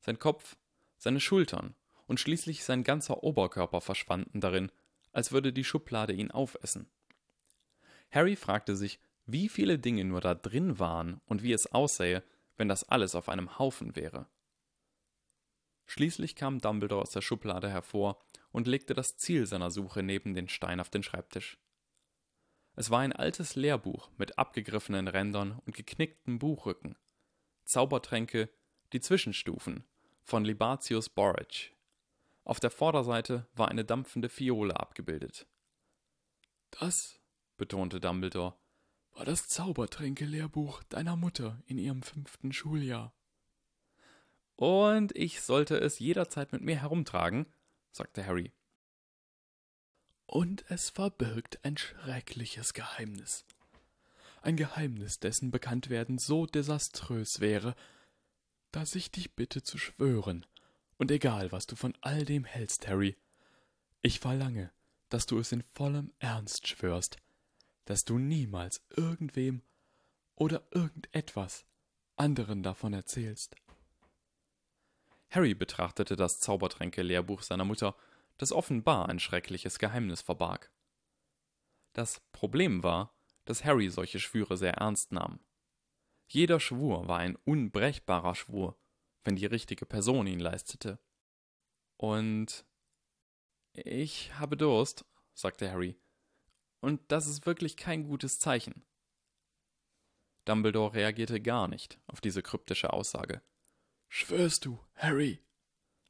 Sein 0.00 0.18
Kopf, 0.18 0.56
seine 0.98 1.20
Schultern 1.20 1.74
und 2.06 2.20
schließlich 2.20 2.64
sein 2.64 2.84
ganzer 2.84 3.22
Oberkörper 3.22 3.80
verschwanden 3.80 4.40
darin, 4.40 4.70
als 5.12 5.32
würde 5.32 5.52
die 5.52 5.64
Schublade 5.64 6.12
ihn 6.12 6.30
aufessen. 6.30 6.90
Harry 8.10 8.36
fragte 8.36 8.76
sich, 8.76 9.00
wie 9.26 9.48
viele 9.48 9.78
Dinge 9.78 10.04
nur 10.04 10.20
da 10.20 10.34
drin 10.34 10.78
waren 10.78 11.20
und 11.26 11.42
wie 11.42 11.52
es 11.52 11.72
aussähe, 11.72 12.22
wenn 12.56 12.68
das 12.68 12.84
alles 12.84 13.14
auf 13.14 13.28
einem 13.28 13.58
Haufen 13.58 13.96
wäre. 13.96 14.26
Schließlich 15.86 16.36
kam 16.36 16.60
Dumbledore 16.60 17.02
aus 17.02 17.10
der 17.10 17.20
Schublade 17.20 17.68
hervor 17.68 18.24
und 18.52 18.66
legte 18.66 18.94
das 18.94 19.16
Ziel 19.16 19.46
seiner 19.46 19.70
Suche 19.70 20.02
neben 20.02 20.34
den 20.34 20.48
Stein 20.48 20.80
auf 20.80 20.90
den 20.90 21.02
Schreibtisch. 21.02 21.58
Es 22.76 22.90
war 22.90 23.00
ein 23.00 23.12
altes 23.12 23.54
Lehrbuch 23.54 24.10
mit 24.16 24.38
abgegriffenen 24.38 25.08
Rändern 25.08 25.60
und 25.64 25.76
geknicktem 25.76 26.38
Buchrücken. 26.38 26.96
Zaubertränke, 27.64 28.50
die 28.92 29.00
Zwischenstufen 29.00 29.84
von 30.22 30.44
Libatius 30.44 31.08
Borage. 31.08 31.70
Auf 32.44 32.60
der 32.60 32.70
Vorderseite 32.70 33.46
war 33.54 33.68
eine 33.68 33.84
dampfende 33.84 34.28
Fiole 34.28 34.78
abgebildet. 34.78 35.46
Das, 36.70 37.20
betonte 37.56 38.00
Dumbledore, 38.00 38.54
war 39.12 39.24
das 39.24 39.48
Zaubertränke-Lehrbuch 39.48 40.82
deiner 40.84 41.16
Mutter 41.16 41.62
in 41.66 41.78
ihrem 41.78 42.02
fünften 42.02 42.52
Schuljahr. 42.52 43.14
Und 44.56 45.16
ich 45.16 45.40
sollte 45.40 45.76
es 45.78 45.98
jederzeit 45.98 46.52
mit 46.52 46.62
mir 46.62 46.80
herumtragen, 46.80 47.46
sagte 47.90 48.24
Harry. 48.26 48.52
Und 50.26 50.64
es 50.68 50.90
verbirgt 50.90 51.64
ein 51.64 51.76
schreckliches 51.76 52.72
Geheimnis. 52.72 53.44
Ein 54.42 54.56
Geheimnis, 54.56 55.18
dessen 55.20 55.50
Bekanntwerden 55.50 56.18
so 56.18 56.46
desaströs 56.46 57.40
wäre, 57.40 57.74
dass 58.72 58.94
ich 58.94 59.10
dich 59.10 59.34
bitte 59.34 59.62
zu 59.62 59.78
schwören, 59.78 60.46
und 60.96 61.10
egal, 61.10 61.50
was 61.52 61.66
du 61.66 61.76
von 61.76 61.94
all 62.00 62.24
dem 62.24 62.44
hältst, 62.44 62.86
Harry, 62.88 63.16
ich 64.02 64.20
verlange, 64.20 64.70
dass 65.08 65.26
du 65.26 65.38
es 65.38 65.52
in 65.52 65.62
vollem 65.72 66.12
Ernst 66.18 66.68
schwörst, 66.68 67.16
dass 67.84 68.04
du 68.04 68.18
niemals 68.18 68.82
irgendwem 68.90 69.62
oder 70.34 70.66
irgendetwas 70.70 71.66
anderen 72.16 72.62
davon 72.62 72.92
erzählst. 72.92 73.56
Harry 75.34 75.54
betrachtete 75.54 76.14
das 76.16 76.38
Zaubertränke-Lehrbuch 76.40 77.42
seiner 77.42 77.64
Mutter, 77.64 77.96
das 78.36 78.52
offenbar 78.52 79.08
ein 79.08 79.18
schreckliches 79.18 79.78
Geheimnis 79.78 80.22
verbarg. 80.22 80.72
Das 81.92 82.20
Problem 82.32 82.82
war, 82.82 83.16
dass 83.44 83.64
Harry 83.64 83.90
solche 83.90 84.20
Schwüre 84.20 84.56
sehr 84.56 84.74
ernst 84.74 85.12
nahm. 85.12 85.40
Jeder 86.26 86.60
Schwur 86.60 87.08
war 87.08 87.18
ein 87.18 87.36
unbrechbarer 87.44 88.34
Schwur, 88.34 88.78
wenn 89.24 89.36
die 89.36 89.46
richtige 89.46 89.86
Person 89.86 90.26
ihn 90.26 90.40
leistete. 90.40 90.98
Und 91.96 92.64
ich 93.72 94.34
habe 94.34 94.56
Durst, 94.56 95.04
sagte 95.34 95.70
Harry, 95.70 95.96
und 96.80 97.00
das 97.10 97.26
ist 97.26 97.46
wirklich 97.46 97.76
kein 97.76 98.04
gutes 98.04 98.38
Zeichen. 98.38 98.84
Dumbledore 100.44 100.94
reagierte 100.94 101.40
gar 101.40 101.68
nicht 101.68 101.98
auf 102.06 102.20
diese 102.20 102.42
kryptische 102.42 102.92
Aussage. 102.92 103.42
Schwörst 104.16 104.64
du, 104.64 104.78
Harry? 104.94 105.40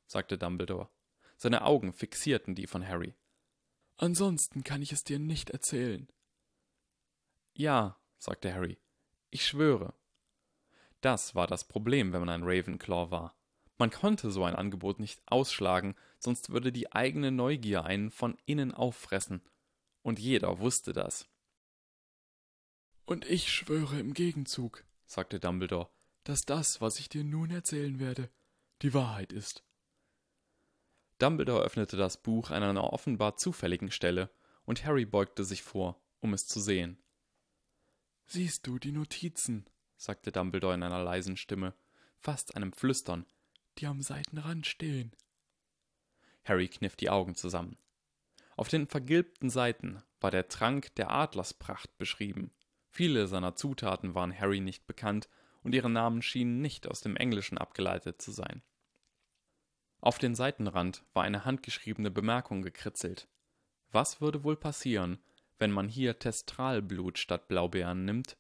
sagte 0.07 0.37
Dumbledore. 0.37 0.91
Seine 1.39 1.65
Augen 1.65 1.95
fixierten 1.95 2.55
die 2.55 2.67
von 2.67 2.87
Harry. 2.87 3.15
Ansonsten 3.97 4.63
kann 4.63 4.83
ich 4.83 4.93
es 4.93 5.05
dir 5.05 5.19
nicht 5.19 5.49
erzählen. 5.49 6.07
Ja, 7.55 7.99
sagte 8.19 8.53
Harry, 8.53 8.77
ich 9.31 9.47
schwöre. 9.47 9.95
Das 11.01 11.35
war 11.35 11.47
das 11.47 11.67
Problem, 11.67 12.13
wenn 12.13 12.21
man 12.21 12.29
ein 12.29 12.43
Ravenclaw 12.45 13.11
war. 13.11 13.35
Man 13.79 13.91
konnte 13.91 14.31
so 14.31 14.45
ein 14.45 14.55
Angebot 14.55 15.01
nicht 15.01 15.23
ausschlagen, 15.25 15.97
sonst 16.19 16.51
würde 16.51 16.73
die 16.73 16.93
eigene 16.93 17.33
Neugier 17.33 17.87
einen 17.87 18.11
von 18.11 18.37
innen 18.45 18.75
auffressen. 18.75 19.41
Und 20.03 20.19
jeder 20.19 20.59
wusste 20.59 20.93
das. 20.93 21.27
Und 23.07 23.25
ich 23.25 23.51
schwöre 23.51 23.99
im 23.99 24.13
Gegenzug, 24.13 24.85
sagte 25.07 25.41
Dumbledore, 25.41 25.89
dass 26.25 26.47
das, 26.47 26.81
was 26.81 26.99
ich 26.99 27.09
dir 27.09 27.25
nun 27.25 27.51
erzählen 27.51 27.99
werde, 28.01 28.31
die 28.83 28.95
Wahrheit 28.95 29.33
ist. 29.33 29.63
Dumbledore 31.19 31.63
öffnete 31.63 31.97
das 31.97 32.23
Buch 32.23 32.51
an 32.51 32.63
einer 32.63 32.93
offenbar 32.93 33.37
zufälligen 33.37 33.91
Stelle, 33.91 34.31
und 34.65 34.85
Harry 34.85 35.05
beugte 35.05 35.45
sich 35.45 35.63
vor, 35.63 36.03
um 36.21 36.33
es 36.33 36.47
zu 36.47 36.61
sehen. 36.61 36.99
Siehst 38.27 38.67
du 38.67 38.79
die 38.79 38.93
Notizen? 38.93 39.67
sagte 39.97 40.33
Dumbledore 40.33 40.75
in 40.75 40.83
einer 40.83 41.03
leisen 41.03 41.37
Stimme, 41.37 41.75
fast 42.19 42.57
einem 42.57 42.73
Flüstern, 42.73 43.27
die 43.79 43.87
am 43.87 44.03
Seitenrand 44.03 44.67
stehen. 44.67 45.13
Harry 46.45 46.69
kniff 46.69 46.97
die 46.97 47.11
Augen 47.11 47.35
zusammen. 47.35 47.79
Auf 48.57 48.69
den 48.69 48.87
vergilbten 48.87 49.51
Seiten 49.51 50.03
war 50.21 50.31
der 50.31 50.49
Trank 50.49 50.95
der 50.95 51.11
Adlerspracht 51.11 51.97
beschrieben. 51.99 52.53
Viele 52.89 53.27
seiner 53.27 53.57
Zutaten 53.57 54.15
waren 54.15 54.39
Harry 54.39 54.61
nicht 54.61 54.87
bekannt, 54.87 55.29
und 55.65 55.75
ihre 55.75 55.91
Namen 55.91 56.23
schienen 56.23 56.61
nicht 56.61 56.87
aus 56.87 57.01
dem 57.01 57.17
Englischen 57.17 57.59
abgeleitet 57.59 58.23
zu 58.23 58.31
sein. 58.31 58.63
Auf 60.01 60.19
den 60.19 60.35
Seitenrand 60.35 61.03
war 61.15 61.25
eine 61.25 61.45
handgeschriebene 61.45 62.11
Bemerkung 62.11 62.63
gekritzelt. 62.63 63.27
Was 63.91 64.21
würde 64.21 64.45
wohl 64.45 64.57
passieren, 64.57 65.19
wenn 65.59 65.73
man 65.73 65.89
hier 65.89 66.19
Testralblut 66.19 67.19
statt 67.19 67.49
Blaubeeren 67.49 68.05
nimmt? 68.05 68.37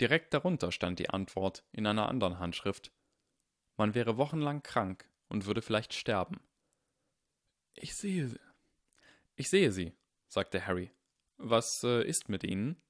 Direkt 0.00 0.32
darunter 0.32 0.72
stand 0.72 0.98
die 0.98 1.10
Antwort 1.10 1.64
in 1.72 1.86
einer 1.86 2.08
anderen 2.08 2.38
Handschrift. 2.38 2.90
Man 3.76 3.94
wäre 3.94 4.16
wochenlang 4.16 4.62
krank 4.62 5.08
und 5.28 5.44
würde 5.44 5.60
vielleicht 5.60 5.92
sterben. 5.92 6.40
Ich 7.74 7.94
sehe. 7.94 8.40
Ich 9.36 9.50
sehe 9.50 9.72
sie, 9.72 9.92
sagte 10.26 10.66
Harry. 10.66 10.90
Was 11.36 11.84
äh, 11.84 12.02
ist 12.06 12.28
mit 12.28 12.44
Ihnen? 12.44 12.80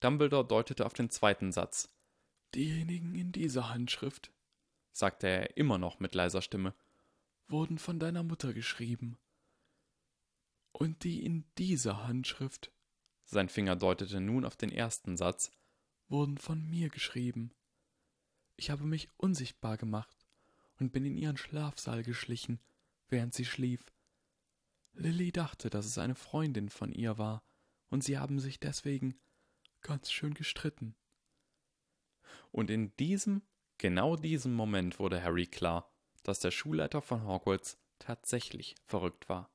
Dumbledore 0.00 0.46
deutete 0.46 0.84
auf 0.84 0.94
den 0.94 1.10
zweiten 1.10 1.52
Satz. 1.52 1.95
Diejenigen 2.56 3.14
in 3.14 3.32
dieser 3.32 3.68
Handschrift, 3.68 4.32
sagte 4.90 5.26
er 5.26 5.58
immer 5.58 5.76
noch 5.76 6.00
mit 6.00 6.14
leiser 6.14 6.40
Stimme, 6.40 6.74
wurden 7.48 7.78
von 7.78 7.98
deiner 7.98 8.22
Mutter 8.22 8.54
geschrieben, 8.54 9.18
Und 10.72 11.04
die 11.04 11.22
in 11.26 11.44
dieser 11.58 12.08
Handschrift, 12.08 12.72
sein 13.26 13.50
Finger 13.50 13.76
deutete 13.76 14.22
nun 14.22 14.46
auf 14.46 14.56
den 14.56 14.72
ersten 14.72 15.18
Satz, 15.18 15.50
wurden 16.08 16.38
von 16.38 16.66
mir 16.70 16.88
geschrieben. 16.88 17.52
Ich 18.56 18.70
habe 18.70 18.84
mich 18.84 19.10
unsichtbar 19.18 19.76
gemacht 19.76 20.16
und 20.78 20.92
bin 20.92 21.04
in 21.04 21.18
ihren 21.18 21.36
Schlafsaal 21.36 22.02
geschlichen, 22.02 22.58
während 23.10 23.34
sie 23.34 23.44
schlief. 23.44 23.92
Lilly 24.94 25.30
dachte, 25.30 25.68
dass 25.68 25.84
es 25.84 25.98
eine 25.98 26.14
Freundin 26.14 26.70
von 26.70 26.90
ihr 26.90 27.18
war, 27.18 27.42
und 27.90 28.02
sie 28.02 28.16
haben 28.16 28.40
sich 28.40 28.58
deswegen 28.58 29.14
ganz 29.82 30.10
schön 30.10 30.32
gestritten. 30.32 30.96
Und 32.52 32.70
in 32.70 32.96
diesem, 32.96 33.42
genau 33.78 34.16
diesem 34.16 34.54
Moment 34.54 34.98
wurde 34.98 35.22
Harry 35.22 35.46
klar, 35.46 35.90
dass 36.22 36.40
der 36.40 36.50
Schulleiter 36.50 37.02
von 37.02 37.26
Hogwarts 37.26 37.78
tatsächlich 37.98 38.74
verrückt 38.84 39.28
war. 39.28 39.50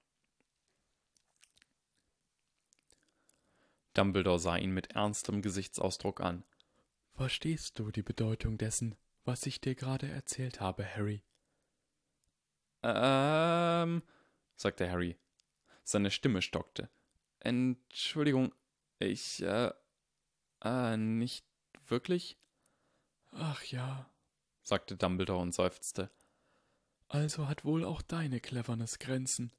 Dumbledore 3.93 4.39
sah 4.39 4.57
ihn 4.57 4.71
mit 4.71 4.91
ernstem 4.91 5.41
Gesichtsausdruck 5.41 6.21
an. 6.21 6.43
Verstehst 7.13 7.77
du 7.77 7.91
die 7.91 8.03
Bedeutung 8.03 8.57
dessen, 8.57 8.95
was 9.25 9.45
ich 9.45 9.59
dir 9.59 9.75
gerade 9.75 10.09
erzählt 10.09 10.61
habe, 10.61 10.85
Harry? 10.85 11.23
Ähm, 12.83 14.01
sagte 14.55 14.89
Harry. 14.89 15.17
Seine 15.83 16.09
Stimme 16.09 16.41
stockte. 16.41 16.89
Entschuldigung, 17.39 18.53
ich, 18.99 19.41
äh, 19.41 19.71
äh, 20.63 20.97
nicht 20.97 21.45
wirklich? 21.87 22.37
Ach 23.31 23.63
ja, 23.65 24.09
sagte 24.61 24.95
Dumbledore 24.95 25.41
und 25.41 25.53
seufzte. 25.53 26.11
Also 27.07 27.47
hat 27.47 27.65
wohl 27.65 27.83
auch 27.83 28.01
deine 28.01 28.39
Cleverness 28.39 28.99
Grenzen. 28.99 29.51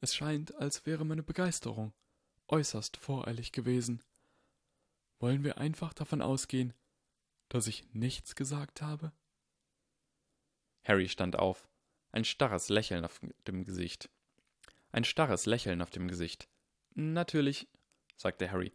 Es 0.00 0.14
scheint, 0.14 0.54
als 0.56 0.86
wäre 0.86 1.04
meine 1.04 1.22
Begeisterung 1.22 1.92
äußerst 2.48 2.96
voreilig 2.96 3.52
gewesen. 3.52 4.02
Wollen 5.18 5.44
wir 5.44 5.58
einfach 5.58 5.94
davon 5.94 6.22
ausgehen, 6.22 6.74
dass 7.48 7.66
ich 7.66 7.84
nichts 7.92 8.34
gesagt 8.34 8.82
habe? 8.82 9.12
Harry 10.84 11.08
stand 11.08 11.36
auf, 11.36 11.68
ein 12.12 12.24
starres 12.24 12.68
Lächeln 12.68 13.04
auf 13.04 13.20
dem 13.46 13.64
Gesicht. 13.64 14.10
Ein 14.92 15.04
starres 15.04 15.46
Lächeln 15.46 15.82
auf 15.82 15.90
dem 15.90 16.08
Gesicht. 16.08 16.48
Natürlich, 16.94 17.68
sagte 18.16 18.50
Harry. 18.50 18.72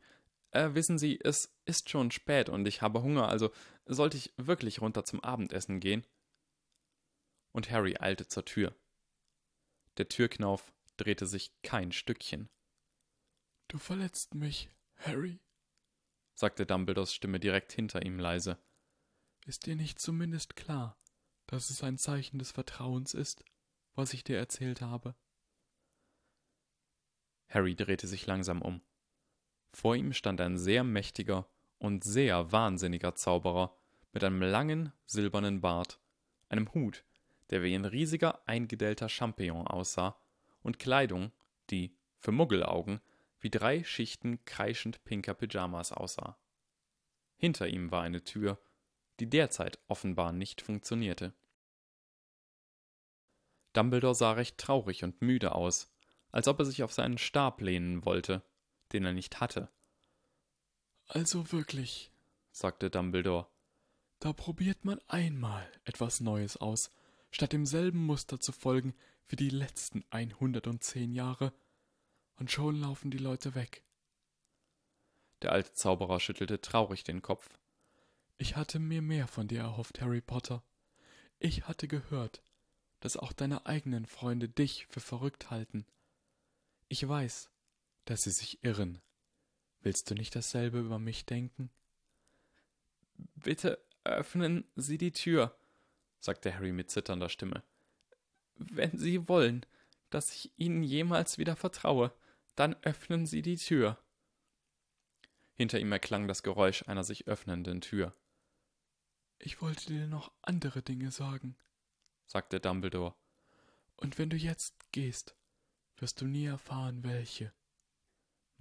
Äh, 0.51 0.73
wissen 0.73 0.99
Sie, 0.99 1.19
es 1.23 1.57
ist 1.65 1.89
schon 1.89 2.11
spät 2.11 2.49
und 2.49 2.67
ich 2.67 2.81
habe 2.81 3.01
Hunger, 3.01 3.27
also 3.29 3.51
sollte 3.85 4.17
ich 4.17 4.33
wirklich 4.37 4.81
runter 4.81 5.05
zum 5.05 5.21
Abendessen 5.21 5.79
gehen? 5.79 6.05
Und 7.53 7.71
Harry 7.71 7.97
eilte 7.99 8.27
zur 8.27 8.45
Tür. 8.45 8.75
Der 9.97 10.07
Türknauf 10.07 10.73
drehte 10.97 11.25
sich 11.25 11.53
kein 11.63 11.91
Stückchen. 11.91 12.49
Du 13.67 13.77
verletzt 13.77 14.35
mich, 14.35 14.69
Harry, 14.95 15.39
sagte 16.33 16.65
Dumbledores 16.65 17.13
Stimme 17.13 17.39
direkt 17.39 17.71
hinter 17.71 18.05
ihm 18.05 18.19
leise. 18.19 18.57
Ist 19.45 19.65
dir 19.65 19.75
nicht 19.75 19.99
zumindest 19.99 20.55
klar, 20.55 20.97
dass 21.47 21.69
es 21.69 21.83
ein 21.83 21.97
Zeichen 21.97 22.39
des 22.39 22.51
Vertrauens 22.51 23.13
ist, 23.13 23.43
was 23.93 24.13
ich 24.13 24.23
dir 24.23 24.37
erzählt 24.37 24.81
habe? 24.81 25.15
Harry 27.49 27.75
drehte 27.75 28.07
sich 28.07 28.25
langsam 28.25 28.61
um. 28.61 28.81
Vor 29.73 29.95
ihm 29.95 30.13
stand 30.13 30.41
ein 30.41 30.57
sehr 30.57 30.83
mächtiger 30.83 31.47
und 31.77 32.03
sehr 32.03 32.51
wahnsinniger 32.51 33.15
Zauberer 33.15 33.75
mit 34.13 34.23
einem 34.23 34.41
langen 34.41 34.91
silbernen 35.05 35.61
Bart, 35.61 35.99
einem 36.49 36.73
Hut, 36.73 37.03
der 37.49 37.63
wie 37.63 37.73
ein 37.73 37.85
riesiger 37.85 38.47
eingedellter 38.47 39.09
Champignon 39.09 39.67
aussah, 39.67 40.17
und 40.63 40.79
Kleidung, 40.79 41.31
die, 41.69 41.95
für 42.17 42.31
Muggelaugen, 42.31 43.01
wie 43.39 43.49
drei 43.49 43.83
Schichten 43.83 44.43
kreischend 44.45 45.03
pinker 45.03 45.33
Pyjamas 45.33 45.91
aussah. 45.91 46.37
Hinter 47.37 47.67
ihm 47.67 47.89
war 47.91 48.03
eine 48.03 48.23
Tür, 48.23 48.61
die 49.19 49.29
derzeit 49.29 49.79
offenbar 49.87 50.31
nicht 50.31 50.61
funktionierte. 50.61 51.33
Dumbledore 53.73 54.15
sah 54.15 54.33
recht 54.33 54.57
traurig 54.57 55.03
und 55.03 55.21
müde 55.21 55.55
aus, 55.55 55.91
als 56.31 56.47
ob 56.47 56.59
er 56.59 56.65
sich 56.65 56.83
auf 56.83 56.93
seinen 56.93 57.17
Stab 57.17 57.61
lehnen 57.61 58.05
wollte, 58.05 58.43
den 58.93 59.05
er 59.05 59.13
nicht 59.13 59.39
hatte. 59.39 59.69
Also 61.07 61.51
wirklich, 61.51 62.11
sagte 62.51 62.89
Dumbledore, 62.89 63.47
da 64.19 64.33
probiert 64.33 64.85
man 64.85 64.99
einmal 65.07 65.69
etwas 65.83 66.19
Neues 66.21 66.57
aus, 66.57 66.91
statt 67.31 67.53
demselben 67.53 68.05
Muster 68.05 68.39
zu 68.39 68.51
folgen 68.51 68.93
wie 69.27 69.35
die 69.35 69.49
letzten 69.49 70.03
einhundertundzehn 70.09 71.13
Jahre, 71.13 71.53
und 72.35 72.51
schon 72.51 72.79
laufen 72.79 73.11
die 73.11 73.17
Leute 73.17 73.55
weg. 73.55 73.83
Der 75.41 75.51
alte 75.51 75.73
Zauberer 75.73 76.19
schüttelte 76.19 76.61
traurig 76.61 77.03
den 77.03 77.21
Kopf. 77.21 77.49
Ich 78.37 78.55
hatte 78.55 78.79
mir 78.79 79.01
mehr 79.01 79.27
von 79.27 79.47
dir 79.47 79.61
erhofft, 79.61 80.01
Harry 80.01 80.21
Potter. 80.21 80.63
Ich 81.39 81.67
hatte 81.67 81.87
gehört, 81.87 82.41
dass 82.99 83.17
auch 83.17 83.33
deine 83.33 83.65
eigenen 83.65 84.05
Freunde 84.05 84.49
dich 84.49 84.85
für 84.87 84.99
verrückt 84.99 85.49
halten. 85.49 85.85
Ich 86.87 87.07
weiß, 87.07 87.49
dass 88.05 88.23
sie 88.23 88.31
sich 88.31 88.63
irren. 88.63 89.01
Willst 89.81 90.09
du 90.09 90.15
nicht 90.15 90.35
dasselbe 90.35 90.79
über 90.79 90.99
mich 90.99 91.25
denken? 91.25 91.69
Bitte 93.35 93.83
öffnen 94.03 94.65
Sie 94.75 94.97
die 94.97 95.11
Tür, 95.11 95.55
sagte 96.19 96.53
Harry 96.53 96.71
mit 96.71 96.89
zitternder 96.91 97.29
Stimme. 97.29 97.63
Wenn 98.55 98.97
Sie 98.97 99.27
wollen, 99.27 99.65
dass 100.09 100.33
ich 100.33 100.51
Ihnen 100.57 100.83
jemals 100.83 101.37
wieder 101.37 101.55
vertraue, 101.55 102.13
dann 102.55 102.75
öffnen 102.83 103.25
Sie 103.25 103.41
die 103.41 103.57
Tür. 103.57 103.97
Hinter 105.55 105.79
ihm 105.79 105.91
erklang 105.91 106.27
das 106.27 106.43
Geräusch 106.43 106.87
einer 106.87 107.03
sich 107.03 107.27
öffnenden 107.27 107.81
Tür. 107.81 108.15
Ich 109.37 109.61
wollte 109.61 109.87
dir 109.87 110.07
noch 110.07 110.31
andere 110.41 110.81
Dinge 110.81 111.11
sagen, 111.11 111.55
sagte 112.25 112.59
Dumbledore. 112.59 113.15
Und 113.97 114.17
wenn 114.17 114.29
du 114.29 114.37
jetzt 114.37 114.75
gehst, 114.91 115.35
wirst 115.97 116.21
du 116.21 116.25
nie 116.25 116.45
erfahren, 116.45 117.03
welche. 117.03 117.53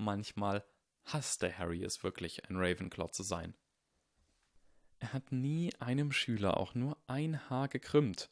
Manchmal 0.01 0.64
hasste 1.05 1.59
Harry 1.59 1.85
es 1.85 2.02
wirklich, 2.02 2.48
ein 2.48 2.56
Ravenclaw 2.56 3.10
zu 3.12 3.22
sein. 3.22 3.55
Er 4.98 5.12
hat 5.12 5.31
nie 5.31 5.74
einem 5.78 6.10
Schüler 6.10 6.56
auch 6.56 6.74
nur 6.74 6.97
ein 7.06 7.51
Haar 7.51 7.68
gekrümmt, 7.68 8.31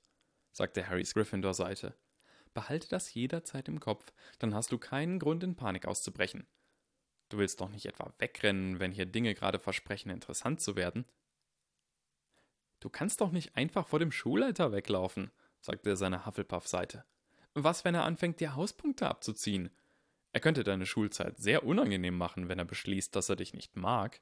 sagte 0.51 0.89
Harrys 0.89 1.13
Gryffindor-Seite. 1.13 1.95
Behalte 2.55 2.89
das 2.89 3.13
jederzeit 3.13 3.69
im 3.69 3.81
Kopf, 3.81 4.15
dann 4.39 4.55
hast 4.55 4.73
du 4.73 4.79
keinen 4.79 5.19
Grund 5.19 5.45
in 5.45 5.57
Panik 5.57 5.85
auszubrechen. 5.85 6.47
Du 7.29 7.37
willst 7.37 7.61
doch 7.61 7.69
nicht 7.69 7.85
etwa 7.85 8.15
wegrennen, 8.17 8.81
wenn 8.81 8.93
hier 8.93 9.05
Dinge 9.05 9.35
gerade 9.35 9.59
versprechen, 9.59 10.09
interessant 10.09 10.63
zu 10.63 10.75
werden? 10.75 11.05
Du 12.81 12.89
kannst 12.89 13.21
doch 13.21 13.31
nicht 13.31 13.57
einfach 13.57 13.87
vor 13.87 13.99
dem 13.99 14.11
Schulleiter 14.11 14.73
weglaufen, 14.73 15.31
sagte 15.61 15.99
seine 15.99 16.25
Hufflepuff-Seite. 16.25 17.05
Was, 17.53 17.85
wenn 17.85 17.95
er 17.95 18.05
anfängt, 18.05 18.41
dir 18.41 18.57
Hauspunkte 18.57 19.07
abzuziehen? 19.07 19.69
Er 20.33 20.41
könnte 20.41 20.65
deine 20.65 20.87
Schulzeit 20.87 21.39
sehr 21.39 21.65
unangenehm 21.65 22.17
machen, 22.17 22.49
wenn 22.49 22.59
er 22.59 22.65
beschließt, 22.65 23.15
dass 23.17 23.29
er 23.29 23.37
dich 23.37 23.55
nicht 23.55 23.77
mag. 23.77 24.21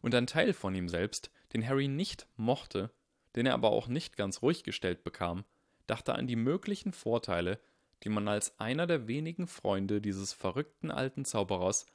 Und 0.00 0.14
ein 0.14 0.26
Teil 0.26 0.52
von 0.52 0.74
ihm 0.74 0.88
selbst, 0.88 1.30
den 1.52 1.66
Harry 1.66 1.88
nicht 1.88 2.26
mochte, 2.36 2.90
den 3.36 3.46
er 3.46 3.54
aber 3.54 3.70
auch 3.70 3.86
nicht 3.86 4.16
ganz 4.16 4.42
ruhig 4.42 4.64
gestellt 4.64 5.04
bekam, 5.04 5.44
dachte 5.86 6.14
an 6.14 6.26
die 6.26 6.36
möglichen 6.36 6.92
Vorteile, 6.92 7.60
die 8.02 8.08
man 8.08 8.26
als 8.28 8.58
einer 8.58 8.86
der 8.86 9.06
wenigen 9.06 9.46
Freunde 9.46 10.00
dieses 10.00 10.32
verrückten 10.32 10.90
alten 10.90 11.24
Zauberers, 11.24 11.86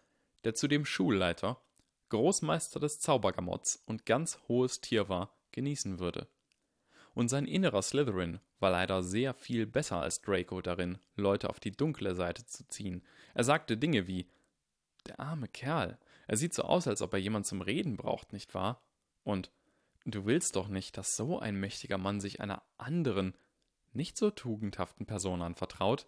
der 0.43 0.55
zudem 0.55 0.85
Schulleiter, 0.85 1.61
Großmeister 2.09 2.79
des 2.79 2.99
Zaubergamotts 2.99 3.83
und 3.85 4.05
ganz 4.05 4.39
hohes 4.47 4.79
Tier 4.79 5.09
war, 5.09 5.35
genießen 5.51 5.99
würde. 5.99 6.27
Und 7.13 7.29
sein 7.29 7.45
innerer 7.45 7.81
Slytherin 7.81 8.39
war 8.59 8.71
leider 8.71 9.03
sehr 9.03 9.33
viel 9.33 9.65
besser 9.65 10.01
als 10.01 10.21
Draco 10.21 10.61
darin, 10.61 10.97
Leute 11.15 11.49
auf 11.49 11.59
die 11.59 11.71
dunkle 11.71 12.15
Seite 12.15 12.45
zu 12.45 12.67
ziehen. 12.67 13.03
Er 13.33 13.43
sagte 13.43 13.77
Dinge 13.77 14.07
wie 14.07 14.27
Der 15.05 15.19
arme 15.19 15.47
Kerl, 15.47 15.97
er 16.27 16.37
sieht 16.37 16.53
so 16.53 16.63
aus, 16.63 16.87
als 16.87 17.01
ob 17.01 17.13
er 17.13 17.19
jemand 17.19 17.45
zum 17.45 17.61
Reden 17.61 17.97
braucht, 17.97 18.33
nicht 18.33 18.53
wahr? 18.53 18.81
Und 19.23 19.51
Du 20.09 20.25
willst 20.25 20.55
doch 20.55 20.69
nicht, 20.69 20.97
dass 20.97 21.17
so 21.17 21.37
ein 21.37 21.59
mächtiger 21.59 21.97
Mann 21.97 22.21
sich 22.21 22.39
einer 22.39 22.63
anderen, 22.77 23.33
nicht 23.91 24.15
so 24.15 24.31
tugendhaften 24.31 25.05
Person 25.05 25.41
anvertraut? 25.41 26.07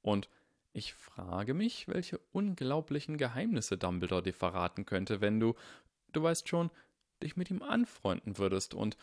Und 0.00 0.30
ich 0.72 0.94
frage 0.94 1.52
mich, 1.52 1.86
welche 1.86 2.18
unglaublichen 2.32 3.18
Geheimnisse 3.18 3.76
Dumbledore 3.76 4.22
dir 4.22 4.32
verraten 4.32 4.86
könnte, 4.86 5.20
wenn 5.20 5.40
du, 5.40 5.56
du 6.12 6.22
weißt 6.22 6.48
schon, 6.48 6.70
dich 7.22 7.36
mit 7.36 7.50
ihm 7.50 7.60
anfreunden 7.60 8.38
würdest 8.38 8.72
und 8.72 8.96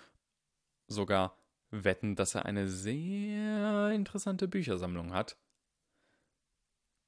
sogar 0.88 1.38
wetten, 1.72 2.16
dass 2.16 2.36
er 2.36 2.46
eine 2.46 2.68
sehr 2.68 3.92
interessante 3.92 4.48
Büchersammlung 4.48 5.14
hat. 5.14 5.38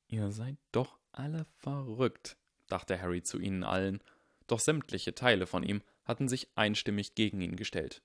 Ihr 0.07 0.31
seid 0.31 0.57
doch 0.72 0.98
alle 1.11 1.45
verrückt, 1.57 2.38
dachte 2.68 2.99
Harry 3.02 3.23
zu 3.23 3.40
ihnen 3.40 3.64
allen, 3.64 4.02
doch 4.48 4.60
sämtliche 4.60 5.15
Teile 5.15 5.48
von 5.48 5.64
ihm 5.64 5.81
hatten 6.06 6.27
sich 6.27 6.49
einstimmig 6.56 7.15
gegen 7.15 7.41
ihn 7.41 7.56
gestellt. 7.56 8.02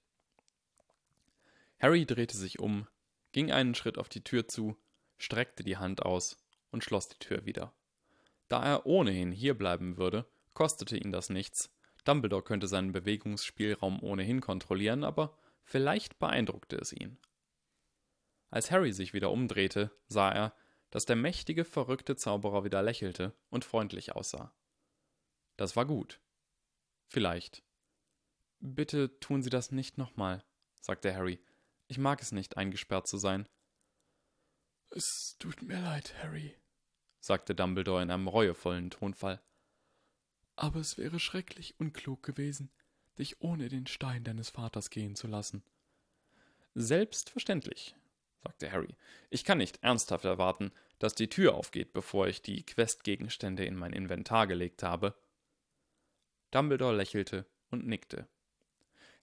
Harry 1.81 2.07
drehte 2.07 2.37
sich 2.37 2.59
um, 2.59 2.87
ging 3.33 3.53
einen 3.53 3.75
Schritt 3.75 3.99
auf 3.99 4.09
die 4.09 4.25
Tür 4.25 4.49
zu, 4.49 4.77
streckte 5.17 5.63
die 5.63 5.77
Hand 5.77 6.03
aus 6.03 6.37
und 6.71 6.85
schloss 6.85 7.09
die 7.09 7.19
Tür 7.19 7.45
wieder. 7.45 7.73
Da 8.49 8.65
er 8.65 8.87
ohnehin 8.87 9.31
hierbleiben 9.31 9.97
würde, 9.97 10.27
kostete 10.55 10.97
ihn 10.97 11.13
das 11.13 11.31
nichts. 11.31 11.71
Dumbledore 12.05 12.43
könnte 12.43 12.67
seinen 12.67 12.93
Bewegungsspielraum 12.93 14.03
ohnehin 14.03 14.41
kontrollieren, 14.41 15.05
aber 15.05 15.37
vielleicht 15.69 16.19
beeindruckte 16.19 16.77
es 16.77 16.93
ihn. 16.93 17.19
Als 18.51 18.71
Harry 18.71 18.93
sich 18.93 19.13
wieder 19.13 19.31
umdrehte, 19.31 19.91
sah 20.09 20.33
er, 20.33 20.55
dass 20.91 21.05
der 21.05 21.17
mächtige, 21.17 21.65
verrückte 21.65 22.17
Zauberer 22.17 22.65
wieder 22.65 22.83
lächelte 22.83 23.37
und 23.51 23.65
freundlich 23.65 24.13
aussah. 24.17 24.55
Das 25.57 25.77
war 25.77 25.85
gut. 25.85 26.21
Vielleicht. 27.07 27.63
Bitte 28.61 29.19
tun 29.21 29.43
Sie 29.43 29.51
das 29.51 29.71
nicht 29.71 29.99
nochmal, 29.99 30.43
sagte 30.81 31.15
Harry. 31.15 31.39
Ich 31.87 31.99
mag 31.99 32.23
es 32.23 32.33
nicht, 32.33 32.57
eingesperrt 32.57 33.07
zu 33.07 33.19
sein. 33.19 33.47
Es 34.91 35.37
tut 35.39 35.61
mir 35.63 35.81
leid, 35.81 36.15
Harry, 36.23 36.57
sagte 37.21 37.55
Dumbledore 37.55 38.03
in 38.03 38.11
einem 38.11 38.29
reuevollen 38.29 38.91
Tonfall. 38.91 39.43
Aber 40.57 40.81
es 40.81 40.97
wäre 40.97 41.21
schrecklich 41.21 41.79
unklug 41.79 42.23
gewesen, 42.23 42.73
dich 43.19 43.41
ohne 43.41 43.69
den 43.69 43.87
Stein 43.87 44.25
deines 44.25 44.51
Vaters 44.51 44.91
gehen 44.91 45.15
zu 45.15 45.27
lassen. 45.27 45.63
Selbstverständlich, 46.75 47.95
sagte 48.43 48.71
Harry. 48.71 48.95
Ich 49.31 49.45
kann 49.45 49.59
nicht 49.59 49.83
ernsthaft 49.83 50.25
erwarten, 50.25 50.73
dass 50.99 51.15
die 51.15 51.29
Tür 51.29 51.55
aufgeht, 51.55 51.93
bevor 51.93 52.29
ich 52.29 52.43
die 52.43 52.65
Questgegenstände 52.65 53.65
in 53.65 53.77
mein 53.77 53.93
Inventar 53.93 54.47
gelegt 54.47 54.83
habe. 54.83 55.15
Dumbledore 56.51 56.97
lächelte 56.97 57.47
und 57.71 57.87
nickte. 57.87 58.27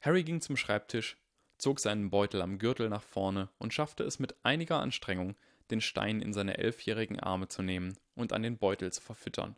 Harry 0.02 0.24
ging 0.24 0.42
zum 0.42 0.58
Schreibtisch, 0.58 1.18
zog 1.58 1.80
seinen 1.80 2.10
Beutel 2.10 2.42
am 2.42 2.60
Gürtel 2.60 2.90
nach 2.90 3.04
vorne 3.04 3.50
und 3.58 3.74
schaffte 3.74 4.04
es 4.04 4.20
mit 4.20 4.36
einiger 4.44 4.80
Anstrengung, 4.80 5.36
den 5.72 5.82
Stein 5.82 6.22
in 6.22 6.34
seine 6.34 6.58
elfjährigen 6.58 7.20
Arme 7.20 7.48
zu 7.48 7.64
nehmen 7.64 7.98
und 8.14 8.34
an 8.34 8.44
den 8.44 8.58
Beutel 8.58 8.92
zu 8.94 9.02
verfüttern. 9.02 9.56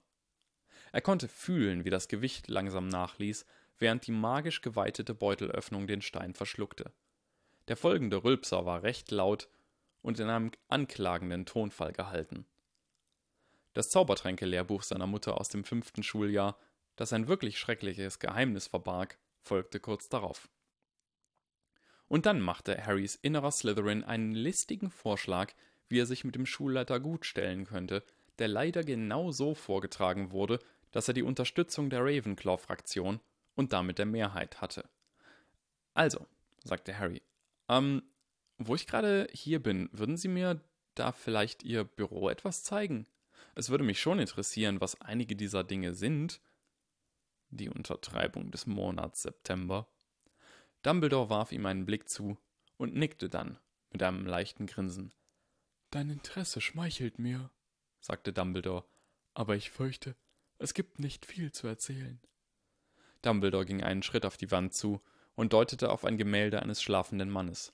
Er 0.93 1.01
konnte 1.01 1.27
fühlen, 1.27 1.83
wie 1.83 1.89
das 1.89 2.07
Gewicht 2.07 2.47
langsam 2.47 2.87
nachließ, 2.87 3.45
während 3.79 4.07
die 4.07 4.11
magisch 4.11 4.61
geweitete 4.61 5.13
Beutelöffnung 5.13 5.87
den 5.87 6.01
Stein 6.01 6.33
verschluckte. 6.33 6.91
Der 7.67 7.77
folgende 7.77 8.23
Rülpser 8.23 8.65
war 8.65 8.83
recht 8.83 9.11
laut 9.11 9.49
und 10.01 10.19
in 10.19 10.29
einem 10.29 10.51
anklagenden 10.69 11.45
Tonfall 11.45 11.91
gehalten. 11.91 12.45
Das 13.73 13.89
Zaubertränke-Lehrbuch 13.89 14.83
seiner 14.83 15.07
Mutter 15.07 15.39
aus 15.39 15.49
dem 15.49 15.63
fünften 15.63 16.01
Schuljahr, 16.01 16.57
das 16.95 17.13
ein 17.13 17.27
wirklich 17.27 17.59
schreckliches 17.59 18.19
Geheimnis 18.19 18.67
verbarg, 18.67 19.19
folgte 19.41 19.79
kurz 19.79 20.09
darauf. 20.09 20.49
Und 22.07 22.25
dann 22.25 22.41
machte 22.41 22.83
Harrys 22.83 23.15
innerer 23.15 23.51
Slytherin 23.51 24.03
einen 24.03 24.31
listigen 24.31 24.89
Vorschlag, 24.89 25.53
wie 25.89 25.99
er 25.99 26.05
sich 26.05 26.23
mit 26.23 26.35
dem 26.35 26.45
Schulleiter 26.45 26.99
gut 26.99 27.25
stellen 27.25 27.65
könnte, 27.65 28.03
der 28.39 28.47
leider 28.47 28.83
genau 28.83 29.31
so 29.31 29.53
vorgetragen 29.53 30.31
wurde, 30.31 30.59
dass 30.91 31.07
er 31.07 31.13
die 31.13 31.23
Unterstützung 31.23 31.89
der 31.89 32.03
Ravenclaw-Fraktion 32.03 33.19
und 33.57 33.73
damit 33.73 33.97
der 33.97 34.05
Mehrheit 34.05 34.61
hatte. 34.61 34.87
Also, 35.93 36.25
sagte 36.63 36.97
Harry, 36.97 37.21
ähm, 37.67 38.03
wo 38.57 38.75
ich 38.75 38.87
gerade 38.87 39.27
hier 39.33 39.61
bin, 39.61 39.89
würden 39.91 40.15
Sie 40.15 40.29
mir 40.29 40.61
da 40.95 41.11
vielleicht 41.11 41.63
Ihr 41.63 41.83
Büro 41.83 42.29
etwas 42.29 42.63
zeigen? 42.63 43.07
Es 43.55 43.69
würde 43.69 43.83
mich 43.83 43.99
schon 43.99 44.19
interessieren, 44.19 44.79
was 44.79 45.01
einige 45.01 45.35
dieser 45.35 45.63
Dinge 45.63 45.93
sind. 45.93 46.39
Die 47.49 47.69
Untertreibung 47.69 48.51
des 48.51 48.67
Monats 48.67 49.23
September. 49.23 49.87
Dumbledore 50.83 51.29
warf 51.29 51.51
ihm 51.51 51.65
einen 51.65 51.85
Blick 51.85 52.07
zu 52.07 52.37
und 52.77 52.93
nickte 52.93 53.29
dann 53.29 53.57
mit 53.91 54.03
einem 54.03 54.25
leichten 54.25 54.67
Grinsen. 54.67 55.13
Dein 55.89 56.09
Interesse 56.09 56.61
schmeichelt 56.61 57.17
mir, 57.17 57.49
sagte 57.99 58.33
Dumbledore, 58.33 58.85
aber 59.33 59.55
ich 59.55 59.71
fürchte, 59.71 60.15
es 60.59 60.73
gibt 60.73 60.99
nicht 60.99 61.25
viel 61.25 61.51
zu 61.51 61.67
erzählen. 61.67 62.19
Dumbledore 63.21 63.65
ging 63.65 63.83
einen 63.83 64.03
Schritt 64.03 64.25
auf 64.25 64.37
die 64.37 64.51
Wand 64.51 64.73
zu 64.73 65.01
und 65.35 65.53
deutete 65.53 65.91
auf 65.91 66.05
ein 66.05 66.17
Gemälde 66.17 66.61
eines 66.61 66.81
schlafenden 66.81 67.29
Mannes. 67.29 67.73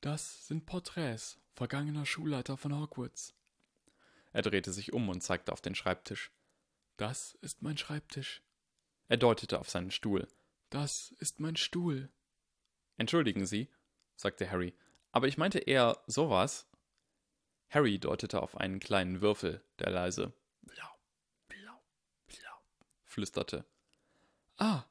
Das 0.00 0.46
sind 0.46 0.66
Porträts 0.66 1.38
vergangener 1.54 2.06
Schulleiter 2.06 2.56
von 2.56 2.78
Hogwarts. 2.78 3.34
Er 4.32 4.42
drehte 4.42 4.72
sich 4.72 4.92
um 4.92 5.08
und 5.08 5.22
zeigte 5.22 5.52
auf 5.52 5.60
den 5.60 5.74
Schreibtisch. 5.74 6.30
Das 6.96 7.36
ist 7.40 7.62
mein 7.62 7.76
Schreibtisch. 7.76 8.42
Er 9.08 9.16
deutete 9.16 9.58
auf 9.58 9.68
seinen 9.68 9.90
Stuhl. 9.90 10.28
Das 10.70 11.12
ist 11.18 11.40
mein 11.40 11.56
Stuhl. 11.56 12.10
Entschuldigen 12.96 13.46
Sie, 13.46 13.68
sagte 14.16 14.50
Harry, 14.50 14.74
aber 15.12 15.28
ich 15.28 15.38
meinte 15.38 15.58
eher 15.58 16.02
sowas. 16.06 16.68
Harry 17.70 17.98
deutete 17.98 18.42
auf 18.42 18.56
einen 18.56 18.80
kleinen 18.80 19.20
Würfel, 19.20 19.62
der 19.78 19.90
leise 19.90 20.32
blau, 20.62 20.90
blau, 21.48 21.82
blau 22.26 22.62
flüsterte. 23.04 23.64
Ah, 24.58 24.84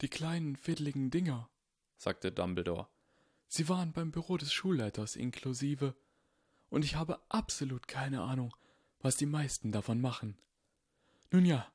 die 0.00 0.08
kleinen 0.08 0.56
fiddligen 0.56 1.10
Dinger, 1.10 1.50
sagte 1.98 2.32
Dumbledore. 2.32 2.88
Sie 3.48 3.68
waren 3.68 3.92
beim 3.92 4.10
Büro 4.10 4.38
des 4.38 4.52
Schulleiters 4.52 5.14
inklusive, 5.14 5.94
und 6.70 6.84
ich 6.84 6.94
habe 6.94 7.20
absolut 7.28 7.86
keine 7.86 8.22
Ahnung, 8.22 8.54
was 9.00 9.16
die 9.16 9.26
meisten 9.26 9.72
davon 9.72 10.00
machen. 10.00 10.38
Nun 11.30 11.44
ja, 11.44 11.70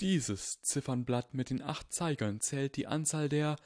dieses 0.00 0.60
Ziffernblatt 0.62 1.34
mit 1.34 1.50
den 1.50 1.62
acht 1.62 1.92
Zeigern 1.92 2.40
zählt 2.40 2.76
die 2.76 2.86
Anzahl 2.86 3.28
der, 3.28 3.56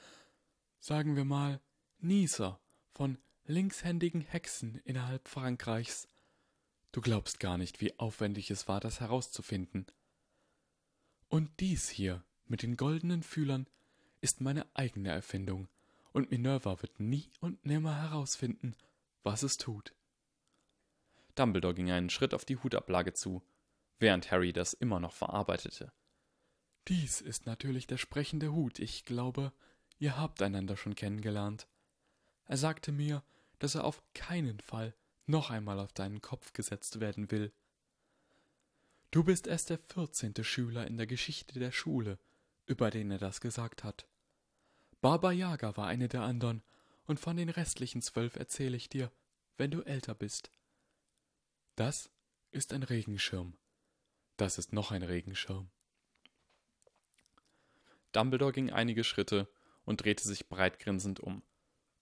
sagen 0.78 1.16
wir 1.16 1.24
mal, 1.24 1.60
Nieser 1.98 2.60
von 2.92 3.18
linkshändigen 3.44 4.20
Hexen 4.20 4.80
innerhalb 4.84 5.28
Frankreichs. 5.28 6.08
Du 6.92 7.00
glaubst 7.00 7.40
gar 7.40 7.58
nicht, 7.58 7.80
wie 7.80 7.98
aufwendig 7.98 8.50
es 8.50 8.68
war, 8.68 8.80
das 8.80 9.00
herauszufinden. 9.00 9.86
Und 11.28 11.60
dies 11.60 11.88
hier 11.88 12.24
mit 12.50 12.62
den 12.62 12.76
goldenen 12.76 13.22
Fühlern 13.22 13.66
ist 14.20 14.40
meine 14.40 14.66
eigene 14.74 15.10
Erfindung, 15.10 15.68
und 16.12 16.30
Minerva 16.30 16.80
wird 16.82 16.98
nie 17.00 17.30
und 17.40 17.64
nimmer 17.64 17.96
herausfinden, 18.00 18.74
was 19.22 19.42
es 19.42 19.56
tut. 19.56 19.94
Dumbledore 21.34 21.74
ging 21.74 21.90
einen 21.90 22.10
Schritt 22.10 22.34
auf 22.34 22.44
die 22.44 22.56
Hutablage 22.56 23.12
zu, 23.12 23.42
während 23.98 24.30
Harry 24.30 24.52
das 24.52 24.72
immer 24.72 24.98
noch 25.00 25.12
verarbeitete. 25.12 25.92
Dies 26.88 27.20
ist 27.20 27.46
natürlich 27.46 27.86
der 27.86 27.98
sprechende 27.98 28.52
Hut. 28.52 28.78
Ich 28.78 29.04
glaube, 29.04 29.52
ihr 29.98 30.16
habt 30.16 30.40
einander 30.42 30.76
schon 30.76 30.94
kennengelernt. 30.94 31.68
Er 32.46 32.56
sagte 32.56 32.92
mir, 32.92 33.22
dass 33.58 33.74
er 33.74 33.84
auf 33.84 34.02
keinen 34.14 34.60
Fall 34.60 34.94
noch 35.26 35.50
einmal 35.50 35.78
auf 35.78 35.92
deinen 35.92 36.22
Kopf 36.22 36.54
gesetzt 36.54 37.00
werden 37.00 37.30
will. 37.30 37.52
Du 39.10 39.22
bist 39.22 39.46
erst 39.46 39.70
der 39.70 39.78
vierzehnte 39.78 40.44
Schüler 40.44 40.86
in 40.86 40.96
der 40.96 41.06
Geschichte 41.06 41.58
der 41.58 41.72
Schule, 41.72 42.18
über 42.68 42.90
den 42.90 43.10
er 43.10 43.18
das 43.18 43.40
gesagt 43.40 43.82
hat. 43.82 44.06
Baba 45.00 45.32
Yaga 45.32 45.76
war 45.76 45.86
eine 45.86 46.08
der 46.08 46.22
anderen, 46.22 46.62
und 47.04 47.18
von 47.18 47.36
den 47.36 47.48
restlichen 47.48 48.02
zwölf 48.02 48.36
erzähle 48.36 48.76
ich 48.76 48.88
dir, 48.88 49.10
wenn 49.56 49.70
du 49.70 49.80
älter 49.82 50.14
bist. 50.14 50.50
Das 51.74 52.10
ist 52.50 52.72
ein 52.72 52.82
Regenschirm. 52.82 53.56
Das 54.36 54.58
ist 54.58 54.72
noch 54.72 54.90
ein 54.92 55.02
Regenschirm. 55.02 55.70
Dumbledore 58.12 58.52
ging 58.52 58.70
einige 58.70 59.04
Schritte 59.04 59.48
und 59.84 60.04
drehte 60.04 60.26
sich 60.26 60.48
breitgrinsend 60.48 61.20
um. 61.20 61.42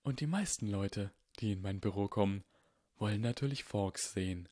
Und 0.03 0.21
die 0.21 0.27
meisten 0.27 0.67
Leute, 0.67 1.13
die 1.39 1.53
in 1.53 1.63
mein 1.63 1.81
Büro 1.81 2.09
kommen, 2.09 2.45
wollen 2.97 3.21
natürlich 3.21 3.65
Fawkes 3.65 4.13
sehen. 4.13 4.49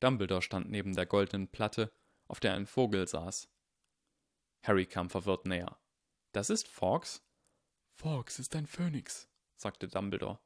Dumbledore 0.00 0.42
stand 0.42 0.70
neben 0.70 0.94
der 0.94 1.06
goldenen 1.06 1.48
Platte, 1.48 1.92
auf 2.26 2.40
der 2.40 2.54
ein 2.54 2.66
Vogel 2.66 3.06
saß. 3.06 3.48
Harry 4.62 4.86
kam 4.86 5.10
verwirrt 5.10 5.46
näher. 5.46 5.78
Das 6.32 6.50
ist 6.50 6.68
Fawkes? 6.68 7.22
Fawkes 7.94 8.38
ist 8.38 8.54
ein 8.56 8.66
Phönix, 8.66 9.28
sagte 9.56 9.88
Dumbledore. 9.88 10.38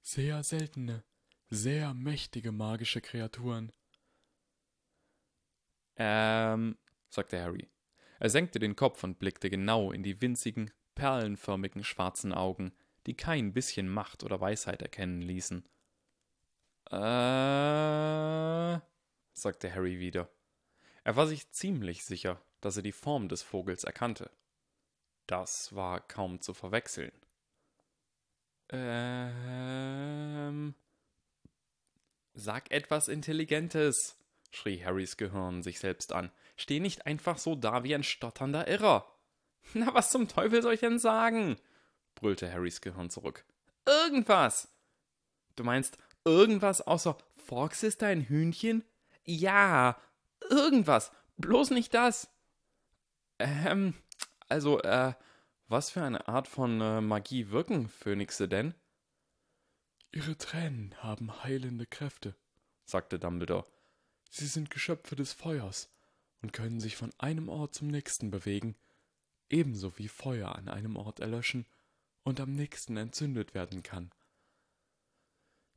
Sehr 0.00 0.42
seltene, 0.42 1.04
sehr 1.48 1.94
mächtige 1.94 2.50
magische 2.50 3.00
Kreaturen. 3.00 3.72
Ähm, 5.96 6.78
sagte 7.08 7.40
Harry. 7.40 7.70
Er 8.18 8.30
senkte 8.30 8.58
den 8.58 8.74
Kopf 8.76 9.04
und 9.04 9.18
blickte 9.18 9.50
genau 9.50 9.92
in 9.92 10.02
die 10.02 10.20
winzigen, 10.20 10.70
perlenförmigen 10.94 11.84
schwarzen 11.84 12.32
Augen, 12.32 12.72
die 13.06 13.14
kein 13.14 13.52
bisschen 13.52 13.88
Macht 13.88 14.22
oder 14.24 14.40
Weisheit 14.40 14.80
erkennen 14.80 15.22
ließen. 15.22 15.64
Äh, 16.90 18.80
sagte 19.32 19.74
Harry 19.74 19.98
wieder. 19.98 20.30
Er 21.04 21.16
war 21.16 21.26
sich 21.26 21.50
ziemlich 21.50 22.04
sicher, 22.04 22.40
dass 22.62 22.78
er 22.78 22.82
die 22.82 22.92
Form 22.92 23.28
des 23.28 23.42
Vogels 23.42 23.84
erkannte. 23.84 24.30
Das 25.26 25.74
war 25.74 26.00
kaum 26.00 26.40
zu 26.40 26.54
verwechseln. 26.54 27.12
Ähm. 28.70 30.74
Sag 32.34 32.70
etwas 32.70 33.08
Intelligentes, 33.08 34.16
schrie 34.50 34.82
Harrys 34.82 35.18
Gehirn 35.18 35.62
sich 35.62 35.78
selbst 35.78 36.12
an. 36.12 36.30
Steh 36.56 36.80
nicht 36.80 37.06
einfach 37.06 37.36
so 37.36 37.54
da 37.54 37.84
wie 37.84 37.94
ein 37.94 38.02
stotternder 38.02 38.66
Irrer. 38.68 39.06
Na, 39.74 39.92
was 39.94 40.10
zum 40.10 40.28
Teufel 40.28 40.62
soll 40.62 40.74
ich 40.74 40.80
denn 40.80 40.98
sagen? 40.98 41.56
brüllte 42.14 42.50
Harrys 42.50 42.80
Gehirn 42.80 43.10
zurück. 43.10 43.44
Irgendwas. 43.86 44.68
Du 45.56 45.64
meinst 45.64 45.98
irgendwas 46.24 46.80
außer 46.80 47.18
Fox 47.36 47.82
ist 47.82 48.02
ein 48.02 48.22
Hühnchen? 48.22 48.84
Ja, 49.24 50.00
irgendwas. 50.48 51.12
Bloß 51.36 51.70
nicht 51.70 51.92
das. 51.94 52.30
Ähm, 53.38 53.94
also, 54.48 54.80
äh, 54.82 55.14
was 55.68 55.90
für 55.90 56.02
eine 56.02 56.28
Art 56.28 56.48
von 56.48 56.80
äh, 56.80 57.00
Magie 57.00 57.50
wirken 57.50 57.88
Phönixe 57.88 58.48
denn? 58.48 58.74
Ihre 60.10 60.36
Tränen 60.36 60.94
haben 61.02 61.42
heilende 61.42 61.86
Kräfte, 61.86 62.36
sagte 62.84 63.18
Dumbledore. 63.18 63.66
Sie 64.28 64.46
sind 64.46 64.70
Geschöpfe 64.70 65.16
des 65.16 65.32
Feuers 65.32 65.90
und 66.42 66.52
können 66.52 66.80
sich 66.80 66.96
von 66.96 67.10
einem 67.18 67.48
Ort 67.48 67.74
zum 67.74 67.88
nächsten 67.88 68.30
bewegen, 68.30 68.76
ebenso 69.48 69.96
wie 69.98 70.08
Feuer 70.08 70.54
an 70.54 70.68
einem 70.68 70.96
Ort 70.96 71.20
erlöschen 71.20 71.66
und 72.24 72.40
am 72.40 72.52
nächsten 72.52 72.96
entzündet 72.96 73.54
werden 73.54 73.82
kann. 73.82 74.10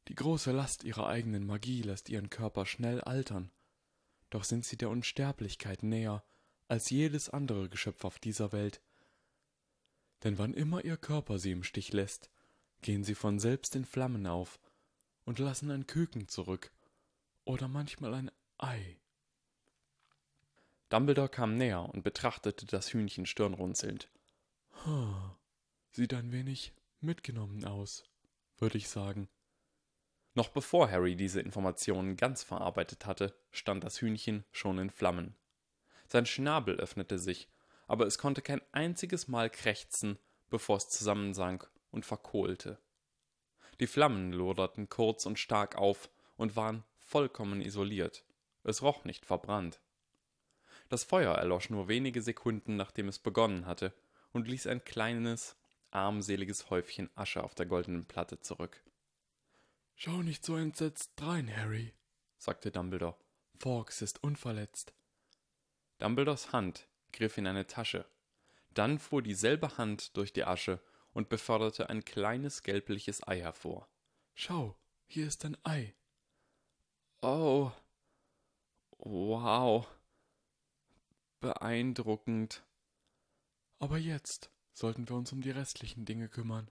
Die 0.07 0.15
große 0.15 0.52
Last 0.52 0.84
ihrer 0.84 1.07
eigenen 1.07 1.45
Magie 1.45 1.82
lässt 1.82 2.10
ihren 2.10 2.30
Körper 2.30 2.65
schnell 2.65 3.02
altern, 3.02 3.52
doch 4.30 4.44
sind 4.44 4.65
sie 4.65 4.77
der 4.77 4.90
Unsterblichkeit 4.90 5.84
näher 5.84 6.23
als 6.68 6.90
jedes 6.90 7.30
andere 7.30 7.70
Geschöpf 7.70 8.04
auf 8.06 8.20
dieser 8.20 8.52
Welt. 8.52 8.82
Denn 10.24 10.38
wann 10.38 10.54
immer 10.54 10.84
ihr 10.84 10.98
Körper 10.98 11.40
sie 11.40 11.52
im 11.52 11.64
Stich 11.64 11.94
lässt, 11.94 12.30
gehen 12.82 13.04
sie 13.04 13.16
von 13.16 13.40
selbst 13.40 13.76
in 13.76 13.86
Flammen 13.86 14.28
auf 14.28 14.60
und 15.24 15.40
lassen 15.40 15.72
ein 15.72 15.88
Küken 15.88 16.28
zurück 16.28 16.72
oder 17.44 17.68
manchmal 17.68 18.14
ein 18.14 18.32
Ei. 18.58 18.98
Dumbledore 20.90 21.30
kam 21.30 21.56
näher 21.56 21.90
und 21.94 22.04
betrachtete 22.04 22.66
das 22.66 22.94
Hühnchen 22.94 23.26
stirnrunzelnd. 23.26 24.10
Hm, 24.84 25.32
sieht 25.92 26.14
ein 26.14 26.32
wenig 26.32 26.74
mitgenommen 27.02 27.66
aus, 27.66 28.04
würde 28.58 28.78
ich 28.78 28.88
sagen. 28.88 29.28
Noch 30.36 30.50
bevor 30.50 30.92
Harry 30.92 31.16
diese 31.16 31.42
Informationen 31.42 32.18
ganz 32.18 32.44
verarbeitet 32.44 33.06
hatte, 33.06 33.34
stand 33.52 33.84
das 33.84 34.02
Hühnchen 34.02 34.44
schon 34.52 34.78
in 34.78 34.90
Flammen. 34.90 35.36
Sein 36.07 36.26
Schnabel 36.26 36.76
öffnete 36.76 37.19
sich, 37.19 37.48
aber 37.88 38.06
es 38.06 38.18
konnte 38.18 38.41
kein 38.41 38.61
einziges 38.72 39.27
Mal 39.27 39.49
krächzen, 39.49 40.18
bevor 40.49 40.77
es 40.77 40.90
zusammensank 40.90 41.69
und 41.91 42.06
verkohlte. 42.06 42.80
Die 43.80 43.88
Flammen 43.88 44.32
loderten 44.32 44.90
kurz 44.90 45.26
und 45.26 45.40
stark 45.40 45.76
auf 45.76 46.10
und 46.38 46.56
waren 46.56 46.84
vollkommen 46.98 47.61
isoliert. 47.61 48.26
Es 48.64 48.82
roch 48.82 49.03
nicht 49.03 49.26
verbrannt. 49.26 49.80
Das 50.90 51.03
Feuer 51.03 51.36
erlosch 51.36 51.69
nur 51.69 51.88
wenige 51.88 52.22
Sekunden, 52.22 52.76
nachdem 52.76 53.07
es 53.07 53.19
begonnen 53.19 53.65
hatte, 53.65 53.94
und 54.32 54.48
ließ 54.48 54.68
ein 54.68 54.84
kleines, 54.84 55.56
armseliges 55.91 56.69
Häufchen 56.69 57.10
Asche 57.15 57.44
auf 57.44 57.56
der 57.56 57.65
goldenen 57.65 58.06
Platte 58.06 58.40
zurück. 58.40 58.84
Schau 59.95 60.22
nicht 60.22 60.44
so 60.44 60.57
entsetzt 60.57 61.14
drein, 61.15 61.56
Harry, 61.56 61.94
sagte 62.38 62.72
Dumbledore. 62.72 63.15
Fawkes 63.60 64.02
ist 64.02 64.23
unverletzt. 64.23 64.94
Dumbledores 66.00 66.52
Hand 66.52 66.88
griff 67.16 67.38
in 67.38 67.48
eine 67.48 67.66
Tasche. 67.66 68.06
Dann 68.74 69.00
fuhr 69.00 69.22
dieselbe 69.22 69.78
Hand 69.78 70.16
durch 70.18 70.34
die 70.34 70.44
Asche 70.44 70.82
und 71.14 71.30
beförderte 71.30 71.90
ein 71.90 72.04
kleines 72.04 72.62
gelbliches 72.62 73.26
Ei 73.28 73.40
hervor. 73.40 73.88
Schau, 74.34 74.76
hier 75.08 75.28
ist 75.28 75.46
ein 75.46 75.58
Ei. 75.64 75.96
Oh. 77.22 77.72
Wow. 78.98 79.88
Beeindruckend. 81.40 82.64
Aber 83.80 83.98
jetzt 83.98 84.52
sollten 84.74 85.08
wir 85.08 85.16
uns 85.16 85.32
um 85.32 85.42
die 85.42 85.52
restlichen 85.52 86.06
Dinge 86.06 86.28
kümmern, 86.28 86.70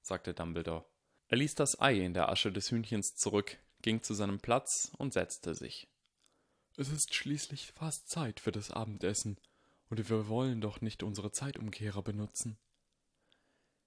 sagte 0.00 0.32
Dumbledore. 0.34 0.84
Er 1.28 1.36
ließ 1.36 1.54
das 1.54 1.80
Ei 1.80 1.98
in 2.00 2.14
der 2.14 2.28
Asche 2.28 2.52
des 2.52 2.70
Hühnchens 2.70 3.16
zurück, 3.16 3.58
ging 3.82 4.02
zu 4.02 4.14
seinem 4.14 4.40
Platz 4.40 4.92
und 4.96 5.12
setzte 5.12 5.54
sich. 5.54 5.88
Es 6.76 6.88
ist 6.88 7.14
schließlich 7.14 7.70
fast 7.72 8.08
Zeit 8.08 8.40
für 8.40 8.50
das 8.50 8.72
Abendessen, 8.72 9.38
und 9.90 10.08
wir 10.08 10.28
wollen 10.28 10.60
doch 10.60 10.80
nicht 10.80 11.04
unsere 11.04 11.30
Zeitumkehrer 11.30 12.02
benutzen. 12.02 12.58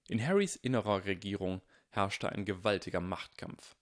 In 0.07 0.26
Harrys 0.26 0.55
innerer 0.55 1.03
Regierung 1.03 1.61
herrschte 1.89 2.30
ein 2.30 2.45
gewaltiger 2.45 3.01
Machtkampf. 3.01 3.76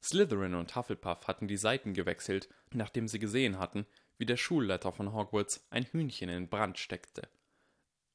Slytherin 0.00 0.54
und 0.54 0.76
Hufflepuff 0.76 1.26
hatten 1.26 1.48
die 1.48 1.56
Seiten 1.56 1.92
gewechselt, 1.92 2.48
nachdem 2.72 3.08
sie 3.08 3.18
gesehen 3.18 3.58
hatten, 3.58 3.84
wie 4.16 4.26
der 4.26 4.36
Schulleiter 4.36 4.92
von 4.92 5.12
Hogwarts 5.12 5.66
ein 5.70 5.84
Hühnchen 5.84 6.28
in 6.28 6.48
Brand 6.48 6.78
steckte. 6.78 7.28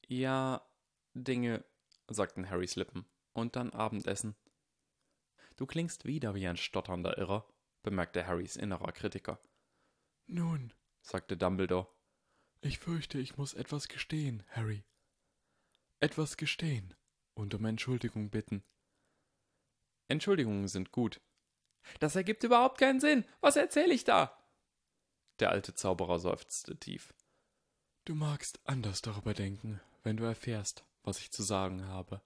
Ja, 0.06 0.66
Dinge, 1.12 1.62
sagten 2.08 2.48
Harrys 2.48 2.76
Lippen, 2.76 3.04
und 3.34 3.54
dann 3.56 3.70
Abendessen. 3.70 4.34
Du 5.56 5.66
klingst 5.66 6.06
wieder 6.06 6.34
wie 6.34 6.48
ein 6.48 6.56
stotternder 6.56 7.18
Irrer, 7.18 7.46
bemerkte 7.82 8.26
Harrys 8.26 8.56
innerer 8.56 8.92
Kritiker. 8.92 9.38
Nun, 10.28 10.74
sagte 11.00 11.38
Dumbledore, 11.38 11.88
ich 12.60 12.78
fürchte, 12.78 13.18
ich 13.18 13.38
muss 13.38 13.54
etwas 13.54 13.88
gestehen, 13.88 14.44
Harry. 14.50 14.84
Etwas 16.00 16.36
gestehen 16.36 16.94
und 17.34 17.54
um 17.54 17.64
Entschuldigung 17.64 18.28
bitten. 18.28 18.62
Entschuldigungen 20.06 20.68
sind 20.68 20.92
gut. 20.92 21.20
Das 21.98 22.14
ergibt 22.14 22.44
überhaupt 22.44 22.78
keinen 22.78 23.00
Sinn. 23.00 23.24
Was 23.40 23.56
erzähle 23.56 23.94
ich 23.94 24.04
da? 24.04 24.36
Der 25.38 25.50
alte 25.50 25.74
Zauberer 25.74 26.18
seufzte 26.18 26.76
tief. 26.76 27.14
Du 28.04 28.14
magst 28.14 28.60
anders 28.64 29.00
darüber 29.00 29.32
denken, 29.32 29.80
wenn 30.02 30.18
du 30.18 30.24
erfährst, 30.24 30.84
was 31.04 31.20
ich 31.20 31.30
zu 31.30 31.42
sagen 31.42 31.86
habe. 31.86 32.20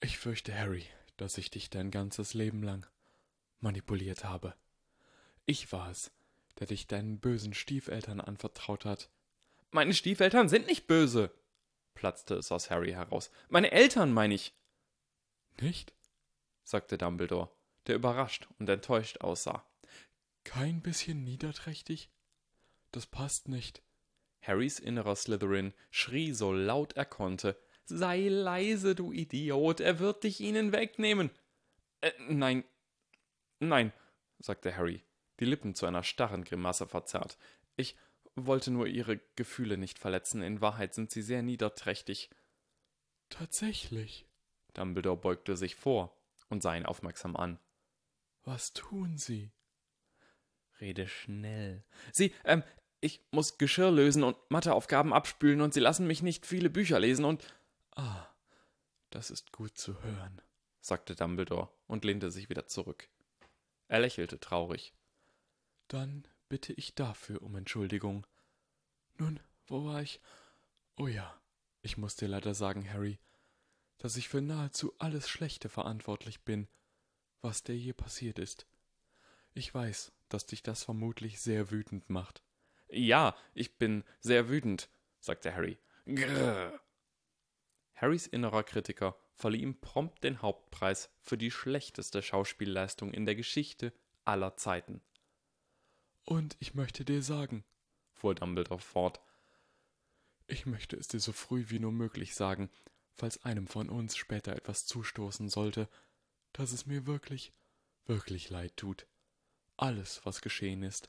Ich 0.00 0.18
fürchte, 0.18 0.58
Harry, 0.58 0.86
dass 1.16 1.36
ich 1.38 1.50
dich 1.50 1.68
dein 1.68 1.90
ganzes 1.90 2.32
Leben 2.34 2.62
lang 2.62 2.86
manipuliert 3.60 4.24
habe. 4.24 4.54
Ich 5.44 5.70
war 5.72 5.90
es, 5.90 6.12
der 6.58 6.66
dich 6.66 6.86
deinen 6.86 7.18
bösen 7.18 7.54
Stiefeltern 7.54 8.20
anvertraut 8.20 8.84
hat. 8.84 9.10
Meine 9.70 9.94
Stiefeltern 9.94 10.48
sind 10.48 10.66
nicht 10.66 10.86
böse, 10.86 11.32
platzte 11.94 12.34
es 12.34 12.52
aus 12.52 12.70
Harry 12.70 12.92
heraus. 12.92 13.30
Meine 13.48 13.72
Eltern, 13.72 14.12
meine 14.12 14.34
ich. 14.34 14.54
Nicht? 15.60 15.94
sagte 16.64 16.98
Dumbledore, 16.98 17.50
der 17.86 17.96
überrascht 17.96 18.48
und 18.58 18.68
enttäuscht 18.68 19.20
aussah. 19.20 19.64
Kein 20.44 20.82
bisschen 20.82 21.24
niederträchtig? 21.24 22.10
Das 22.90 23.06
passt 23.06 23.48
nicht. 23.48 23.82
Harrys 24.42 24.78
innerer 24.78 25.16
Slytherin 25.16 25.72
schrie 25.90 26.32
so 26.32 26.52
laut 26.52 26.94
er 26.94 27.06
konnte, 27.06 27.56
Sei 27.84 28.28
leise, 28.28 28.94
du 28.94 29.12
Idiot, 29.12 29.80
er 29.80 29.98
wird 29.98 30.24
dich 30.24 30.40
ihnen 30.40 30.72
wegnehmen. 30.72 31.30
Äh, 32.00 32.12
nein, 32.28 32.64
nein, 33.58 33.92
sagte 34.38 34.76
Harry, 34.76 35.02
die 35.40 35.44
Lippen 35.44 35.74
zu 35.74 35.86
einer 35.86 36.02
starren 36.02 36.44
Grimasse 36.44 36.86
verzerrt. 36.86 37.38
Ich 37.76 37.96
wollte 38.34 38.70
nur 38.70 38.86
ihre 38.86 39.18
Gefühle 39.36 39.76
nicht 39.76 39.98
verletzen, 39.98 40.42
in 40.42 40.60
Wahrheit 40.60 40.94
sind 40.94 41.10
sie 41.10 41.22
sehr 41.22 41.42
niederträchtig. 41.42 42.30
Tatsächlich. 43.28 44.26
Dumbledore 44.74 45.16
beugte 45.16 45.56
sich 45.56 45.76
vor 45.76 46.16
und 46.48 46.62
sah 46.62 46.74
ihn 46.74 46.86
aufmerksam 46.86 47.36
an. 47.36 47.58
Was 48.44 48.72
tun 48.72 49.18
Sie? 49.18 49.52
Rede 50.80 51.06
schnell. 51.06 51.84
Sie, 52.12 52.34
ähm, 52.44 52.62
ich 53.00 53.20
muss 53.30 53.58
Geschirr 53.58 53.90
lösen 53.90 54.22
und 54.22 54.36
Matheaufgaben 54.48 55.12
abspülen 55.12 55.60
und 55.60 55.74
Sie 55.74 55.80
lassen 55.80 56.06
mich 56.06 56.22
nicht 56.22 56.46
viele 56.46 56.70
Bücher 56.70 56.98
lesen 56.98 57.24
und 57.24 57.44
Ah, 57.94 58.26
das 59.10 59.30
ist 59.30 59.52
gut 59.52 59.76
zu 59.76 60.02
hören, 60.02 60.40
sagte 60.80 61.14
Dumbledore 61.14 61.68
und 61.86 62.04
lehnte 62.04 62.30
sich 62.30 62.48
wieder 62.48 62.66
zurück. 62.66 63.08
Er 63.88 64.00
lächelte 64.00 64.40
traurig. 64.40 64.94
Dann 65.92 66.26
bitte 66.48 66.72
ich 66.72 66.94
dafür 66.94 67.42
um 67.42 67.54
Entschuldigung. 67.54 68.26
Nun, 69.18 69.38
wo 69.66 69.84
war 69.84 70.00
ich? 70.00 70.22
Oh 70.96 71.06
ja, 71.06 71.38
ich 71.82 71.98
muss 71.98 72.16
dir 72.16 72.28
leider 72.28 72.54
sagen, 72.54 72.90
Harry, 72.90 73.18
dass 73.98 74.16
ich 74.16 74.30
für 74.30 74.40
nahezu 74.40 74.94
alles 74.98 75.28
Schlechte 75.28 75.68
verantwortlich 75.68 76.40
bin, 76.40 76.66
was 77.42 77.62
dir 77.62 77.76
je 77.76 77.92
passiert 77.92 78.38
ist. 78.38 78.66
Ich 79.52 79.74
weiß, 79.74 80.12
dass 80.30 80.46
dich 80.46 80.62
das 80.62 80.82
vermutlich 80.82 81.42
sehr 81.42 81.70
wütend 81.70 82.08
macht. 82.08 82.42
Ja, 82.88 83.36
ich 83.52 83.76
bin 83.76 84.02
sehr 84.18 84.48
wütend, 84.48 84.88
sagte 85.20 85.54
Harry. 85.54 85.76
Grrr. 86.06 86.80
Harrys 87.96 88.26
innerer 88.26 88.62
Kritiker 88.62 89.14
verlieh 89.34 89.60
ihm 89.60 89.78
prompt 89.78 90.24
den 90.24 90.40
Hauptpreis 90.40 91.10
für 91.20 91.36
die 91.36 91.50
schlechteste 91.50 92.22
Schauspielleistung 92.22 93.12
in 93.12 93.26
der 93.26 93.34
Geschichte 93.34 93.92
aller 94.24 94.56
Zeiten. 94.56 95.02
Und 96.24 96.56
ich 96.60 96.74
möchte 96.74 97.04
dir 97.04 97.22
sagen, 97.22 97.64
fuhr 98.12 98.34
Dumbledore 98.34 98.80
fort, 98.80 99.20
ich 100.46 100.66
möchte 100.66 100.96
es 100.96 101.08
dir 101.08 101.20
so 101.20 101.32
früh 101.32 101.64
wie 101.68 101.78
nur 101.78 101.92
möglich 101.92 102.34
sagen, 102.34 102.70
falls 103.14 103.44
einem 103.44 103.66
von 103.66 103.88
uns 103.88 104.16
später 104.16 104.54
etwas 104.54 104.86
zustoßen 104.86 105.48
sollte, 105.48 105.88
dass 106.52 106.72
es 106.72 106.86
mir 106.86 107.06
wirklich, 107.06 107.52
wirklich 108.06 108.50
leid 108.50 108.76
tut. 108.76 109.06
Alles, 109.76 110.20
was 110.24 110.42
geschehen 110.42 110.82
ist, 110.82 111.08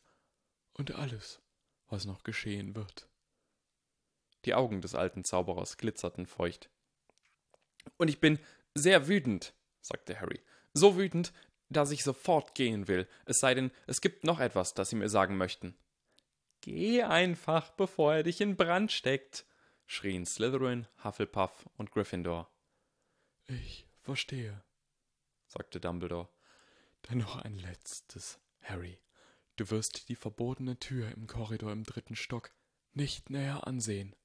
und 0.73 0.95
alles, 0.95 1.41
was 1.88 2.06
noch 2.06 2.23
geschehen 2.23 2.76
wird. 2.76 3.07
Die 4.45 4.53
Augen 4.53 4.81
des 4.81 4.95
alten 4.95 5.23
Zauberers 5.23 5.77
glitzerten 5.77 6.26
feucht. 6.26 6.69
Und 7.98 8.07
ich 8.07 8.19
bin 8.19 8.40
sehr 8.73 9.07
wütend, 9.07 9.53
sagte 9.81 10.19
Harry. 10.19 10.41
So 10.73 10.98
wütend, 10.98 11.34
dass 11.74 11.91
ich 11.91 12.04
sofort 12.04 12.56
gehen 12.56 12.88
will, 12.88 13.08
es 13.26 13.40
sei 13.40 13.54
denn, 13.54 13.72
es 13.88 14.02
gibt 14.02 14.24
noch 14.24 14.40
etwas, 14.40 14.74
das 14.74 14.90
Sie 14.90 14.95
mir 14.95 15.10
sagen 15.10 15.38
möchten. 15.38 15.76
Geh 16.62 17.04
einfach, 17.04 17.72
bevor 17.72 18.16
er 18.16 18.24
dich 18.24 18.40
in 18.40 18.56
Brand 18.56 18.91
steckt, 18.91 19.45
schrien 19.86 20.26
Slytherin, 20.26 20.88
Hufflepuff 21.04 21.70
und 21.78 21.91
Gryffindor. 21.91 22.50
Ich 23.48 23.86
verstehe, 24.02 24.64
sagte 25.48 25.80
Dumbledore. 25.80 26.30
Dennoch 27.10 27.36
ein 27.36 27.56
letztes, 27.56 28.40
Harry. 28.62 29.02
Du 29.58 29.70
wirst 29.70 30.08
die 30.10 30.16
verbotene 30.16 30.80
Tür 30.80 31.12
im 31.12 31.28
Korridor 31.28 31.72
im 31.72 31.84
dritten 31.84 32.16
Stock 32.16 32.52
nicht 32.94 33.30
näher 33.30 33.68
ansehen. 33.68 34.16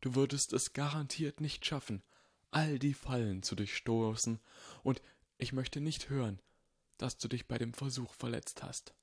Du 0.00 0.14
würdest 0.14 0.52
es 0.52 0.72
garantiert 0.72 1.40
nicht 1.40 1.64
schaffen, 1.64 2.02
all 2.50 2.78
die 2.78 2.94
Fallen 2.94 3.42
zu 3.42 3.54
durchstoßen, 3.54 4.40
und 4.82 5.02
ich 5.42 5.52
möchte 5.52 5.80
nicht 5.80 6.08
hören, 6.08 6.40
dass 6.98 7.18
du 7.18 7.26
dich 7.26 7.48
bei 7.48 7.58
dem 7.58 7.74
Versuch 7.74 8.14
verletzt 8.14 8.62
hast. 8.62 8.94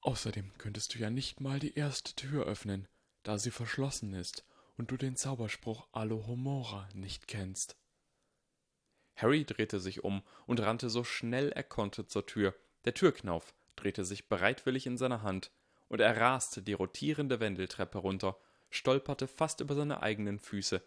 Außerdem 0.00 0.52
könntest 0.58 0.94
du 0.94 0.98
ja 0.98 1.08
nicht 1.08 1.40
mal 1.40 1.60
die 1.60 1.74
erste 1.74 2.14
Tür 2.14 2.46
öffnen, 2.46 2.88
da 3.22 3.38
sie 3.38 3.52
verschlossen 3.52 4.12
ist 4.12 4.44
und 4.76 4.90
du 4.90 4.96
den 4.96 5.16
Zauberspruch 5.16 5.86
Alohomora 5.92 6.88
nicht 6.94 7.28
kennst. 7.28 7.76
Harry 9.14 9.44
drehte 9.44 9.78
sich 9.78 10.02
um 10.02 10.24
und 10.46 10.60
rannte 10.60 10.90
so 10.90 11.04
schnell 11.04 11.52
er 11.52 11.62
konnte 11.62 12.06
zur 12.08 12.26
Tür. 12.26 12.54
Der 12.84 12.94
Türknauf 12.94 13.54
drehte 13.76 14.04
sich 14.04 14.28
bereitwillig 14.28 14.86
in 14.86 14.98
seiner 14.98 15.22
Hand, 15.22 15.52
und 15.88 16.00
er 16.00 16.16
raste 16.16 16.60
die 16.60 16.72
rotierende 16.72 17.38
Wendeltreppe 17.38 17.98
runter, 17.98 18.36
stolperte 18.70 19.28
fast 19.28 19.60
über 19.60 19.76
seine 19.76 20.02
eigenen 20.02 20.40
Füße. 20.40 20.82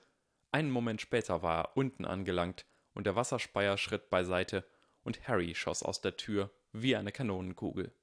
Einen 0.52 0.72
Moment 0.72 1.00
später 1.00 1.42
war 1.44 1.64
er 1.64 1.78
unten 1.78 2.04
angelangt, 2.04 2.66
und 2.98 3.04
der 3.04 3.16
Wasserspeier 3.16 3.78
schritt 3.78 4.10
beiseite, 4.10 4.66
und 5.04 5.28
Harry 5.28 5.54
schoss 5.54 5.84
aus 5.84 6.02
der 6.02 6.18
Tür 6.18 6.50
wie 6.72 6.96
eine 6.96 7.12
Kanonenkugel. 7.12 7.94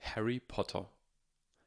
Harry 0.00 0.40
Potter. 0.40 0.88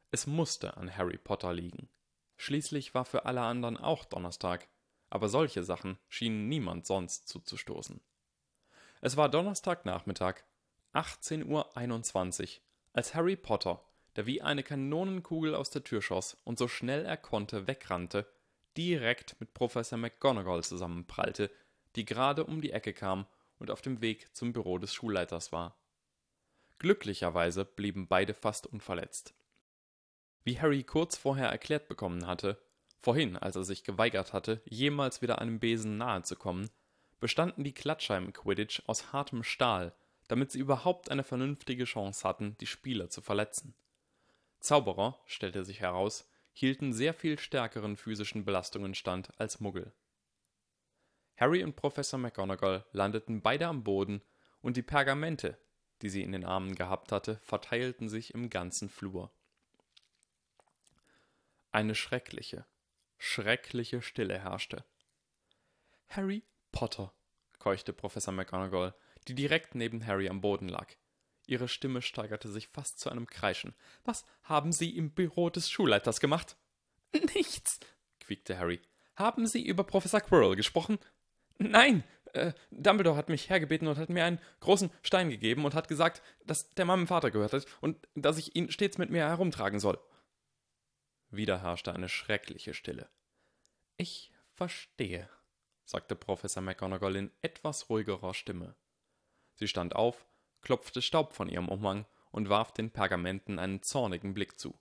Es 0.10 0.26
musste 0.26 0.76
an 0.76 0.98
Harry 0.98 1.20
Potter 1.20 1.54
liegen. 1.54 1.88
Schließlich 2.36 2.96
war 2.96 3.06
für 3.06 3.26
alle 3.26 3.42
anderen 3.42 3.78
auch 3.78 4.06
Donnerstag, 4.06 4.68
aber 5.12 5.30
solche 5.30 5.62
Sachen 5.64 6.00
schienen 6.10 6.50
niemand 6.50 6.88
sonst 6.88 7.28
zuzustoßen. 7.28 8.02
Es 9.02 9.18
war 9.18 9.30
Donnerstagnachmittag, 9.30 10.38
18.21 10.96 11.46
Uhr, 11.46 12.62
als 12.94 13.14
Harry 13.14 13.36
Potter, 13.36 13.84
der 14.16 14.26
wie 14.26 14.42
eine 14.42 14.64
Kanonenkugel 14.64 15.54
aus 15.54 15.70
der 15.70 15.84
Tür 15.84 16.02
schoss 16.02 16.36
und 16.44 16.58
so 16.58 16.68
schnell 16.68 17.06
er 17.06 17.18
konnte 17.18 17.68
wegrannte, 17.68 18.26
direkt 18.78 19.40
mit 19.40 19.54
Professor 19.54 19.98
McGonagall 19.98 20.64
zusammenprallte, 20.64 21.52
die 21.96 22.06
gerade 22.06 22.46
um 22.46 22.62
die 22.62 22.72
Ecke 22.72 22.94
kam 22.94 23.26
und 23.60 23.72
auf 23.72 23.82
dem 23.82 24.02
Weg 24.02 24.36
zum 24.36 24.54
Büro 24.54 24.78
des 24.78 24.94
Schulleiters 24.94 25.52
war. 25.52 25.76
Glücklicherweise 26.80 27.66
blieben 27.66 28.08
beide 28.08 28.36
fast 28.36 28.68
unverletzt. 28.68 29.34
Wie 30.44 30.60
Harry 30.60 30.84
kurz 30.84 31.18
vorher 31.18 31.50
erklärt 31.50 31.88
bekommen 31.88 32.28
hatte, 32.28 32.62
vorhin, 33.02 33.36
als 33.36 33.56
er 33.56 33.64
sich 33.64 33.84
geweigert 33.84 34.32
hatte, 34.32 34.62
jemals 34.66 35.22
wieder 35.22 35.40
einem 35.40 35.60
Besen 35.60 35.98
nahe 35.98 36.22
zu 36.22 36.36
kommen, 36.36 36.70
bestanden 37.20 37.64
die 37.64 37.74
Klatscher 37.74 38.18
im 38.18 38.32
Quidditch 38.32 38.84
aus 38.86 39.12
hartem 39.12 39.44
Stahl, 39.44 39.94
damit 40.28 40.52
sie 40.52 40.60
überhaupt 40.60 41.10
eine 41.10 41.24
vernünftige 41.24 41.86
Chance 41.86 42.28
hatten, 42.28 42.56
die 42.60 42.68
Spieler 42.68 43.10
zu 43.10 43.22
verletzen. 43.22 43.74
Zauberer, 44.60 45.20
stellte 45.26 45.66
sich 45.66 45.80
heraus, 45.80 46.30
hielten 46.58 46.92
sehr 46.92 47.14
viel 47.14 47.38
stärkeren 47.38 47.98
physischen 47.98 48.44
Belastungen 48.44 48.96
stand 48.96 49.30
als 49.40 49.60
Muggel. 49.60 49.94
Harry 51.36 51.64
und 51.64 51.76
Professor 51.76 52.18
McGonagall 52.18 52.84
landeten 52.92 53.44
beide 53.44 53.68
am 53.68 53.84
Boden, 53.84 54.24
und 54.62 54.76
die 54.76 54.82
Pergamente, 54.82 55.60
die 56.02 56.10
sie 56.10 56.24
in 56.24 56.32
den 56.32 56.44
Armen 56.44 56.74
gehabt 56.74 57.12
hatte, 57.12 57.40
verteilten 57.44 58.10
sich 58.10 58.34
im 58.34 58.50
ganzen 58.50 58.90
Flur. 58.90 59.32
Eine 61.72 61.94
schreckliche, 61.94 62.66
schreckliche 63.20 64.02
Stille 64.02 64.40
herrschte. 64.40 64.84
Harry 66.10 66.44
Potter, 66.72 67.14
keuchte 67.60 67.94
Professor 67.94 68.34
McGonagall, 68.34 68.96
die 69.28 69.36
direkt 69.36 69.76
neben 69.76 70.08
Harry 70.08 70.28
am 70.28 70.42
Boden 70.42 70.70
lag. 70.70 70.96
Ihre 71.48 71.70
Stimme 71.70 72.02
steigerte 72.02 72.50
sich 72.50 72.68
fast 72.68 73.00
zu 73.00 73.10
einem 73.10 73.26
Kreischen. 73.26 73.74
Was 74.04 74.26
haben 74.44 74.72
Sie 74.74 74.96
im 74.96 75.12
Büro 75.12 75.50
des 75.50 75.70
Schulleiters 75.70 76.20
gemacht? 76.20 76.58
Nichts, 77.34 77.80
quiekte 78.20 78.60
Harry. 78.60 78.82
Haben 79.16 79.48
Sie 79.48 79.66
über 79.66 79.84
Professor 79.84 80.20
Quirrell 80.20 80.58
gesprochen? 80.58 81.00
Nein, 81.58 82.04
äh, 82.34 82.54
Dumbledore 82.70 83.16
hat 83.16 83.30
mich 83.30 83.50
hergebeten 83.50 83.88
und 83.88 83.98
hat 83.98 84.10
mir 84.10 84.26
einen 84.26 84.40
großen 84.60 84.92
Stein 85.02 85.30
gegeben 85.30 85.66
und 85.66 85.74
hat 85.74 85.88
gesagt, 85.88 86.22
dass 86.46 86.70
der 86.72 86.86
meinem 86.86 87.08
Vater 87.08 87.32
gehört 87.32 87.54
hat 87.54 87.66
und 87.82 88.08
dass 88.14 88.38
ich 88.38 88.56
ihn 88.56 88.70
stets 88.70 88.98
mit 88.98 89.10
mir 89.10 89.26
herumtragen 89.28 89.80
soll. 89.80 90.00
Wieder 91.30 91.62
herrschte 91.62 91.94
eine 91.94 92.10
schreckliche 92.10 92.74
Stille. 92.74 93.10
Ich 93.96 94.32
verstehe, 94.54 95.30
sagte 95.86 96.16
Professor 96.16 96.62
McGonagall 96.62 97.16
in 97.16 97.32
etwas 97.42 97.90
ruhigerer 97.90 98.34
Stimme. 98.34 98.76
Sie 99.56 99.68
stand 99.68 99.96
auf, 99.96 100.28
klopfte 100.68 101.02
Staub 101.02 101.32
von 101.32 101.48
ihrem 101.48 101.70
Umhang 101.70 102.06
und 102.30 102.50
warf 102.50 102.74
den 102.74 102.92
Pergamenten 102.92 103.58
einen 103.58 103.84
zornigen 103.84 104.34
Blick 104.34 104.60
zu. 104.60 104.78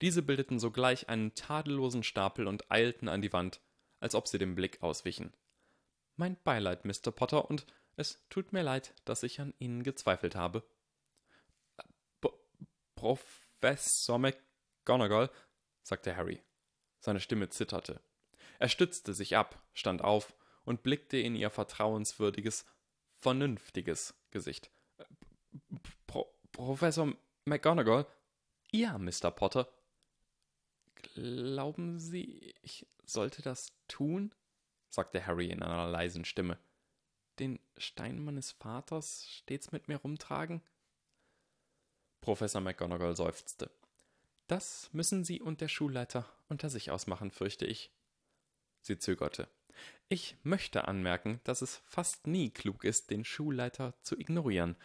Diese 0.00 0.22
bildeten 0.22 0.58
sogleich 0.58 1.08
einen 1.08 1.36
tadellosen 1.36 2.02
Stapel 2.02 2.48
und 2.48 2.68
eilten 2.68 3.08
an 3.08 3.22
die 3.22 3.32
Wand, 3.32 3.60
als 4.00 4.16
ob 4.16 4.26
sie 4.26 4.38
dem 4.38 4.56
Blick 4.56 4.82
auswichen. 4.82 5.32
Mein 6.16 6.36
Beileid, 6.42 6.84
Mr. 6.84 7.12
Potter, 7.12 7.48
und 7.48 7.64
es 7.94 8.26
tut 8.28 8.52
mir 8.52 8.64
leid, 8.64 8.92
dass 9.04 9.22
ich 9.22 9.40
an 9.40 9.54
Ihnen 9.60 9.84
gezweifelt 9.84 10.34
habe. 10.34 10.64
P 12.20 12.28
Professor 12.96 14.18
McGonagall, 14.18 15.30
sagte 15.84 16.16
Harry. 16.16 16.42
Seine 16.98 17.20
Stimme 17.20 17.50
zitterte. 17.50 18.00
Er 18.58 18.68
stützte 18.68 19.14
sich 19.14 19.36
ab, 19.36 19.62
stand 19.74 20.02
auf 20.02 20.34
und 20.64 20.82
blickte 20.82 21.18
in 21.18 21.36
ihr 21.36 21.50
vertrauenswürdiges, 21.50 22.66
vernünftiges 23.20 24.14
Gesicht. 24.32 24.73
Pro 26.06 26.26
Professor 26.52 27.12
McGonagall? 27.44 28.06
Ja, 28.70 28.98
Mr. 28.98 29.30
Potter. 29.30 29.68
Glauben 31.14 31.98
Sie, 31.98 32.54
ich 32.62 32.86
sollte 33.04 33.42
das 33.42 33.72
tun? 33.88 34.34
sagte 34.88 35.26
Harry 35.26 35.50
in 35.50 35.62
einer 35.62 35.88
leisen 35.88 36.24
Stimme. 36.24 36.58
Den 37.38 37.58
Stein 37.76 38.24
meines 38.24 38.52
Vaters 38.52 39.28
stets 39.28 39.72
mit 39.72 39.88
mir 39.88 39.96
rumtragen? 39.96 40.62
Professor 42.20 42.60
McGonagall 42.60 43.16
seufzte. 43.16 43.70
Das 44.46 44.88
müssen 44.92 45.24
Sie 45.24 45.40
und 45.40 45.60
der 45.60 45.68
Schulleiter 45.68 46.26
unter 46.48 46.70
sich 46.70 46.90
ausmachen, 46.90 47.30
fürchte 47.30 47.66
ich. 47.66 47.90
Sie 48.82 48.98
zögerte. 48.98 49.48
Ich 50.08 50.36
möchte 50.42 50.86
anmerken, 50.86 51.40
dass 51.44 51.62
es 51.62 51.76
fast 51.86 52.26
nie 52.26 52.50
klug 52.50 52.84
ist, 52.84 53.10
den 53.10 53.24
Schulleiter 53.24 53.94
zu 54.02 54.18
ignorieren. 54.18 54.76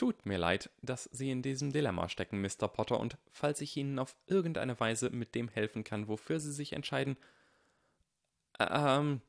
Tut 0.00 0.24
mir 0.24 0.38
leid, 0.38 0.70
dass 0.80 1.10
Sie 1.12 1.30
in 1.30 1.42
diesem 1.42 1.74
Dilemma 1.74 2.08
stecken, 2.08 2.40
Mr. 2.40 2.68
Potter, 2.68 2.98
und 2.98 3.18
falls 3.30 3.60
ich 3.60 3.76
Ihnen 3.76 3.98
auf 3.98 4.16
irgendeine 4.24 4.80
Weise 4.80 5.10
mit 5.10 5.34
dem 5.34 5.48
helfen 5.48 5.84
kann, 5.84 6.08
wofür 6.08 6.40
Sie 6.40 6.52
sich 6.52 6.72
entscheiden, 6.72 7.18
ähm, 8.58 9.20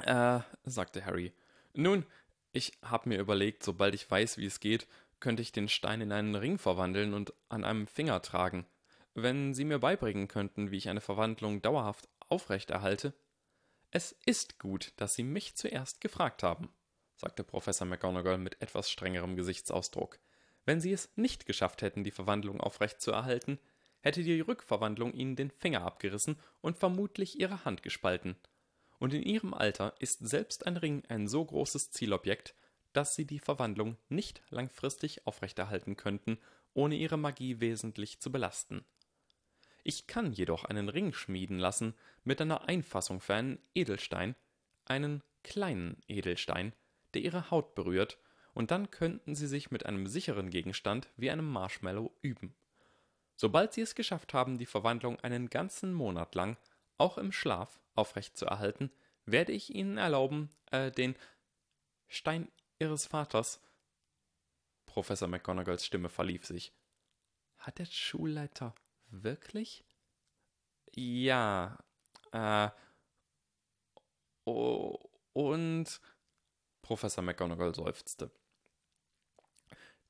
äh, 0.00 0.40
sagte 0.64 1.06
Harry. 1.06 1.32
Nun, 1.72 2.04
ich 2.52 2.74
hab 2.82 3.06
mir 3.06 3.18
überlegt, 3.18 3.62
sobald 3.62 3.94
ich 3.94 4.10
weiß, 4.10 4.36
wie 4.36 4.44
es 4.44 4.60
geht, 4.60 4.86
könnte 5.18 5.40
ich 5.40 5.50
den 5.50 5.70
Stein 5.70 6.02
in 6.02 6.12
einen 6.12 6.34
Ring 6.34 6.58
verwandeln 6.58 7.14
und 7.14 7.32
an 7.48 7.64
einem 7.64 7.86
Finger 7.86 8.20
tragen. 8.20 8.66
Wenn 9.14 9.54
Sie 9.54 9.64
mir 9.64 9.78
beibringen 9.78 10.28
könnten, 10.28 10.72
wie 10.72 10.76
ich 10.76 10.90
eine 10.90 11.00
Verwandlung 11.00 11.62
dauerhaft 11.62 12.06
aufrechterhalte. 12.28 13.14
Es 13.90 14.12
ist 14.26 14.58
gut, 14.58 14.92
dass 14.96 15.14
Sie 15.14 15.22
mich 15.22 15.54
zuerst 15.54 16.02
gefragt 16.02 16.42
haben, 16.42 16.68
sagte 17.16 17.44
Professor 17.44 17.86
McGonagall 17.86 18.38
mit 18.38 18.60
etwas 18.60 18.90
strengerem 18.90 19.36
Gesichtsausdruck. 19.36 20.18
Wenn 20.64 20.80
Sie 20.80 20.92
es 20.92 21.10
nicht 21.16 21.46
geschafft 21.46 21.82
hätten, 21.82 22.04
die 22.04 22.10
Verwandlung 22.10 22.60
aufrechtzuerhalten, 22.60 23.58
hätte 24.00 24.22
die 24.22 24.40
Rückverwandlung 24.40 25.12
ihnen 25.12 25.36
den 25.36 25.50
Finger 25.50 25.82
abgerissen 25.82 26.36
und 26.60 26.76
vermutlich 26.76 27.40
ihre 27.40 27.64
Hand 27.64 27.82
gespalten. 27.82 28.36
Und 28.98 29.14
in 29.14 29.22
ihrem 29.22 29.54
Alter 29.54 29.94
ist 29.98 30.26
selbst 30.26 30.66
ein 30.66 30.76
Ring 30.76 31.02
ein 31.08 31.26
so 31.26 31.44
großes 31.44 31.90
Zielobjekt, 31.90 32.54
dass 32.92 33.14
sie 33.14 33.26
die 33.26 33.38
Verwandlung 33.38 33.96
nicht 34.08 34.42
langfristig 34.50 35.26
aufrechterhalten 35.26 35.96
könnten, 35.96 36.38
ohne 36.74 36.96
ihre 36.96 37.16
Magie 37.16 37.60
wesentlich 37.60 38.20
zu 38.20 38.30
belasten. 38.30 38.84
Ich 39.82 40.06
kann 40.06 40.32
jedoch 40.32 40.64
einen 40.64 40.88
Ring 40.88 41.12
schmieden 41.12 41.58
lassen 41.58 41.94
mit 42.24 42.40
einer 42.40 42.68
Einfassung 42.68 43.20
für 43.20 43.34
einen 43.34 43.58
Edelstein, 43.74 44.34
einen 44.86 45.22
kleinen 45.42 45.98
Edelstein, 46.08 46.72
der 47.14 47.22
ihre 47.22 47.50
Haut 47.50 47.74
berührt, 47.74 48.18
und 48.52 48.70
dann 48.70 48.90
könnten 48.90 49.34
sie 49.34 49.48
sich 49.48 49.70
mit 49.70 49.84
einem 49.86 50.06
sicheren 50.06 50.50
Gegenstand 50.50 51.08
wie 51.16 51.30
einem 51.30 51.50
Marshmallow 51.50 52.12
üben. 52.22 52.54
Sobald 53.36 53.72
sie 53.72 53.80
es 53.80 53.94
geschafft 53.94 54.32
haben, 54.32 54.58
die 54.58 54.66
Verwandlung 54.66 55.18
einen 55.20 55.50
ganzen 55.50 55.92
Monat 55.92 56.34
lang 56.34 56.56
auch 56.98 57.18
im 57.18 57.32
Schlaf 57.32 57.80
aufrecht 57.94 58.36
zu 58.36 58.46
erhalten, 58.46 58.90
werde 59.26 59.52
ich 59.52 59.74
Ihnen 59.74 59.98
erlauben, 59.98 60.50
äh, 60.70 60.90
den 60.90 61.16
Stein 62.06 62.48
Ihres 62.78 63.06
Vaters. 63.06 63.60
Professor 64.86 65.26
McGonagalls 65.26 65.84
Stimme 65.84 66.08
verlief 66.08 66.46
sich. 66.46 66.72
Hat 67.58 67.78
der 67.78 67.86
Schulleiter 67.86 68.74
wirklich? 69.06 69.84
Ja, 70.94 71.78
äh, 72.32 72.68
oh, 74.44 74.98
und 75.32 76.00
Professor 76.84 77.24
McGonagall 77.24 77.74
seufzte. 77.74 78.30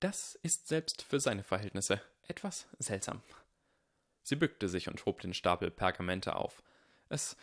Das 0.01 0.35
ist 0.43 0.67
selbst 0.67 1.03
für 1.03 1.21
seine 1.21 1.45
Verhältnisse 1.45 2.03
etwas 2.27 2.67
seltsam. 2.81 3.23
Sie 4.25 4.35
bückte 4.35 4.69
sich 4.69 4.89
und 4.89 4.99
schob 4.99 5.21
den 5.21 5.35
Stapel 5.35 5.71
Pergamente 5.71 6.37
auf. 6.37 6.63
Es. 7.09 7.37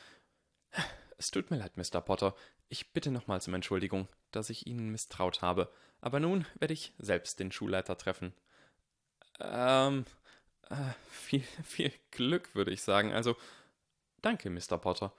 Es 1.18 1.30
tut 1.30 1.52
mir 1.52 1.58
leid, 1.58 1.78
Mr. 1.78 2.02
Potter. 2.02 2.36
Ich 2.68 2.94
bitte 2.94 3.12
nochmals 3.12 3.48
um 3.48 3.54
Entschuldigung, 3.54 4.08
dass 4.32 4.50
ich 4.50 4.66
Ihnen 4.66 4.90
misstraut 4.90 5.44
habe. 5.44 5.72
Aber 6.02 6.20
nun 6.20 6.48
werde 6.56 6.74
ich 6.74 6.94
selbst 6.98 7.40
den 7.40 7.52
Schulleiter 7.52 7.98
treffen. 7.98 8.34
Ähm. 9.40 10.06
Äh, 10.70 10.76
viel, 11.10 11.44
viel 11.64 11.94
Glück, 12.10 12.54
würde 12.54 12.72
ich 12.72 12.82
sagen. 12.82 13.14
Also. 13.14 13.38
Danke, 14.22 14.50
Mr. 14.50 14.78
Potter. 14.78 15.14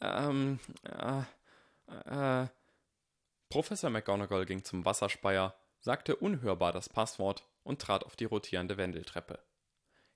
Ähm. 0.00 0.58
Äh. 0.82 2.42
Äh. 2.44 2.48
Professor 3.50 3.88
McGonagall 3.88 4.44
ging 4.44 4.62
zum 4.62 4.84
Wasserspeier, 4.84 5.54
sagte 5.80 6.16
unhörbar 6.16 6.72
das 6.72 6.88
Passwort 6.88 7.46
und 7.62 7.80
trat 7.80 8.04
auf 8.04 8.14
die 8.14 8.26
rotierende 8.26 8.76
Wendeltreppe. 8.76 9.38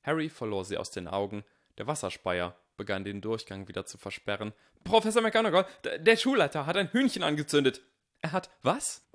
Harry 0.03 0.29
verlor 0.29 0.65
sie 0.65 0.77
aus 0.77 0.91
den 0.91 1.09
Augen, 1.09 1.45
der 1.79 1.87
Wasserspeier 1.87 2.57
begann 2.77 3.05
den 3.05 3.21
Durchgang 3.21 3.69
wieder 3.69 3.87
zu 3.87 3.97
versperren. 3.97 4.53
Professor 4.85 5.23
McGonagall, 5.23 5.67
der 5.99 6.17
Schulleiter 6.17 6.67
hat 6.67 6.77
ein 6.77 6.93
Hühnchen 6.93 7.23
angezündet. 7.23 7.81
Er 8.21 8.33
hat 8.33 8.51
was? 8.63 9.09